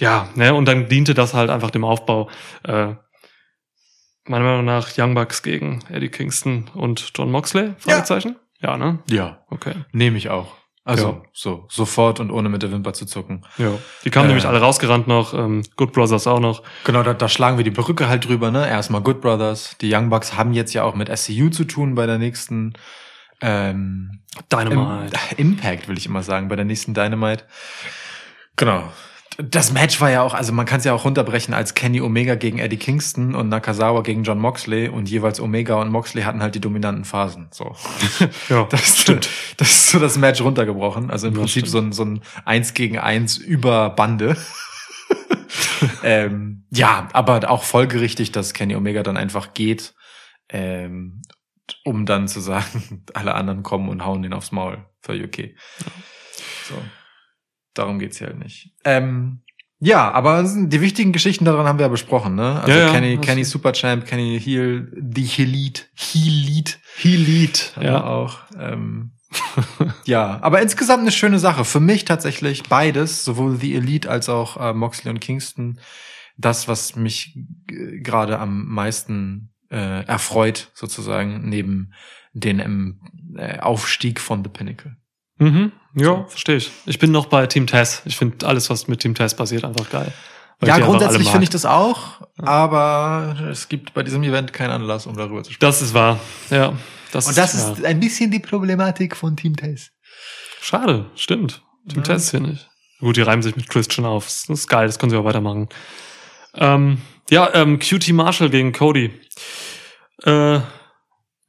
Ja, 0.00 0.28
ne, 0.34 0.54
und 0.54 0.66
dann 0.66 0.88
diente 0.88 1.14
das 1.14 1.34
halt 1.34 1.50
einfach 1.50 1.70
dem 1.70 1.84
Aufbau. 1.84 2.30
Äh, 2.64 2.94
meiner 4.24 4.44
Meinung 4.44 4.64
nach 4.64 4.90
Young 4.96 5.14
Bucks 5.14 5.42
gegen 5.42 5.84
Eddie 5.88 6.08
Kingston 6.08 6.70
und 6.74 7.10
John 7.14 7.30
Moxley? 7.30 7.74
Fragezeichen? 7.78 8.36
Ja, 8.60 8.76
ne? 8.76 9.00
Ja, 9.10 9.44
Okay. 9.50 9.74
nehme 9.92 10.18
ich 10.18 10.28
auch. 10.30 10.56
Also 10.84 11.06
Ja. 11.08 11.22
so 11.32 11.66
sofort 11.70 12.18
und 12.18 12.30
ohne 12.32 12.48
mit 12.48 12.62
der 12.62 12.72
Wimper 12.72 12.92
zu 12.92 13.06
zucken. 13.06 13.44
Ja. 13.56 13.70
Die 14.04 14.10
kamen 14.10 14.24
Äh. 14.24 14.28
nämlich 14.28 14.46
alle 14.46 14.60
rausgerannt 14.60 15.06
noch, 15.06 15.32
ähm, 15.32 15.62
Good 15.76 15.92
Brothers 15.92 16.26
auch 16.26 16.40
noch. 16.40 16.62
Genau, 16.84 17.02
da, 17.04 17.14
da 17.14 17.28
schlagen 17.28 17.56
wir 17.56 17.64
die 17.64 17.70
Brücke 17.70 18.08
halt 18.08 18.26
drüber, 18.26 18.50
ne? 18.50 18.68
Erstmal 18.68 19.00
Good 19.00 19.20
Brothers. 19.20 19.76
Die 19.80 19.94
Young 19.94 20.10
Bucks 20.10 20.36
haben 20.36 20.52
jetzt 20.52 20.72
ja 20.74 20.82
auch 20.82 20.94
mit 20.96 21.08
SCU 21.16 21.50
zu 21.50 21.64
tun 21.64 21.94
bei 21.94 22.06
der 22.06 22.18
nächsten 22.18 22.72
ähm, 23.40 24.20
Dynamite. 24.50 25.16
Im, 25.36 25.52
Impact, 25.52 25.88
will 25.88 25.98
ich 25.98 26.06
immer 26.06 26.22
sagen, 26.22 26.48
bei 26.48 26.56
der 26.56 26.64
nächsten 26.64 26.94
Dynamite. 26.94 27.44
Genau. 28.56 28.92
Das 29.38 29.72
Match 29.72 30.00
war 30.00 30.10
ja 30.10 30.22
auch, 30.22 30.34
also 30.34 30.52
man 30.52 30.66
kann 30.66 30.78
es 30.78 30.84
ja 30.84 30.92
auch 30.92 31.04
runterbrechen 31.04 31.54
als 31.54 31.74
Kenny 31.74 32.00
Omega 32.00 32.34
gegen 32.34 32.58
Eddie 32.58 32.76
Kingston 32.76 33.34
und 33.34 33.48
Nakazawa 33.48 34.02
gegen 34.02 34.24
John 34.24 34.38
Moxley 34.38 34.88
und 34.88 35.08
jeweils 35.08 35.40
Omega 35.40 35.80
und 35.80 35.90
Moxley 35.90 36.22
hatten 36.22 36.42
halt 36.42 36.54
die 36.54 36.60
dominanten 36.60 37.04
Phasen. 37.04 37.48
So. 37.50 37.74
ja, 38.48 38.64
Das 38.64 39.00
stimmt. 39.00 39.28
Das 39.56 39.70
ist 39.70 39.90
so 39.90 39.98
das 39.98 40.18
Match 40.18 40.40
runtergebrochen. 40.40 41.10
Also 41.10 41.28
im 41.28 41.34
Das 41.34 41.42
Prinzip 41.42 41.66
stimmt. 41.66 41.70
so 41.70 41.78
ein, 41.78 41.92
so 41.92 42.04
ein 42.04 42.22
Eins 42.44 42.74
gegen 42.74 42.98
Eins 42.98 43.36
über 43.36 43.90
Bande. 43.90 44.36
ähm, 46.02 46.64
ja, 46.70 47.08
aber 47.12 47.50
auch 47.50 47.62
folgerichtig, 47.62 48.32
dass 48.32 48.54
Kenny 48.54 48.76
Omega 48.76 49.02
dann 49.02 49.16
einfach 49.16 49.54
geht, 49.54 49.94
ähm, 50.48 51.22
um 51.84 52.06
dann 52.06 52.28
zu 52.28 52.40
sagen, 52.40 53.04
alle 53.14 53.34
anderen 53.34 53.62
kommen 53.62 53.88
und 53.88 54.04
hauen 54.04 54.22
den 54.22 54.32
aufs 54.32 54.52
Maul. 54.52 54.84
Völlig 55.00 55.24
okay. 55.24 55.56
So. 56.68 56.74
Darum 57.74 57.98
geht's 57.98 58.18
hier 58.18 58.28
halt 58.28 58.38
nicht. 58.38 58.72
Ähm, 58.84 59.40
ja, 59.84 60.12
aber 60.12 60.44
die 60.44 60.80
wichtigen 60.80 61.12
Geschichten 61.12 61.44
daran 61.44 61.66
haben 61.66 61.78
wir 61.78 61.86
ja 61.86 61.90
besprochen, 61.90 62.36
ne? 62.36 62.60
Also 62.60 62.70
Ja, 62.70 62.86
ja, 62.86 62.92
Kenny, 62.92 63.18
Kenny. 63.18 63.44
Superchamp, 63.44 64.06
Kenny 64.06 64.38
Heel, 64.40 64.92
die 64.96 65.24
Heelite 65.24 65.82
Heat. 65.94 67.72
ja. 67.76 67.82
Ja. 67.82 68.04
auch. 68.04 68.38
Ähm, 68.56 69.12
ja, 70.04 70.38
aber 70.42 70.62
insgesamt 70.62 71.00
eine 71.02 71.10
schöne 71.10 71.38
Sache. 71.38 71.64
Für 71.64 71.80
mich 71.80 72.04
tatsächlich 72.04 72.62
beides, 72.64 73.24
sowohl 73.24 73.56
The 73.56 73.74
Elite 73.74 74.08
als 74.08 74.28
auch 74.28 74.56
äh, 74.56 74.72
Moxley 74.72 75.10
und 75.10 75.20
Kingston, 75.20 75.80
das, 76.36 76.68
was 76.68 76.94
mich 76.94 77.36
äh, 77.70 77.98
gerade 78.00 78.38
am 78.38 78.66
meisten 78.68 79.52
äh, 79.70 80.04
erfreut, 80.04 80.70
sozusagen, 80.74 81.48
neben 81.48 81.92
den 82.34 82.60
ähm, 82.60 83.00
äh, 83.36 83.58
Aufstieg 83.58 84.20
von 84.20 84.44
The 84.44 84.50
Pinnacle. 84.50 84.96
Mhm. 85.38 85.72
Ja, 85.94 86.24
verstehe 86.26 86.56
ich. 86.56 86.70
Ich 86.86 86.98
bin 86.98 87.10
noch 87.10 87.26
bei 87.26 87.46
Team 87.46 87.66
Tess. 87.66 88.02
Ich 88.04 88.16
finde 88.16 88.46
alles, 88.46 88.70
was 88.70 88.88
mit 88.88 89.00
Team 89.00 89.14
Tess 89.14 89.34
passiert, 89.34 89.64
einfach 89.64 89.90
geil. 89.90 90.12
Ja, 90.64 90.78
grundsätzlich 90.78 91.28
finde 91.28 91.44
ich 91.44 91.50
das 91.50 91.66
auch, 91.66 92.20
aber 92.38 93.36
es 93.50 93.68
gibt 93.68 93.94
bei 93.94 94.04
diesem 94.04 94.22
Event 94.22 94.52
keinen 94.52 94.70
Anlass, 94.70 95.06
um 95.06 95.16
darüber 95.16 95.42
zu 95.42 95.52
sprechen. 95.52 95.68
Das 95.68 95.82
ist 95.82 95.92
wahr. 95.92 96.20
Ja. 96.50 96.74
Das 97.10 97.26
Und 97.26 97.36
das 97.36 97.52
ja. 97.54 97.72
ist 97.72 97.84
ein 97.84 97.98
bisschen 97.98 98.30
die 98.30 98.38
Problematik 98.38 99.16
von 99.16 99.36
Team 99.36 99.56
Tess. 99.56 99.90
schade. 100.60 101.06
Stimmt. 101.16 101.62
Team 101.88 101.98
Ja. 101.98 102.02
Tess 102.04 102.30
hier 102.30 102.40
nicht. 102.40 102.68
Gut, 103.00 103.16
die 103.16 103.22
reimen 103.22 103.42
sich 103.42 103.56
mit 103.56 103.68
Christian 103.68 104.06
auf. 104.06 104.26
Das 104.26 104.48
ist 104.48 104.68
geil. 104.68 104.86
Das 104.86 105.00
können 105.00 105.10
sie 105.10 105.16
auch 105.16 105.24
weitermachen. 105.24 105.68
Ähm, 106.54 106.98
ja, 107.30 107.52
ähm, 107.54 107.80
QT 107.80 108.12
Marshall 108.12 108.48
gegen 108.48 108.72
Cody. 108.72 109.06
Äh, 110.22 110.60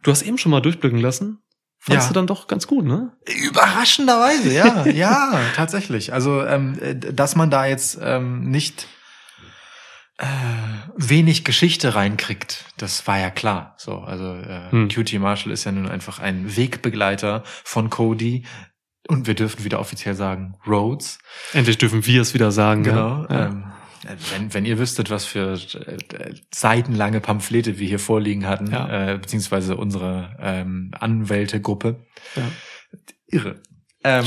du 0.02 0.12
hast 0.12 0.24
eben 0.24 0.40
schon 0.40 0.52
mal 0.52 0.62
durchblicken 0.62 1.00
lassen. 1.00 1.43
Fandst 1.86 2.06
Ja. 2.06 2.08
du 2.10 2.14
dann 2.14 2.28
doch 2.28 2.48
ganz 2.48 2.66
gut, 2.66 2.86
ne? 2.86 3.12
Überraschenderweise, 3.26 4.54
ja, 4.54 4.86
ja, 4.88 5.40
tatsächlich. 5.56 6.14
Also, 6.14 6.42
ähm, 6.46 6.80
äh, 6.82 6.96
dass 6.96 7.36
man 7.36 7.50
da 7.52 7.66
jetzt 7.66 8.00
ähm, 8.02 8.50
nicht 8.50 8.88
äh, 10.18 10.26
wenig 10.96 11.44
Geschichte 11.44 11.96
reinkriegt, 11.96 12.66
das 12.78 13.06
war 13.08 13.20
ja 13.20 13.30
klar. 13.30 13.76
So, 13.78 13.98
also 14.00 14.34
äh, 14.36 14.72
Hm. 14.72 14.88
QT 14.88 15.14
Marshall 15.20 15.52
ist 15.52 15.66
ja 15.66 15.72
nun 15.74 15.90
einfach 15.90 16.20
ein 16.20 16.56
Wegbegleiter 16.56 17.44
von 17.64 17.90
Cody. 17.90 18.46
Und 19.10 19.28
wir 19.28 19.34
dürfen 19.34 19.66
wieder 19.66 19.82
offiziell 19.82 20.16
sagen, 20.16 20.56
Rhodes. 20.66 21.20
Endlich 21.52 21.78
dürfen 21.78 22.06
wir 22.06 22.22
es 22.22 22.34
wieder 22.34 22.54
sagen. 22.54 22.84
Genau. 22.84 23.26
Ja. 23.30 23.48
Ähm, 23.48 23.73
wenn, 24.32 24.54
wenn 24.54 24.66
ihr 24.66 24.78
wüsstet, 24.80 25.10
was 25.10 25.26
für 25.26 25.54
äh, 25.54 26.34
seitenlange 26.54 27.22
Pamphlete 27.22 27.80
wir 27.80 27.88
hier 27.88 28.00
vorliegen 28.00 28.48
hatten, 28.48 28.72
Ja. 28.72 29.14
äh, 29.14 29.18
beziehungsweise 29.18 29.78
unsere 29.78 30.36
ähm, 30.40 30.92
Anwältegruppe. 31.00 32.06
Ja. 32.36 32.44
Irre. 33.28 33.62
Ähm, 34.04 34.26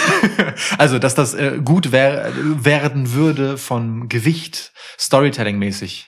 also, 0.78 0.98
dass 0.98 1.14
das 1.14 1.34
äh, 1.34 1.60
gut 1.64 1.92
wär, 1.92 2.32
werden 2.64 3.12
würde 3.12 3.56
von 3.58 4.08
Gewicht, 4.08 4.72
Storytelling-mäßig. 4.98 6.06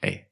Ey. 0.00 0.26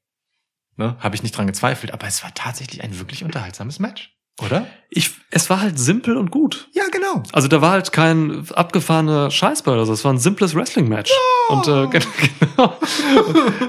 Ne, 0.77 0.95
Habe 0.99 1.15
ich 1.15 1.21
nicht 1.23 1.37
dran 1.37 1.47
gezweifelt, 1.47 1.93
aber 1.93 2.07
es 2.07 2.23
war 2.23 2.33
tatsächlich 2.33 2.83
ein 2.83 2.97
wirklich 2.97 3.23
unterhaltsames 3.23 3.77
Match, 3.79 4.15
oder? 4.41 4.67
Ich, 4.89 5.11
es 5.29 5.49
war 5.49 5.61
halt 5.61 5.79
simpel 5.79 6.17
und 6.17 6.31
gut. 6.31 6.67
Ja, 6.73 6.83
genau. 6.91 7.23
Also 7.31 7.47
da 7.47 7.61
war 7.61 7.71
halt 7.71 7.91
kein 7.93 8.45
abgefahrener 8.51 9.31
Scheiß 9.31 9.61
bei 9.61 9.71
oder 9.71 9.85
so. 9.85 9.93
Es 9.93 10.03
war 10.03 10.11
ein 10.11 10.17
simples 10.17 10.53
Wrestling-Match. 10.53 11.11
Und 11.49 11.67
äh, 11.67 11.87
gen- 11.87 12.03
genau. 12.39 12.77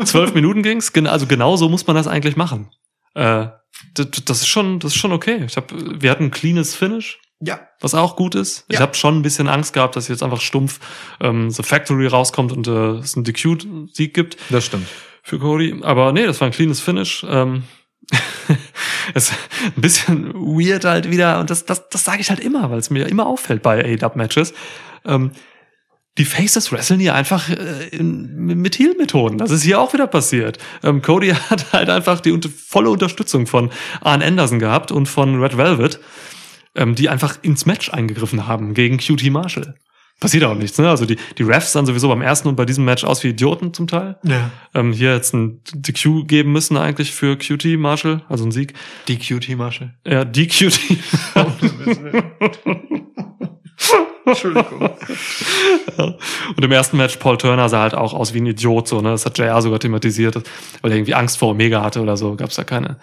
Zwölf 0.04 0.34
Minuten 0.34 0.62
ging's. 0.62 0.92
Also 1.06 1.26
genau 1.26 1.56
so 1.56 1.68
muss 1.68 1.86
man 1.86 1.94
das 1.96 2.06
eigentlich 2.08 2.36
machen. 2.36 2.70
Äh, 3.14 3.46
das, 3.94 4.08
das 4.24 4.38
ist 4.40 4.48
schon, 4.48 4.78
das 4.80 4.92
ist 4.94 4.98
schon 4.98 5.12
okay. 5.12 5.44
Ich 5.46 5.56
hab, 5.56 5.72
wir 5.72 6.10
hatten 6.10 6.24
ein 6.24 6.30
cleanes 6.32 6.74
Finish, 6.74 7.20
Ja. 7.40 7.60
was 7.80 7.94
auch 7.94 8.16
gut 8.16 8.34
ist. 8.34 8.64
Ich 8.68 8.76
Ja. 8.76 8.80
habe 8.82 8.94
schon 8.94 9.18
ein 9.18 9.22
bisschen 9.22 9.48
Angst 9.48 9.72
gehabt, 9.74 9.94
dass 9.96 10.08
jetzt 10.08 10.22
einfach 10.24 10.40
stumpf 10.40 10.80
ähm, 11.20 11.50
The 11.50 11.62
Factory 11.62 12.06
rauskommt 12.08 12.50
und 12.52 12.66
äh, 12.66 12.98
es 12.98 13.14
einen 13.14 13.24
DQ-Sieg 13.24 14.12
gibt 14.14 14.36
Das 14.50 14.64
stimmt. 14.66 14.88
für 15.22 15.38
Cody. 15.38 15.80
Aber 15.82 16.12
nee, 16.12 16.26
das 16.26 16.40
war 16.40 16.48
ein 16.48 16.52
cleanes 16.52 16.80
Finish. 16.80 17.24
Ähm, 17.28 17.62
ist 19.14 19.32
ein 19.64 19.80
bisschen 19.80 20.34
weird 20.34 20.84
halt 20.84 21.10
wieder, 21.10 21.40
und 21.40 21.50
das, 21.50 21.64
das, 21.64 21.88
das 21.88 22.04
sage 22.04 22.20
ich 22.20 22.30
halt 22.30 22.40
immer, 22.40 22.70
weil 22.70 22.78
es 22.78 22.90
mir 22.90 23.06
immer 23.06 23.26
auffällt 23.26 23.62
bei 23.62 23.84
AEW-Matches. 23.84 24.52
Ähm, 25.04 25.32
die 26.18 26.24
Faces 26.26 26.70
wresteln 26.70 27.00
hier 27.00 27.14
einfach 27.14 27.48
äh, 27.48 27.88
in, 27.88 28.36
mit 28.36 28.78
Heal-Methoden. 28.78 29.38
Das 29.38 29.50
ist 29.50 29.62
hier 29.62 29.80
auch 29.80 29.92
wieder 29.94 30.06
passiert. 30.06 30.58
Ähm, 30.82 31.00
Cody 31.00 31.28
hat 31.50 31.72
halt 31.72 31.88
einfach 31.88 32.20
die 32.20 32.32
unter, 32.32 32.50
volle 32.50 32.90
Unterstützung 32.90 33.46
von 33.46 33.70
Arn 34.02 34.22
Anderson 34.22 34.58
gehabt 34.58 34.92
und 34.92 35.06
von 35.06 35.40
Red 35.40 35.56
Velvet, 35.56 36.00
ähm, 36.74 36.94
die 36.94 37.08
einfach 37.08 37.38
ins 37.42 37.64
Match 37.64 37.90
eingegriffen 37.90 38.46
haben 38.46 38.74
gegen 38.74 38.98
QT 38.98 39.30
Marshall. 39.30 39.74
Passiert 40.22 40.44
auch 40.44 40.54
nichts, 40.54 40.78
ne? 40.78 40.88
Also 40.88 41.04
die, 41.04 41.16
die 41.36 41.42
Refs 41.42 41.72
sahen 41.72 41.84
sowieso 41.84 42.08
beim 42.08 42.22
ersten 42.22 42.46
und 42.46 42.54
bei 42.54 42.64
diesem 42.64 42.84
Match 42.84 43.02
aus 43.02 43.24
wie 43.24 43.30
Idioten 43.30 43.74
zum 43.74 43.88
Teil. 43.88 44.16
Ja. 44.22 44.50
Ähm, 44.72 44.92
hier 44.92 45.12
jetzt 45.12 45.34
ein 45.34 45.60
DQ 45.74 46.28
geben 46.28 46.52
müssen 46.52 46.76
eigentlich 46.76 47.10
für 47.10 47.36
QT 47.36 47.64
Marshall, 47.76 48.22
also 48.28 48.44
ein 48.44 48.52
Sieg. 48.52 48.74
Die 49.08 49.18
QT 49.18 49.56
Marshall. 49.56 49.94
Ja, 50.06 50.24
DQT. 50.24 50.78
Entschuldigung. 54.24 54.90
Ja. 55.98 56.14
Und 56.56 56.64
im 56.64 56.70
ersten 56.70 56.96
Match 56.98 57.16
Paul 57.16 57.36
Turner 57.36 57.68
sah 57.68 57.82
halt 57.82 57.94
auch 57.94 58.14
aus 58.14 58.32
wie 58.32 58.40
ein 58.40 58.46
Idiot, 58.46 58.86
so, 58.86 59.00
ne? 59.00 59.10
Das 59.10 59.26
hat 59.26 59.36
JR 59.38 59.60
sogar 59.60 59.80
thematisiert, 59.80 60.36
weil 60.82 60.92
er 60.92 60.96
irgendwie 60.98 61.14
Angst 61.14 61.36
vor 61.36 61.48
Omega 61.50 61.82
hatte 61.82 62.00
oder 62.00 62.16
so. 62.16 62.36
Gab's 62.36 62.54
da 62.54 62.62
keine. 62.62 62.98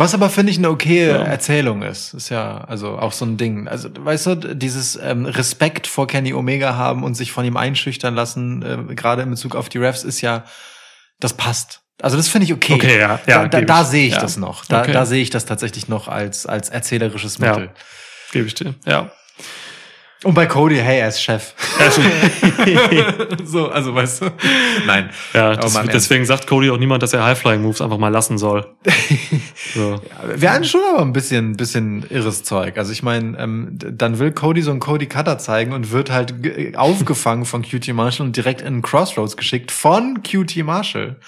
Was 0.00 0.14
aber 0.14 0.30
finde 0.30 0.50
ich 0.50 0.58
eine 0.58 0.70
okaye 0.70 1.08
Ja. 1.10 1.16
Erzählung 1.22 1.82
ist. 1.82 2.14
Ist 2.14 2.30
ja 2.30 2.64
also 2.66 2.98
auch 2.98 3.12
so 3.12 3.24
ein 3.24 3.36
Ding. 3.36 3.68
Also 3.68 3.88
weißt 3.96 4.26
du, 4.26 4.34
dieses 4.56 4.96
ähm, 4.96 5.26
Respekt 5.26 5.86
vor 5.86 6.06
Kenny 6.06 6.32
Omega 6.34 6.74
haben 6.74 7.04
und 7.04 7.14
sich 7.14 7.32
von 7.32 7.44
ihm 7.44 7.56
einschüchtern 7.56 8.14
lassen, 8.14 8.62
äh, 8.90 8.94
gerade 8.94 9.22
in 9.22 9.30
Bezug 9.30 9.54
auf 9.54 9.68
die 9.68 9.78
Refs, 9.78 10.02
ist 10.04 10.20
ja, 10.22 10.44
das 11.20 11.34
passt. 11.34 11.82
Also 12.02 12.16
das 12.16 12.28
finde 12.28 12.46
ich 12.46 12.52
okay. 12.54 12.72
Okay, 12.74 12.98
ja, 12.98 13.20
ja, 13.26 13.46
da 13.46 13.48
da, 13.48 13.60
da 13.60 13.84
sehe 13.84 14.06
ich 14.06 14.14
Ja. 14.14 14.20
das 14.20 14.38
noch. 14.38 14.64
Da, 14.64 14.80
Okay. 14.80 14.92
da 14.92 15.04
sehe 15.04 15.22
ich 15.22 15.28
das 15.30 15.44
tatsächlich 15.44 15.86
noch 15.88 16.08
als 16.08 16.46
als 16.46 16.70
erzählerisches 16.70 17.36
Ja. 17.38 17.50
Mittel. 17.50 17.70
Gebe 18.32 18.46
ich 18.46 18.54
dir. 18.54 18.74
Ja. 18.86 19.10
Und 20.22 20.34
bei 20.34 20.44
Cody, 20.44 20.76
hey, 20.76 20.98
er 21.00 21.08
ist 21.08 21.22
Chef. 21.22 21.54
so, 23.44 23.70
also 23.70 23.94
weißt 23.94 24.22
du. 24.22 24.26
Nein. 24.86 25.10
Ja, 25.32 25.56
das, 25.56 25.74
im 25.76 25.88
deswegen 25.88 26.26
sagt 26.26 26.46
Cody 26.46 26.70
auch 26.70 26.76
niemand, 26.76 27.02
dass 27.02 27.14
er 27.14 27.24
High-Flying-Moves 27.24 27.80
einfach 27.80 27.98
mal 27.98 28.08
lassen 28.08 28.38
soll. 28.38 28.66
So. 29.74 30.00
Wir 30.34 30.52
hatten 30.52 30.64
schon 30.64 30.80
aber 30.92 31.02
ein 31.02 31.12
bisschen, 31.12 31.56
bisschen 31.56 32.04
irres 32.10 32.42
Zeug. 32.42 32.76
Also 32.76 32.90
ich 32.90 33.04
meine, 33.04 33.38
ähm, 33.38 33.78
dann 33.78 34.18
will 34.18 34.32
Cody 34.32 34.62
so 34.62 34.72
einen 34.72 34.80
Cody 34.80 35.06
Cutter 35.06 35.38
zeigen 35.38 35.72
und 35.72 35.92
wird 35.92 36.10
halt 36.10 36.42
ge- 36.42 36.74
aufgefangen 36.74 37.44
von 37.44 37.62
QT 37.62 37.86
Marshall 37.92 38.26
und 38.26 38.36
direkt 38.36 38.62
in 38.62 38.66
einen 38.66 38.82
Crossroads 38.82 39.36
geschickt 39.36 39.70
von 39.70 40.24
QT 40.24 40.56
Marshall, 40.64 41.20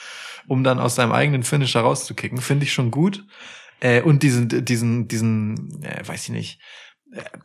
um 0.48 0.64
dann 0.64 0.80
aus 0.80 0.96
seinem 0.96 1.12
eigenen 1.12 1.44
Finisher 1.44 1.82
rauszukicken. 1.82 2.40
Finde 2.40 2.64
ich 2.64 2.72
schon 2.72 2.90
gut. 2.90 3.22
Äh, 3.78 4.02
und 4.02 4.24
diesen, 4.24 4.64
diesen, 4.64 5.06
diesen, 5.06 5.84
äh, 5.84 6.02
weiß 6.04 6.24
ich 6.24 6.30
nicht, 6.30 6.58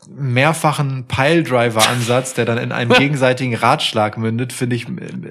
mehrfachen 0.09 1.05
Piledriver-Ansatz, 1.07 2.33
der 2.33 2.45
dann 2.45 2.57
in 2.57 2.71
einem 2.71 2.91
gegenseitigen 2.97 3.55
Ratschlag 3.55 4.17
mündet, 4.17 4.53
finde 4.53 4.75
ich, 4.75 4.87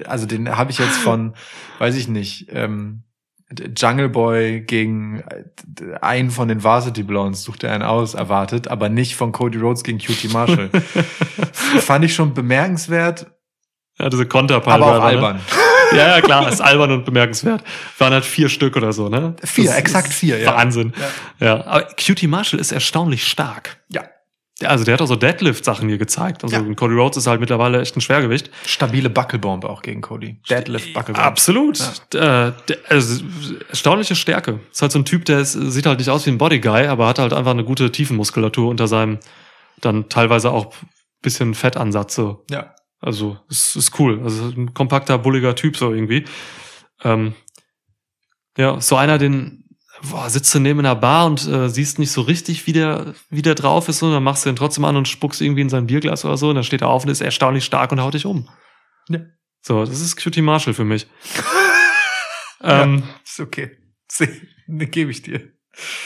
also 0.07 0.25
den 0.25 0.57
habe 0.57 0.71
ich 0.71 0.79
jetzt 0.79 0.97
von, 0.97 1.33
weiß 1.79 1.95
ich 1.95 2.07
nicht, 2.07 2.47
ähm, 2.51 3.03
Jungle 3.77 4.09
Boy 4.09 4.61
gegen 4.61 5.21
äh, 5.21 5.95
einen 6.01 6.31
von 6.31 6.49
den 6.49 6.63
Varsity 6.63 7.03
Blondes 7.03 7.43
sucht 7.43 7.63
er 7.63 7.73
einen 7.73 7.83
aus, 7.83 8.13
erwartet, 8.13 8.67
aber 8.67 8.89
nicht 8.89 9.15
von 9.15 9.31
Cody 9.31 9.57
Rhodes 9.57 9.83
gegen 9.83 9.99
QT 9.99 10.31
Marshall. 10.33 10.69
Fand 11.53 12.03
ich 12.03 12.13
schon 12.13 12.33
bemerkenswert, 12.33 13.27
Ja, 13.97 14.09
diese 14.09 14.25
konter 14.25 14.57
aber 14.57 14.85
auch 14.85 15.03
albern. 15.03 15.37
Ne? 15.37 15.41
Ja, 15.93 16.17
ja, 16.17 16.21
klar, 16.21 16.49
ist 16.49 16.59
albern 16.59 16.91
und 16.91 17.05
bemerkenswert. 17.05 17.63
Waren 17.97 18.11
halt 18.11 18.25
vier 18.25 18.49
Stück 18.49 18.75
oder 18.75 18.91
so, 18.91 19.07
ne? 19.07 19.37
Vier, 19.41 19.67
Das 19.67 19.77
exakt 19.77 20.11
vier, 20.11 20.37
ja. 20.37 20.53
Wahnsinn. 20.53 20.91
Ja. 21.39 21.65
aber 21.65 21.83
QT 21.83 22.23
Marshall 22.23 22.59
ist 22.59 22.73
erstaunlich 22.73 23.25
stark. 23.25 23.77
Ja. 23.87 24.03
Ja, 24.59 24.69
Also 24.69 24.83
der 24.83 24.95
hat 24.95 25.01
auch 25.01 25.07
so 25.07 25.15
Deadlift-Sachen 25.15 25.87
hier 25.87 25.97
gezeigt. 25.97 26.43
Also 26.43 26.55
Ja. 26.55 26.73
Cody 26.73 26.95
Rhodes 26.95 27.17
ist 27.17 27.27
halt 27.27 27.39
mittlerweile 27.39 27.79
echt 27.81 27.95
ein 27.95 28.01
Schwergewicht. 28.01 28.49
Stabile 28.65 29.09
Buckelbomb 29.09 29.65
auch 29.65 29.81
gegen 29.81 30.01
Cody. 30.01 30.41
Deadlift 30.49 30.93
Buckelbomb. 30.93 31.25
Absolut. 31.25 31.79
Äh, 32.13 32.17
der, 32.17 32.53
also, 32.89 33.23
erstaunliche 33.69 34.15
Stärke. 34.15 34.59
Ist 34.71 34.81
halt 34.81 34.91
so 34.91 34.99
ein 34.99 35.05
Typ, 35.05 35.25
der 35.25 35.39
ist, 35.39 35.53
sieht 35.53 35.85
halt 35.85 35.99
nicht 35.99 36.09
aus 36.09 36.25
wie 36.25 36.31
ein 36.31 36.39
Bodyguy, 36.39 36.87
aber 36.87 37.07
hat 37.07 37.19
halt 37.19 37.33
einfach 37.33 37.51
eine 37.51 37.63
gute 37.63 37.91
Tiefenmuskulatur 37.91 38.69
unter 38.69 38.87
seinem 38.87 39.19
dann 39.81 40.09
teilweise 40.09 40.51
auch 40.51 40.73
bisschen 41.21 41.53
Fettansatz. 41.53 42.15
So. 42.15 42.43
Ja. 42.49 42.73
Also 42.99 43.37
es 43.49 43.75
ist 43.75 43.99
cool. 43.99 44.21
Also 44.23 44.45
ein 44.45 44.73
kompakter, 44.73 45.17
bulliger 45.19 45.55
Typ 45.55 45.77
so 45.77 45.93
irgendwie. 45.93 46.25
Ähm, 47.03 47.33
ja, 48.57 48.81
so 48.81 48.95
einer, 48.95 49.17
den 49.19 49.65
boah, 50.09 50.29
sitzt 50.29 50.53
du 50.53 50.59
neben 50.59 50.79
einer 50.79 50.95
Bar 50.95 51.25
und 51.25 51.47
äh, 51.47 51.69
siehst 51.69 51.99
nicht 51.99 52.11
so 52.11 52.21
richtig, 52.21 52.67
wie 52.67 52.73
der, 52.73 53.13
wie 53.29 53.41
der 53.41 53.55
drauf 53.55 53.87
ist, 53.89 54.01
und 54.01 54.11
dann 54.11 54.23
machst 54.23 54.45
du 54.45 54.49
ihn 54.49 54.55
trotzdem 54.55 54.85
an 54.85 54.95
und 54.95 55.07
spuckst 55.07 55.41
irgendwie 55.41 55.61
in 55.61 55.69
sein 55.69 55.87
Bierglas 55.87 56.25
oder 56.25 56.37
so, 56.37 56.49
und 56.49 56.55
dann 56.55 56.63
steht 56.63 56.81
er 56.81 56.89
auf 56.89 57.03
und 57.03 57.09
ist 57.09 57.21
erstaunlich 57.21 57.65
stark 57.65 57.91
und 57.91 58.01
haut 58.01 58.13
dich 58.13 58.25
um. 58.25 58.49
Ja. 59.09 59.19
So, 59.61 59.85
das 59.85 59.99
ist 59.99 60.15
Cutie 60.15 60.41
Marshall 60.41 60.73
für 60.73 60.85
mich. 60.85 61.07
ähm, 62.63 63.03
Ist 63.23 63.39
okay. 63.39 63.77
Gebe 64.67 65.11
ich 65.11 65.21
dir. 65.21 65.56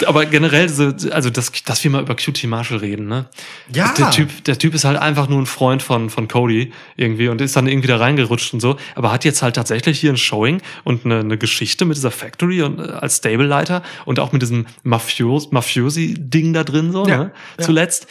Aber 0.06 0.26
generell, 0.26 0.68
so, 0.70 0.94
also 1.12 1.30
dass, 1.30 1.52
dass 1.64 1.84
wir 1.84 1.92
mal 1.92 2.02
über 2.02 2.16
Cutie 2.16 2.48
Marshall 2.48 2.78
reden, 2.80 3.08
ne? 3.08 3.26
Ja. 3.74 3.94
Der 3.98 4.12
Typ, 4.12 4.44
der 4.44 4.58
Typ 4.58 4.74
ist 4.74 4.84
halt 4.84 4.98
einfach 4.98 5.30
nur 5.30 5.40
ein 5.40 5.46
Freund 5.46 5.82
von, 5.82 6.10
von 6.10 6.28
Cody 6.28 6.74
irgendwie 6.98 7.30
und 7.30 7.40
ist 7.40 7.56
dann 7.56 7.68
irgendwie 7.68 7.88
da 7.88 7.98
reingerutscht 7.98 8.54
und 8.54 8.60
so, 8.60 8.78
aber 8.96 9.12
hat 9.12 9.24
jetzt 9.24 9.42
halt 9.42 9.56
tatsächlich 9.56 10.00
hier 10.00 10.12
ein 10.12 10.18
Showing 10.18 10.62
und 10.84 11.06
eine, 11.06 11.20
eine 11.20 11.38
Geschichte 11.38 11.86
mit 11.86 11.98
dieser 11.98 12.12
Factory 12.12 12.62
und 12.64 12.80
äh, 12.80 12.92
als 12.92 13.18
Stableleiter 13.18 13.82
und 14.06 14.20
auch 14.20 14.32
mit 14.32 14.42
diesem 14.42 14.68
Mafios, 14.84 15.52
Mafiosi-Ding 15.52 16.54
da 16.54 16.64
drin 16.64 16.92
so, 16.92 17.08
Ja, 17.08 17.18
ne? 17.18 17.32
ja. 17.58 17.66
Zuletzt. 17.66 18.08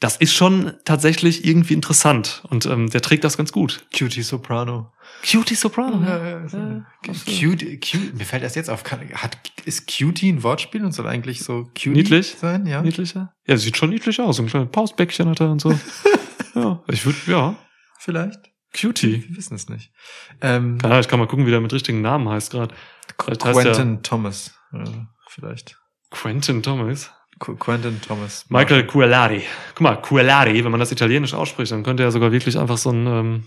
Das 0.00 0.16
ist 0.16 0.32
schon 0.32 0.72
tatsächlich 0.86 1.44
irgendwie 1.44 1.74
interessant 1.74 2.42
und 2.48 2.64
ähm, 2.64 2.88
der 2.88 3.02
trägt 3.02 3.22
das 3.22 3.36
ganz 3.36 3.52
gut. 3.52 3.84
Cutie 3.96 4.22
Soprano. 4.22 4.90
Cutie 5.28 5.54
Soprano. 5.54 6.02
Ja, 6.02 6.18
ja, 6.18 6.46
ja. 6.46 6.86
Ja, 7.06 7.12
Cutie, 7.24 7.78
Cutie, 7.78 8.12
mir 8.14 8.24
fällt 8.24 8.42
erst 8.42 8.56
jetzt 8.56 8.70
auf, 8.70 8.84
kann, 8.84 9.00
hat, 9.14 9.38
ist 9.64 9.86
Cutie 9.86 10.30
ein 10.32 10.42
Wortspiel 10.42 10.84
und 10.84 10.92
soll 10.92 11.06
eigentlich 11.06 11.40
so 11.40 11.64
cutie 11.64 11.90
Niedlich? 11.90 12.36
sein? 12.38 12.66
Ja. 12.66 12.82
Niedlicher? 12.82 13.34
Ja, 13.46 13.56
sieht 13.56 13.76
schon 13.76 13.90
niedlich 13.90 14.20
aus. 14.20 14.38
Ein 14.38 14.46
kleines 14.46 14.70
Pausbäckchen 14.70 15.28
hat 15.28 15.40
er 15.40 15.50
und 15.50 15.60
so. 15.60 15.70
ja, 16.54 16.82
ich 16.88 17.04
würde, 17.04 17.18
ja, 17.26 17.56
Vielleicht? 18.00 18.50
Cutie. 18.74 19.28
Wir 19.28 19.36
wissen 19.36 19.56
es 19.56 19.68
nicht. 19.68 19.92
Ähm, 20.40 20.78
Keine 20.78 20.94
Ahnung, 20.94 21.00
ich 21.02 21.08
kann 21.08 21.18
mal 21.18 21.26
gucken, 21.26 21.44
wie 21.44 21.50
der 21.50 21.60
mit 21.60 21.72
richtigen 21.72 22.00
Namen 22.00 22.30
heißt 22.30 22.50
gerade. 22.50 22.74
Quentin 23.18 24.02
Thomas. 24.02 24.54
Äh, 24.72 24.84
vielleicht. 25.28 25.76
Quentin 26.10 26.62
Thomas. 26.62 27.12
Qu 27.40 27.56
Quentin 27.56 28.00
Thomas. 28.00 28.46
Michael 28.48 28.86
Cuellari. 28.86 29.42
Guck 29.74 29.80
mal, 29.82 29.96
Cuellari, 30.00 30.64
wenn 30.64 30.70
man 30.70 30.80
das 30.80 30.92
italienisch 30.92 31.34
ausspricht, 31.34 31.72
dann 31.72 31.82
könnte 31.82 32.02
er 32.02 32.10
sogar 32.10 32.32
wirklich 32.32 32.58
einfach 32.58 32.78
so 32.78 32.90
ein 32.90 33.06
ähm, 33.06 33.44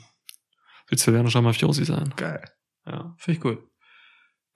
sizilianischer 0.90 1.42
Mafiosi 1.42 1.86
sein. 1.86 2.14
Geil. 2.16 2.44
Ja. 2.86 3.16
Finde 3.18 3.38
ich 3.38 3.42
gut. 3.42 3.60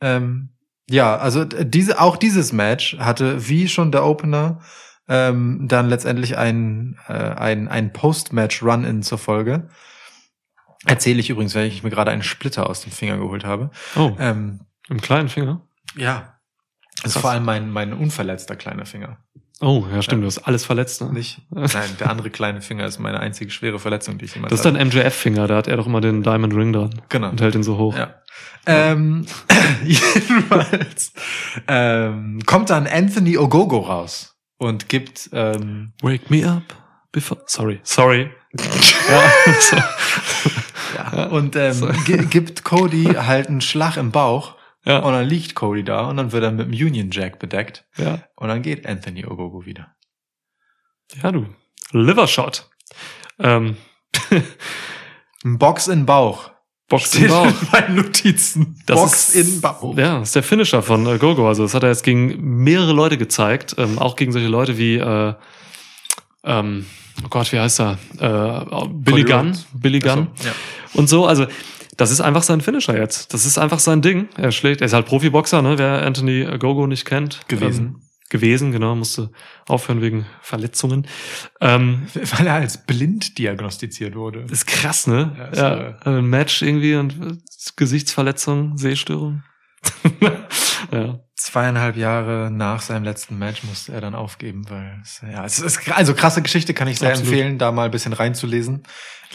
Ähm, 0.01 0.49
ja, 0.89 1.17
also 1.17 1.43
diese, 1.45 1.99
auch 1.99 2.17
dieses 2.17 2.53
Match 2.53 2.97
hatte, 2.97 3.47
wie 3.49 3.67
schon 3.67 3.91
der 3.91 4.05
Opener, 4.05 4.61
ähm, 5.09 5.67
dann 5.67 5.89
letztendlich 5.89 6.37
ein, 6.37 6.99
äh, 7.07 7.13
ein, 7.13 7.67
ein 7.67 7.93
Post-Match-Run-In 7.93 9.03
zur 9.03 9.17
Folge. 9.17 9.69
Erzähle 10.85 11.19
ich 11.19 11.29
übrigens, 11.29 11.55
wenn 11.55 11.65
ich 11.65 11.83
mir 11.83 11.89
gerade 11.89 12.11
einen 12.11 12.23
Splitter 12.23 12.69
aus 12.69 12.81
dem 12.81 12.91
Finger 12.91 13.17
geholt 13.17 13.43
habe. 13.43 13.71
Oh, 13.95 14.15
Ähm, 14.19 14.61
im 14.89 15.01
kleinen 15.01 15.29
Finger. 15.29 15.67
ja. 15.95 16.33
Das 17.03 17.15
ist 17.15 17.21
vor 17.21 17.29
allem 17.29 17.45
mein, 17.45 17.69
mein 17.69 17.93
unverletzter 17.93 18.55
kleiner 18.55 18.87
Finger. 18.87 19.23
Oh, 19.59 19.85
ja, 19.91 20.01
stimmt, 20.03 20.21
du 20.21 20.27
hast 20.27 20.39
alles 20.39 20.65
verletzt, 20.65 21.01
ne? 21.01 21.11
Nicht? 21.11 21.41
Nein, 21.49 21.71
der 21.99 22.11
andere 22.11 22.29
kleine 22.29 22.61
Finger 22.61 22.85
ist 22.85 22.99
meine 22.99 23.19
einzige 23.19 23.49
schwere 23.49 23.79
Verletzung, 23.79 24.19
die 24.19 24.25
ich 24.25 24.35
jemals 24.35 24.51
Das 24.51 24.59
ist 24.59 24.65
hatte. 24.67 24.77
dein 24.77 24.87
MJF-Finger, 24.89 25.47
da 25.47 25.55
hat 25.57 25.67
er 25.67 25.77
doch 25.77 25.87
immer 25.87 25.99
den 25.99 26.21
Diamond 26.21 26.53
Ring 26.53 26.73
dran 26.73 27.01
Genau. 27.09 27.29
und 27.29 27.41
hält 27.41 27.55
ihn 27.55 27.63
so 27.63 27.77
hoch. 27.77 27.97
Ja. 27.97 28.13
Ähm, 28.67 29.25
jedenfalls 29.83 31.11
ähm, 31.67 32.39
kommt 32.45 32.69
dann 32.69 32.85
Anthony 32.87 33.37
Ogogo 33.37 33.79
raus 33.79 34.35
und 34.57 34.89
gibt 34.89 35.29
ähm, 35.33 35.93
Wake 36.01 36.29
me 36.29 36.47
up 36.47 36.63
before. 37.11 37.41
Sorry, 37.47 37.79
sorry. 37.83 38.29
ja, 39.09 39.53
so. 39.59 39.77
ja, 40.95 41.25
und 41.27 41.55
ähm, 41.55 41.93
gi- 42.05 42.25
gibt 42.25 42.63
Cody 42.63 43.05
halt 43.05 43.47
einen 43.47 43.61
Schlag 43.61 43.97
im 43.97 44.11
Bauch 44.11 44.55
ja, 44.87 44.99
und 44.99 45.11
dann 45.13 45.27
liegt 45.27 45.53
Cody 45.53 45.83
da 45.83 46.07
und 46.07 46.17
dann 46.17 46.31
wird 46.31 46.43
er 46.43 46.51
mit 46.51 46.67
dem 46.67 46.73
Union 46.73 47.11
Jack 47.11 47.39
bedeckt 47.39 47.85
ja. 47.97 48.23
und 48.35 48.47
dann 48.47 48.61
geht 48.61 48.85
Anthony 48.85 49.25
Ogogo 49.25 49.65
wieder. 49.65 49.95
ja, 51.21 51.31
du. 51.31 51.47
Liver 51.91 52.27
Shot. 52.27 52.69
Ähm, 53.39 53.77
Ein 55.43 55.57
Box 55.57 55.87
in 55.87 56.05
Bauch. 56.05 56.51
Box 56.87 57.09
Steht 57.09 57.27
Bauch. 57.29 57.45
in 57.45 57.55
meinen 57.71 57.95
Notizen. 57.95 58.81
Das 58.85 58.99
Box 58.99 59.35
ist, 59.35 59.55
in 59.55 59.61
Bauch. 59.61 59.97
Ja, 59.97 60.19
das 60.19 60.29
ist 60.29 60.35
der 60.35 60.43
Finisher 60.43 60.81
von 60.81 61.05
äh, 61.05 61.17
Gogo. 61.17 61.47
Also 61.47 61.63
das 61.63 61.73
hat 61.73 61.83
er 61.83 61.89
jetzt 61.89 62.03
gegen 62.03 62.63
mehrere 62.63 62.93
Leute 62.93 63.17
gezeigt. 63.17 63.75
Ähm, 63.77 63.99
auch 63.99 64.15
gegen 64.15 64.31
solche 64.31 64.47
Leute 64.47 64.77
wie, 64.77 64.95
äh, 64.95 65.33
ähm, 66.45 66.85
oh 67.25 67.27
Gott, 67.29 67.51
wie 67.51 67.59
heißt 67.59 67.81
er? 67.81 67.97
Äh, 68.19 68.87
Billy 68.87 69.23
Cody 69.23 69.23
Gunn. 69.23 69.57
Billy 69.73 69.99
Gunn. 69.99 70.29
So, 70.35 70.47
ja. 70.47 70.55
Und 70.93 71.09
so, 71.09 71.25
also 71.25 71.45
das 71.97 72.11
ist 72.11 72.21
einfach 72.21 72.43
sein 72.43 72.61
Finisher 72.61 72.97
jetzt. 72.97 73.33
Das 73.33 73.45
ist 73.45 73.57
einfach 73.57 73.79
sein 73.79 74.01
Ding. 74.01 74.29
Er 74.37 74.51
schlägt, 74.51 74.81
er 74.81 74.85
ist 74.85 74.93
halt 74.93 75.05
Profiboxer, 75.07 75.61
ne? 75.61 75.77
Wer 75.77 76.05
Anthony 76.05 76.45
Gogo 76.57 76.87
nicht 76.87 77.05
kennt. 77.05 77.47
Gewesen. 77.47 77.85
Ähm, 77.85 78.01
gewesen, 78.29 78.71
genau, 78.71 78.93
musste 78.95 79.31
aufhören 79.67 80.01
wegen 80.01 80.25
Verletzungen. 80.41 81.07
Ähm, 81.61 82.07
Weil 82.13 82.47
er 82.47 82.55
als 82.55 82.85
blind 82.85 83.37
diagnostiziert 83.37 84.15
wurde. 84.15 84.45
ist 84.51 84.67
krass, 84.67 85.07
ne? 85.07 85.35
Ja, 85.37 85.45
ist 85.45 85.57
Ja, 85.57 85.73
irre. 85.75 85.99
ein 86.05 86.25
Match 86.25 86.61
irgendwie 86.61 86.95
und 86.95 87.39
Gesichtsverletzung, 87.75 88.77
Sehstörung. 88.77 89.43
ja. 90.91 91.19
Zweieinhalb 91.35 91.95
Jahre 91.95 92.49
nach 92.51 92.81
seinem 92.81 93.03
letzten 93.03 93.37
Match 93.37 93.63
musste 93.63 93.93
er 93.93 94.01
dann 94.01 94.15
aufgeben, 94.15 94.69
weil 94.69 94.99
es, 95.03 95.21
ja, 95.21 95.45
es 95.45 95.59
ist 95.59 95.89
also 95.91 96.13
krasse 96.13 96.41
Geschichte, 96.41 96.73
kann 96.73 96.87
ich 96.87 96.99
sehr 96.99 97.11
Absolut. 97.11 97.31
empfehlen, 97.31 97.57
da 97.57 97.71
mal 97.71 97.85
ein 97.85 97.91
bisschen 97.91 98.13
reinzulesen. 98.13 98.83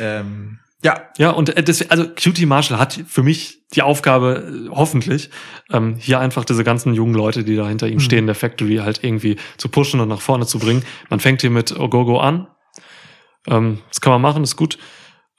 Ähm, 0.00 0.58
ja, 0.82 1.08
Ja, 1.18 1.30
und 1.30 1.56
äh, 1.56 1.62
deswegen, 1.62 1.90
also 1.90 2.08
QT 2.08 2.44
Marshall 2.46 2.78
hat 2.78 3.00
für 3.06 3.22
mich 3.22 3.60
die 3.74 3.82
Aufgabe, 3.82 4.66
äh, 4.66 4.68
hoffentlich, 4.70 5.30
ähm, 5.70 5.96
hier 5.98 6.18
einfach 6.20 6.44
diese 6.44 6.64
ganzen 6.64 6.94
jungen 6.94 7.14
Leute, 7.14 7.44
die 7.44 7.56
da 7.56 7.68
hinter 7.68 7.88
ihm 7.88 7.94
Mhm. 7.94 8.00
stehen, 8.00 8.26
der 8.26 8.34
Factory 8.34 8.76
halt 8.76 9.02
irgendwie 9.04 9.36
zu 9.58 9.68
pushen 9.68 10.00
und 10.00 10.08
nach 10.08 10.20
vorne 10.20 10.46
zu 10.46 10.58
bringen. 10.58 10.84
Man 11.10 11.20
fängt 11.20 11.40
hier 11.40 11.50
mit 11.50 11.78
Ogogo 11.78 12.18
an. 12.20 12.48
Ähm, 13.46 13.78
das 13.88 14.00
kann 14.00 14.12
man 14.12 14.20
machen, 14.22 14.42
ist 14.42 14.56
gut. 14.56 14.78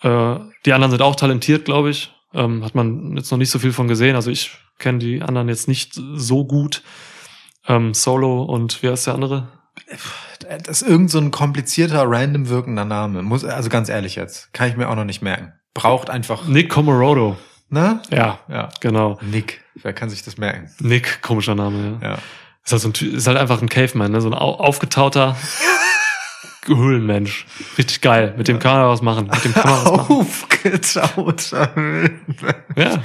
Äh, 0.01 0.35
die 0.65 0.73
anderen 0.73 0.91
sind 0.91 1.01
auch 1.01 1.15
talentiert, 1.15 1.65
glaube 1.65 1.89
ich. 1.89 2.11
Ähm, 2.33 2.63
hat 2.65 2.73
man 2.75 3.15
jetzt 3.15 3.31
noch 3.31 3.37
nicht 3.37 3.51
so 3.51 3.59
viel 3.59 3.71
von 3.73 3.87
gesehen. 3.87 4.15
Also 4.15 4.31
ich 4.31 4.51
kenne 4.79 4.99
die 4.99 5.21
anderen 5.21 5.47
jetzt 5.49 5.67
nicht 5.67 5.93
so 6.15 6.45
gut. 6.45 6.81
Ähm, 7.67 7.93
Solo 7.93 8.43
und 8.43 8.79
wer 8.81 8.93
ist 8.93 9.07
der 9.07 9.13
andere? 9.13 9.47
Das 10.65 10.81
ist 10.81 10.87
irgend 10.87 11.09
so 11.11 11.19
ein 11.19 11.31
komplizierter, 11.31 12.03
random 12.07 12.49
wirkender 12.49 12.85
Name. 12.85 13.21
Muss, 13.23 13.43
also 13.45 13.69
ganz 13.69 13.89
ehrlich 13.89 14.15
jetzt, 14.15 14.53
kann 14.53 14.69
ich 14.69 14.77
mir 14.77 14.87
auch 14.89 14.95
noch 14.95 15.05
nicht 15.05 15.21
merken. 15.21 15.53
Braucht 15.73 16.09
einfach, 16.09 16.45
Nick 16.47 16.69
Comorodo. 16.69 17.37
ne? 17.69 18.01
Ja, 18.11 18.39
Ja. 18.47 18.69
genau. 18.81 19.17
Nick, 19.21 19.61
wer 19.75 19.93
kann 19.93 20.09
sich 20.09 20.23
das 20.23 20.37
merken? 20.37 20.69
Nick, 20.79 21.21
komischer 21.21 21.55
Name, 21.55 21.99
ja. 22.01 22.09
Ja. 22.11 22.17
Ist 22.65 22.71
halt, 22.71 22.81
so 22.81 22.89
ein, 22.89 23.15
ist 23.15 23.27
halt 23.27 23.37
einfach 23.37 23.61
ein 23.61 23.67
Caveman, 23.69 24.11
ne? 24.11 24.21
so 24.21 24.29
ein 24.29 24.33
au- 24.33 24.55
aufgetauter 24.59 25.35
Höhlenmensch. 26.65 27.45
Richtig 27.77 27.99
geil. 28.01 28.33
Mit 28.37 28.47
dem 28.47 28.59
kann 28.59 28.77
man 28.79 28.87
was 28.89 29.01
machen. 29.01 29.27
Mit 29.33 29.43
dem 29.43 29.53
kann 29.53 29.69
man 29.69 29.85
was 29.85 29.91
machen. 29.97 30.15
Aufgetauter 30.21 31.73
Ja. 32.77 33.01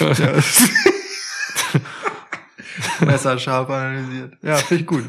Messerscharf 3.00 3.68
analysiert. 3.70 4.34
Ja, 4.42 4.56
finde 4.56 4.82
ich 4.82 4.86
gut. 4.86 5.04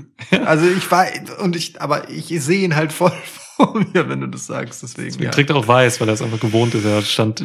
Also 0.46 0.66
ich 0.68 0.90
war, 0.92 1.06
und 1.42 1.56
ich, 1.56 1.80
aber 1.82 2.10
ich 2.10 2.28
sehe 2.42 2.64
ihn 2.64 2.76
halt 2.76 2.92
voll 2.94 3.12
vor 3.56 3.74
mir, 3.94 4.08
wenn 4.10 4.22
du 4.22 4.28
das 4.28 4.48
sagst, 4.48 4.82
deswegen. 4.84 5.20
Er 5.20 5.26
Ja. 5.26 5.32
trägt 5.32 5.52
auch 5.52 5.68
weiß, 5.68 6.00
weil 6.02 6.08
er 6.10 6.14
es 6.14 6.22
einfach 6.22 6.40
gewohnt 6.40 6.74
ist. 6.76 6.86
Er 6.86 7.02
stand 7.02 7.44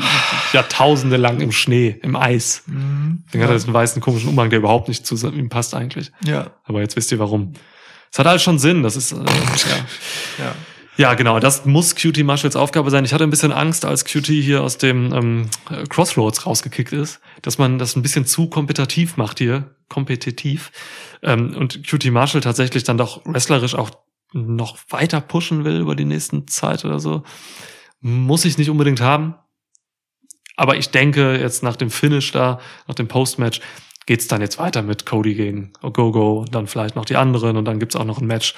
Jahrtausende 0.53 1.17
lang 1.17 1.41
im 1.41 1.53
Schnee, 1.53 1.99
im 2.03 2.17
Eis. 2.17 2.63
Mhm. 2.67 3.23
Deswegen 3.27 3.45
hat 3.45 3.51
er 3.51 3.57
diesen 3.57 3.75
weißen 3.75 4.01
komischen 4.03 4.29
Umhang, 4.29 4.51
der 4.51 4.59
überhaupt 4.61 4.89
nicht 4.89 5.07
zu 5.07 5.15
ihm 5.29 5.49
passt 5.49 5.75
eigentlich. 5.75 6.13
Ja, 6.25 6.51
Aber 6.65 6.81
jetzt 6.81 6.97
wisst 6.97 7.13
ihr 7.13 7.19
warum. 7.19 7.53
Es 8.13 8.19
hat 8.19 8.27
alles 8.27 8.43
schon 8.43 8.59
Sinn. 8.59 8.83
Das 8.83 8.97
ist, 8.97 9.13
äh, 9.13 9.17
ja. 9.19 9.25
ja. 10.45 10.55
Ja, 10.99 11.13
genau, 11.13 11.39
das 11.41 11.67
muss 11.67 11.95
QT 11.95 12.25
Marshalls 12.25 12.57
Aufgabe 12.57 12.91
sein. 12.91 13.05
Ich 13.05 13.13
hatte 13.13 13.25
ein 13.25 13.31
bisschen 13.31 13.53
Angst, 13.53 13.85
als 13.85 14.07
QT 14.07 14.29
hier 14.29 14.63
aus 14.63 14.79
dem 14.79 15.13
ähm, 15.13 15.51
äh, 15.71 15.85
Crossroads 15.85 16.47
rausgekickt 16.47 16.93
ist, 16.93 17.21
dass 17.43 17.59
man 17.59 17.79
das 17.79 17.97
ein 17.97 18.03
bisschen 18.03 18.25
zu 18.25 18.49
kompetitiv 18.49 19.19
macht 19.19 19.39
hier, 19.39 19.77
kompetitiv. 19.89 20.73
Ähm, 21.23 21.55
und 21.55 21.87
QT 21.87 22.11
Marshall 22.11 22.41
tatsächlich 22.41 22.85
dann 22.85 22.97
doch 22.97 23.21
wrestlerisch 23.27 23.75
auch 23.75 23.91
noch 24.33 24.79
weiter 24.89 25.21
pushen 25.21 25.65
will 25.65 25.81
über 25.81 25.97
die 25.97 26.07
nächsten 26.07 26.49
Zeit 26.49 26.85
oder 26.87 26.99
so. 26.99 27.25
Muss 28.01 28.47
ich 28.47 28.57
nicht 28.57 28.71
unbedingt 28.71 29.03
haben. 29.03 29.35
Aber 30.57 30.77
ich 30.79 30.89
denke, 30.89 31.39
jetzt 31.39 31.63
nach 31.63 31.77
dem 31.77 31.91
Finish 31.91 32.33
da, 32.33 32.59
nach 32.89 32.95
dem 32.95 33.09
Postmatch, 33.09 33.61
geht's 34.07 34.29
dann 34.29 34.41
jetzt 34.41 34.59
weiter 34.59 34.83
mit 34.83 35.05
Cody 35.05 35.35
gegen 35.35 35.73
Ogogo 35.83 36.41
und 36.41 36.55
dann 36.55 36.67
vielleicht 36.67 36.97
noch 36.97 37.05
die 37.05 37.17
anderen 37.17 37.57
und 37.59 37.67
dann 37.67 37.79
gibt's 37.79 37.97
auch 37.97 38.05
noch 38.05 38.21
ein 38.21 38.27
Match 38.27 38.55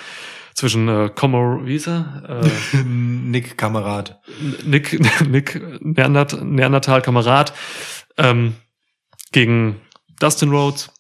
zwischen 0.59 0.89
äh, 0.89 1.10
Comor, 1.14 1.64
wie 1.64 1.72
hieß 1.72 1.89
er? 1.89 2.22
Äh, 2.74 2.82
Nick 2.85 3.56
Kamerad. 3.56 4.20
Nick, 4.66 4.98
Nick 5.26 5.60
Neandert, 5.80 6.43
Neandertal 6.43 7.01
Kamerad 7.01 7.52
ähm, 8.16 8.55
gegen 9.32 9.76
Dustin 10.20 10.51
Rhodes. 10.51 10.90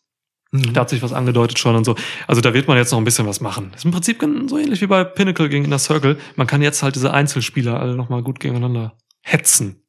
Da 0.50 0.80
hat 0.80 0.88
sich 0.88 1.02
was 1.02 1.12
angedeutet 1.12 1.58
schon 1.58 1.76
und 1.76 1.84
so. 1.84 1.94
Also 2.26 2.40
da 2.40 2.54
wird 2.54 2.68
man 2.68 2.78
jetzt 2.78 2.90
noch 2.90 2.98
ein 2.98 3.04
bisschen 3.04 3.26
was 3.26 3.40
machen. 3.40 3.72
Ist 3.76 3.84
im 3.84 3.90
Prinzip 3.90 4.24
so 4.46 4.56
ähnlich 4.56 4.80
wie 4.80 4.86
bei 4.86 5.04
Pinnacle 5.04 5.50
gegen 5.50 5.66
Inner 5.66 5.78
Circle. 5.78 6.18
Man 6.36 6.46
kann 6.46 6.62
jetzt 6.62 6.82
halt 6.82 6.94
diese 6.94 7.12
Einzelspieler 7.12 7.78
alle 7.78 7.96
nochmal 7.96 8.22
gut 8.22 8.40
gegeneinander 8.40 8.96
hetzen. 9.20 9.82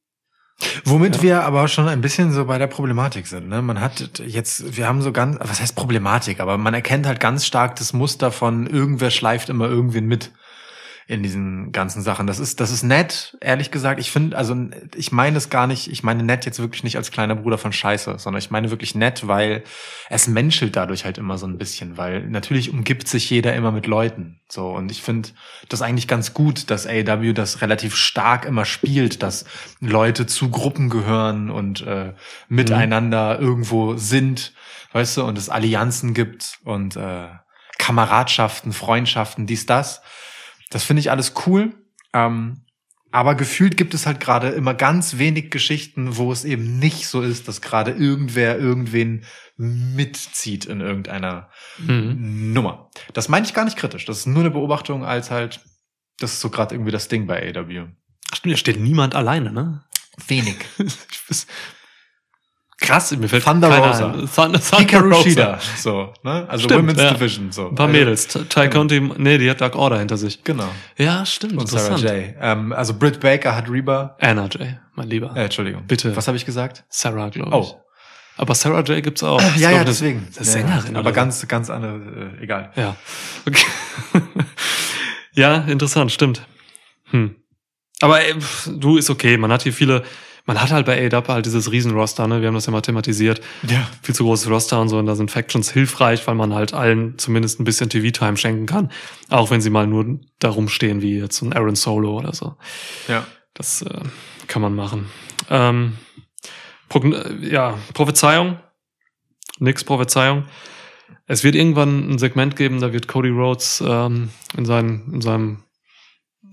Womit 0.84 1.18
Ja. 1.18 1.22
wir 1.22 1.44
aber 1.44 1.68
schon 1.68 1.88
ein 1.88 2.02
bisschen 2.02 2.32
so 2.32 2.46
bei 2.46 2.58
der 2.58 2.68
Problematik 2.68 3.28
sind. 3.28 3.48
Ne? 3.50 3.62
Man 3.62 3.80
hat 3.80 4.22
jetzt, 4.26 4.76
wir 4.78 4.88
haben 4.88 5.02
so 5.02 5.12
ganz, 5.12 5.38
was 5.40 5.62
heißt 5.62 5.76
Problematik, 5.76 6.40
aber 6.40 6.58
man 6.58 6.74
erkennt 6.74 7.08
halt 7.08 7.20
ganz 7.20 7.46
stark 7.46 7.76
das 7.78 7.94
Muster 7.94 8.32
von 8.32 8.68
irgendwer 8.68 9.10
schleift 9.10 9.50
immer 9.50 9.68
irgendwen 9.68 10.06
mit 10.06 10.32
in 11.10 11.24
diesen 11.24 11.72
ganzen 11.72 12.04
Sachen. 12.04 12.28
Das 12.28 12.38
ist, 12.38 12.60
das 12.60 12.70
ist 12.70 12.84
nett, 12.84 13.36
ehrlich 13.42 13.72
gesagt. 13.72 14.00
Ich 14.00 14.12
finde, 14.12 14.38
also 14.38 14.56
ich 14.96 15.12
meine 15.12 15.40
es 15.40 15.50
gar 15.50 15.66
nicht, 15.66 15.92
ich 15.92 16.04
meine 16.04 16.22
nett 16.22 16.46
jetzt 16.46 16.60
wirklich 16.60 16.84
nicht 16.84 16.98
als 16.98 17.10
kleiner 17.10 17.36
Bruder 17.36 17.58
von 17.58 17.74
Scheiße, 17.74 18.20
sondern 18.20 18.38
ich 18.38 18.52
meine 18.52 18.70
wirklich 18.70 18.94
nett, 18.94 19.28
weil 19.28 19.64
es 20.12 20.28
menschelt 20.28 20.76
dadurch 20.76 21.06
halt 21.06 21.18
immer 21.18 21.40
so 21.40 21.48
ein 21.48 21.58
bisschen, 21.58 21.98
weil 21.98 22.28
natürlich 22.28 22.72
umgibt 22.72 23.08
sich 23.08 23.28
jeder 23.28 23.56
immer 23.56 23.72
mit 23.72 23.88
Leuten. 23.88 24.40
So, 24.50 24.70
und 24.70 24.92
ich 24.92 25.02
finde 25.02 25.30
das 25.68 25.82
eigentlich 25.82 26.08
ganz 26.08 26.36
gut, 26.36 26.70
dass 26.70 26.86
AW 26.86 27.34
das 27.34 27.64
relativ 27.64 27.96
stark 27.96 28.46
immer 28.46 28.66
spielt, 28.66 29.24
dass 29.24 29.46
Leute 29.80 30.28
zu 30.28 30.52
Gruppen 30.52 30.92
gehören 30.92 31.50
und 31.50 31.82
äh, 31.82 32.14
miteinander 32.50 33.40
irgendwo 33.40 33.98
sind, 33.98 34.54
weißt 34.92 35.18
du, 35.18 35.24
und 35.24 35.40
es 35.40 35.50
Allianzen 35.50 36.14
gibt 36.14 36.60
und 36.64 36.98
äh, 36.98 37.30
Kameradschaften, 37.80 38.74
Freundschaften, 38.74 39.48
dies, 39.48 39.66
das. 39.66 40.04
Das 40.70 40.84
finde 40.84 41.00
ich 41.02 41.12
alles 41.12 41.34
cool. 41.46 41.74
Ähm, 42.14 42.62
aber 43.12 43.34
gefühlt 43.34 43.76
gibt 43.76 43.96
es 43.96 44.06
halt 44.06 44.20
gerade 44.20 44.50
immer 44.50 44.76
ganz 44.76 45.18
wenig 45.18 45.50
Geschichten, 45.50 46.18
wo 46.18 46.32
es 46.32 46.46
eben 46.46 46.78
nicht 46.78 47.08
so 47.08 47.22
ist, 47.22 47.48
dass 47.48 47.62
gerade 47.62 47.92
irgendwer 47.92 48.60
irgendwen 48.60 49.26
mitzieht 49.58 50.66
in 50.66 50.80
irgendeiner 50.80 51.50
Mhm. 51.80 52.54
Nummer. 52.54 52.92
Das 53.14 53.28
meine 53.30 53.46
ich 53.48 53.54
gar 53.54 53.66
nicht 53.66 53.78
kritisch. 53.78 54.06
Das 54.06 54.20
ist 54.20 54.26
nur 54.28 54.42
eine 54.42 54.52
Beobachtung 54.52 55.04
als 55.04 55.32
halt, 55.32 55.60
das 56.20 56.34
ist 56.34 56.42
so 56.42 56.50
gerade 56.50 56.76
irgendwie 56.76 56.92
das 56.92 57.08
Ding 57.08 57.26
bei 57.26 57.42
AW. 57.56 57.88
Stimmt, 58.32 58.44
hier 58.44 58.58
steht 58.58 58.80
niemand 58.80 59.16
alleine, 59.16 59.52
ne? 59.52 59.84
Wenig. 60.28 60.58
Krass, 62.82 63.16
mir 63.16 63.28
fällt 63.28 63.44
Thunder 63.44 63.70
keiner 63.70 63.88
Rosa. 63.88 64.28
Thunder, 64.34 64.62
Thunder 64.62 65.02
Rosa. 65.02 65.60
So, 65.78 66.14
ne? 66.24 66.46
Also 66.48 66.64
Stimmt, 66.64 66.84
Women's 66.84 67.02
ja. 67.02 67.14
Division. 67.14 67.52
So. 67.52 67.70
Ein 67.70 67.76
paar 67.76 67.88
Also, 67.88 68.00
Mädels. 68.00 68.28
Ty 68.28 68.70
Conti, 68.70 69.02
nee, 69.18 69.38
die 69.38 69.50
hat 69.50 69.60
Dark 69.60 69.76
Order 69.76 70.00
hinter 70.00 70.16
sich. 70.18 70.44
Genau. 70.44 70.70
Ja, 70.98 71.26
stimmt. 71.26 71.58
Und 71.58 71.68
Sarah. 71.68 71.98
J. 71.98 72.36
Ähm, 72.40 72.72
also 72.72 72.94
Britt 72.94 73.20
Baker 73.20 73.56
hat 73.56 73.70
Reba. 73.70 74.16
Anna 74.22 74.46
J, 74.46 74.78
mein 74.96 75.10
Lieber. 75.10 75.36
Äh, 75.36 75.46
Entschuldigung. 75.46 75.84
Bitte. 75.88 76.16
Was 76.16 76.28
habe 76.28 76.38
ich 76.38 76.46
gesagt? 76.46 76.86
Sarah, 76.90 77.30
glaube 77.30 77.50
ich. 77.50 77.56
Oh. 77.56 77.82
Aber 78.38 78.56
Sarah 78.56 78.82
J 78.82 79.04
gibt's 79.04 79.24
auch. 79.24 79.42
Ist, 79.42 79.58
ja, 79.58 79.72
ja, 79.72 79.84
deswegen. 79.84 80.26
Das 80.34 80.48
ist 80.48 80.54
Sängerin. 80.54 80.96
Aber 80.96 81.12
ganz, 81.12 81.46
ganz 81.50 81.70
andere, 81.70 82.32
äh, 82.40 82.44
egal. 82.44 82.72
Ja. 82.78 82.96
Okay. 83.46 83.66
ja, 85.34 85.58
interessant, 85.68 86.14
stimmt. 86.14 86.46
Hm. 87.12 87.36
Aber 88.00 88.22
äh, 88.22 88.36
du 88.68 88.96
ist 88.96 89.10
okay. 89.10 89.36
Man 89.38 89.52
hat 89.52 89.64
hier 89.64 89.74
viele, 89.74 90.04
man 90.50 90.60
hat 90.60 90.72
halt 90.72 90.88
bei 90.88 90.98
AEW 90.98 91.28
halt 91.28 91.46
dieses 91.46 91.72
Riesenroster, 91.72 92.26
ne? 92.26 92.42
Wir 92.42 92.48
haben 92.48 92.56
das 92.56 92.66
ja 92.66 92.72
mal 92.72 92.82
thematisiert. 92.82 93.40
Ja. 93.68 93.88
Viel 94.02 94.16
zu 94.16 94.24
großes 94.24 94.50
Roster 94.50 94.82
und 94.82 94.90
so. 94.90 94.98
Und 94.98 95.06
da 95.06 95.14
sind 95.14 95.30
Factions 95.30 95.70
hilfreich, 95.70 96.26
weil 96.26 96.34
man 96.34 96.56
halt 96.56 96.74
allen 96.74 97.20
zumindest 97.20 97.60
ein 97.60 97.66
bisschen 97.66 97.88
TV-Time 97.88 98.36
schenken 98.36 98.66
kann. 98.66 98.92
Auch 99.30 99.52
wenn 99.52 99.62
sie 99.62 99.70
mal 99.70 99.86
nur 99.86 100.20
darum 100.40 100.68
stehen, 100.68 101.04
wie 101.04 101.20
jetzt 101.20 101.44
ein 101.44 101.54
Aaron 101.54 101.76
Solo 101.76 102.18
oder 102.18 102.34
so. 102.34 102.56
Ja. 103.08 103.28
Das 103.54 103.84
äh, 103.84 104.02
kann 104.48 104.64
man 104.64 104.74
machen. 104.74 105.06
Ähm, 105.52 105.98
Progn 106.88 107.14
äh, 107.14 107.48
ja, 107.48 107.78
Prophezeiung. 107.94 108.58
Nix 109.60 109.84
Prophezeiung. 109.84 110.46
Es 111.28 111.44
wird 111.44 111.54
irgendwann 111.54 112.10
ein 112.10 112.18
Segment 112.18 112.56
geben, 112.56 112.82
da 112.82 112.92
wird 112.92 113.08
Cody 113.08 113.30
Rhodes 113.30 113.84
ähm, 113.86 114.30
in, 114.58 114.66
seinem, 114.66 115.14
in 115.14 115.22
seinem 115.22 115.64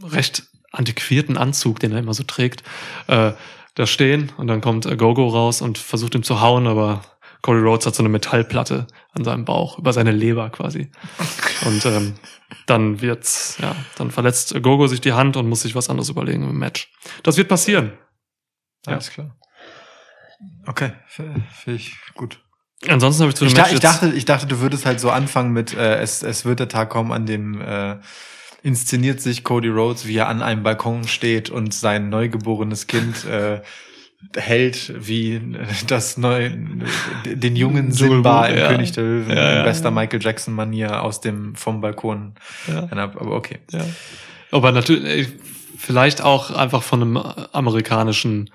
recht 0.02 0.42
antiquierten 0.70 1.38
Anzug, 1.38 1.80
den 1.80 1.92
er 1.92 2.00
immer 2.00 2.12
so 2.12 2.24
trägt, 2.24 2.62
äh, 3.06 3.32
da 3.76 3.86
stehen 3.86 4.32
und 4.36 4.48
dann 4.48 4.60
kommt 4.60 4.84
äh, 4.86 4.96
Gogo 4.96 5.28
raus 5.28 5.62
und 5.62 5.78
versucht 5.78 6.14
ihn 6.16 6.22
zu 6.24 6.40
hauen, 6.40 6.66
aber 6.66 7.02
Cody 7.42 7.60
Rhodes 7.60 7.86
hat 7.86 7.94
so 7.94 8.02
eine 8.02 8.08
Metallplatte 8.08 8.86
an 9.12 9.22
seinem 9.22 9.44
Bauch, 9.44 9.78
über 9.78 9.92
seine 9.92 10.10
Leber 10.10 10.50
quasi. 10.50 10.90
Und 11.64 11.86
ähm, 11.86 12.14
dann 12.66 13.00
wird's, 13.00 13.56
ja, 13.62 13.76
dann 13.96 14.10
verletzt 14.10 14.60
Gogo 14.62 14.88
sich 14.88 15.00
die 15.00 15.12
Hand 15.12 15.36
und 15.36 15.48
muss 15.48 15.62
sich 15.62 15.74
was 15.76 15.88
anderes 15.88 16.08
überlegen 16.08 16.42
im 16.42 16.58
Match. 16.58 16.92
Das 17.22 17.36
wird 17.36 17.48
passieren. 17.48 17.92
Ja. 18.86 18.94
Alles 18.94 19.10
klar. 19.10 19.36
Okay, 20.66 20.92
finde 21.06 21.42
ich 21.66 21.94
gut. 22.14 22.40
Ansonsten 22.88 23.22
habe 23.22 23.30
ich 23.30 23.36
zu 23.36 23.44
dem 23.44 23.48
Ich, 23.48 23.54
da, 23.54 23.62
Match 23.62 23.68
ich, 23.74 23.82
jetzt- 23.82 23.84
dachte, 23.84 24.12
ich 24.12 24.24
dachte, 24.24 24.46
du 24.46 24.60
würdest 24.60 24.84
halt 24.84 24.98
so 25.00 25.10
anfangen 25.10 25.52
mit, 25.52 25.74
äh, 25.74 25.96
es, 26.00 26.22
es 26.22 26.44
wird 26.44 26.60
der 26.60 26.68
Tag 26.68 26.90
kommen, 26.90 27.12
an 27.12 27.26
dem 27.26 27.60
äh, 27.60 27.96
inszeniert 28.66 29.20
sich 29.20 29.44
Cody 29.44 29.68
Rhodes, 29.68 30.08
wie 30.08 30.16
er 30.16 30.26
an 30.26 30.42
einem 30.42 30.64
Balkon 30.64 31.06
steht 31.06 31.50
und 31.50 31.72
sein 31.72 32.08
neugeborenes 32.08 32.88
Kind 32.88 33.24
äh, 33.24 33.60
hält, 34.34 34.92
wie 35.06 35.34
äh, 35.34 35.40
das 35.86 36.16
neu, 36.16 36.50
den 37.24 37.54
jungen 37.54 37.92
Simba 37.92 38.46
im 38.46 38.58
ja. 38.58 38.68
König 38.68 38.90
der 38.90 39.04
Löwen 39.04 39.30
Ja, 39.36 39.36
ja, 39.36 39.58
in 39.58 39.64
bester. 39.64 39.92
Michael 39.92 40.20
Jackson 40.20 40.52
Manier 40.52 41.04
aus 41.04 41.20
dem 41.20 41.54
vom 41.54 41.80
Balkon. 41.80 42.34
Ja. 42.66 42.88
Aber 42.90 43.36
okay. 43.36 43.60
Ja. 43.70 43.84
Aber 44.50 44.72
natürlich, 44.72 45.28
vielleicht 45.78 46.20
auch 46.20 46.50
einfach 46.50 46.82
von 46.82 47.02
einem 47.02 47.16
amerikanischen 47.16 48.50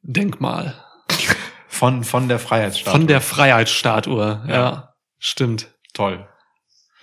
Denkmal. 0.00 0.82
Von 1.68 2.04
von 2.04 2.28
der 2.28 2.38
Freiheitsstatue. 2.38 2.98
Von 2.98 3.06
der 3.06 3.20
Freiheitsstatue. 3.20 4.44
Ja. 4.48 4.94
stimmt. 5.18 5.68
toll. 5.92 6.26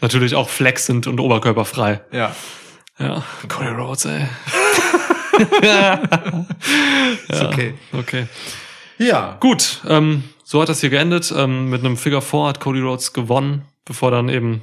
Natürlich 0.03 0.35
auch 0.35 0.49
flexend 0.49 1.07
und 1.07 1.21
oberkörperfrei. 1.21 2.01
Ja. 2.11 2.35
Ja. 2.99 3.23
Cody 3.47 3.69
Rhodes, 3.69 4.03
ey. 4.03 4.27
Ist 7.30 7.41
Ja, 7.41 7.47
okay. 7.47 7.73
Okay. 7.93 8.27
Ja. 8.97 9.38
Gut, 9.39 9.81
ähm, 9.88 10.25
so 10.43 10.61
hat 10.61 10.67
das 10.67 10.81
hier 10.81 10.89
geendet. 10.89 11.34
Ähm, 11.35 11.69
mit 11.69 11.80
einem 11.80 11.95
Figure 11.95 12.21
4 12.21 12.47
hat 12.47 12.59
Cody 12.59 12.81
Rhodes 12.81 13.13
gewonnen, 13.13 13.61
bevor 13.85 14.11
dann 14.11 14.27
eben, 14.27 14.61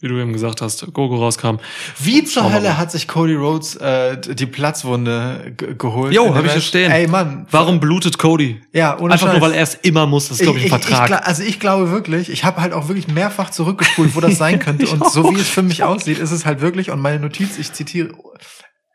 wie 0.00 0.08
du 0.08 0.18
eben 0.18 0.32
gesagt 0.32 0.62
hast, 0.62 0.86
Gogo 0.92 1.16
rauskam. 1.16 1.56
Wie 1.98 2.24
zur 2.24 2.42
Schauen 2.44 2.52
Hölle 2.54 2.78
hat 2.78 2.90
sich 2.90 3.06
Cody 3.06 3.34
Rhodes 3.34 3.76
äh, 3.76 4.18
die 4.18 4.46
Platzwunde 4.46 5.52
ge- 5.56 5.74
geholt? 5.76 6.14
Jo, 6.14 6.24
in 6.26 6.34
hab 6.34 6.40
dem 6.42 6.46
ich 6.46 6.52
hier 6.52 6.60
stehen. 6.62 6.90
Ey, 6.90 7.06
Mann. 7.06 7.46
Warum 7.50 7.80
blutet 7.80 8.16
Cody? 8.18 8.60
Ja, 8.72 8.98
ohne 8.98 9.12
Einfach 9.12 9.26
nur, 9.26 9.34
Scheiß. 9.34 9.42
weil 9.42 9.52
er 9.52 9.62
es 9.62 9.74
immer 9.74 10.06
muss. 10.06 10.28
Das 10.28 10.38
ist, 10.38 10.44
glaube 10.44 10.58
ich, 10.58 10.64
ein 10.64 10.80
Vertrag. 10.80 11.10
Ich, 11.10 11.14
gla- 11.16 11.20
also 11.22 11.42
ich 11.42 11.60
glaube 11.60 11.90
wirklich, 11.90 12.30
ich 12.30 12.44
habe 12.44 12.60
halt 12.62 12.72
auch 12.72 12.88
wirklich 12.88 13.08
mehrfach 13.08 13.50
zurückgespult, 13.50 14.16
wo 14.16 14.20
das 14.20 14.38
sein 14.38 14.58
könnte. 14.60 14.84
Ich 14.84 14.92
und 14.92 15.02
auch. 15.02 15.10
so 15.10 15.30
wie 15.34 15.40
es 15.40 15.48
für 15.48 15.62
mich 15.62 15.84
aussieht, 15.84 16.18
ist 16.18 16.30
es 16.30 16.46
halt 16.46 16.60
wirklich, 16.60 16.90
und 16.90 17.00
meine 17.00 17.20
Notiz, 17.20 17.58
ich 17.58 17.72
zitiere, 17.72 18.10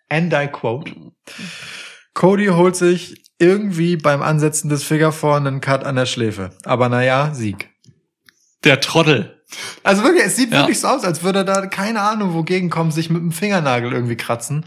and 0.10 0.34
I 0.34 0.48
quote, 0.48 0.91
Cody 2.14 2.48
holt 2.48 2.76
sich 2.76 3.23
irgendwie 3.38 3.98
beim 3.98 4.22
Ansetzen 4.22 4.69
des 4.69 4.84
Figure 4.84 5.11
vorne 5.11 5.49
einen 5.49 5.61
Cut 5.61 5.84
an 5.84 5.95
der 5.98 6.06
Schläfe. 6.06 6.52
Aber 6.64 6.88
naja, 6.90 7.34
Sieg. 7.34 7.69
Der 8.64 8.80
Trottel. 8.80 9.35
Also 9.84 10.04
wirklich, 10.04 10.24
es 10.26 10.36
sieht 10.36 10.52
Ja. 10.52 10.60
wirklich 10.60 10.80
so 10.80 10.88
aus, 10.88 11.04
als 11.04 11.24
würde 11.24 11.40
er 11.40 11.46
da 11.46 11.66
keine 11.68 12.02
Ahnung 12.02 12.34
wogegen 12.34 12.70
kommen, 12.70 12.92
sich 12.92 13.10
mit 13.10 13.22
dem 13.22 13.32
Fingernagel 13.32 13.94
irgendwie 13.94 14.18
kratzen 14.18 14.66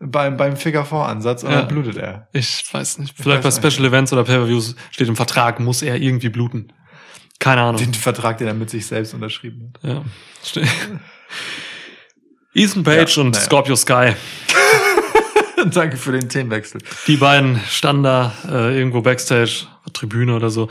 beim, 0.00 0.36
beim 0.36 0.56
Figure 0.56 0.84
4 0.84 0.98
Ansatz 0.98 1.42
und 1.42 1.50
Ja. 1.50 1.58
dann 1.62 1.68
blutet 1.68 1.96
er. 1.96 2.28
Ich 2.32 2.64
weiß 2.72 2.98
nicht. 2.98 3.14
Vielleicht 3.16 3.44
weiß 3.44 3.60
bei 3.60 3.70
Special 3.70 3.86
Events 3.86 4.12
oder 4.12 4.24
Pay-Per-Views 4.24 4.76
steht 4.90 5.08
im 5.08 5.16
Vertrag, 5.16 5.60
muss 5.60 5.82
er 5.82 5.96
irgendwie 5.96 6.28
bluten. 6.28 6.72
Keine 7.40 7.62
Ahnung. 7.62 7.76
Den 7.80 7.94
Vertrag, 7.94 8.38
den 8.38 8.46
er 8.46 8.54
mit 8.54 8.70
sich 8.70 8.86
selbst 8.86 9.12
unterschrieben 9.14 9.72
hat. 9.82 9.90
Ja. 9.90 10.04
Ste- 10.42 10.62
Ethan 12.54 12.84
Page 12.84 13.16
Ja, 13.16 13.22
und 13.22 13.30
naja. 13.32 13.44
Scorpio 13.44 13.76
Sky. 13.76 14.12
Danke 15.72 15.96
für 15.96 16.12
den 16.12 16.28
Themenwechsel. 16.28 16.80
Die 17.06 17.16
beiden 17.16 17.58
standen 17.68 18.02
da 18.04 18.32
äh, 18.48 18.76
irgendwo 18.78 19.00
Backstage, 19.00 19.66
Tribüne 19.92 20.34
oder 20.34 20.50
so 20.50 20.68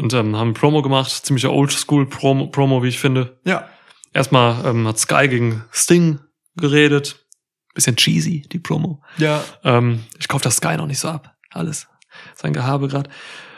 und 0.00 0.12
ähm, 0.14 0.36
haben 0.36 0.54
Promo 0.54 0.82
gemacht. 0.82 1.10
Ziemlicher 1.10 1.52
Oldschool-Promo, 1.52 2.48
Promo, 2.48 2.82
wie 2.82 2.88
ich 2.88 2.98
finde. 2.98 3.38
Ja. 3.44 3.68
Erstmal 4.12 4.64
ähm, 4.66 4.88
hat 4.88 4.98
Sky 4.98 5.28
gegen 5.28 5.64
Sting 5.72 6.18
geredet. 6.56 7.26
Bisschen 7.74 7.96
cheesy, 7.96 8.42
die 8.50 8.58
Promo. 8.58 9.02
Ja. 9.18 9.44
Ähm, 9.62 10.04
ich 10.18 10.26
kaufe 10.26 10.42
das 10.42 10.56
Sky 10.56 10.76
noch 10.76 10.86
nicht 10.86 10.98
so 10.98 11.08
ab. 11.08 11.36
Alles. 11.50 11.86
Sein 12.34 12.52
Gehabe 12.52 12.88
gerade. 12.88 13.10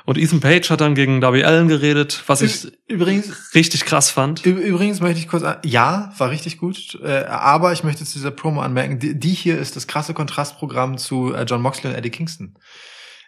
Und 0.04 0.18
Ethan 0.18 0.40
Page 0.40 0.68
hat 0.68 0.80
dann 0.80 0.94
gegen 0.94 1.20
Darby 1.20 1.44
Allen 1.44 1.68
geredet, 1.68 2.24
was 2.26 2.42
ich 2.42 2.72
Übrigens, 2.88 3.54
richtig 3.54 3.84
krass 3.84 4.10
fand. 4.10 4.44
Übrigens 4.44 5.00
möchte 5.00 5.20
ich 5.20 5.28
kurz, 5.28 5.44
ja, 5.64 6.12
war 6.18 6.30
richtig 6.30 6.58
gut, 6.58 6.98
äh, 7.04 7.24
aber 7.24 7.72
ich 7.72 7.84
möchte 7.84 8.04
zu 8.04 8.14
dieser 8.14 8.32
Promo 8.32 8.62
anmerken, 8.62 8.98
die, 8.98 9.18
die 9.18 9.30
hier 9.30 9.58
ist 9.58 9.76
das 9.76 9.86
krasse 9.86 10.12
Kontrastprogramm 10.12 10.98
zu 10.98 11.32
äh, 11.32 11.44
John 11.44 11.62
Moxley 11.62 11.92
und 11.92 11.96
Eddie 11.96 12.10
Kingston. 12.10 12.56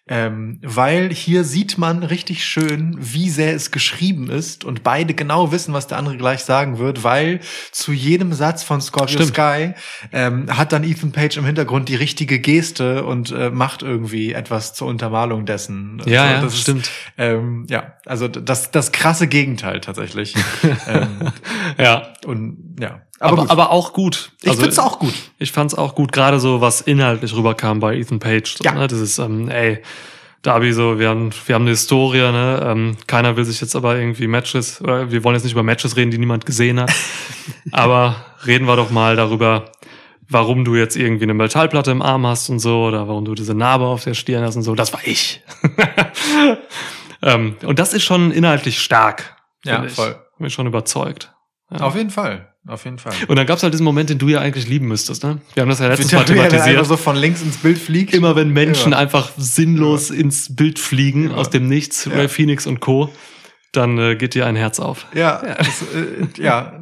Ähm, 0.06 0.58
weil 0.62 1.08
hier 1.14 1.44
sieht 1.44 1.78
man 1.78 2.02
richtig 2.02 2.44
schön, 2.44 2.94
wie 2.98 3.30
sehr 3.30 3.54
es 3.54 3.70
geschrieben 3.70 4.28
ist 4.28 4.62
und 4.62 4.82
beide 4.82 5.14
genau 5.14 5.50
wissen, 5.50 5.72
was 5.72 5.86
der 5.86 5.96
andere 5.96 6.18
gleich 6.18 6.40
sagen 6.44 6.78
wird, 6.78 7.04
weil 7.04 7.40
zu 7.72 7.90
jedem 7.90 8.34
Satz 8.34 8.62
von 8.62 8.82
Scorpio 8.82 9.22
Stimmt. 9.22 9.30
Sky 9.34 9.72
ähm, 10.12 10.54
hat 10.54 10.72
dann 10.74 10.84
Ethan 10.84 11.12
Page 11.12 11.38
im 11.38 11.46
Hintergrund 11.46 11.88
die 11.88 11.94
richtige 11.94 12.38
Geste 12.38 13.04
und 13.06 13.30
äh, 13.32 13.48
macht 13.48 13.82
irgendwie 13.82 14.34
etwas 14.34 14.74
zur 14.74 14.88
Untermalung 14.88 15.46
dessen. 15.46 16.02
Ja, 16.04 16.22
Also, 16.24 16.34
ja, 16.34 16.40
das 16.42 16.54
ist, 16.54 16.60
stimmt. 16.60 16.90
ähm, 17.16 17.66
ja, 17.70 17.94
also 18.04 18.28
das, 18.28 18.70
das 18.70 18.92
krasse 18.92 19.26
Gegenteil 19.26 19.80
tatsächlich. 19.80 20.34
ähm, 20.86 21.30
Ja. 21.78 22.12
und 22.26 22.73
ja, 22.78 23.00
Aber, 23.20 23.36
gut. 23.42 23.50
aber 23.50 23.70
auch 23.70 23.92
gut. 23.92 24.32
ich 24.42 24.48
Also, 24.48 24.62
find's 24.62 24.78
auch 24.78 24.98
gut. 24.98 25.14
Ich 25.38 25.52
fand's 25.52 25.74
auch 25.74 25.94
gut, 25.94 26.12
gerade 26.12 26.40
so, 26.40 26.60
was 26.60 26.80
inhaltlich 26.80 27.34
rüberkam 27.34 27.80
bei 27.80 27.96
Ethan 27.96 28.18
Page. 28.18 28.56
So, 28.56 28.64
Ja. 28.64 28.72
ne? 28.72 28.86
Dieses, 28.88 29.18
ähm, 29.18 29.48
ey, 29.48 29.82
Darby, 30.42 30.72
so, 30.72 30.98
wir 30.98 31.08
haben, 31.08 31.30
wir 31.46 31.54
haben 31.54 31.62
eine 31.62 31.70
Historie, 31.70 32.18
ne? 32.30 32.60
Ähm, 32.66 32.96
keiner 33.06 33.36
will 33.36 33.44
sich 33.44 33.60
jetzt 33.62 33.74
aber 33.76 33.96
irgendwie 33.96 34.26
Matches, 34.26 34.80
oder 34.82 35.10
wir 35.10 35.24
wollen 35.24 35.34
jetzt 35.36 35.44
nicht 35.44 35.52
über 35.52 35.62
Matches 35.62 35.96
reden, 35.96 36.10
die 36.10 36.18
niemand 36.18 36.44
gesehen 36.44 36.80
hat. 36.80 36.92
aber 37.72 38.16
reden 38.46 38.66
wir 38.66 38.76
doch 38.76 38.90
mal 38.90 39.16
darüber, 39.16 39.72
warum 40.28 40.64
du 40.64 40.74
jetzt 40.74 40.96
irgendwie 40.96 41.24
eine 41.24 41.34
Metallplatte 41.34 41.90
im 41.92 42.02
Arm 42.02 42.26
hast 42.26 42.50
und 42.50 42.58
so, 42.58 42.84
oder 42.84 43.08
warum 43.08 43.24
du 43.24 43.34
diese 43.34 43.54
Narbe 43.54 43.86
auf 43.86 44.04
der 44.04 44.14
Stirn 44.14 44.42
hast 44.44 44.56
und 44.56 44.62
so. 44.64 44.74
Das 44.74 44.92
war 44.92 45.00
ich. 45.04 45.42
ähm, 47.22 47.56
und 47.64 47.78
das 47.78 47.94
ist 47.94 48.02
schon 48.04 48.30
inhaltlich 48.30 48.80
stark. 48.80 49.36
Ja, 49.64 49.74
finde 49.76 49.88
ich. 49.88 49.94
voll. 49.94 50.16
Mich 50.38 50.52
schon 50.52 50.66
überzeugt. 50.66 51.32
Ja. 51.70 51.80
Auf 51.80 51.96
jeden 51.96 52.10
Fall. 52.10 52.53
Auf 52.66 52.84
jeden 52.86 52.98
Fall. 52.98 53.12
Und 53.28 53.36
dann 53.36 53.46
gab's 53.46 53.62
halt 53.62 53.74
diesen 53.74 53.84
Moment, 53.84 54.08
den 54.08 54.18
du 54.18 54.28
ja 54.28 54.40
eigentlich 54.40 54.66
lieben 54.66 54.86
müsstest, 54.88 55.22
ne? 55.22 55.38
Wir 55.52 55.60
haben 55.62 55.68
das 55.68 55.80
ja 55.80 55.88
letztes 55.88 56.10
Mal 56.12 56.24
thematisiert. 56.24 56.86
so 56.86 56.96
von 56.96 57.14
links 57.16 57.42
ins 57.42 57.58
Bild 57.58 57.76
fliegt. 57.78 58.14
Immer 58.14 58.36
wenn 58.36 58.50
Menschen 58.50 58.92
Ja. 58.92 58.98
einfach 58.98 59.30
sinnlos 59.36 60.10
ins 60.10 60.54
Bild 60.56 60.78
fliegen, 60.78 61.30
Ja. 61.30 61.36
aus 61.36 61.50
dem 61.50 61.68
Nichts, 61.68 62.06
Ja. 62.06 62.12
Ray 62.14 62.28
Phoenix 62.28 62.66
und 62.66 62.80
Co., 62.80 63.10
dann 63.72 63.98
äh, 63.98 64.14
geht 64.14 64.34
dir 64.34 64.46
ein 64.46 64.54
Herz 64.54 64.78
auf. 64.78 65.04
Ja, 65.14 65.42
das, 65.58 65.82
äh, 65.82 66.40
ja, 66.40 66.74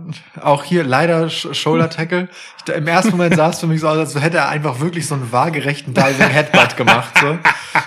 auch 0.43 0.63
hier 0.63 0.85
leider 0.85 1.25
Sh- 1.29 1.55
Shoulder 1.55 1.89
Tackle. 1.89 2.29
Ich, 2.69 2.75
Im 2.75 2.87
ersten 2.87 3.13
Moment 3.13 3.35
sah 3.35 3.49
es 3.49 3.61
für 3.61 3.67
mich 3.67 3.81
so 3.81 3.89
aus, 3.89 3.97
als 3.97 4.15
hätte 4.23 4.37
er 4.37 4.51
einfach 4.51 4.79
wirklich 4.79 5.07
so 5.07 5.15
einen 5.15 5.33
waagerechten 5.33 5.95
Diving 5.95 6.29
Headbutt 6.29 6.77
gemacht. 6.77 7.15
So. 7.19 7.39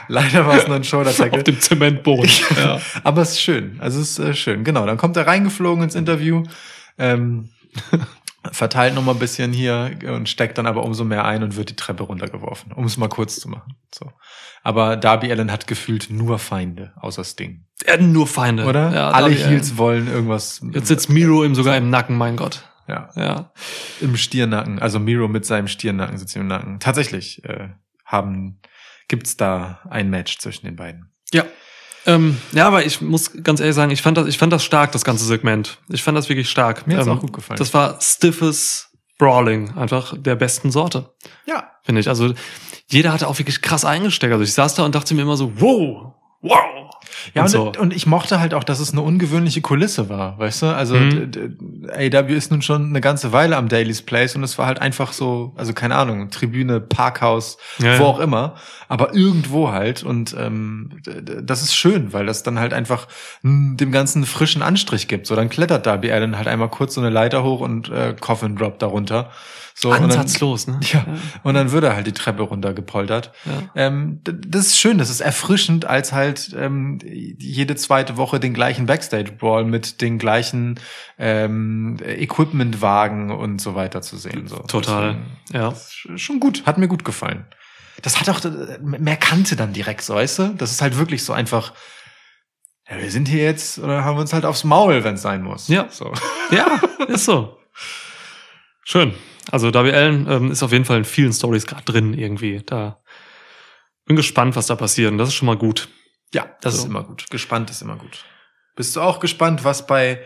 Leider 0.08 0.48
war 0.48 0.58
es 0.58 0.66
nur 0.68 0.76
ein 0.78 0.84
Shoulder 0.84 1.14
Tackle. 1.16 1.38
Auf 1.38 1.44
dem 1.44 1.60
Zementboden. 1.62 2.32
ja. 2.58 2.80
Aber 3.04 3.22
es 3.22 3.34
ist 3.34 3.42
schön. 3.42 3.78
Also 3.80 4.02
es 4.02 4.18
ist 4.18 4.20
äh, 4.26 4.34
schön. 4.34 4.64
Genau. 4.64 4.88
Dann 4.88 4.98
kommt 4.98 5.16
er 5.18 5.28
reingeflogen 5.28 5.84
ins 5.84 5.94
Interview, 5.94 6.42
ähm, 6.98 7.50
verteilt 8.52 8.94
noch 8.96 9.04
mal 9.04 9.14
ein 9.14 9.20
bisschen 9.20 9.54
hier 9.54 9.98
und 10.08 10.30
steckt 10.30 10.58
dann 10.58 10.68
aber 10.68 10.84
umso 10.84 11.04
mehr 11.04 11.26
ein 11.26 11.44
und 11.44 11.56
wird 11.56 11.70
die 11.70 11.76
Treppe 11.76 12.04
runtergeworfen, 12.04 12.72
um 12.74 12.86
es 12.86 12.98
mal 12.98 13.10
kurz 13.10 13.40
zu 13.40 13.50
machen. 13.50 13.76
So. 13.94 14.12
Aber 14.64 14.98
Darby 14.98 15.32
Allen 15.32 15.52
hat 15.52 15.68
gefühlt 15.68 16.10
nur 16.10 16.40
Feinde, 16.40 16.94
außer 17.00 17.24
Sting. 17.24 17.66
Er 17.84 17.94
hat 17.94 18.02
nur 18.02 18.28
Feinde. 18.28 18.66
Oder? 18.66 18.94
Ja, 18.94 19.10
Alle 19.12 19.36
Darby. 19.36 19.50
Heels 19.50 19.78
wollen 19.78 20.08
irgendwas. 20.08 20.62
Jetzt 20.74 20.88
sitzt 20.88 21.10
Miro 21.10 21.44
ihm 21.44 21.56
sogar 21.56 21.76
im 21.78 21.90
Nacken, 21.90 22.18
mein 22.18 22.36
Gott. 22.36 22.64
ja, 22.88 23.10
Ja. 23.16 23.52
im 24.02 24.16
Stirnacken. 24.18 24.80
Also 24.80 25.00
Miro 25.00 25.28
mit 25.28 25.46
seinem 25.46 25.68
Stirnacken 25.68 26.18
sitzt 26.18 26.36
ihm 26.36 26.44
im 26.44 26.48
Nacken. 26.48 26.80
Tatsächlich 26.80 27.44
äh, 27.46 27.70
haben 28.06 28.60
gibt's 29.08 29.38
da 29.38 29.80
ein 29.90 30.10
Match 30.10 30.38
zwischen 30.40 30.66
den 30.66 30.76
beiden. 30.76 31.12
Ja. 31.34 31.44
Ähm, 32.06 32.38
ja, 32.52 32.68
aber 32.68 32.86
ich 32.86 33.02
muss 33.02 33.32
ganz 33.44 33.60
ehrlich 33.60 33.76
sagen, 33.76 33.91
ich 33.91 34.02
fand 34.02 34.18
das, 34.18 34.27
ich 34.27 34.38
fand 34.38 34.53
das 34.53 34.64
stark, 34.64 34.91
das 34.91 35.03
ganze 35.03 35.26
Segment. 35.26 35.80
Ich 35.90 36.03
fand 36.03 36.18
das 36.18 36.30
wirklich 36.30 36.49
stark. 36.49 36.86
Mir 36.88 36.98
hat's 36.98 37.07
ähm, 37.07 37.14
auch 37.14 37.22
gut 37.22 37.34
gefallen. 37.34 37.57
Das 37.57 37.73
war 37.73 37.99
stiffes 38.02 38.90
Brawling, 39.18 39.76
einfach 39.77 40.14
der 40.18 40.36
besten 40.36 40.72
Sorte. 40.72 41.10
Ja. 41.45 41.72
finde 41.84 42.02
ich. 42.02 42.10
Also 42.10 42.34
jeder 42.88 43.11
hatte 43.14 43.27
auch 43.27 43.40
wirklich 43.40 43.61
krass 43.61 43.86
eingesteckt. 43.86 44.32
Also 44.32 44.44
ich 44.44 44.53
saß 44.53 44.76
da 44.76 44.84
und 44.86 44.94
dachte 44.94 45.15
mir 45.15 45.23
immer 45.23 45.38
so, 45.38 45.52
wow, 45.60 46.14
wow. 46.41 46.60
Ja, 47.34 47.44
und 47.44 47.56
und, 47.56 47.76
so. 47.76 47.82
und 47.82 47.94
ich 47.94 48.06
mochte 48.06 48.40
halt 48.40 48.53
auch, 48.53 48.64
dass 48.64 48.80
es 48.80 48.91
eine 48.91 49.02
ungewöhnliche 49.02 49.61
Kulisse 49.61 50.10
war, 50.10 50.38
weißt 50.38 50.61
du? 50.64 50.65
Also 50.68 50.95
Mhm. 50.95 51.75
AW 51.91 52.34
ist 52.34 52.52
nun 52.52 52.62
schon 52.62 52.90
eine 52.90 53.02
ganze 53.02 53.32
Weile 53.32 53.57
am 53.57 53.68
Daily's 53.68 54.02
Place 54.02 54.36
und 54.36 54.44
es 54.44 54.57
war 54.57 54.68
halt 54.68 54.80
einfach 54.80 55.14
so, 55.14 55.53
also 55.56 55.74
keine 55.74 55.95
Ahnung, 55.95 56.30
Tribüne, 56.30 56.80
Parkhaus, 56.80 57.57
Ja, 57.80 57.99
wo 57.99 58.06
auch 58.06 58.20
immer, 58.20 58.56
aber 58.88 59.14
irgendwo 59.14 59.72
halt 59.72 60.03
und 60.03 60.36
ähm, 60.38 61.02
das 61.03 61.62
ist 61.62 61.76
schön, 61.76 62.14
weil 62.14 62.26
das 62.26 62.44
dann 62.44 62.60
halt 62.60 62.74
einfach 62.74 63.07
dem 63.44 63.91
ganzen 63.91 64.26
frischen 64.26 64.62
Anstrich 64.62 65.07
gibt. 65.07 65.28
So, 65.28 65.36
dann 65.36 65.49
klettert 65.49 65.86
Darby 65.86 66.12
Allen 66.12 66.38
halt 66.38 66.48
einmal 66.48 66.70
kurz 66.70 66.95
so 66.95 67.02
eine 67.02 67.10
Leiter 67.10 67.44
hoch 67.44 67.62
und 67.62 67.90
äh, 67.90 68.16
Coffin 68.20 68.56
Drop 68.56 68.80
darunter. 68.80 69.32
So, 69.78 69.90
und 69.90 69.96
dann- 69.96 70.04
Ansatzlos, 70.06 70.68
ne? 70.68 70.80
Ja, 70.94 71.06
und 71.44 71.54
dann 71.54 71.72
wird 71.74 71.84
er 71.84 71.96
halt 71.98 72.08
die 72.08 72.14
Treppe 72.14 72.44
runtergepoltert. 72.44 73.34
Ja. 73.44 73.52
Ähm, 73.76 74.22
das 74.24 74.68
ist 74.68 74.80
schön, 74.80 74.98
das 74.98 75.10
ist 75.10 75.20
erfrischend, 75.20 75.84
als 75.84 76.14
halt 76.14 76.56
ähm, 76.58 76.98
jede 77.04 77.76
zweite 77.76 78.16
Woche 78.16 78.40
den 78.40 78.54
gleichen 78.54 78.86
Backstage-Brawl 78.86 79.66
mit 79.66 80.00
den 80.00 80.18
gleichen 80.18 80.80
ähm, 81.18 81.98
Equipmentwagen 82.02 83.32
und 83.32 83.60
so 83.60 83.76
weiter 83.76 84.02
zu 84.02 84.16
sehen. 84.16 84.48
So. 84.48 84.60
Total, 84.60 85.18
Deswegen, 85.52 85.76
ja. 86.08 86.18
schon 86.18 86.40
gut, 86.40 86.66
hat 86.66 86.78
mir 86.78 86.88
gut 86.88 87.04
gefallen. 87.04 87.46
das 88.02 88.22
hat 88.22 88.30
auch 88.30 88.40
mehr 88.82 89.18
Kante 89.18 89.58
dann 89.58 89.74
direkt, 89.74 90.04
so, 90.04 90.16
weißt 90.16 90.40
du? 90.40 90.48
Das 90.58 90.72
ist 90.72 90.82
halt 90.82 90.98
wirklich 90.98 91.24
so 91.26 91.34
einfach, 91.34 91.74
ja, 92.90 92.98
wir 92.98 93.12
sind 93.12 93.28
hier 93.28 93.44
jetzt 93.44 93.78
oder 93.80 94.06
haben 94.06 94.18
uns 94.20 94.32
halt 94.32 94.46
aufs 94.46 94.64
Maul, 94.64 95.04
wenn 95.04 95.16
es 95.16 95.22
sein 95.22 95.42
muss. 95.44 95.68
Ja. 95.68 95.88
So. 95.90 96.14
Ja, 96.52 96.80
ist 97.10 97.26
so. 97.26 97.58
Schön. 98.86 99.14
Also 99.52 99.72
Darby 99.72 99.92
Allen 99.92 100.28
ähm, 100.30 100.52
ist 100.52 100.64
auf 100.64 100.72
jeden 100.72 100.86
Fall 100.86 100.98
in 100.98 101.06
vielen 101.06 101.34
Stories 101.34 101.68
gerade 101.68 101.84
drin 101.84 102.14
irgendwie. 102.14 102.62
Da 102.66 103.02
bin 104.06 104.16
gespannt, 104.16 104.56
was 104.56 104.68
da 104.68 104.76
passiert. 104.76 105.12
Und 105.12 105.18
das 105.18 105.30
ist 105.30 105.36
schon 105.36 105.46
mal 105.48 105.58
gut. 105.58 105.90
Ja, 106.34 106.56
das 106.62 106.76
So. 106.76 106.80
ist 106.82 106.86
immer 106.88 107.04
gut. 107.04 107.30
Gespannt 107.30 107.70
ist 107.70 107.82
immer 107.82 107.96
gut. 107.98 108.26
Bist 108.76 108.96
du 108.96 109.02
auch 109.02 109.20
gespannt, 109.20 109.64
was 109.64 109.88
bei 109.88 110.26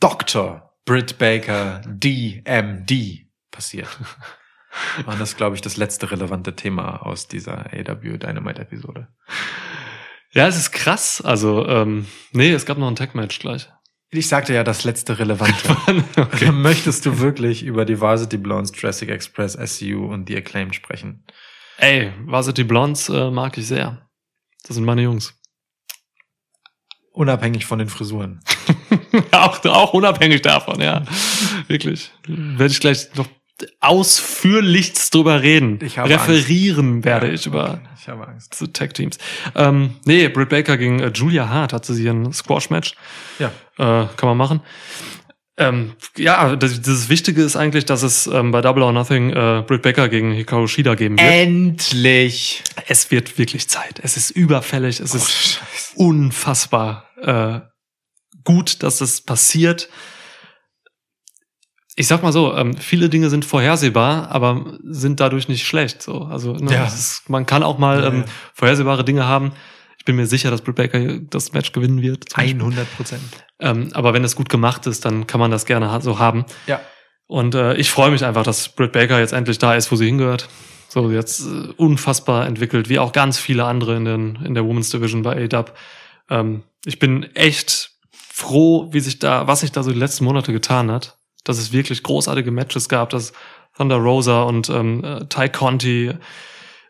Dr. 0.00 0.74
Britt 0.84 1.18
Baker 1.18 1.82
DMD 1.86 3.26
passiert? 3.50 3.88
War 5.06 5.16
das, 5.16 5.36
glaube 5.36 5.56
ich, 5.56 5.62
das 5.62 5.76
letzte 5.76 6.10
relevante 6.10 6.54
Thema 6.54 7.04
aus 7.06 7.26
dieser 7.28 7.66
AW 7.72 8.18
Dynamite-Episode. 8.18 9.08
Ja, 10.32 10.46
es 10.46 10.56
ist 10.56 10.72
krass. 10.72 11.20
Also, 11.22 11.66
ähm, 11.66 12.06
nee, 12.32 12.52
es 12.52 12.66
gab 12.66 12.76
noch 12.78 12.88
ein 12.88 12.96
Tag-Match 12.96 13.38
gleich. 13.38 13.68
Ich 14.10 14.28
sagte 14.28 14.54
ja 14.54 14.64
das 14.64 14.84
letzte 14.84 15.18
relevante. 15.18 15.76
okay. 16.16 16.50
Möchtest 16.50 17.04
du 17.04 17.18
wirklich 17.18 17.62
über 17.62 17.84
die 17.84 18.00
Varsity 18.00 18.38
Blondes, 18.38 18.72
Jurassic 18.74 19.10
Express, 19.10 19.52
SCU 19.52 20.06
und 20.06 20.28
The 20.28 20.36
Acclaimed 20.38 20.74
sprechen? 20.74 21.24
Ey, 21.76 22.12
Varsity 22.24 22.64
Blondes 22.64 23.08
äh, 23.10 23.30
mag 23.30 23.58
ich 23.58 23.66
sehr. 23.66 24.08
Das 24.66 24.76
sind 24.76 24.84
meine 24.84 25.02
Jungs. 25.02 25.34
Unabhängig 27.12 27.66
von 27.66 27.78
den 27.78 27.88
Frisuren. 27.88 28.40
auch, 29.32 29.62
auch 29.64 29.92
unabhängig 29.92 30.40
davon, 30.40 30.80
ja. 30.80 31.04
Wirklich. 31.66 32.10
Werde 32.26 32.72
ich 32.72 32.80
gleich 32.80 33.14
noch 33.14 33.26
ausführlichst 33.80 35.14
drüber 35.14 35.42
reden. 35.42 35.78
Ich 35.82 35.98
habe 35.98 36.10
Referieren 36.10 37.04
werde 37.04 37.28
Ja, 37.28 37.32
ich 37.34 37.46
über 37.46 37.70
okay. 37.70 37.80
Ich 38.00 38.08
habe 38.08 38.26
Angst. 38.28 38.52
diese 38.52 38.72
Tag-Teams. 38.72 39.18
Ähm, 39.54 39.96
nee, 40.04 40.28
Britt 40.28 40.48
Baker 40.48 40.76
gegen 40.76 41.00
äh, 41.00 41.10
Julia 41.14 41.48
Hart 41.48 41.72
hatte 41.72 41.92
sie 41.94 42.08
ein 42.08 42.32
Squash-Match. 42.32 42.94
Ja. 43.38 43.48
Äh, 43.78 44.06
kann 44.16 44.28
man 44.28 44.36
machen. 44.36 44.60
Ähm, 45.60 45.94
ja, 46.16 46.54
das, 46.54 46.80
das 46.82 47.08
Wichtige 47.08 47.42
ist 47.42 47.56
eigentlich, 47.56 47.84
dass 47.84 48.02
es 48.04 48.28
ähm, 48.28 48.52
bei 48.52 48.60
Double 48.60 48.84
or 48.84 48.92
Nothing 48.92 49.30
äh, 49.30 49.64
Britt 49.66 49.82
Baker 49.82 50.08
gegen 50.08 50.30
Hikaru 50.32 50.68
Shida 50.68 50.94
geben 50.94 51.18
wird. 51.18 51.28
Endlich! 51.28 52.62
Es 52.86 53.10
wird 53.10 53.38
wirklich 53.38 53.68
Zeit. 53.68 53.98
Es 54.02 54.16
ist 54.16 54.30
überfällig. 54.30 55.00
Es 55.00 55.14
ist 55.16 55.30
Scheiße. 55.30 55.96
unfassbar 55.96 57.08
äh, 57.20 57.60
gut, 58.44 58.84
dass 58.84 59.00
es 59.00 59.20
passiert. 59.20 59.88
Ich 61.98 62.06
sag 62.06 62.22
mal 62.22 62.32
so, 62.32 62.54
ähm, 62.54 62.76
viele 62.76 63.08
Dinge 63.08 63.28
sind 63.28 63.44
vorhersehbar, 63.44 64.30
aber 64.30 64.64
sind 64.84 65.18
dadurch 65.20 65.48
nicht 65.48 65.66
schlecht. 65.66 66.00
So, 66.02 66.22
also 66.22 66.52
ne, 66.54 66.72
Ja. 66.72 66.84
ist, 66.86 67.28
man 67.28 67.44
kann 67.44 67.62
auch 67.64 67.78
mal 67.78 68.00
Ja, 68.02 68.08
ähm, 68.08 68.24
vorhersehbare 68.54 69.04
Dinge 69.04 69.26
haben. 69.26 69.52
Ich 69.98 70.04
bin 70.04 70.14
mir 70.16 70.26
sicher, 70.26 70.50
dass 70.50 70.62
Britt 70.62 70.76
Baker 70.76 71.18
das 71.28 71.52
Match 71.52 71.72
gewinnen 71.72 72.00
wird. 72.00 72.28
zum 72.30 72.36
Beispiel. 72.36 72.60
100 72.60 72.96
Prozent. 72.96 73.22
Ähm, 73.58 73.90
aber 73.94 74.14
wenn 74.14 74.22
es 74.22 74.36
gut 74.36 74.48
gemacht 74.48 74.86
ist, 74.86 75.04
dann 75.04 75.26
kann 75.26 75.40
man 75.40 75.50
das 75.50 75.66
gerne 75.66 75.90
ha- 75.90 76.00
so 76.00 76.18
haben. 76.20 76.44
Ja. 76.68 76.80
Und 77.26 77.54
äh, 77.56 77.74
ich 77.74 77.90
freue 77.90 78.10
mich 78.12 78.24
einfach, 78.24 78.44
dass 78.44 78.68
Britt 78.68 78.92
Baker 78.92 79.18
jetzt 79.18 79.32
endlich 79.32 79.58
da 79.58 79.74
ist, 79.74 79.90
wo 79.90 79.96
sie 79.96 80.06
hingehört. 80.06 80.48
So 80.88 81.10
jetzt 81.10 81.40
äh, 81.40 81.72
unfassbar 81.76 82.46
entwickelt, 82.46 82.88
wie 82.88 83.00
auch 83.00 83.12
ganz 83.12 83.38
viele 83.38 83.64
andere 83.64 83.96
in, 83.96 84.04
den, 84.04 84.36
in 84.44 84.54
der 84.54 84.64
Women's 84.64 84.88
Division 84.90 85.22
bei 85.22 85.44
ADAP. 85.44 85.76
Ähm, 86.30 86.62
ich 86.86 87.00
bin 87.00 87.24
echt 87.34 87.90
froh, 88.12 88.88
wie 88.92 89.00
sich 89.00 89.18
da, 89.18 89.48
was 89.48 89.60
sich 89.60 89.72
da 89.72 89.82
so 89.82 89.90
die 89.92 89.98
letzten 89.98 90.24
Monate 90.24 90.52
getan 90.52 90.90
hat. 90.92 91.17
Dass 91.48 91.58
es 91.58 91.72
wirklich 91.72 92.02
großartige 92.02 92.50
Matches 92.50 92.88
gab, 92.88 93.10
dass 93.10 93.32
Thunder 93.76 93.96
Rosa 93.96 94.42
und 94.42 94.68
ähm, 94.68 95.02
äh, 95.02 95.24
Ty 95.28 95.48
Conti 95.48 96.12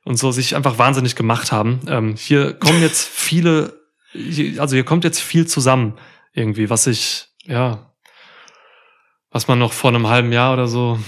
und 0.05 0.17
so 0.17 0.33
sich 0.33 0.57
einfach 0.57 0.79
wahnsinnig 0.79 1.17
gemacht 1.17 1.53
haben. 1.53 1.81
Ähm, 1.87 2.17
hier 2.17 2.55
kommen 2.55 2.83
jetzt 2.83 3.07
viele, 3.13 3.81
also 4.59 4.75
hier 4.75 4.85
kommt 4.85 5.05
jetzt 5.05 5.21
viel 5.21 5.47
zusammen 5.47 5.99
irgendwie, 6.33 6.71
was 6.71 6.87
ich, 6.87 7.29
ja, 7.45 7.93
was 9.31 9.49
man 9.49 9.59
noch 9.59 9.73
vor 9.73 9.91
einem 9.91 10.09
halben 10.09 10.33
Jahr 10.33 10.53
oder 10.53 10.67
so 10.67 10.99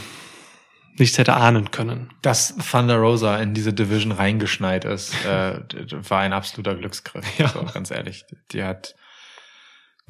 nicht 0.97 1.19
hätte 1.19 1.35
ahnen 1.35 1.71
können. 1.71 2.13
Dass 2.23 2.55
Thunder 2.57 2.99
Rosa 2.99 3.39
in 3.39 3.55
diese 3.55 3.73
Division 3.73 4.13
reingeschneit 4.13 4.85
ist, 4.85 5.15
äh, 5.25 5.61
war 6.09 6.21
ein 6.21 6.33
absoluter 6.33 6.77
Glücksgriff. 6.77 7.27
Ja. 7.39 7.49
So, 7.49 7.65
ganz 7.65 7.91
ehrlich. 7.91 8.25
Die 8.53 8.63
hat 8.63 8.95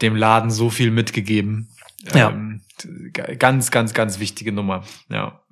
dem 0.02 0.16
Laden 0.16 0.50
so 0.50 0.68
viel 0.68 0.90
mitgegeben. 0.90 1.68
Ja. 2.14 2.30
Ähm, 2.30 2.62
ganz, 3.12 3.70
ganz, 3.70 3.94
ganz 3.94 4.18
wichtige 4.18 4.52
Nummer. 4.52 4.84
Ja. 5.08 5.42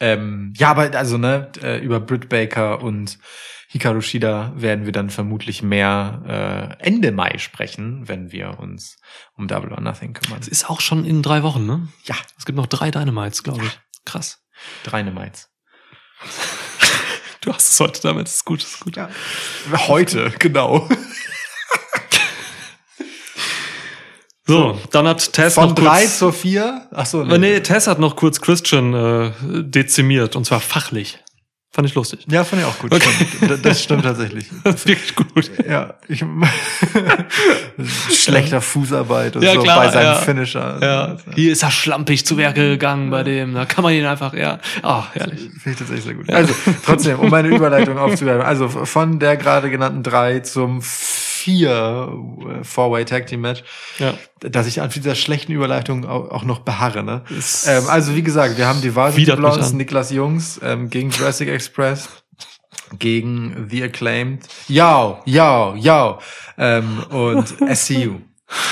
Ähm, 0.00 0.52
ja, 0.56 0.70
aber 0.70 0.96
also, 0.96 1.16
ne, 1.18 1.52
äh, 1.62 1.78
über 1.78 2.00
Britt 2.00 2.28
Baker 2.28 2.82
und 2.82 3.18
Hikaru 3.68 4.00
Shida 4.00 4.52
werden 4.56 4.84
wir 4.84 4.92
dann 4.92 5.08
vermutlich 5.10 5.62
mehr 5.62 6.76
äh, 6.80 6.84
Ende 6.84 7.12
Mai 7.12 7.38
sprechen, 7.38 8.06
wenn 8.08 8.32
wir 8.32 8.58
uns 8.58 8.98
um 9.34 9.48
Double 9.48 9.72
or 9.72 9.80
Nothing 9.80 10.12
kümmern. 10.12 10.40
Es 10.40 10.48
ist 10.48 10.68
auch 10.68 10.80
schon 10.80 11.04
in 11.04 11.22
drei 11.22 11.42
Wochen, 11.42 11.64
ne? 11.64 11.88
Ja, 12.04 12.16
Es 12.36 12.44
gibt 12.44 12.56
noch 12.56 12.66
drei 12.66 12.90
Dynamites, 12.90 13.42
glaube 13.42 13.64
ich. 13.64 13.80
Krass. 14.04 14.42
drei 14.84 15.02
Mites. 15.04 15.48
Du 17.42 17.52
hast 17.52 17.72
es 17.72 17.80
heute 17.80 18.00
damit, 18.02 18.28
ist 18.28 18.44
gut, 18.44 18.62
ist 18.62 18.78
gut. 18.78 18.94
Ja. 18.94 19.10
Heute, 19.88 20.32
genau. 20.38 20.88
So, 24.46 24.76
dann 24.90 25.06
hat 25.06 25.32
Tess 25.32 25.54
Von 25.54 25.68
noch 25.68 25.74
drei 25.74 26.00
kurz, 26.00 26.18
zur 26.18 26.32
vier? 26.32 26.82
Ach 26.92 27.06
so, 27.06 27.22
Äh, 27.22 27.38
nee, 27.38 27.60
Tess 27.60 27.86
hat 27.86 28.00
noch 28.00 28.16
kurz 28.16 28.40
Christian 28.40 28.92
äh, 28.92 29.30
dezimiert 29.62 30.34
und 30.34 30.44
zwar 30.44 30.60
fachlich. 30.60 31.18
Fand 31.74 31.88
ich 31.88 31.94
lustig. 31.94 32.26
Ja, 32.28 32.44
fand 32.44 32.60
ich 32.60 32.68
auch 32.68 32.78
gut. 32.78 32.92
Okay. 32.92 33.08
Das 33.62 33.82
stimmt 33.82 34.02
tatsächlich. 34.02 34.44
Das 34.64 34.74
ist 34.74 34.86
wirklich 34.86 35.14
gut. 35.16 35.50
Ja, 35.66 35.94
ich 36.06 36.22
schlechter 38.12 38.60
Fußarbeit 38.60 39.36
und 39.36 39.42
Ja, 39.42 39.54
so 39.54 39.62
klar, 39.62 39.78
bei 39.78 39.90
seinem 39.90 40.04
ja. 40.04 40.14
Finisher. 40.16 40.78
Ja, 40.82 41.16
hier 41.34 41.52
ist 41.52 41.62
er 41.62 41.70
schlampig 41.70 42.26
zu 42.26 42.36
Werke 42.36 42.68
gegangen 42.68 43.10
bei 43.10 43.22
dem. 43.22 43.54
Da 43.54 43.64
kann 43.64 43.84
man 43.84 43.94
ihn 43.94 44.04
einfach, 44.04 44.34
ja. 44.34 44.58
Ah, 44.82 45.04
herrlich. 45.14 45.40
Finde 45.62 45.70
ich 45.70 45.76
tatsächlich 45.76 46.04
sehr 46.04 46.14
gut. 46.14 46.28
Also, 46.30 46.52
trotzdem, 46.84 47.18
um 47.20 47.30
meine 47.30 47.48
Überleitung 47.48 47.96
aufzuwerfen. 47.96 48.42
Also, 48.44 48.68
von 48.68 49.18
der 49.18 49.38
gerade 49.38 49.70
genannten 49.70 50.02
drei 50.02 50.40
zum 50.40 50.82
vier 51.42 52.12
äh, 52.60 52.64
Four-Way 52.64 53.04
Tag 53.04 53.26
Team 53.26 53.40
Match, 53.40 53.64
Ja. 53.98 54.14
dass 54.40 54.66
ich 54.66 54.80
an 54.80 54.90
dieser 54.90 55.14
schlechten 55.16 55.52
Überleitung 55.52 56.06
auch, 56.06 56.44
noch 56.44 56.60
beharre, 56.60 57.02
ne? 57.02 57.22
Ähm, 57.66 57.84
also, 57.88 58.14
wie 58.14 58.22
gesagt, 58.22 58.56
wir 58.58 58.66
haben 58.66 58.80
die 58.80 58.94
Varsity 58.94 59.34
Blondes. 59.34 59.72
Niklas 59.72 60.10
Jungs, 60.10 60.60
ähm, 60.62 60.88
gegen 60.88 61.10
Jurassic 61.10 61.48
Express, 61.48 62.08
gegen 62.98 63.66
The 63.70 63.82
Acclaimed, 63.84 64.46
Yao, 64.68 65.20
Yao, 65.24 65.74
Yao, 65.74 66.18
ähm, 66.58 67.02
und 67.10 67.48
SCU. 67.74 68.20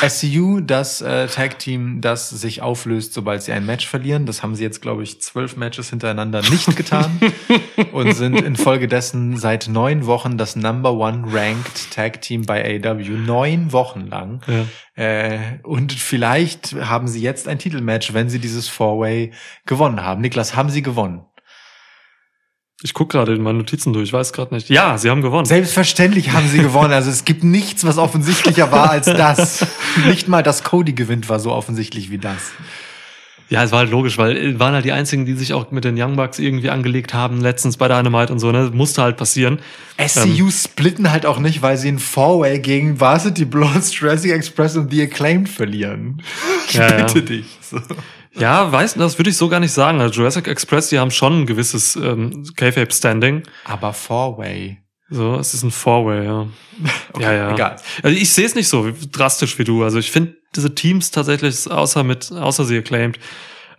SCU, 0.06 0.60
das 0.60 1.00
äh, 1.00 1.26
Tag-Team, 1.26 2.00
das 2.00 2.30
sich 2.30 2.62
auflöst, 2.62 3.12
sobald 3.14 3.42
sie 3.42 3.52
ein 3.52 3.66
Match 3.66 3.86
verlieren. 3.86 4.26
Das 4.26 4.42
haben 4.42 4.54
sie 4.54 4.62
jetzt, 4.62 4.82
glaube 4.82 5.02
ich, 5.02 5.20
zwölf 5.20 5.56
Matches 5.56 5.90
hintereinander 5.90 6.42
nicht 6.42 6.76
getan 6.76 7.20
und 7.92 8.14
sind 8.14 8.40
infolgedessen 8.40 9.36
seit 9.36 9.68
neun 9.68 10.06
Wochen 10.06 10.38
das 10.38 10.56
Number 10.56 10.92
One 10.92 11.24
Ranked 11.32 11.90
Tag-Team 11.92 12.46
bei 12.46 12.80
AW. 12.84 13.08
Neun 13.10 13.72
Wochen 13.72 14.06
lang. 14.06 14.40
Ja. 14.46 14.66
Äh, 15.02 15.58
und 15.62 15.92
vielleicht 15.92 16.74
haben 16.74 17.08
sie 17.08 17.22
jetzt 17.22 17.48
ein 17.48 17.58
Titelmatch, 17.58 18.12
wenn 18.12 18.28
sie 18.28 18.38
dieses 18.38 18.68
Four-Way 18.68 19.32
gewonnen 19.64 20.02
haben. 20.02 20.20
Niklas, 20.20 20.56
haben 20.56 20.70
sie 20.70 20.82
gewonnen? 20.82 21.24
Ich 22.82 22.94
guck 22.94 23.10
gerade 23.10 23.34
in 23.34 23.42
meine 23.42 23.58
Notizen 23.58 23.92
durch, 23.92 24.12
weiß 24.12 24.32
gerade 24.32 24.54
nicht. 24.54 24.70
Ja, 24.70 24.96
sie 24.96 25.10
haben 25.10 25.20
gewonnen. 25.20 25.44
Selbstverständlich 25.44 26.32
haben 26.32 26.48
sie 26.48 26.58
gewonnen. 26.58 26.94
Also 26.94 27.10
es 27.10 27.26
gibt 27.26 27.44
nichts, 27.44 27.84
was 27.84 27.98
offensichtlicher 27.98 28.72
war 28.72 28.90
als 28.90 29.04
das. 29.06 29.66
Nicht 30.06 30.28
mal, 30.28 30.42
dass 30.42 30.64
Cody 30.64 30.94
gewinnt, 30.94 31.28
war 31.28 31.40
so 31.40 31.52
offensichtlich 31.52 32.10
wie 32.10 32.16
das. 32.16 32.52
Ja, 33.50 33.64
es 33.64 33.72
war 33.72 33.80
halt 33.80 33.90
logisch, 33.90 34.16
weil 34.16 34.36
äh, 34.36 34.58
waren 34.60 34.74
halt 34.74 34.84
die 34.84 34.92
einzigen, 34.92 35.26
die 35.26 35.34
sich 35.34 35.52
auch 35.52 35.72
mit 35.72 35.84
den 35.84 36.00
Young 36.00 36.14
Bucks 36.14 36.38
irgendwie 36.38 36.70
angelegt 36.70 37.12
haben, 37.12 37.40
letztens 37.40 37.76
bei 37.76 37.88
Dynamite 37.88 38.32
und 38.32 38.38
so, 38.38 38.52
ne? 38.52 38.70
Musste 38.72 39.02
halt 39.02 39.16
passieren. 39.16 39.58
SCU 39.98 40.50
splitten 40.50 41.10
halt 41.10 41.26
auch 41.26 41.40
nicht, 41.40 41.60
weil 41.60 41.76
sie 41.76 41.88
ein 41.88 41.98
Four-Way 41.98 42.60
gegen 42.60 43.00
Varsity 43.00 43.44
Blondes, 43.44 43.98
Jurassic 43.98 44.30
Express 44.30 44.76
und 44.76 44.92
The 44.92 45.02
Acclaimed 45.02 45.48
verlieren. 45.48 46.22
Ich 46.68 46.74
Ja, 46.74 46.96
ja. 46.96 47.04
bitte 47.12 47.22
dich. 47.22 47.58
So. 47.60 47.78
Ja, 48.34 48.70
weiß, 48.70 48.94
das 48.94 49.18
würde 49.18 49.30
ich 49.30 49.36
so 49.36 49.48
gar 49.48 49.60
nicht 49.60 49.72
sagen. 49.72 50.00
Also 50.00 50.14
Jurassic 50.14 50.46
Express, 50.46 50.88
die 50.88 50.98
haben 50.98 51.10
schon 51.10 51.42
ein 51.42 51.46
gewisses 51.46 51.96
ähm, 51.96 52.44
K-Fape-Standing. 52.56 53.42
Aber 53.64 53.92
Four-Way. 53.92 54.78
So, 55.08 55.34
es 55.36 55.54
ist 55.54 55.64
ein 55.64 55.72
Four-Way, 55.72 56.24
ja. 56.24 56.46
Okay, 57.12 57.22
ja, 57.24 57.32
ja. 57.32 57.52
egal. 57.52 57.76
Also 58.02 58.16
ich 58.16 58.32
sehe 58.32 58.46
es 58.46 58.54
nicht 58.54 58.68
so 58.68 58.92
drastisch 59.10 59.58
wie 59.58 59.64
du. 59.64 59.82
Also 59.82 59.98
ich 59.98 60.12
finde 60.12 60.36
diese 60.54 60.74
Teams 60.74 61.10
tatsächlich, 61.10 61.68
außer 61.70 62.04
mit, 62.04 62.30
außer 62.30 62.64
sie 62.64 62.78
acclaimed, 62.78 63.18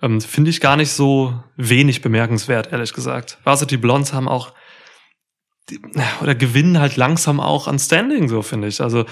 ähm, 0.01 0.19
finde 0.19 0.49
ich 0.49 0.59
gar 0.59 0.75
nicht 0.75 0.91
so 0.91 1.41
wenig 1.55 2.01
bemerkenswert, 2.01 2.71
ehrlich 2.71 2.93
gesagt. 2.93 3.37
Varsity 3.45 3.77
Blondes 3.77 4.11
haben 4.11 4.27
auch 4.27 4.53
die, 5.69 5.79
oder 6.21 6.35
gewinnen 6.35 6.79
halt 6.79 6.97
langsam 6.97 7.39
auch 7.39 7.67
an 7.67 7.79
Standing, 7.79 8.27
so 8.27 8.41
finde 8.41 8.67
ich. 8.67 8.81
Also 8.81 9.05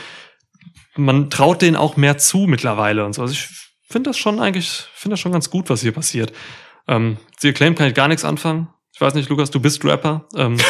man 0.95 1.29
traut 1.29 1.61
denen 1.61 1.77
auch 1.77 1.95
mehr 1.95 2.17
zu 2.17 2.39
mittlerweile 2.39 3.05
und 3.05 3.13
so. 3.13 3.21
Also 3.21 3.33
ich 3.33 3.47
finde 3.89 4.11
das 4.11 4.17
schon 4.17 4.39
eigentlich, 4.39 4.85
finde 4.93 5.13
das 5.13 5.19
schon 5.19 5.31
ganz 5.31 5.49
gut, 5.49 5.69
was 5.69 5.81
hier 5.81 5.91
passiert. 5.91 6.31
Ähm, 6.87 7.17
sie 7.37 7.49
acclaimed 7.49 7.77
kann 7.77 7.87
ich 7.87 7.93
gar 7.93 8.07
nichts 8.07 8.23
anfangen. 8.23 8.69
Ich 8.93 9.01
weiß 9.01 9.13
nicht, 9.13 9.29
Lukas, 9.29 9.51
du 9.51 9.59
bist 9.59 9.83
Rapper. 9.85 10.25
Ähm, 10.35 10.57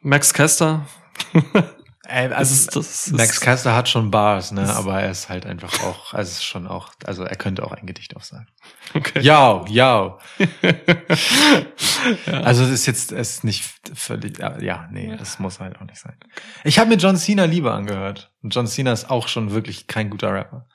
Max 0.00 0.32
Kester. 0.32 0.86
Das 2.12 2.32
also, 2.32 2.54
ist- 2.54 2.76
das 2.76 3.06
ist- 3.06 3.12
Max 3.16 3.40
Caster 3.40 3.74
hat 3.74 3.88
schon 3.88 4.10
Bars, 4.10 4.50
ne? 4.52 4.68
Aber 4.74 5.00
er 5.00 5.10
ist 5.10 5.28
halt 5.28 5.46
einfach 5.46 5.82
auch, 5.84 6.12
also 6.12 6.30
ist 6.30 6.44
schon 6.44 6.66
auch, 6.66 6.90
also 7.04 7.22
er 7.24 7.36
könnte 7.36 7.62
auch 7.64 7.72
ein 7.72 7.86
Gedicht 7.86 8.16
aufsagen. 8.16 8.48
Okay. 8.94 9.20
Ja, 9.20 9.64
ja. 9.68 10.18
Also 12.26 12.64
es 12.64 12.70
ist 12.70 12.86
jetzt, 12.86 13.12
es 13.12 13.30
ist 13.36 13.44
nicht 13.44 13.64
völlig, 13.94 14.38
ja, 14.38 14.58
ja, 14.60 14.88
nee, 14.90 15.14
das 15.16 15.38
muss 15.38 15.60
halt 15.60 15.76
auch 15.80 15.84
nicht 15.84 15.98
sein. 15.98 16.16
Ich 16.64 16.78
habe 16.78 16.88
mir 16.90 16.96
John 16.96 17.16
Cena 17.16 17.44
lieber 17.44 17.74
angehört. 17.74 18.30
Und 18.42 18.54
John 18.54 18.66
Cena 18.66 18.92
ist 18.92 19.10
auch 19.10 19.28
schon 19.28 19.52
wirklich 19.52 19.86
kein 19.86 20.10
guter 20.10 20.32
Rapper. 20.32 20.66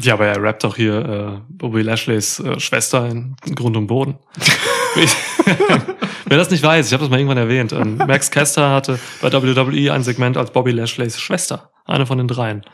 Ja, 0.00 0.14
aber 0.14 0.26
er 0.26 0.42
rappt 0.42 0.64
doch 0.64 0.76
hier 0.76 1.40
äh, 1.40 1.40
Bobby 1.48 1.82
Lashleys 1.82 2.40
äh, 2.40 2.58
Schwester 2.58 3.06
in 3.08 3.36
Grund 3.54 3.76
und 3.76 3.86
Boden. 3.86 4.18
Wer 6.26 6.38
das 6.38 6.50
nicht 6.50 6.62
weiß, 6.62 6.86
ich 6.86 6.92
habe 6.92 7.02
das 7.02 7.10
mal 7.10 7.18
irgendwann 7.18 7.38
erwähnt. 7.38 7.72
Ähm, 7.72 7.98
Max 7.98 8.30
Kester 8.30 8.70
hatte 8.70 8.98
bei 9.20 9.32
WWE 9.32 9.92
ein 9.92 10.02
Segment 10.02 10.36
als 10.36 10.50
Bobby 10.50 10.70
Lashleys 10.70 11.20
Schwester, 11.20 11.70
eine 11.84 12.06
von 12.06 12.18
den 12.18 12.28
dreien. 12.28 12.64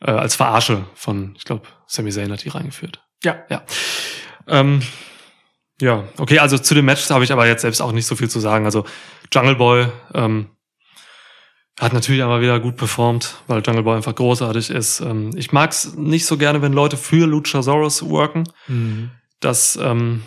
Äh, 0.00 0.12
als 0.12 0.36
Verarsche 0.36 0.84
von, 0.94 1.34
ich 1.36 1.44
glaube, 1.44 1.68
Sami 1.86 2.10
Zayn 2.10 2.32
hat 2.32 2.44
die 2.44 2.48
reingeführt. 2.48 3.02
Ja. 3.22 3.36
Ja. 3.50 3.62
Ähm, 4.46 4.82
ja, 5.80 6.04
okay, 6.18 6.38
also 6.38 6.56
zu 6.56 6.74
den 6.74 6.84
Matches 6.84 7.10
habe 7.10 7.24
ich 7.24 7.32
aber 7.32 7.46
jetzt 7.46 7.62
selbst 7.62 7.80
auch 7.80 7.92
nicht 7.92 8.06
so 8.06 8.16
viel 8.16 8.30
zu 8.30 8.40
sagen. 8.40 8.64
Also 8.64 8.84
Jungle 9.32 9.56
Boy 9.56 9.88
ähm, 10.14 10.50
hat 11.80 11.92
natürlich 11.92 12.22
aber 12.22 12.40
wieder 12.40 12.60
gut 12.60 12.76
performt, 12.76 13.42
weil 13.48 13.62
Jungle 13.64 13.82
Boy 13.82 13.96
einfach 13.96 14.14
großartig 14.14 14.70
ist. 14.70 15.00
Ähm, 15.00 15.30
ich 15.36 15.52
mag's 15.52 15.94
nicht 15.94 16.26
so 16.26 16.36
gerne, 16.36 16.62
wenn 16.62 16.72
Leute 16.72 16.96
für 16.96 17.26
Luchasaurus 17.26 18.08
worken. 18.08 18.44
Das, 19.40 19.76
ähm, 19.82 20.22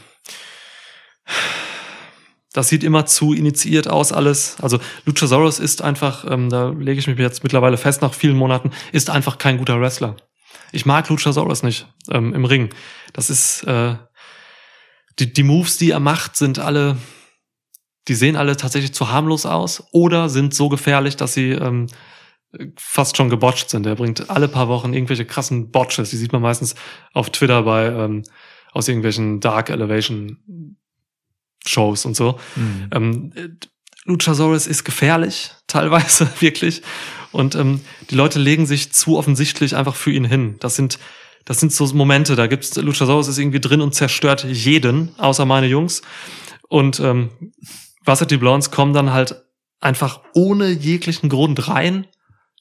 das 2.51 2.67
sieht 2.69 2.83
immer 2.83 3.05
zu 3.05 3.33
initiiert 3.33 3.89
aus 3.89 4.11
alles. 4.11 4.57
Also 4.61 4.79
Luchasaurus 5.05 5.59
ist 5.59 5.81
einfach, 5.81 6.25
ähm, 6.29 6.49
da 6.49 6.69
lege 6.69 6.99
ich 6.99 7.07
mich 7.07 7.17
jetzt 7.17 7.43
mittlerweile 7.43 7.77
fest 7.77 8.01
nach 8.01 8.13
vielen 8.13 8.35
Monaten, 8.35 8.71
ist 8.91 9.09
einfach 9.09 9.37
kein 9.37 9.57
guter 9.57 9.79
Wrestler. 9.79 10.17
Ich 10.71 10.85
mag 10.85 11.07
Luchasaurus 11.07 11.63
nicht 11.63 11.87
ähm, 12.11 12.33
im 12.33 12.43
Ring. 12.43 12.73
Das 13.13 13.29
ist 13.29 13.63
äh, 13.63 13.95
die, 15.19 15.31
die 15.31 15.43
Moves, 15.43 15.77
die 15.77 15.91
er 15.91 15.99
macht, 15.99 16.35
sind 16.35 16.59
alle, 16.59 16.97
die 18.07 18.15
sehen 18.15 18.35
alle 18.35 18.57
tatsächlich 18.57 18.93
zu 18.93 19.11
harmlos 19.11 19.45
aus 19.45 19.83
oder 19.91 20.29
sind 20.29 20.53
so 20.53 20.69
gefährlich, 20.69 21.17
dass 21.17 21.33
sie 21.33 21.51
ähm, 21.51 21.87
fast 22.77 23.17
schon 23.17 23.29
gebotcht 23.29 23.69
sind. 23.69 23.85
Er 23.85 23.95
bringt 23.95 24.29
alle 24.29 24.47
paar 24.47 24.67
Wochen 24.67 24.93
irgendwelche 24.93 25.25
krassen 25.25 25.71
Botches. 25.71 26.09
Die 26.09 26.17
sieht 26.17 26.31
man 26.31 26.41
meistens 26.41 26.75
auf 27.13 27.29
Twitter 27.29 27.63
bei 27.63 27.87
ähm, 27.87 28.23
aus 28.71 28.87
irgendwelchen 28.87 29.39
Dark 29.39 29.69
Elevation 29.69 30.77
Shows 31.65 32.05
und 32.05 32.15
so. 32.15 32.39
Mhm. 32.55 32.89
Ähm, 32.91 33.33
äh, 33.35 33.49
Luchasaurus 34.05 34.67
ist 34.67 34.85
gefährlich, 34.85 35.51
teilweise 35.67 36.29
wirklich. 36.39 36.81
Und 37.31 37.55
ähm, 37.55 37.81
die 38.09 38.15
Leute 38.15 38.39
legen 38.39 38.65
sich 38.65 38.93
zu 38.93 39.17
offensichtlich 39.17 39.75
einfach 39.75 39.95
für 39.95 40.11
ihn 40.11 40.23
hin. 40.23 40.55
Das 40.59 40.77
sind, 40.77 40.97
das 41.43 41.59
sind 41.59 41.73
so 41.73 41.85
Momente, 41.93 42.35
da 42.35 42.47
gibt's 42.47 42.75
Luchasaurus 42.75 43.27
ist 43.27 43.37
irgendwie 43.37 43.59
drin 43.59 43.81
und 43.81 43.93
zerstört 43.93 44.45
jeden, 44.45 45.11
außer 45.17 45.45
meine 45.45 45.67
Jungs. 45.67 46.01
Und 46.69 46.99
ähm, 47.01 47.29
Varsity 48.07 48.37
Blondes 48.37 48.71
kommen 48.71 48.93
dann 48.93 49.11
halt 49.13 49.35
einfach 49.79 50.21
ohne 50.33 50.69
jeglichen 50.69 51.29
Grund 51.29 51.67
rein, 51.67 52.07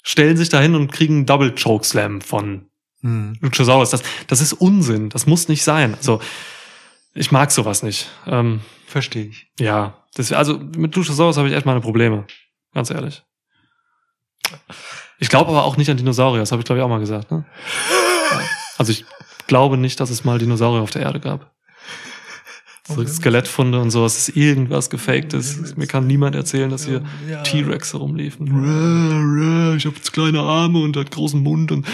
stellen 0.02 0.36
sich 0.36 0.48
dahin 0.48 0.74
und 0.74 0.92
kriegen 0.92 1.14
einen 1.18 1.26
Double 1.26 1.54
Chokeslam 1.54 2.20
von 2.20 2.68
Mhm. 3.02 3.36
Luchasaurus. 3.40 3.90
Das, 3.90 4.02
das 4.26 4.40
ist 4.40 4.54
Unsinn. 4.54 5.10
Das 5.10 5.26
muss 5.26 5.48
nicht 5.48 5.62
sein. 5.62 5.94
Also 5.94 6.20
ich 7.14 7.30
mag 7.30 7.52
sowas 7.52 7.82
nicht. 7.82 8.08
Ähm, 8.26 8.60
Verstehe 8.86 9.26
ich. 9.26 9.48
ja, 9.60 10.02
das, 10.14 10.32
also 10.32 10.58
mit 10.58 10.96
Luchasaurus 10.96 11.36
habe 11.36 11.48
ich 11.48 11.54
echt 11.54 11.66
meine 11.66 11.80
Probleme. 11.82 12.26
Ganz 12.74 12.90
ehrlich. 12.90 13.22
Ich 15.18 15.28
glaube 15.28 15.50
aber 15.50 15.64
auch 15.64 15.76
nicht 15.76 15.90
an 15.90 15.96
Dinosaurier. 15.98 16.40
Das 16.40 16.52
habe 16.52 16.60
ich 16.60 16.66
glaube 16.66 16.78
ich 16.80 16.84
auch 16.84 16.88
mal 16.88 17.00
gesagt. 17.00 17.30
Ne? 17.30 17.44
Also 18.78 18.92
ich 18.92 19.06
glaube 19.46 19.78
nicht, 19.78 20.00
dass 20.00 20.10
es 20.10 20.24
mal 20.24 20.38
Dinosaurier 20.38 20.82
auf 20.82 20.90
der 20.90 21.02
Erde 21.02 21.18
gab. 21.20 21.54
So 22.86 23.00
Okay. 23.00 23.06
Skelettfunde 23.08 23.80
und 23.80 23.90
sowas 23.90 24.16
ist 24.28 24.36
irgendwas 24.36 24.90
gefaktes. 24.90 25.74
Mir 25.76 25.86
kann 25.86 26.06
niemand 26.06 26.36
erzählen, 26.36 26.70
dass 26.70 26.86
hier 26.86 27.02
Ja. 27.28 27.42
T-Rex 27.42 27.92
herumliefen. 27.92 28.46
Ich 29.76 29.84
habe 29.86 29.96
jetzt 29.96 30.12
kleine 30.12 30.40
Arme 30.40 30.78
und 30.80 30.96
einen 30.96 31.10
großen 31.10 31.42
Mund 31.42 31.72
und 31.72 31.86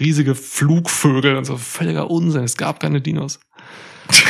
riesige 0.00 0.34
Flugvögel 0.34 1.36
und 1.36 1.44
so. 1.44 1.56
Völliger 1.56 2.10
Unsinn. 2.10 2.42
Es 2.44 2.56
gab 2.56 2.80
keine 2.80 3.00
Dinos. 3.00 3.40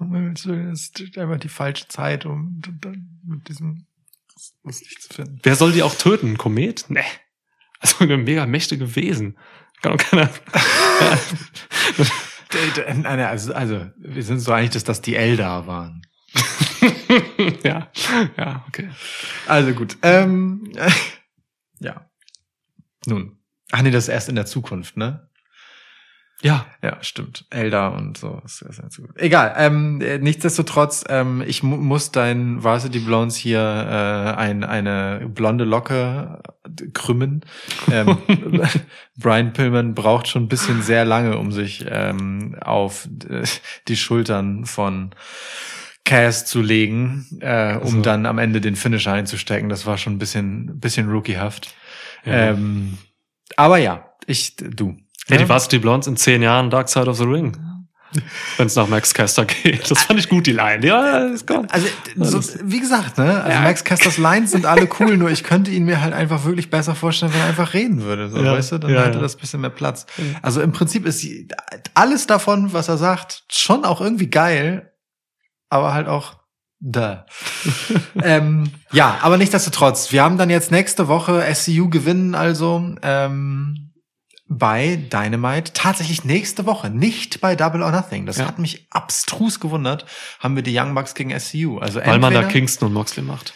Das 0.00 0.46
ist 0.46 1.18
einfach 1.18 1.38
die 1.38 1.50
falsche 1.50 1.86
Zeit, 1.88 2.24
um 2.24 2.62
dann 2.80 3.20
mit 3.22 3.46
diesem 3.50 3.84
lustig 4.64 4.96
zu 4.98 5.12
finden. 5.12 5.40
Wer 5.42 5.56
soll 5.56 5.72
die 5.72 5.82
auch 5.82 5.94
töten? 5.94 6.28
Ein 6.30 6.38
Komet? 6.38 6.86
Nee. 6.88 7.00
Also 7.80 7.96
eine 7.98 8.16
mega 8.16 8.46
mächtige 8.46 8.96
Wesen. 8.96 9.36
Kann 9.82 9.98
doch 9.98 10.02
keiner. 10.02 10.30
Also, 13.04 13.54
also, 13.54 13.86
wir 13.96 14.22
sind 14.22 14.40
so 14.40 14.52
einig, 14.52 14.70
dass 14.70 14.84
das 14.84 15.00
die 15.00 15.14
Eldar 15.14 15.66
waren. 15.66 16.02
ja, 17.64 17.90
ja, 18.36 18.64
okay. 18.68 18.90
Also 19.46 19.72
gut. 19.72 19.96
Ähm, 20.02 20.72
ja. 21.80 22.10
Nun. 23.06 23.38
Ach 23.72 23.82
nee, 23.82 23.90
das 23.90 24.04
ist 24.04 24.08
erst 24.08 24.28
in 24.28 24.34
der 24.34 24.46
Zukunft, 24.46 24.96
ne? 24.96 25.29
Ja, 26.42 26.64
Ja, 26.82 26.96
stimmt. 27.02 27.44
Eldar 27.50 27.94
und 27.94 28.16
so. 28.16 28.40
Das 28.42 28.62
ist 28.62 28.92
zu 28.92 29.02
gut. 29.02 29.10
Egal. 29.18 29.54
Ähm, 29.58 30.00
äh, 30.00 30.16
nichtsdestotrotz, 30.18 31.04
ähm, 31.08 31.42
ich 31.46 31.62
mu 31.62 31.76
muss 31.76 32.12
dein 32.12 32.64
Varsity 32.64 33.00
Blondes 33.00 33.36
hier 33.36 33.58
äh, 33.60 34.38
ein, 34.38 34.64
eine 34.64 35.28
blonde 35.28 35.64
Locke 35.64 36.42
äh, 36.64 36.86
krümmen. 36.94 37.44
Ähm, 37.92 38.16
Brian 39.18 39.52
Pillman 39.52 39.94
braucht 39.94 40.28
schon 40.28 40.44
ein 40.44 40.48
bisschen 40.48 40.80
sehr 40.82 41.04
lange, 41.04 41.36
um 41.36 41.52
sich 41.52 41.84
ähm, 41.88 42.56
auf 42.62 43.06
äh, 43.28 43.44
die 43.88 43.96
Schultern 43.96 44.64
von 44.64 45.10
Cass 46.06 46.46
zu 46.46 46.62
legen, 46.62 47.26
äh, 47.40 47.74
um 47.76 47.82
Also- 47.82 48.00
dann 48.00 48.24
am 48.24 48.38
Ende 48.38 48.62
den 48.62 48.76
Finisher 48.76 49.12
einzustecken. 49.12 49.68
Das 49.68 49.84
war 49.84 49.98
schon 49.98 50.14
ein 50.14 50.18
bisschen, 50.18 50.80
bisschen 50.80 51.10
rookiehaft. 51.10 51.74
ja. 52.24 52.50
Ähm, 52.52 52.96
aber 53.56 53.76
ja, 53.78 54.06
ich, 54.26 54.56
du. 54.56 54.96
Ja 55.30 55.36
Ja? 55.36 55.42
die 55.44 55.48
Varsity 55.48 55.78
Blondes 55.78 56.06
in 56.06 56.16
zehn 56.16 56.42
Jahren 56.42 56.70
Dark 56.70 56.88
Side 56.88 57.08
of 57.08 57.16
the 57.16 57.24
Ring. 57.24 57.56
Wenn 58.56 58.66
es 58.66 58.74
nach 58.74 58.88
Max 58.88 59.14
Caster 59.14 59.44
geht. 59.44 59.88
Das 59.88 60.02
fand 60.02 60.18
ich 60.18 60.28
gut, 60.28 60.44
die 60.48 60.52
Line. 60.52 60.84
Ja, 60.84 61.18
ist 61.26 61.46
gut. 61.46 61.72
Also, 61.72 61.86
so, 62.16 62.40
wie 62.64 62.80
gesagt, 62.80 63.18
ne? 63.18 63.40
Also 63.44 63.50
Ja. 63.56 63.60
Max 63.60 63.84
Casters 63.84 64.18
Lines 64.18 64.50
sind 64.50 64.66
alle 64.66 64.88
cool, 64.98 65.16
nur 65.16 65.30
ich 65.30 65.44
könnte 65.44 65.70
ihn 65.70 65.84
mir 65.84 66.00
halt 66.00 66.12
einfach 66.12 66.44
wirklich 66.44 66.70
besser 66.70 66.96
vorstellen, 66.96 67.32
wenn 67.32 67.40
er 67.40 67.46
einfach 67.46 67.72
reden 67.72 68.02
würde. 68.02 68.28
So, 68.28 68.42
Ja. 68.42 68.52
weißt 68.52 68.72
du, 68.72 68.78
dann 68.78 68.90
Ja, 68.92 69.04
hätte 69.04 69.20
das 69.20 69.36
bisschen 69.36 69.60
mehr 69.60 69.70
Platz. 69.70 70.06
Also 70.42 70.60
im 70.60 70.72
Prinzip 70.72 71.06
ist 71.06 71.24
alles 71.94 72.26
davon, 72.26 72.72
was 72.72 72.88
er 72.88 72.98
sagt, 72.98 73.44
schon 73.52 73.84
auch 73.84 74.00
irgendwie 74.00 74.28
geil, 74.28 74.90
aber 75.68 75.94
halt 75.94 76.08
auch 76.08 76.34
da. 76.80 77.26
ähm, 78.24 78.72
ja, 78.90 79.18
aber 79.22 79.36
nichtsdestotrotz, 79.36 80.10
wir 80.10 80.24
haben 80.24 80.36
dann 80.36 80.50
jetzt 80.50 80.72
nächste 80.72 81.06
Woche 81.06 81.44
SCU 81.54 81.88
gewinnen, 81.90 82.34
also 82.34 82.96
ähm, 83.02 83.89
bei 84.52 84.96
Dynamite. 84.96 85.72
Tatsächlich 85.74 86.24
nächste 86.24 86.66
Woche, 86.66 86.90
nicht 86.90 87.40
bei 87.40 87.54
Double 87.54 87.82
or 87.84 87.92
Nothing. 87.92 88.26
Das 88.26 88.38
Ja. 88.38 88.46
hat 88.46 88.58
mich 88.58 88.84
abstrus 88.90 89.60
gewundert. 89.60 90.06
Haben 90.40 90.56
wir 90.56 90.64
die 90.64 90.76
Young 90.76 90.92
Bucks 90.94 91.14
gegen 91.14 91.30
SCU. 91.30 91.78
Also 91.78 92.00
Weil 92.04 92.18
man 92.18 92.34
da 92.34 92.42
Kingston 92.42 92.88
und 92.88 92.94
Moxley 92.94 93.22
macht. 93.24 93.54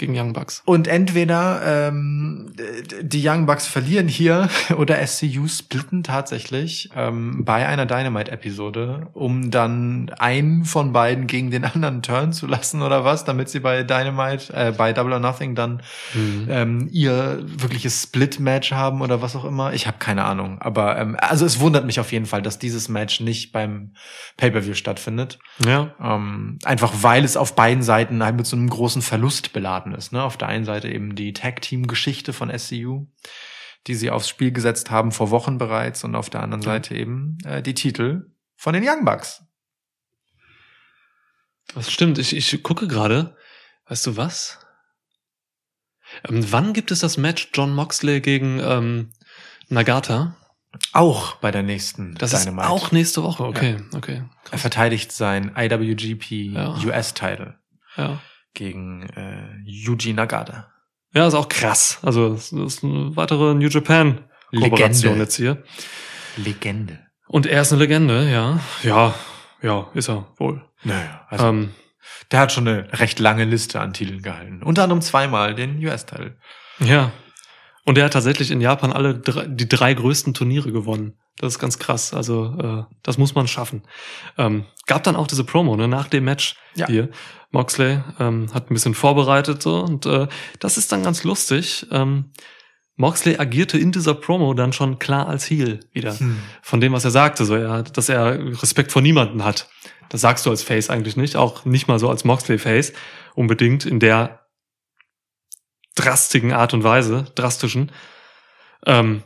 Gegen 0.00 0.18
Young 0.18 0.32
Bucks. 0.32 0.62
und 0.64 0.88
entweder 0.88 1.88
ähm, 1.88 2.52
die 3.02 3.26
Young 3.28 3.44
Bucks 3.46 3.66
verlieren 3.66 4.08
hier 4.08 4.48
oder 4.78 5.06
SCU 5.06 5.46
splitten 5.46 6.02
tatsächlich 6.02 6.88
ähm, 6.96 7.44
bei 7.44 7.66
einer 7.68 7.84
Dynamite-Episode, 7.86 9.08
um 9.12 9.50
dann 9.50 10.10
einen 10.18 10.64
von 10.64 10.92
beiden 10.92 11.26
gegen 11.26 11.50
den 11.50 11.64
anderen 11.64 12.02
turnen 12.02 12.32
zu 12.32 12.46
lassen 12.46 12.80
oder 12.82 13.04
was, 13.04 13.24
damit 13.24 13.48
sie 13.50 13.60
bei 13.60 13.82
Dynamite, 13.82 14.52
äh, 14.54 14.72
bei 14.76 14.92
Double 14.92 15.12
or 15.12 15.20
Nothing 15.20 15.54
dann 15.54 15.82
Mhm. 16.14 16.46
ähm, 16.48 16.88
ihr 16.90 17.40
wirkliches 17.44 18.02
Split-Match 18.04 18.72
haben 18.72 19.02
oder 19.02 19.20
was 19.22 19.36
auch 19.36 19.44
immer. 19.44 19.72
Ich 19.74 19.86
habe 19.86 19.98
keine 19.98 20.24
Ahnung. 20.24 20.60
Aber 20.60 20.98
ähm, 20.98 21.16
also 21.20 21.44
es 21.44 21.60
wundert 21.60 21.84
mich 21.84 22.00
auf 22.00 22.10
jeden 22.10 22.26
Fall, 22.26 22.40
dass 22.42 22.58
dieses 22.58 22.88
Match 22.88 23.20
nicht 23.20 23.52
beim 23.52 23.92
Pay-Per-View 24.38 24.74
stattfindet. 24.74 25.38
Ja. 25.64 25.94
Ähm, 26.02 26.58
einfach 26.64 26.92
weil 27.02 27.24
es 27.24 27.36
auf 27.36 27.54
beiden 27.54 27.82
Seiten 27.82 28.24
halt 28.24 28.36
mit 28.36 28.46
so 28.46 28.56
einem 28.56 28.70
großen 28.70 29.02
Verlust 29.02 29.52
beladen 29.52 29.89
ist. 29.92 30.12
Ne? 30.12 30.22
Auf 30.22 30.36
der 30.36 30.48
einen 30.48 30.64
Seite 30.64 30.88
eben 30.88 31.14
die 31.14 31.32
Tag-Team-Geschichte 31.32 32.32
von 32.32 32.56
SCU, 32.56 33.06
die 33.86 33.94
sie 33.94 34.10
aufs 34.10 34.28
Spiel 34.28 34.52
gesetzt 34.52 34.90
haben 34.90 35.12
vor 35.12 35.30
Wochen 35.30 35.58
bereits, 35.58 36.04
und 36.04 36.14
auf 36.14 36.30
der 36.30 36.42
anderen 36.42 36.62
Seite 36.62 36.94
eben 36.94 37.38
äh, 37.44 37.62
die 37.62 37.74
Titel 37.74 38.32
von 38.56 38.74
den 38.74 38.86
Young 38.86 39.04
Bucks. 39.04 39.42
Das 41.74 41.90
stimmt. 41.90 42.18
Ich, 42.18 42.36
ich 42.36 42.62
gucke 42.62 42.88
gerade. 42.88 43.36
Weißt 43.86 44.06
du 44.06 44.16
was? 44.16 44.58
Ähm, 46.28 46.44
wann 46.52 46.72
gibt 46.72 46.90
es 46.90 47.00
das 47.00 47.16
Match 47.16 47.50
John 47.54 47.74
Moxley 47.74 48.20
gegen 48.20 48.58
ähm, 48.60 49.12
Nagata? 49.68 50.36
Auch 50.92 51.36
bei 51.36 51.50
der 51.50 51.62
nächsten 51.62 52.14
Das 52.14 52.30
Dynamite. 52.30 52.62
ist 52.66 52.70
auch 52.70 52.92
nächste 52.92 53.22
Woche. 53.22 53.44
Okay, 53.44 53.82
okay. 53.94 54.22
er 54.50 54.58
verteidigt 54.58 55.10
sein 55.12 55.52
IWGP 55.56 56.52
Ja. 56.52 56.76
US-Title. 56.84 57.58
Ja. 57.96 58.20
Gegen 58.54 59.02
äh, 59.10 59.48
Yuji 59.64 60.12
Nagata. 60.12 60.70
Ja, 61.12 61.26
ist 61.26 61.34
auch 61.34 61.48
krass. 61.48 61.98
Also, 62.02 62.34
das 62.34 62.52
ist 62.52 62.84
eine 62.84 63.16
weitere 63.16 63.54
New 63.54 63.68
Japan 63.68 64.24
Kooperation 64.50 65.12
Legende. 65.14 65.20
jetzt 65.22 65.36
hier. 65.36 65.62
Legende. 66.36 66.98
Und 67.28 67.46
er 67.46 67.62
ist 67.62 67.72
eine 67.72 67.80
Legende, 67.80 68.30
ja. 68.30 68.60
Ja, 68.82 69.14
ja, 69.62 69.88
ist 69.94 70.08
er 70.08 70.26
wohl. 70.36 70.64
Naja, 70.82 71.26
also 71.28 71.46
ähm, 71.46 71.70
der 72.30 72.40
hat 72.40 72.52
schon 72.52 72.66
eine 72.66 72.88
recht 72.98 73.18
lange 73.18 73.44
Liste 73.44 73.80
an 73.80 73.92
Titeln 73.92 74.22
gehalten. 74.22 74.62
Unter 74.62 74.84
anderem 74.84 75.02
zweimal 75.02 75.54
den 75.54 75.84
US-Teil. 75.84 76.38
ja. 76.78 77.12
Und 77.86 77.96
er 77.96 78.04
hat 78.04 78.12
tatsächlich 78.12 78.50
in 78.50 78.60
Japan 78.60 78.92
alle 78.92 79.18
drei, 79.18 79.46
die 79.46 79.66
drei 79.66 79.94
größten 79.94 80.34
Turniere 80.34 80.70
gewonnen. 80.70 81.18
Das 81.40 81.54
ist 81.54 81.58
ganz 81.58 81.78
krass. 81.78 82.12
Also, 82.12 82.54
äh, 82.62 82.94
das 83.02 83.16
muss 83.16 83.34
man 83.34 83.48
schaffen. 83.48 83.82
Ähm, 84.36 84.66
gab 84.86 85.02
dann 85.04 85.16
auch 85.16 85.26
diese 85.26 85.42
Promo, 85.44 85.74
ne, 85.74 85.88
nach 85.88 86.06
dem 86.08 86.24
Match 86.24 86.56
Ja. 86.74 86.86
hier. 86.86 87.08
Moxley 87.50 88.00
ähm, 88.20 88.52
hat 88.52 88.70
ein 88.70 88.74
bisschen 88.74 88.94
vorbereitet 88.94 89.62
so 89.62 89.80
und 89.80 90.04
äh, 90.06 90.28
das 90.60 90.76
ist 90.76 90.92
dann 90.92 91.02
ganz 91.02 91.24
lustig. 91.24 91.86
Ähm, 91.90 92.30
Moxley 92.96 93.38
agierte 93.38 93.78
in 93.78 93.90
dieser 93.90 94.12
Promo 94.14 94.52
dann 94.52 94.74
schon 94.74 94.98
klar 94.98 95.26
als 95.28 95.48
Heel 95.48 95.80
wieder. 95.92 96.14
Von 96.60 96.82
dem, 96.82 96.92
was 96.92 97.04
er 97.06 97.10
sagte, 97.10 97.46
so 97.46 97.54
er, 97.54 97.82
dass 97.82 98.10
er 98.10 98.38
Respekt 98.62 98.92
vor 98.92 99.00
niemanden 99.00 99.42
hat. 99.42 99.68
Das 100.10 100.20
sagst 100.20 100.44
du 100.44 100.50
als 100.50 100.62
Face 100.62 100.90
eigentlich 100.90 101.16
nicht, 101.16 101.36
auch 101.36 101.64
nicht 101.64 101.88
mal 101.88 101.98
so 101.98 102.10
als 102.10 102.24
Moxley-Face 102.24 102.92
unbedingt 103.34 103.86
in 103.86 103.98
der 104.00 104.46
drastigen 105.94 106.52
Art 106.52 106.74
und 106.74 106.84
Weise, 106.84 107.24
drastischen. 107.34 107.90
Ähm, 108.86 109.22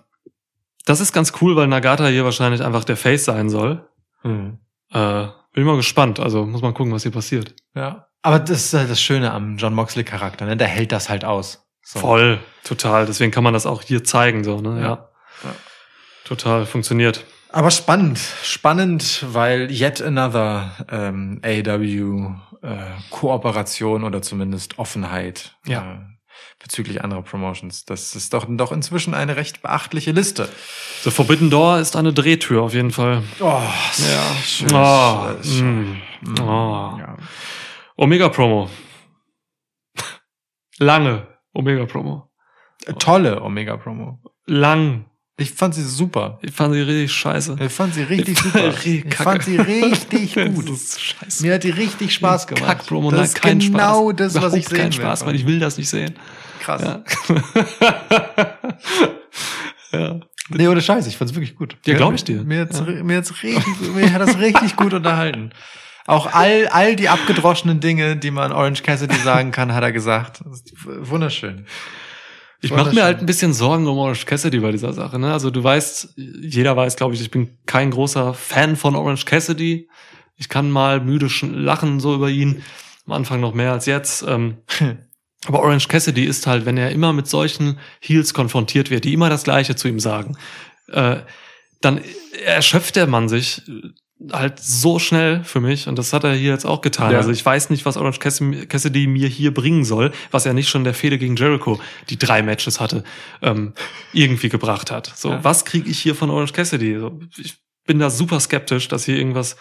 das 0.85 1.01
ist 1.01 1.12
ganz 1.12 1.32
cool, 1.40 1.56
weil 1.56 1.66
Nagata 1.66 2.06
hier 2.09 2.24
wahrscheinlich 2.24 2.62
einfach 2.62 2.85
der 2.85 2.97
Face 2.97 3.24
sein 3.24 3.48
soll. 3.48 3.89
Hm. 4.23 4.59
Äh, 4.93 5.27
bin 5.52 5.65
mal 5.65 5.77
gespannt, 5.77 6.20
also 6.20 6.44
muss 6.44 6.62
man 6.62 6.74
gucken, 6.74 6.93
was 6.93 7.02
hier 7.02 7.12
passiert. 7.12 7.55
Ja. 7.74 8.09
Aber 8.23 8.39
das 8.39 8.66
ist 8.66 8.74
halt 8.74 8.90
das 8.90 9.01
Schöne 9.01 9.32
am 9.32 9.56
John 9.56 9.74
Moxley-Charakter, 9.74 10.47
ne? 10.47 10.56
Der 10.56 10.69
hält 10.69 10.93
das 10.93 11.09
halt 11.09 11.24
aus. 11.24 11.66
So. 11.82 11.98
Voll, 11.98 12.40
total. 12.65 13.06
Deswegen 13.06 13.31
kann 13.31 13.44
man 13.44 13.52
das 13.52 13.66
auch 13.66 13.82
hier 13.82 14.02
zeigen, 14.02 14.44
so, 14.44 14.61
ne? 14.61 14.81
Ja. 14.81 14.86
Ja. 14.86 15.09
Ja. 15.44 15.55
Total, 16.24 16.65
funktioniert. 16.65 17.24
Aber 17.51 17.70
spannend, 17.70 18.19
spannend, 18.43 19.24
weil 19.28 19.70
yet 19.70 20.02
another 20.02 20.73
ähm, 20.90 21.40
AW 21.44 22.35
äh, 22.62 22.77
Kooperation 23.11 24.02
oder 24.05 24.23
zumindest 24.23 24.78
Offenheit 24.78 25.55
Ja. 25.66 26.01
Äh, 26.65 26.66
bezüglich 26.66 27.03
anderer 27.05 27.23
Promotions. 27.23 27.85
Das 27.85 28.15
ist 28.16 28.32
doch 28.32 28.47
doch 28.49 28.73
inzwischen 28.73 29.15
eine 29.15 29.36
recht 29.36 29.62
beachtliche 29.62 30.12
Liste. 30.12 30.49
The 31.05 31.11
Forbidden 31.11 31.51
Door 31.51 31.78
ist 31.78 31.97
eine 31.97 32.12
Drehtür 32.12 32.62
auf 32.62 32.74
jeden 32.74 32.91
Fall. 32.91 33.23
Oh, 33.41 33.61
Ja. 33.99 34.36
schön. 34.45 34.69
Oh, 34.74 35.43
schön. 35.43 35.93
mm. 36.23 36.41
Oh. 36.41 36.97
Ja. 36.99 37.16
Omega 37.97 38.28
Promo. 38.28 38.69
Lange 40.78 41.27
Omega 41.53 41.86
Promo. 41.86 42.28
Tolle 42.99 43.41
Omega 43.43 43.77
Promo. 43.77 44.19
Lang. 44.47 45.07
Ich 45.36 45.51
fand 45.51 45.74
sie 45.74 45.82
super. 45.82 46.39
Ich 46.43 46.53
fand 46.53 46.74
sie 46.74 46.81
richtig 46.81 47.12
scheiße. 47.12 47.57
Ich 47.61 47.73
fand 47.73 47.95
sie 47.95 48.03
richtig 48.05 48.35
Ich 48.36 48.39
super. 48.39 48.73
sie 48.73 48.99
Ich 49.07 49.15
fand 49.16 49.43
sie 49.43 49.57
richtig 49.57 50.35
gut. 50.55 50.70
Mir 51.41 51.55
hat 51.55 51.65
die 51.65 51.70
richtig 51.70 52.15
Spaß 52.15 52.47
gemacht. 52.47 52.65
Kack-Promo, 52.65 53.11
das 53.11 53.28
ist 53.31 53.41
kein 53.43 53.59
genau 53.59 54.11
Spaß. 54.11 54.16
das, 54.35 54.43
was 54.43 54.55
ich 54.55 54.66
sehen 54.69 54.77
kein 54.78 54.86
will. 54.86 54.93
Spaß, 54.93 55.27
weil 55.27 55.35
ich 55.35 55.47
will 55.47 55.59
das 55.59 55.77
nicht 55.77 55.89
sehen. 55.89 56.15
Krass. 56.65 56.82
Ja. 56.82 57.05
ja. 59.93 60.20
Nee, 60.51 60.69
ohne 60.69 60.82
Scheiß, 60.82 61.07
ich 61.07 61.16
fand's 61.16 61.35
wirklich 61.35 61.57
gut. 61.57 61.77
Ja, 61.86 61.95
glaub 61.95 62.15
ich 62.15 62.24
dir. 62.24 62.43
Mir 62.43 62.61
hat's, 62.62 62.78
Ja. 62.78 63.03
mir 63.03 63.16
hat's 63.19 63.43
richtig, 63.43 63.65
mir 63.95 64.12
hat 64.12 64.20
das 64.20 64.39
richtig 64.39 64.77
gut 64.77 64.93
unterhalten. 64.93 65.51
Auch 66.07 66.32
all, 66.35 66.69
all 66.69 66.97
die 66.97 67.09
abgedroschenen 67.09 67.81
Dinge, 67.81 68.16
die 68.16 68.31
man 68.31 68.53
Orange 68.53 68.82
Cassidy 68.82 69.16
sagen 69.16 69.53
kann, 69.53 69.74
hat 69.74 69.82
er 69.82 69.93
gesagt. 69.93 70.43
Wunderschön. 70.85 71.66
Ich 72.61 72.70
mache 72.70 72.95
mir 72.95 73.05
halt 73.05 73.20
ein 73.20 73.27
bisschen 73.27 73.53
Sorgen 73.53 73.86
um 73.86 73.99
Orange 73.99 74.24
Cassidy 74.24 74.59
bei 74.61 74.73
dieser 74.73 74.93
Sache. 74.95 75.19
Ne? 75.19 75.32
Also 75.32 75.51
du 75.51 75.62
weißt, 75.62 76.15
jeder 76.16 76.77
weiß, 76.77 76.97
glaube 76.97 77.15
ich, 77.15 77.20
ich 77.20 77.31
bin 77.31 77.59
kein 77.66 77.91
großer 77.91 78.32
Fan 78.32 78.77
von 78.77 78.97
Orange 78.97 79.27
Cassidy. 79.27 79.89
Ich 80.36 80.49
kann 80.49 80.70
mal 80.70 81.01
müde 81.01 81.28
lachen 81.43 82.01
so 82.01 82.15
über 82.15 82.28
ihn. 82.31 82.62
Am 83.07 83.12
Anfang 83.12 83.41
noch 83.41 83.55
mehr 83.55 83.73
als 83.73 83.85
jetzt. 83.86 84.24
Ähm, 84.27 84.59
aber 85.47 85.61
Orange 85.61 85.89
Cassidy 85.89 86.25
ist 86.25 86.47
halt, 86.47 86.65
wenn 86.66 86.77
er 86.77 86.91
immer 86.91 87.12
mit 87.12 87.27
solchen 87.27 87.79
Heels 88.01 88.35
konfrontiert 88.35 88.91
wird, 88.91 89.05
die 89.05 89.12
immer 89.12 89.29
das 89.31 89.45
Gleiche 89.45 89.77
zu 89.77 89.89
ihm 89.89 90.01
sagen, 90.01 90.37
äh, 90.89 91.16
dann 91.81 92.01
erschöpft 92.45 92.97
der 92.97 93.07
Mann 93.07 93.29
sich 93.29 93.62
halt 94.33 94.59
so 94.61 94.99
schnell 94.99 95.45
für 95.45 95.61
mich 95.61 95.87
und 95.89 95.99
das 95.99 96.12
hat 96.12 96.25
er 96.25 96.33
hier 96.35 96.53
jetzt 96.53 96.65
auch 96.65 96.81
getan. 96.81 97.12
Ja. 97.12 97.19
Also 97.19 97.31
ich 97.31 97.45
weiß 97.45 97.69
nicht, 97.71 97.85
was 97.85 97.97
Orange 97.97 98.21
Cassidy 98.21 99.07
mir 99.07 99.29
hier 99.29 99.53
bringen 99.53 99.85
soll, 99.85 100.12
was 100.31 100.47
er 100.47 100.55
nicht 100.55 100.69
schon 100.69 100.85
der 100.85 100.95
Fehde 100.95 101.19
gegen 101.19 101.37
Jericho, 101.37 101.81
die 102.09 102.16
drei 102.19 102.43
Matches 102.43 102.81
hatte, 102.81 103.05
ähm, 103.43 103.75
irgendwie 104.12 104.49
gebracht 104.49 104.91
hat. 104.91 105.12
So, 105.15 105.31
Ja. 105.31 105.45
was 105.45 105.65
kriege 105.65 105.91
ich 105.91 105.99
hier 105.99 106.15
von 106.15 106.31
Orange 106.31 106.53
Cassidy? 106.53 106.99
So, 106.99 107.21
ich 107.37 107.57
bin 107.87 107.99
da 107.99 108.09
super 108.09 108.41
skeptisch, 108.41 108.89
dass 108.89 109.05
hier 109.05 109.19
irgendwas 109.19 109.57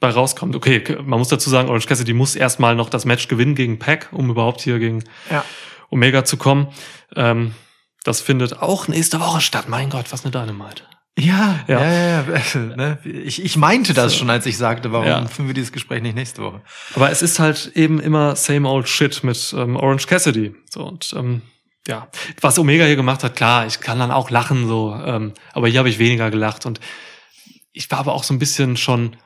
bei 0.00 0.10
rauskommt. 0.10 0.54
Okay, 0.54 0.82
man 1.04 1.18
muss 1.18 1.28
dazu 1.28 1.50
sagen, 1.50 1.68
Orange 1.68 1.86
Cassidy 1.86 2.12
muss 2.12 2.36
erstmal 2.36 2.74
noch 2.74 2.88
das 2.90 3.04
Match 3.04 3.28
gewinnen 3.28 3.54
gegen 3.54 3.78
Pack, 3.78 4.08
um 4.12 4.30
überhaupt 4.30 4.60
hier 4.60 4.78
gegen 4.78 5.04
Ja. 5.30 5.44
Omega 5.90 6.24
zu 6.24 6.36
kommen. 6.36 6.68
Ähm, 7.16 7.54
das 8.04 8.20
findet 8.20 8.60
auch 8.62 8.88
nächste 8.88 9.20
Woche 9.20 9.40
statt. 9.40 9.68
Mein 9.68 9.90
Gott, 9.90 10.06
was 10.12 10.24
eine 10.24 10.30
Dynamite. 10.30 10.82
Ja, 11.18 11.58
Ja. 11.66 11.82
ja, 11.82 11.90
ja. 11.90 12.24
ja. 12.54 12.60
ne? 12.76 12.98
ich, 13.04 13.44
ich 13.44 13.56
meinte 13.56 13.92
das 13.92 14.14
schon, 14.16 14.30
als 14.30 14.46
ich 14.46 14.56
sagte, 14.56 14.92
warum 14.92 15.06
Ja. 15.08 15.26
führen 15.26 15.48
wir 15.48 15.54
dieses 15.54 15.72
Gespräch 15.72 16.00
nicht 16.00 16.14
nächste 16.14 16.42
Woche? 16.42 16.60
Aber 16.94 17.10
es 17.10 17.22
ist 17.22 17.40
halt 17.40 17.72
eben 17.74 17.98
immer 17.98 18.36
same 18.36 18.68
old 18.68 18.88
shit 18.88 19.24
mit 19.24 19.52
ähm, 19.56 19.74
Orange 19.74 20.06
Cassidy. 20.06 20.54
So 20.70 20.84
und 20.84 21.12
ähm, 21.16 21.42
ja, 21.88 22.06
was 22.40 22.58
Omega 22.58 22.84
hier 22.84 22.96
gemacht 22.96 23.24
hat, 23.24 23.34
klar, 23.34 23.66
ich 23.66 23.80
kann 23.80 23.98
dann 23.98 24.10
auch 24.12 24.30
lachen 24.30 24.68
so, 24.68 24.94
ähm, 24.94 25.32
aber 25.54 25.66
hier 25.68 25.78
habe 25.80 25.88
ich 25.88 25.98
weniger 25.98 26.30
gelacht 26.30 26.66
und 26.66 26.78
ich 27.72 27.90
war 27.90 27.98
aber 27.98 28.12
auch 28.12 28.24
so 28.24 28.34
ein 28.34 28.38
bisschen 28.38 28.76
schon 28.76 29.16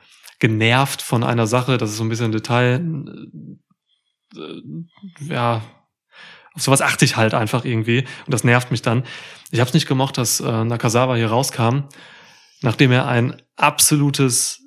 genervt 0.43 1.01
von 1.01 1.23
einer 1.23 1.47
Sache, 1.47 1.77
das 1.77 1.91
ist 1.91 1.95
so 1.95 2.03
ein 2.03 2.09
bisschen 2.09 2.33
Detail. 2.33 2.83
Äh, 4.35 4.61
ja, 5.33 5.61
auf 6.53 6.61
sowas 6.61 6.81
achte 6.81 7.05
ich 7.05 7.15
halt 7.15 7.33
einfach 7.33 7.63
irgendwie 7.63 7.99
und 8.25 8.33
das 8.33 8.43
nervt 8.43 8.69
mich 8.69 8.81
dann. 8.81 9.03
Ich 9.51 9.61
habe 9.61 9.69
es 9.69 9.73
nicht 9.73 9.87
gemocht, 9.87 10.17
dass 10.17 10.41
äh, 10.41 10.65
Nakazawa 10.65 11.15
hier 11.15 11.29
rauskam, 11.29 11.83
nachdem 12.61 12.91
er 12.91 13.07
ein 13.07 13.41
absolutes 13.55 14.62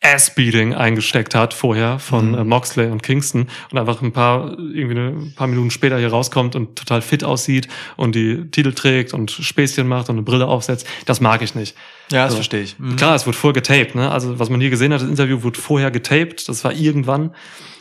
Ass-Beating 0.00 0.74
eingesteckt 0.74 1.34
hat 1.34 1.54
vorher 1.54 1.98
von 1.98 2.28
Mhm. 2.30 2.38
äh, 2.38 2.44
Moxley 2.44 2.86
und 2.90 3.02
Kingston 3.02 3.48
und 3.72 3.78
einfach 3.78 4.00
ein 4.00 4.12
paar 4.12 4.56
irgendwie 4.58 4.98
ein 4.98 5.32
paar 5.34 5.48
Minuten 5.48 5.70
später 5.72 5.98
hier 5.98 6.08
rauskommt 6.10 6.54
und 6.54 6.76
total 6.76 7.02
fit 7.02 7.24
aussieht 7.24 7.66
und 7.96 8.14
die 8.14 8.48
Titel 8.50 8.72
trägt 8.72 9.12
und 9.12 9.30
Späßchen 9.30 9.88
macht 9.88 10.08
und 10.08 10.14
eine 10.16 10.22
Brille 10.22 10.46
aufsetzt. 10.46 10.86
Das 11.06 11.20
mag 11.20 11.42
ich 11.42 11.54
nicht. 11.56 11.76
Ja, 12.12 12.24
das 12.24 12.32
So. 12.32 12.36
verstehe 12.36 12.62
ich. 12.62 12.78
Mhm. 12.78 12.96
Klar, 12.96 13.16
es 13.16 13.26
wurde 13.26 13.36
vorher 13.36 13.54
getaped, 13.54 13.96
ne? 13.96 14.10
Also 14.10 14.38
was 14.38 14.50
man 14.50 14.60
hier 14.60 14.70
gesehen 14.70 14.92
hat, 14.92 15.00
das 15.02 15.08
Interview 15.08 15.42
wurde 15.42 15.58
vorher 15.60 15.90
getaped, 15.90 16.48
das 16.48 16.62
war 16.62 16.72
irgendwann. 16.72 17.34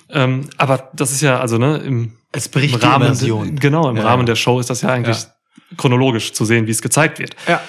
Ähm, 0.09 0.49
aber 0.57 0.89
das 0.93 1.11
ist 1.11 1.21
ja, 1.21 1.39
also 1.39 1.57
ne, 1.57 1.77
im, 1.77 2.13
Es 2.31 2.47
im 2.47 2.51
bricht 2.53 2.81
die 2.81 2.85
Rahmen, 2.85 3.57
genau, 3.59 3.89
im 3.89 3.97
Ja, 3.97 4.03
Rahmen 4.03 4.21
ja. 4.23 4.27
der 4.27 4.35
Show 4.35 4.59
ist 4.59 4.69
das 4.69 4.81
ja 4.81 4.89
eigentlich 4.89 5.17
Ja. 5.21 5.75
chronologisch 5.77 6.33
zu 6.33 6.45
sehen, 6.45 6.65
wie 6.65 6.71
es 6.71 6.81
gezeigt 6.81 7.19
wird. 7.19 7.35
Ja, 7.47 7.61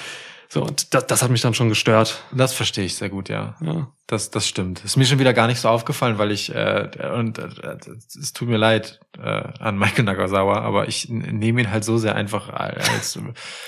So, 0.51 0.63
und 0.63 0.95
das, 0.95 1.07
das 1.07 1.23
hat 1.23 1.31
mich 1.31 1.43
dann 1.43 1.53
schon 1.53 1.69
gestört. 1.69 2.23
das 2.33 2.55
verstehe 2.55 2.87
ich 2.87 2.97
sehr 2.97 3.11
gut, 3.11 3.29
ja. 3.29 3.57
Ja. 3.61 3.89
Das, 4.07 4.31
das 4.31 4.49
stimmt. 4.49 4.83
Ist 4.83 4.97
mir 4.97 5.05
schon 5.05 5.19
wieder 5.19 5.35
gar 5.35 5.47
nicht 5.47 5.61
so 5.61 5.69
aufgefallen, 5.69 6.17
weil 6.17 6.31
ich, 6.31 6.55
äh, 6.55 6.89
und 7.15 7.39
äh, 7.39 7.77
es 8.19 8.33
tut 8.33 8.49
mir 8.49 8.57
leid 8.57 8.99
äh, 9.19 9.23
an 9.61 9.77
Michael 9.79 10.05
Nagasawa, 10.05 10.61
aber 10.61 10.89
ich 10.89 11.11
nehme 11.11 11.61
ihn 11.61 11.71
halt 11.71 11.85
so 11.85 11.99
sehr 11.99 12.15
einfach 12.15 12.49
als 12.49 13.19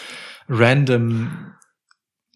random 0.49 1.53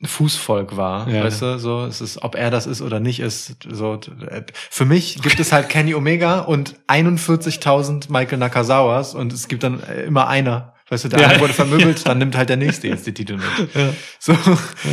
Fußvolk 0.04 0.76
wahr, 0.76 1.08
Ja. 1.08 1.24
weißt 1.24 1.40
du, 1.40 1.58
so, 1.58 1.84
es 1.86 2.02
ist, 2.02 2.22
ob 2.22 2.34
er 2.34 2.50
das 2.50 2.66
ist 2.66 2.82
oder 2.82 3.00
nicht 3.00 3.20
ist, 3.20 3.56
so, 3.70 3.94
äh, 4.28 4.42
für 4.52 4.84
mich 4.84 5.22
gibt 5.22 5.40
es 5.40 5.52
halt 5.52 5.70
Kenny 5.70 5.94
Omega 5.94 6.40
und 6.40 6.76
41.000 6.88 8.12
Michael 8.12 8.38
Nakasawas 8.38 9.14
und 9.14 9.32
es 9.32 9.48
gibt 9.48 9.62
dann 9.62 9.80
immer 9.82 10.28
einer, 10.28 10.73
weißt 10.94 11.04
du, 11.04 11.08
der 11.08 11.20
Ja. 11.24 11.28
eine 11.28 11.40
wurde 11.40 11.52
vermöbelt, 11.52 12.06
dann 12.06 12.18
nimmt 12.18 12.36
halt 12.36 12.48
der 12.48 12.56
nächste 12.64 12.88
jetzt 12.88 13.06
die 13.06 13.14
Titel 13.14 13.36
mit. 13.36 13.74
Ja. 13.74 13.92
So, 14.18 14.36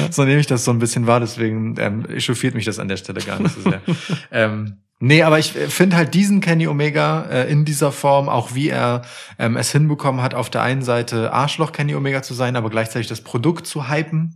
so 0.10 0.24
nehme 0.24 0.40
ich 0.40 0.48
das 0.48 0.66
so 0.66 0.72
ein 0.72 0.80
bisschen 0.80 1.08
wahr, 1.08 1.20
deswegen 1.20 1.76
ähm, 1.80 2.06
echauffiert 2.06 2.56
mich 2.56 2.66
das 2.66 2.80
an 2.80 2.88
der 2.88 2.98
Stelle 2.98 3.22
gar 3.22 3.40
nicht 3.40 3.56
so 3.56 3.62
sehr. 3.62 3.82
ähm, 4.32 4.78
nee, 5.00 5.24
aber 5.24 5.40
ich 5.40 5.52
finde 5.52 5.96
halt 5.96 6.14
diesen 6.14 6.42
Kenny 6.42 6.68
Omega 6.68 7.24
äh, 7.30 7.52
in 7.52 7.64
dieser 7.66 7.92
Form, 7.92 8.28
auch 8.28 8.54
wie 8.54 8.70
er 8.70 9.04
ähm, 9.40 9.56
es 9.56 9.72
hinbekommen 9.72 10.22
hat, 10.22 10.34
auf 10.34 10.50
der 10.50 10.64
einen 10.64 10.82
Seite 10.82 11.32
Arschloch 11.32 11.72
Kenny 11.72 11.96
Omega 11.96 12.22
zu 12.24 12.34
sein, 12.34 12.56
aber 12.56 12.70
gleichzeitig 12.70 13.08
das 13.08 13.22
Produkt 13.22 13.68
zu 13.68 13.90
hypen. 13.90 14.36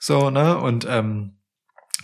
so, 0.00 0.30
ne? 0.30 0.58
Und 0.58 0.86
ähm, 0.90 1.36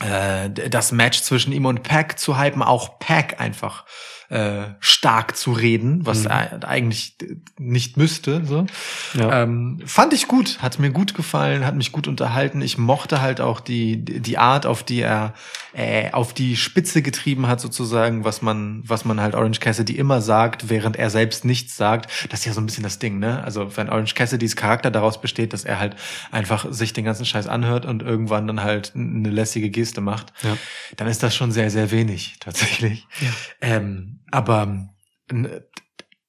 äh, 0.01 0.51
das 0.51 0.93
Match 0.93 1.23
zwischen 1.23 1.53
ihm 1.53 1.67
und 1.67 1.83
Pack 1.83 2.19
zu 2.19 2.39
hypen, 2.39 2.63
auch 2.63 2.99
Pack 2.99 3.41
einfach 3.41 3.85
äh, 4.33 4.75
stark 4.81 5.37
zu 5.37 5.53
reden, 5.53 6.07
was 6.07 6.21
Mhm. 6.25 6.31
er 6.31 6.69
eigentlich 6.69 7.17
nicht 7.59 7.99
müsste. 7.99 8.45
So. 8.47 8.67
Ja. 9.13 9.43
Ähm, 9.43 9.83
fand 9.85 10.15
ich 10.15 10.27
gut, 10.27 10.59
hat 10.63 10.79
mir 10.79 10.91
gut 10.91 11.15
gefallen, 11.15 11.67
hat 11.67 11.75
mich 11.77 11.93
gut 11.93 12.09
unterhalten. 12.09 12.63
Ich 12.63 12.79
mochte 12.79 13.21
halt 13.21 13.43
auch 13.43 13.61
die 13.61 14.03
die 14.03 14.39
Art, 14.39 14.65
auf 14.65 14.83
die 14.85 15.01
er 15.03 15.35
äh, 15.75 16.11
auf 16.13 16.33
die 16.33 16.57
Spitze 16.57 17.03
getrieben 17.03 17.47
hat 17.47 17.61
sozusagen, 17.61 18.25
was 18.25 18.41
man 18.41 18.83
was 18.87 19.05
man 19.05 19.21
halt 19.21 19.35
Orange 19.35 19.61
Cassidy 19.61 19.97
immer 19.97 20.23
sagt, 20.23 20.71
während 20.71 20.97
er 20.97 21.11
selbst 21.11 21.45
nichts 21.45 21.77
sagt. 21.77 22.11
Das 22.31 22.41
ist 22.41 22.47
ja 22.47 22.53
so 22.55 22.61
ein 22.63 22.67
bisschen 22.67 22.85
das 22.85 22.99
Ding, 22.99 23.19
ne? 23.19 23.45
Also 23.45 23.77
wenn 23.77 23.91
Orange 23.91 24.15
Cassidys 24.15 24.57
Charakter 24.57 24.91
daraus 24.91 25.21
besteht, 25.21 25.53
dass 25.53 25.65
er 25.65 25.79
halt 25.79 25.97
einfach 26.31 26.67
sich 26.73 26.95
den 26.95 27.05
ganzen 27.05 27.27
Scheiß 27.27 27.47
anhört 27.49 27.85
und 27.85 28.03
irgendwann 28.03 28.47
dann 28.47 28.63
halt 28.63 28.93
eine 28.95 29.29
lässige 29.31 29.69
Geste 29.69 30.01
macht, 30.01 30.33
Ja. 30.43 30.57
dann 30.97 31.07
ist 31.09 31.23
das 31.23 31.35
schon 31.37 31.53
sehr 31.53 31.69
sehr 31.71 31.91
wenig 31.91 32.37
tatsächlich. 32.41 33.07
Ja. 33.21 33.29
Ähm, 33.61 34.19
aber 34.33 34.89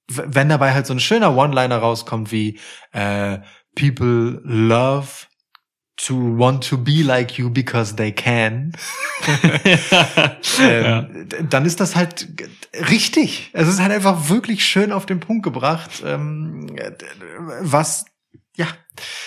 wenn 0.07 0.49
dabei 0.49 0.73
halt 0.73 0.85
so 0.85 0.93
ein 0.93 0.99
schöner 0.99 1.35
One-Liner 1.35 1.77
rauskommt 1.77 2.31
wie 2.31 2.59
äh, 2.91 3.39
People 3.75 4.41
love 4.43 5.07
to 5.95 6.15
want 6.37 6.67
to 6.67 6.77
be 6.77 7.03
like 7.03 7.37
you 7.37 7.49
because 7.49 7.95
they 7.95 8.11
can, 8.11 8.73
ähm, 10.59 10.83
ja. 10.83 11.07
dann 11.49 11.65
ist 11.65 11.79
das 11.79 11.95
halt 11.95 12.27
richtig. 12.89 13.51
Es 13.53 13.67
ist 13.67 13.79
halt 13.79 13.91
einfach 13.91 14.29
wirklich 14.29 14.65
schön 14.65 14.91
auf 14.91 15.05
den 15.05 15.19
Punkt 15.19 15.43
gebracht, 15.43 16.03
ähm, 16.05 16.75
was 17.61 18.05
ja 18.55 18.67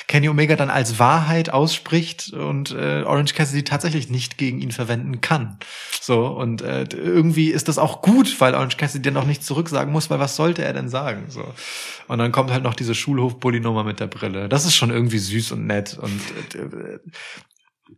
Kenny 0.07 0.29
Omega 0.29 0.55
dann 0.55 0.71
als 0.71 1.01
Wahrheit 1.01 1.51
ausspricht 1.51 2.33
und 2.33 2.71
äh, 2.71 3.03
Orange 3.03 3.35
Cassidy 3.35 3.65
tatsächlich 3.65 4.09
nicht 4.09 4.39
gegen 4.39 4.61
ihn 4.61 4.71
verwenden 4.71 5.21
kann. 5.21 5.59
So 6.01 6.27
und 6.29 6.63
äh, 6.63 6.87
irgendwie 6.93 7.51
ist 7.51 7.67
das 7.67 7.79
auch 7.79 8.03
gut, 8.03 8.41
weil 8.41 8.55
Orange 8.55 8.77
Cassidy 8.77 9.03
dann 9.03 9.17
auch 9.17 9.27
nichts 9.27 9.47
zurücksagen 9.47 9.93
muss, 9.93 10.09
weil 10.11 10.21
was 10.21 10.37
sollte 10.37 10.65
er 10.65 10.73
denn 10.73 10.89
sagen? 10.89 11.25
So 11.29 11.45
und 12.07 12.19
dann 12.19 12.31
kommt 12.31 12.53
halt 12.53 12.63
noch 12.63 12.75
diese 12.75 12.95
Schulhof-Bully-Nummer 12.95 13.83
mit 13.83 13.99
der 13.99 14.07
Brille. 14.07 14.49
Das 14.49 14.65
ist 14.65 14.77
schon 14.77 14.91
irgendwie 14.91 15.19
süß 15.19 15.53
und 15.53 15.67
nett 15.67 15.99
und 15.99 16.21
äh, 16.55 16.59
äh, 16.59 16.99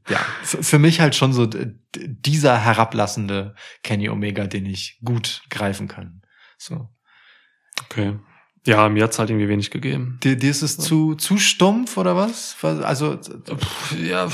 ja, 0.09 0.19
für, 0.43 0.79
mich 0.79 1.01
halt 1.01 1.15
schon 1.15 1.33
so 1.33 1.49
dieser 1.95 2.59
herablassende 2.59 3.55
Kenny 3.83 4.09
Omega, 4.09 4.47
den 4.47 4.67
ich 4.67 4.99
gut 5.05 5.43
greifen 5.51 5.89
kann. 5.89 6.23
So. 6.57 6.89
Okay. 7.85 8.19
Ja, 8.67 8.89
mir 8.89 9.05
hat's 9.05 9.19
halt 9.19 9.31
irgendwie 9.31 9.49
wenig 9.49 9.71
gegeben. 9.71 10.19
Dir, 10.23 10.37
dir 10.37 10.51
ist 10.51 10.63
es 10.63 10.77
zu, 10.77 11.15
zu 11.15 11.39
stumpf 11.39 11.97
oder 11.97 12.17
was? 12.17 12.57
Also, 12.63 13.19
Ja. 14.03 14.29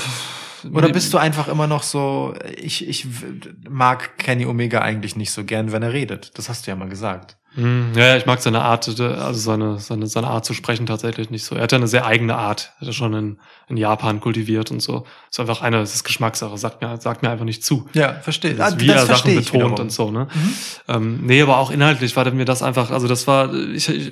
Oder 0.73 0.89
bist 0.89 1.13
du 1.13 1.17
einfach 1.17 1.47
immer 1.47 1.67
noch 1.67 1.83
so, 1.83 2.33
ich, 2.57 2.87
ich 2.87 3.07
mag 3.69 4.17
Kenny 4.17 4.45
Omega 4.45 4.81
eigentlich 4.81 5.15
nicht 5.15 5.31
so 5.31 5.43
gern, 5.43 5.71
wenn 5.71 5.83
er 5.83 5.93
redet. 5.93 6.37
Das 6.37 6.49
hast 6.49 6.65
du 6.65 6.71
ja 6.71 6.75
mal 6.75 6.89
gesagt. 6.89 7.37
Hm, 7.55 7.93
Ja, 7.95 8.17
ich 8.17 8.25
mag 8.25 8.41
seine 8.41 8.61
Art, 8.61 8.87
also 8.99 9.31
seine, 9.39 9.79
seine, 9.79 10.07
seine 10.07 10.27
Art 10.27 10.43
zu 10.45 10.53
sprechen 10.53 10.85
tatsächlich 10.85 11.29
nicht 11.29 11.45
so. 11.45 11.55
Er 11.55 11.63
hat 11.63 11.71
ja 11.71 11.77
eine 11.77 11.87
sehr 11.87 12.05
eigene 12.05 12.35
Art. 12.35 12.73
Er 12.75 12.81
hat 12.81 12.87
ja 12.87 12.93
schon 12.93 13.13
in, 13.13 13.39
in 13.69 13.77
Japan 13.77 14.19
kultiviert 14.19 14.71
und 14.71 14.81
so. 14.81 15.05
Ist 15.29 15.39
einfach 15.39 15.61
eine, 15.61 15.77
das 15.79 15.95
ist 15.95 16.03
Geschmackssache. 16.03 16.57
Sagt 16.57 16.81
mir, 16.81 16.99
sagt 16.99 17.21
mir 17.23 17.29
einfach 17.29 17.45
nicht 17.45 17.63
zu. 17.63 17.87
Ja, 17.93 18.13
verstehe. 18.13 18.55
Das 18.55 18.73
ist, 18.73 18.81
wie 18.81 18.89
er 18.89 19.05
Sachen 19.05 19.35
betont 19.35 19.79
und 19.79 19.91
so, 19.91 20.11
ne? 20.11 20.27
Ähm, 20.87 21.21
nee, 21.25 21.41
aber 21.41 21.57
auch 21.57 21.71
inhaltlich 21.71 22.15
war 22.17 22.29
mir 22.31 22.45
das 22.45 22.61
einfach, 22.61 22.91
also 22.91 23.07
das 23.07 23.25
war, 23.25 23.53
ich, 23.53 23.87
ich 23.87 24.11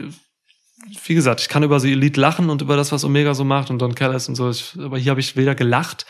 wie 1.05 1.15
gesagt, 1.15 1.41
ich 1.41 1.49
kann 1.49 1.63
über 1.63 1.79
sie 1.79 1.91
Elite 1.91 2.19
lachen 2.19 2.49
und 2.49 2.61
über 2.61 2.75
das, 2.77 2.91
was 2.91 3.03
Omega 3.03 3.33
so 3.33 3.43
macht 3.43 3.69
und 3.69 3.79
Don 3.79 3.95
Callis 3.95 4.29
und 4.29 4.35
so, 4.35 4.49
ich, 4.49 4.73
aber 4.79 4.97
hier 4.97 5.09
habe 5.11 5.19
ich 5.19 5.35
weder 5.35 5.55
gelacht, 5.55 6.05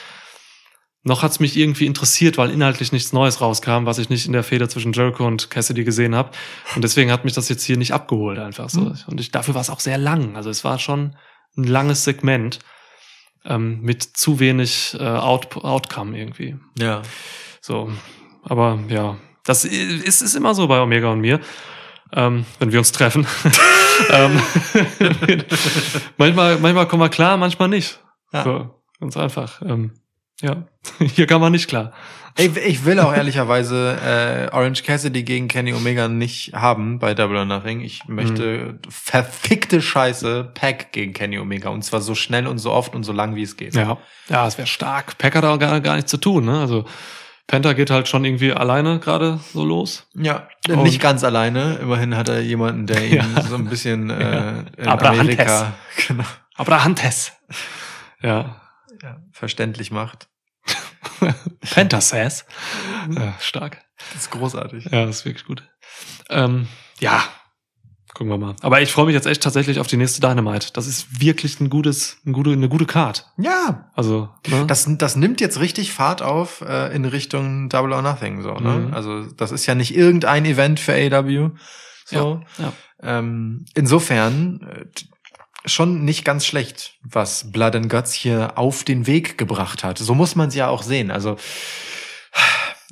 noch 1.04 1.22
hat's 1.22 1.40
mich 1.40 1.58
irgendwie 1.58 1.86
interessiert, 1.86 2.38
weil 2.38 2.50
inhaltlich 2.50 2.94
nichts 2.94 3.12
Neues 3.12 3.42
rauskam, 3.42 3.86
was 3.86 3.98
ich 3.98 4.10
nicht 4.10 4.26
in 4.26 4.34
der 4.34 4.44
Feder 4.44 4.70
zwischen 4.70 4.94
Jericho 4.94 5.28
und 5.28 5.50
Cassidy 5.50 5.84
gesehen 5.84 6.16
habe. 6.16 6.32
Und 6.76 6.84
deswegen 6.84 7.12
hat 7.12 7.26
mich 7.26 7.34
das 7.34 7.50
jetzt 7.50 7.64
hier 7.64 7.78
nicht 7.78 7.94
abgeholt 7.94 8.40
einfach 8.40 8.70
so. 8.70 8.82
Mhm. 8.82 8.96
Und 9.08 9.20
ich, 9.20 9.30
dafür 9.30 9.54
war 9.54 9.62
es 9.62 9.70
auch 9.70 9.82
sehr 9.82 9.98
lang. 9.98 10.38
Also 10.38 10.50
es 10.50 10.64
war 10.64 10.80
schon 10.80 11.16
ein 11.58 11.66
langes 11.66 12.06
Segment 12.06 12.60
ähm, 13.46 13.82
mit 13.82 14.04
zu 14.04 14.40
wenig 14.40 14.96
äh, 14.98 15.04
Out 15.04 15.58
Outcome 15.58 16.18
irgendwie. 16.18 16.56
Ja. 16.80 17.02
So, 17.60 17.92
aber 18.44 18.80
ja, 18.88 19.18
das 19.44 19.66
ist, 19.66 20.22
ist 20.22 20.36
immer 20.36 20.56
so 20.56 20.68
bei 20.68 20.80
Omega 20.80 21.12
und 21.12 21.20
mir, 21.20 21.42
ähm, 22.14 22.46
wenn 22.60 22.72
wir 22.72 22.80
uns 22.80 22.94
treffen. 22.94 23.28
ähm, 24.10 24.42
manchmal, 26.18 26.60
manchmal 26.60 26.88
kommen 26.88 27.02
wir 27.02 27.10
klar, 27.10 27.36
manchmal 27.36 27.68
nicht. 27.68 28.00
Ja. 28.32 28.44
So, 28.44 28.82
ganz 29.00 29.18
einfach. 29.18 29.62
Ähm, 29.62 29.92
ja, 30.44 30.64
hier 31.00 31.26
kann 31.26 31.42
man 31.42 31.52
nicht 31.52 31.68
klar. 31.68 31.92
Ich, 32.36 32.56
ich 32.58 32.84
will 32.86 33.00
auch 33.00 33.14
ehrlicherweise 33.14 33.96
äh, 34.52 34.56
Orange 34.56 34.82
Cassidy 34.84 35.22
gegen 35.22 35.48
Kenny 35.48 35.72
Omega 35.72 36.08
nicht 36.08 36.52
haben 36.54 36.98
bei 36.98 37.14
Double 37.14 37.38
or 37.38 37.46
Nothing. 37.46 37.82
Ich 37.82 38.06
möchte 38.08 38.80
verfickte 38.90 39.84
Scheiße 39.84 40.52
Pack 40.56 40.92
gegen 40.94 41.14
Kenny 41.14 41.38
Omega 41.38 41.70
und 41.70 41.84
zwar 41.84 42.02
so 42.02 42.16
schnell 42.16 42.48
und 42.48 42.58
so 42.58 42.72
oft 42.72 42.96
und 42.96 43.04
so 43.04 43.14
lang 43.14 43.36
wie 43.36 43.44
es 43.44 43.56
geht. 43.56 43.76
Ja, 43.76 44.00
ja, 44.30 44.48
es 44.48 44.58
wäre 44.58 44.68
stark. 44.68 45.20
Pack 45.20 45.36
hat 45.36 45.46
auch 45.46 45.60
gar, 45.60 45.80
gar 45.80 45.96
nichts 45.96 46.10
zu 46.10 46.18
tun. 46.18 46.46
Ne? 46.46 46.60
Also 46.60 46.86
Penta 47.46 47.74
geht 47.74 47.92
halt 47.92 48.08
schon 48.08 48.26
irgendwie 48.26 48.52
alleine 48.52 48.98
gerade 49.00 49.40
so 49.54 49.64
los. 49.64 50.08
Ja, 50.16 50.48
Und- 50.70 50.82
nicht 50.84 51.00
ganz 51.02 51.24
alleine. 51.24 51.76
Immerhin 51.84 52.16
hat 52.18 52.30
er 52.30 52.42
jemanden, 52.42 52.88
der 52.88 53.06
ihn 53.06 53.14
Ja. 53.36 53.42
so 53.44 53.54
ein 53.56 53.66
bisschen 53.66 54.10
äh, 54.10 54.64
in 54.78 54.88
Abrahantes. 54.88 55.20
Amerika 55.20 55.74
genau, 56.08 56.24
Abrahantes. 56.56 57.34
Ja. 58.24 58.60
ja, 59.04 59.18
verständlich 59.32 59.92
macht. 59.92 60.30
Penta 61.74 62.02
says. 62.02 62.46
Ja, 63.10 63.34
stark. 63.40 63.80
Das 64.14 64.24
ist 64.24 64.32
großartig. 64.32 64.86
Ja, 64.86 65.06
das 65.06 65.18
ist 65.20 65.26
wirklich 65.26 65.46
gut. 65.46 65.64
Ähm, 66.30 66.68
ja, 67.00 67.24
gucken 68.14 68.30
wir 68.32 68.38
mal. 68.38 68.56
Aber 68.62 68.82
ich 68.82 68.92
freue 68.92 69.06
mich 69.06 69.14
jetzt 69.16 69.26
echt 69.28 69.42
tatsächlich 69.42 69.80
auf 69.80 69.88
die 69.88 69.98
nächste 69.98 70.22
Dynamite. 70.22 70.68
Das 70.74 70.88
ist 70.88 71.22
wirklich 71.22 71.60
ein 71.60 71.70
gutes, 71.70 72.18
ein 72.26 72.34
gute, 72.34 72.52
eine 72.52 72.70
gute 72.70 72.86
Card. 72.86 73.32
Ja, 73.38 73.90
Also, 73.96 74.30
ne? 74.48 74.66
das, 74.68 74.86
das 74.88 75.16
nimmt 75.16 75.42
jetzt 75.42 75.60
richtig 75.60 75.94
Fahrt 75.94 76.22
auf 76.22 76.62
äh, 76.62 76.94
in 76.96 77.06
Richtung 77.06 77.70
Double 77.70 77.94
or 77.94 78.02
Nothing. 78.02 78.42
So, 78.42 78.54
ne? 78.56 78.88
Mhm. 78.88 78.94
Also 78.94 79.26
das 79.26 79.52
ist 79.52 79.66
ja 79.66 79.76
nicht 79.76 79.96
irgendein 79.96 80.46
Event 80.46 80.80
für 80.80 80.94
AW. 80.94 81.52
So. 82.06 82.42
ja. 82.58 82.74
Ähm, 83.02 83.66
insofern 83.74 84.62
äh, 84.62 84.86
schon 85.66 86.04
nicht 86.04 86.26
ganz 86.26 86.46
schlecht, 86.46 86.96
was 87.04 87.52
Blood 87.52 87.76
and 87.76 87.90
Guts 87.90 88.14
hier 88.14 88.58
auf 88.58 88.84
den 88.84 89.08
Weg 89.08 89.38
gebracht 89.38 89.84
hat. 89.84 89.98
So 89.98 90.14
muss 90.16 90.36
man 90.36 90.50
es 90.50 90.56
ja 90.56 90.68
auch 90.68 90.84
sehen. 90.84 91.12
Also 91.12 91.38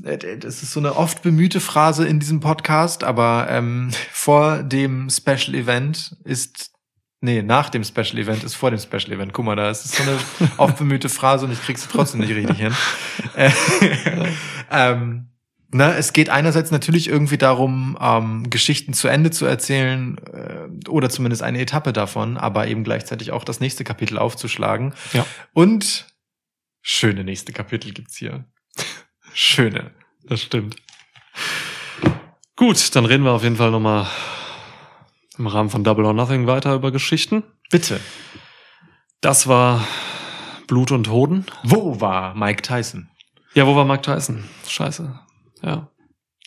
das 0.03 0.63
ist 0.63 0.71
so 0.71 0.79
eine 0.79 0.95
oft 0.95 1.21
bemühte 1.21 1.59
Phrase 1.59 2.07
in 2.07 2.19
diesem 2.19 2.39
Podcast, 2.39 3.03
aber 3.03 3.47
ähm, 3.49 3.91
vor 4.11 4.63
dem 4.63 5.09
Special 5.09 5.55
Event 5.55 6.15
ist 6.23 6.71
Nee, 7.23 7.43
nach 7.43 7.69
dem 7.69 7.83
Special 7.83 8.17
Event 8.17 8.43
ist 8.43 8.55
vor 8.55 8.71
dem 8.71 8.79
Special 8.79 9.11
Event. 9.11 9.31
Guck 9.31 9.45
mal, 9.45 9.55
da 9.55 9.69
ist 9.69 9.85
es 9.85 9.91
so 9.91 10.01
eine 10.01 10.17
oft 10.57 10.77
bemühte 10.77 11.07
Phrase 11.07 11.45
und 11.45 11.51
ich 11.51 11.61
krieg's 11.61 11.87
trotzdem 11.87 12.21
nicht 12.21 12.33
richtig 12.33 12.57
hin. 12.57 12.75
Äh, 13.35 13.51
ähm, 14.71 15.30
na, 15.73 15.93
es 15.95 16.11
geht 16.13 16.29
einerseits 16.29 16.71
natürlich 16.71 17.07
irgendwie 17.07 17.37
darum, 17.37 17.97
ähm, 17.99 18.49
Geschichten 18.49 18.93
zu 18.93 19.07
Ende 19.07 19.31
zu 19.31 19.45
erzählen 19.45 20.17
äh, 20.17 20.89
oder 20.89 21.09
zumindest 21.09 21.43
eine 21.43 21.59
Etappe 21.59 21.93
davon, 21.93 22.37
aber 22.37 22.67
eben 22.67 22.83
gleichzeitig 22.83 23.31
auch 23.31 23.45
das 23.45 23.59
nächste 23.61 23.83
Kapitel 23.83 24.17
aufzuschlagen. 24.17 24.93
Ja. 25.13 25.25
Und 25.53 26.07
schöne 26.81 27.23
nächste 27.23 27.53
Kapitel 27.53 27.93
gibt's 27.93 28.17
hier. 28.17 28.45
Schöne. 29.33 29.91
Das 30.23 30.41
stimmt. 30.41 30.75
Gut, 32.57 32.95
dann 32.95 33.05
reden 33.05 33.23
wir 33.23 33.31
auf 33.31 33.43
jeden 33.43 33.55
Fall 33.55 33.71
nochmal 33.71 34.07
im 35.37 35.47
Rahmen 35.47 35.69
von 35.69 35.83
Double 35.83 36.05
or 36.05 36.13
Nothing 36.13 36.47
weiter 36.47 36.75
über 36.75 36.91
Geschichten. 36.91 37.43
Bitte. 37.69 37.99
Das 39.21 39.47
war 39.47 39.87
Blut 40.67 40.91
und 40.91 41.09
Hoden. 41.09 41.45
Wo 41.63 42.01
war 42.01 42.35
Mike 42.35 42.61
Tyson? 42.61 43.09
Ja, 43.53 43.65
wo 43.67 43.75
war 43.75 43.85
Mike 43.85 44.01
Tyson? 44.01 44.43
Scheiße. 44.67 45.19
Ja. 45.63 45.87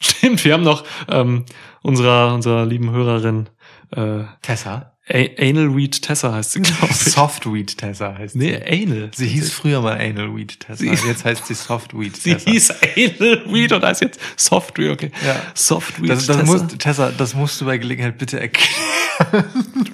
Stimmt, 0.01 0.45
wir 0.45 0.53
haben 0.55 0.65
noch 0.65 0.85
ähm, 1.09 1.45
unserer, 1.83 2.35
unserer 2.35 2.67
lieben 2.67 2.91
Hörerin 2.91 3.49
äh, 3.95 4.25
Tessa? 4.43 4.91
A- 5.07 5.29
Anal 5.39 5.77
Weed 5.77 6.01
Tessa 6.03 6.33
heißt 6.33 6.53
sie, 6.53 6.63
glaube 6.63 6.87
ich. 6.91 6.97
Softweed 6.97 7.77
Tessa 7.77 8.15
heißt 8.17 8.37
Nee, 8.37 8.57
Anal. 8.57 9.11
Sie 9.15 9.27
hieß 9.29 9.53
früher 9.53 9.83
mal 9.83 9.99
Anal 10.01 10.35
Weed 10.35 10.61
Tessa. 10.61 10.79
Sie- 10.79 10.89
Jetzt 10.89 11.25
heißt 11.27 11.47
sie 11.47 11.55
Softweed 11.55 12.17
Sie 12.17 12.33
Tessa. 12.35 12.51
hieß 12.51 12.71
Anal 12.71 13.43
Weed 13.53 13.73
und 13.73 13.83
heißt 13.85 14.01
jetzt 14.01 14.19
Softweed, 14.37 14.91
okay. 14.91 15.11
Ja. 15.27 15.37
Softweed 15.55 16.09
Das, 16.11 16.27
das 16.27 16.39
Tessa. 16.39 16.51
musst, 16.53 16.79
Tessa, 16.79 17.11
das 17.17 17.35
musst 17.35 17.61
du 17.61 17.67
bei 17.67 17.77
Gelegenheit 17.79 18.17
bitte 18.19 18.41
erklären. 18.41 19.45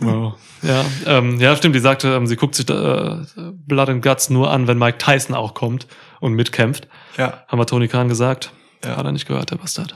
Wow. 0.00 0.34
Ja, 0.62 0.84
ähm, 1.06 1.40
ja, 1.40 1.56
stimmt. 1.56 1.74
Die 1.74 1.80
sagte, 1.80 2.14
ähm, 2.14 2.26
sie 2.26 2.36
guckt 2.36 2.54
sich 2.54 2.68
äh, 2.68 3.16
Blood 3.66 3.88
and 3.88 4.02
Guts 4.02 4.30
nur 4.30 4.50
an, 4.50 4.66
wenn 4.66 4.78
Mike 4.78 4.98
Tyson 4.98 5.34
auch 5.34 5.54
kommt 5.54 5.86
und 6.20 6.34
mitkämpft. 6.34 6.86
Ja. 7.16 7.42
Haben 7.48 7.58
wir 7.58 7.66
Tony 7.66 7.88
Khan 7.88 8.08
gesagt. 8.08 8.52
Ja. 8.84 8.96
Hat 8.96 9.04
er 9.04 9.12
nicht 9.12 9.26
gehört, 9.26 9.50
der 9.50 9.56
Bastard. 9.56 9.94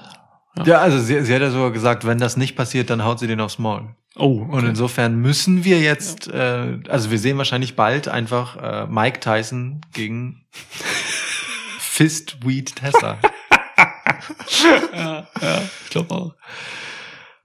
Ja, 0.65 0.79
also 0.79 0.99
sie, 1.01 1.25
sie 1.25 1.35
hat 1.35 1.43
ja 1.43 1.51
sogar 1.51 1.73
gesagt, 1.73 2.07
wenn 2.07 2.19
das 2.19 2.37
nicht 2.37 2.55
passiert, 2.55 2.89
dann 2.91 3.05
haut 3.05 3.19
sie 3.19 3.27
den 3.27 3.41
aufs 3.41 3.59
Maul. 3.59 3.95
Oh, 4.17 4.47
Und 4.49 4.65
insofern 4.65 5.17
müssen 5.17 5.65
wir 5.65 5.81
jetzt, 5.81 6.29
äh, 6.29 6.79
also 6.89 7.11
wir 7.11 7.19
sehen 7.19 7.37
wahrscheinlich 7.37 7.75
bald 7.75 8.07
einfach 8.07 8.57
äh, 8.57 8.87
Mike 8.87 9.19
Tyson 9.19 9.81
gegen 9.93 10.45
Fistweed 11.79 12.77
Tessa. 12.77 13.19
ja, 14.95 15.27
ja, 15.41 15.63
ich 15.85 15.91
glaube 15.91 16.15
auch. 16.15 16.35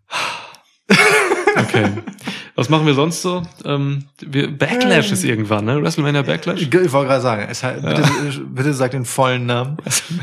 Okay. 1.56 1.90
Was 2.60 2.68
machen 2.68 2.86
wir 2.86 2.94
sonst 2.94 3.22
so? 3.22 3.42
Ähm, 3.64 4.04
wir, 4.20 4.52
Backlash 4.52 5.14
ist 5.14 5.24
irgendwann, 5.24 5.64
ne? 5.64 5.82
WrestleMania 5.82 6.24
Backlash? 6.24 6.62
Ich, 6.62 6.68
ich 6.68 6.92
wollte 6.92 7.08
gerade 7.08 7.22
sagen, 7.22 7.48
es 7.50 7.62
bitte, 7.62 8.42
bitte 8.48 8.74
sag 8.74 8.92
den 8.92 9.06
vollen 9.06 9.46
Namen. 9.46 9.78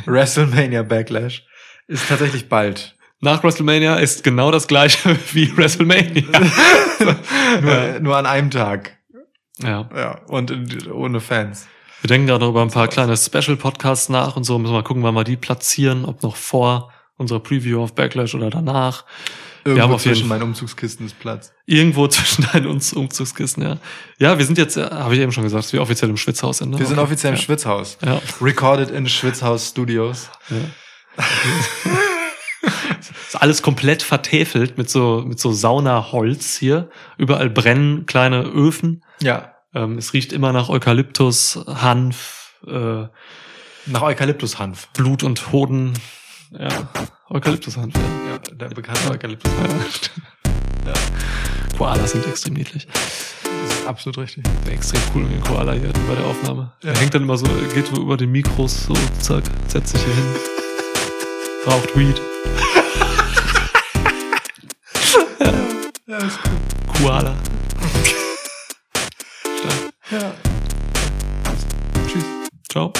WrestleMania 0.04 0.82
Backlash 0.82 1.46
ist 1.86 2.06
tatsächlich 2.06 2.50
bald. 2.50 2.94
Nach 3.20 3.42
WrestleMania 3.42 3.94
ist 3.94 4.22
genau 4.22 4.50
das 4.50 4.66
gleiche 4.66 5.16
wie 5.32 5.56
WrestleMania. 5.56 6.24
Nur, 7.62 8.00
nur 8.00 8.16
an 8.18 8.26
einem 8.26 8.50
Tag. 8.50 8.98
ja. 9.62 9.88
Ja, 9.96 10.20
und 10.26 10.50
äh, 10.50 10.90
ohne 10.90 11.20
Fans. 11.20 11.66
Wir 12.02 12.08
denken 12.08 12.26
gerade 12.26 12.44
noch 12.44 12.50
über 12.50 12.60
ein 12.60 12.70
paar 12.70 12.88
kleine 12.88 13.16
Special-Podcasts 13.16 14.10
nach 14.10 14.36
und 14.36 14.44
so. 14.44 14.58
Müssen 14.58 14.72
wir 14.74 14.80
mal 14.80 14.84
gucken, 14.84 15.02
wann 15.02 15.14
wir 15.14 15.24
die 15.24 15.38
platzieren, 15.38 16.04
ob 16.04 16.22
noch 16.22 16.36
vor 16.36 16.92
unserer 17.16 17.40
Preview 17.40 17.82
auf 17.82 17.94
Backlash 17.94 18.34
oder 18.34 18.50
danach. 18.50 19.06
Irgendwo 19.66 19.82
haben 19.82 19.93
auf 19.93 20.05
jeden 20.05 20.14
zwischen 20.16 20.28
Fall- 20.28 20.38
meinen 20.38 20.48
Umzugskisten 20.48 21.06
ist 21.06 21.18
Platz. 21.18 21.52
Irgendwo 21.66 22.06
zwischen 22.09 22.47
deinen 22.52 22.66
Umz- 22.66 22.94
Umzugskisten, 22.94 23.62
ja. 23.62 23.76
Ja, 24.18 24.38
wir 24.38 24.44
sind 24.47 24.59
jetzt, 24.59 24.76
äh, 24.76 24.82
habe 24.90 25.14
ich 25.14 25.20
eben 25.20 25.32
schon 25.32 25.43
gesagt, 25.44 25.72
wir 25.72 25.82
offiziell 25.82 26.09
im 26.10 26.16
Schwitzhaus 26.16 26.59
sind. 26.59 26.70
Ne? 26.70 26.78
Wir 26.78 26.86
sind 26.86 26.98
Okay. 26.98 27.05
offiziell 27.06 27.32
im 27.32 27.36
ja. 27.38 27.43
Schwitzhaus. 27.43 27.98
Ja. 28.05 28.20
Recorded 28.40 28.90
in 28.90 29.09
Schwitzhaus 29.09 29.68
Studios. 29.68 30.30
Ist 33.28 33.40
alles 33.40 33.62
komplett 33.62 34.02
vertäfelt 34.02 34.78
mit 34.78 34.90
so, 34.90 35.22
mit 35.26 35.38
so 35.38 35.52
Saunaholz 35.52 36.56
hier. 36.56 36.90
Überall 37.18 37.51
brennen 37.51 38.06
kleine 38.06 38.43
Öfen. 38.43 39.05
Ja. 39.20 39.52
Ähm, 39.74 39.98
es 39.98 40.12
riecht 40.12 40.32
immer 40.32 40.52
nach 40.52 40.68
Eukalyptus, 40.68 41.59
Hanf, 41.66 42.55
äh, 42.66 43.05
Nach 43.86 44.02
Eukalyptushanf. 44.02 44.88
Blut 44.88 45.22
und 45.22 45.52
Hoden. 45.52 45.93
Ja, 46.51 46.89
Eukalyptushanf, 47.31 47.94
ja. 47.94 48.01
Ja, 48.32 48.39
der 48.39 48.68
bekannte 48.68 49.10
Eukalyptus. 49.10 49.51
Ja. 50.86 50.93
Koalas 51.77 52.12
sind 52.12 52.27
extrem 52.27 52.55
niedlich. 52.55 52.86
Das 53.43 53.78
ist 53.78 53.86
absolut 53.86 54.18
richtig. 54.18 54.44
Extrem 54.70 55.01
cool 55.14 55.23
mit 55.23 55.32
dem 55.32 55.43
Koala 55.43 55.73
hier 55.73 55.93
bei 56.09 56.14
der 56.14 56.24
Aufnahme. 56.27 56.73
Er 56.82 56.97
hängt 56.97 57.14
dann 57.14 57.23
immer 57.23 57.36
so, 57.36 57.47
geht 57.74 57.86
so 57.89 58.01
über 58.01 58.16
den 58.16 58.31
Mikros, 58.31 58.85
so, 58.85 58.94
zack, 59.20 59.44
setzt 59.68 59.93
sich 59.93 60.02
hier 60.02 60.14
hin. 60.14 60.24
Raucht 61.66 61.97
Weed. 61.97 62.20
Ja, 66.09 66.18
ist 66.18 66.39
Koala. 66.86 67.35
Ja. 70.09 70.32
Ciao. 72.70 72.93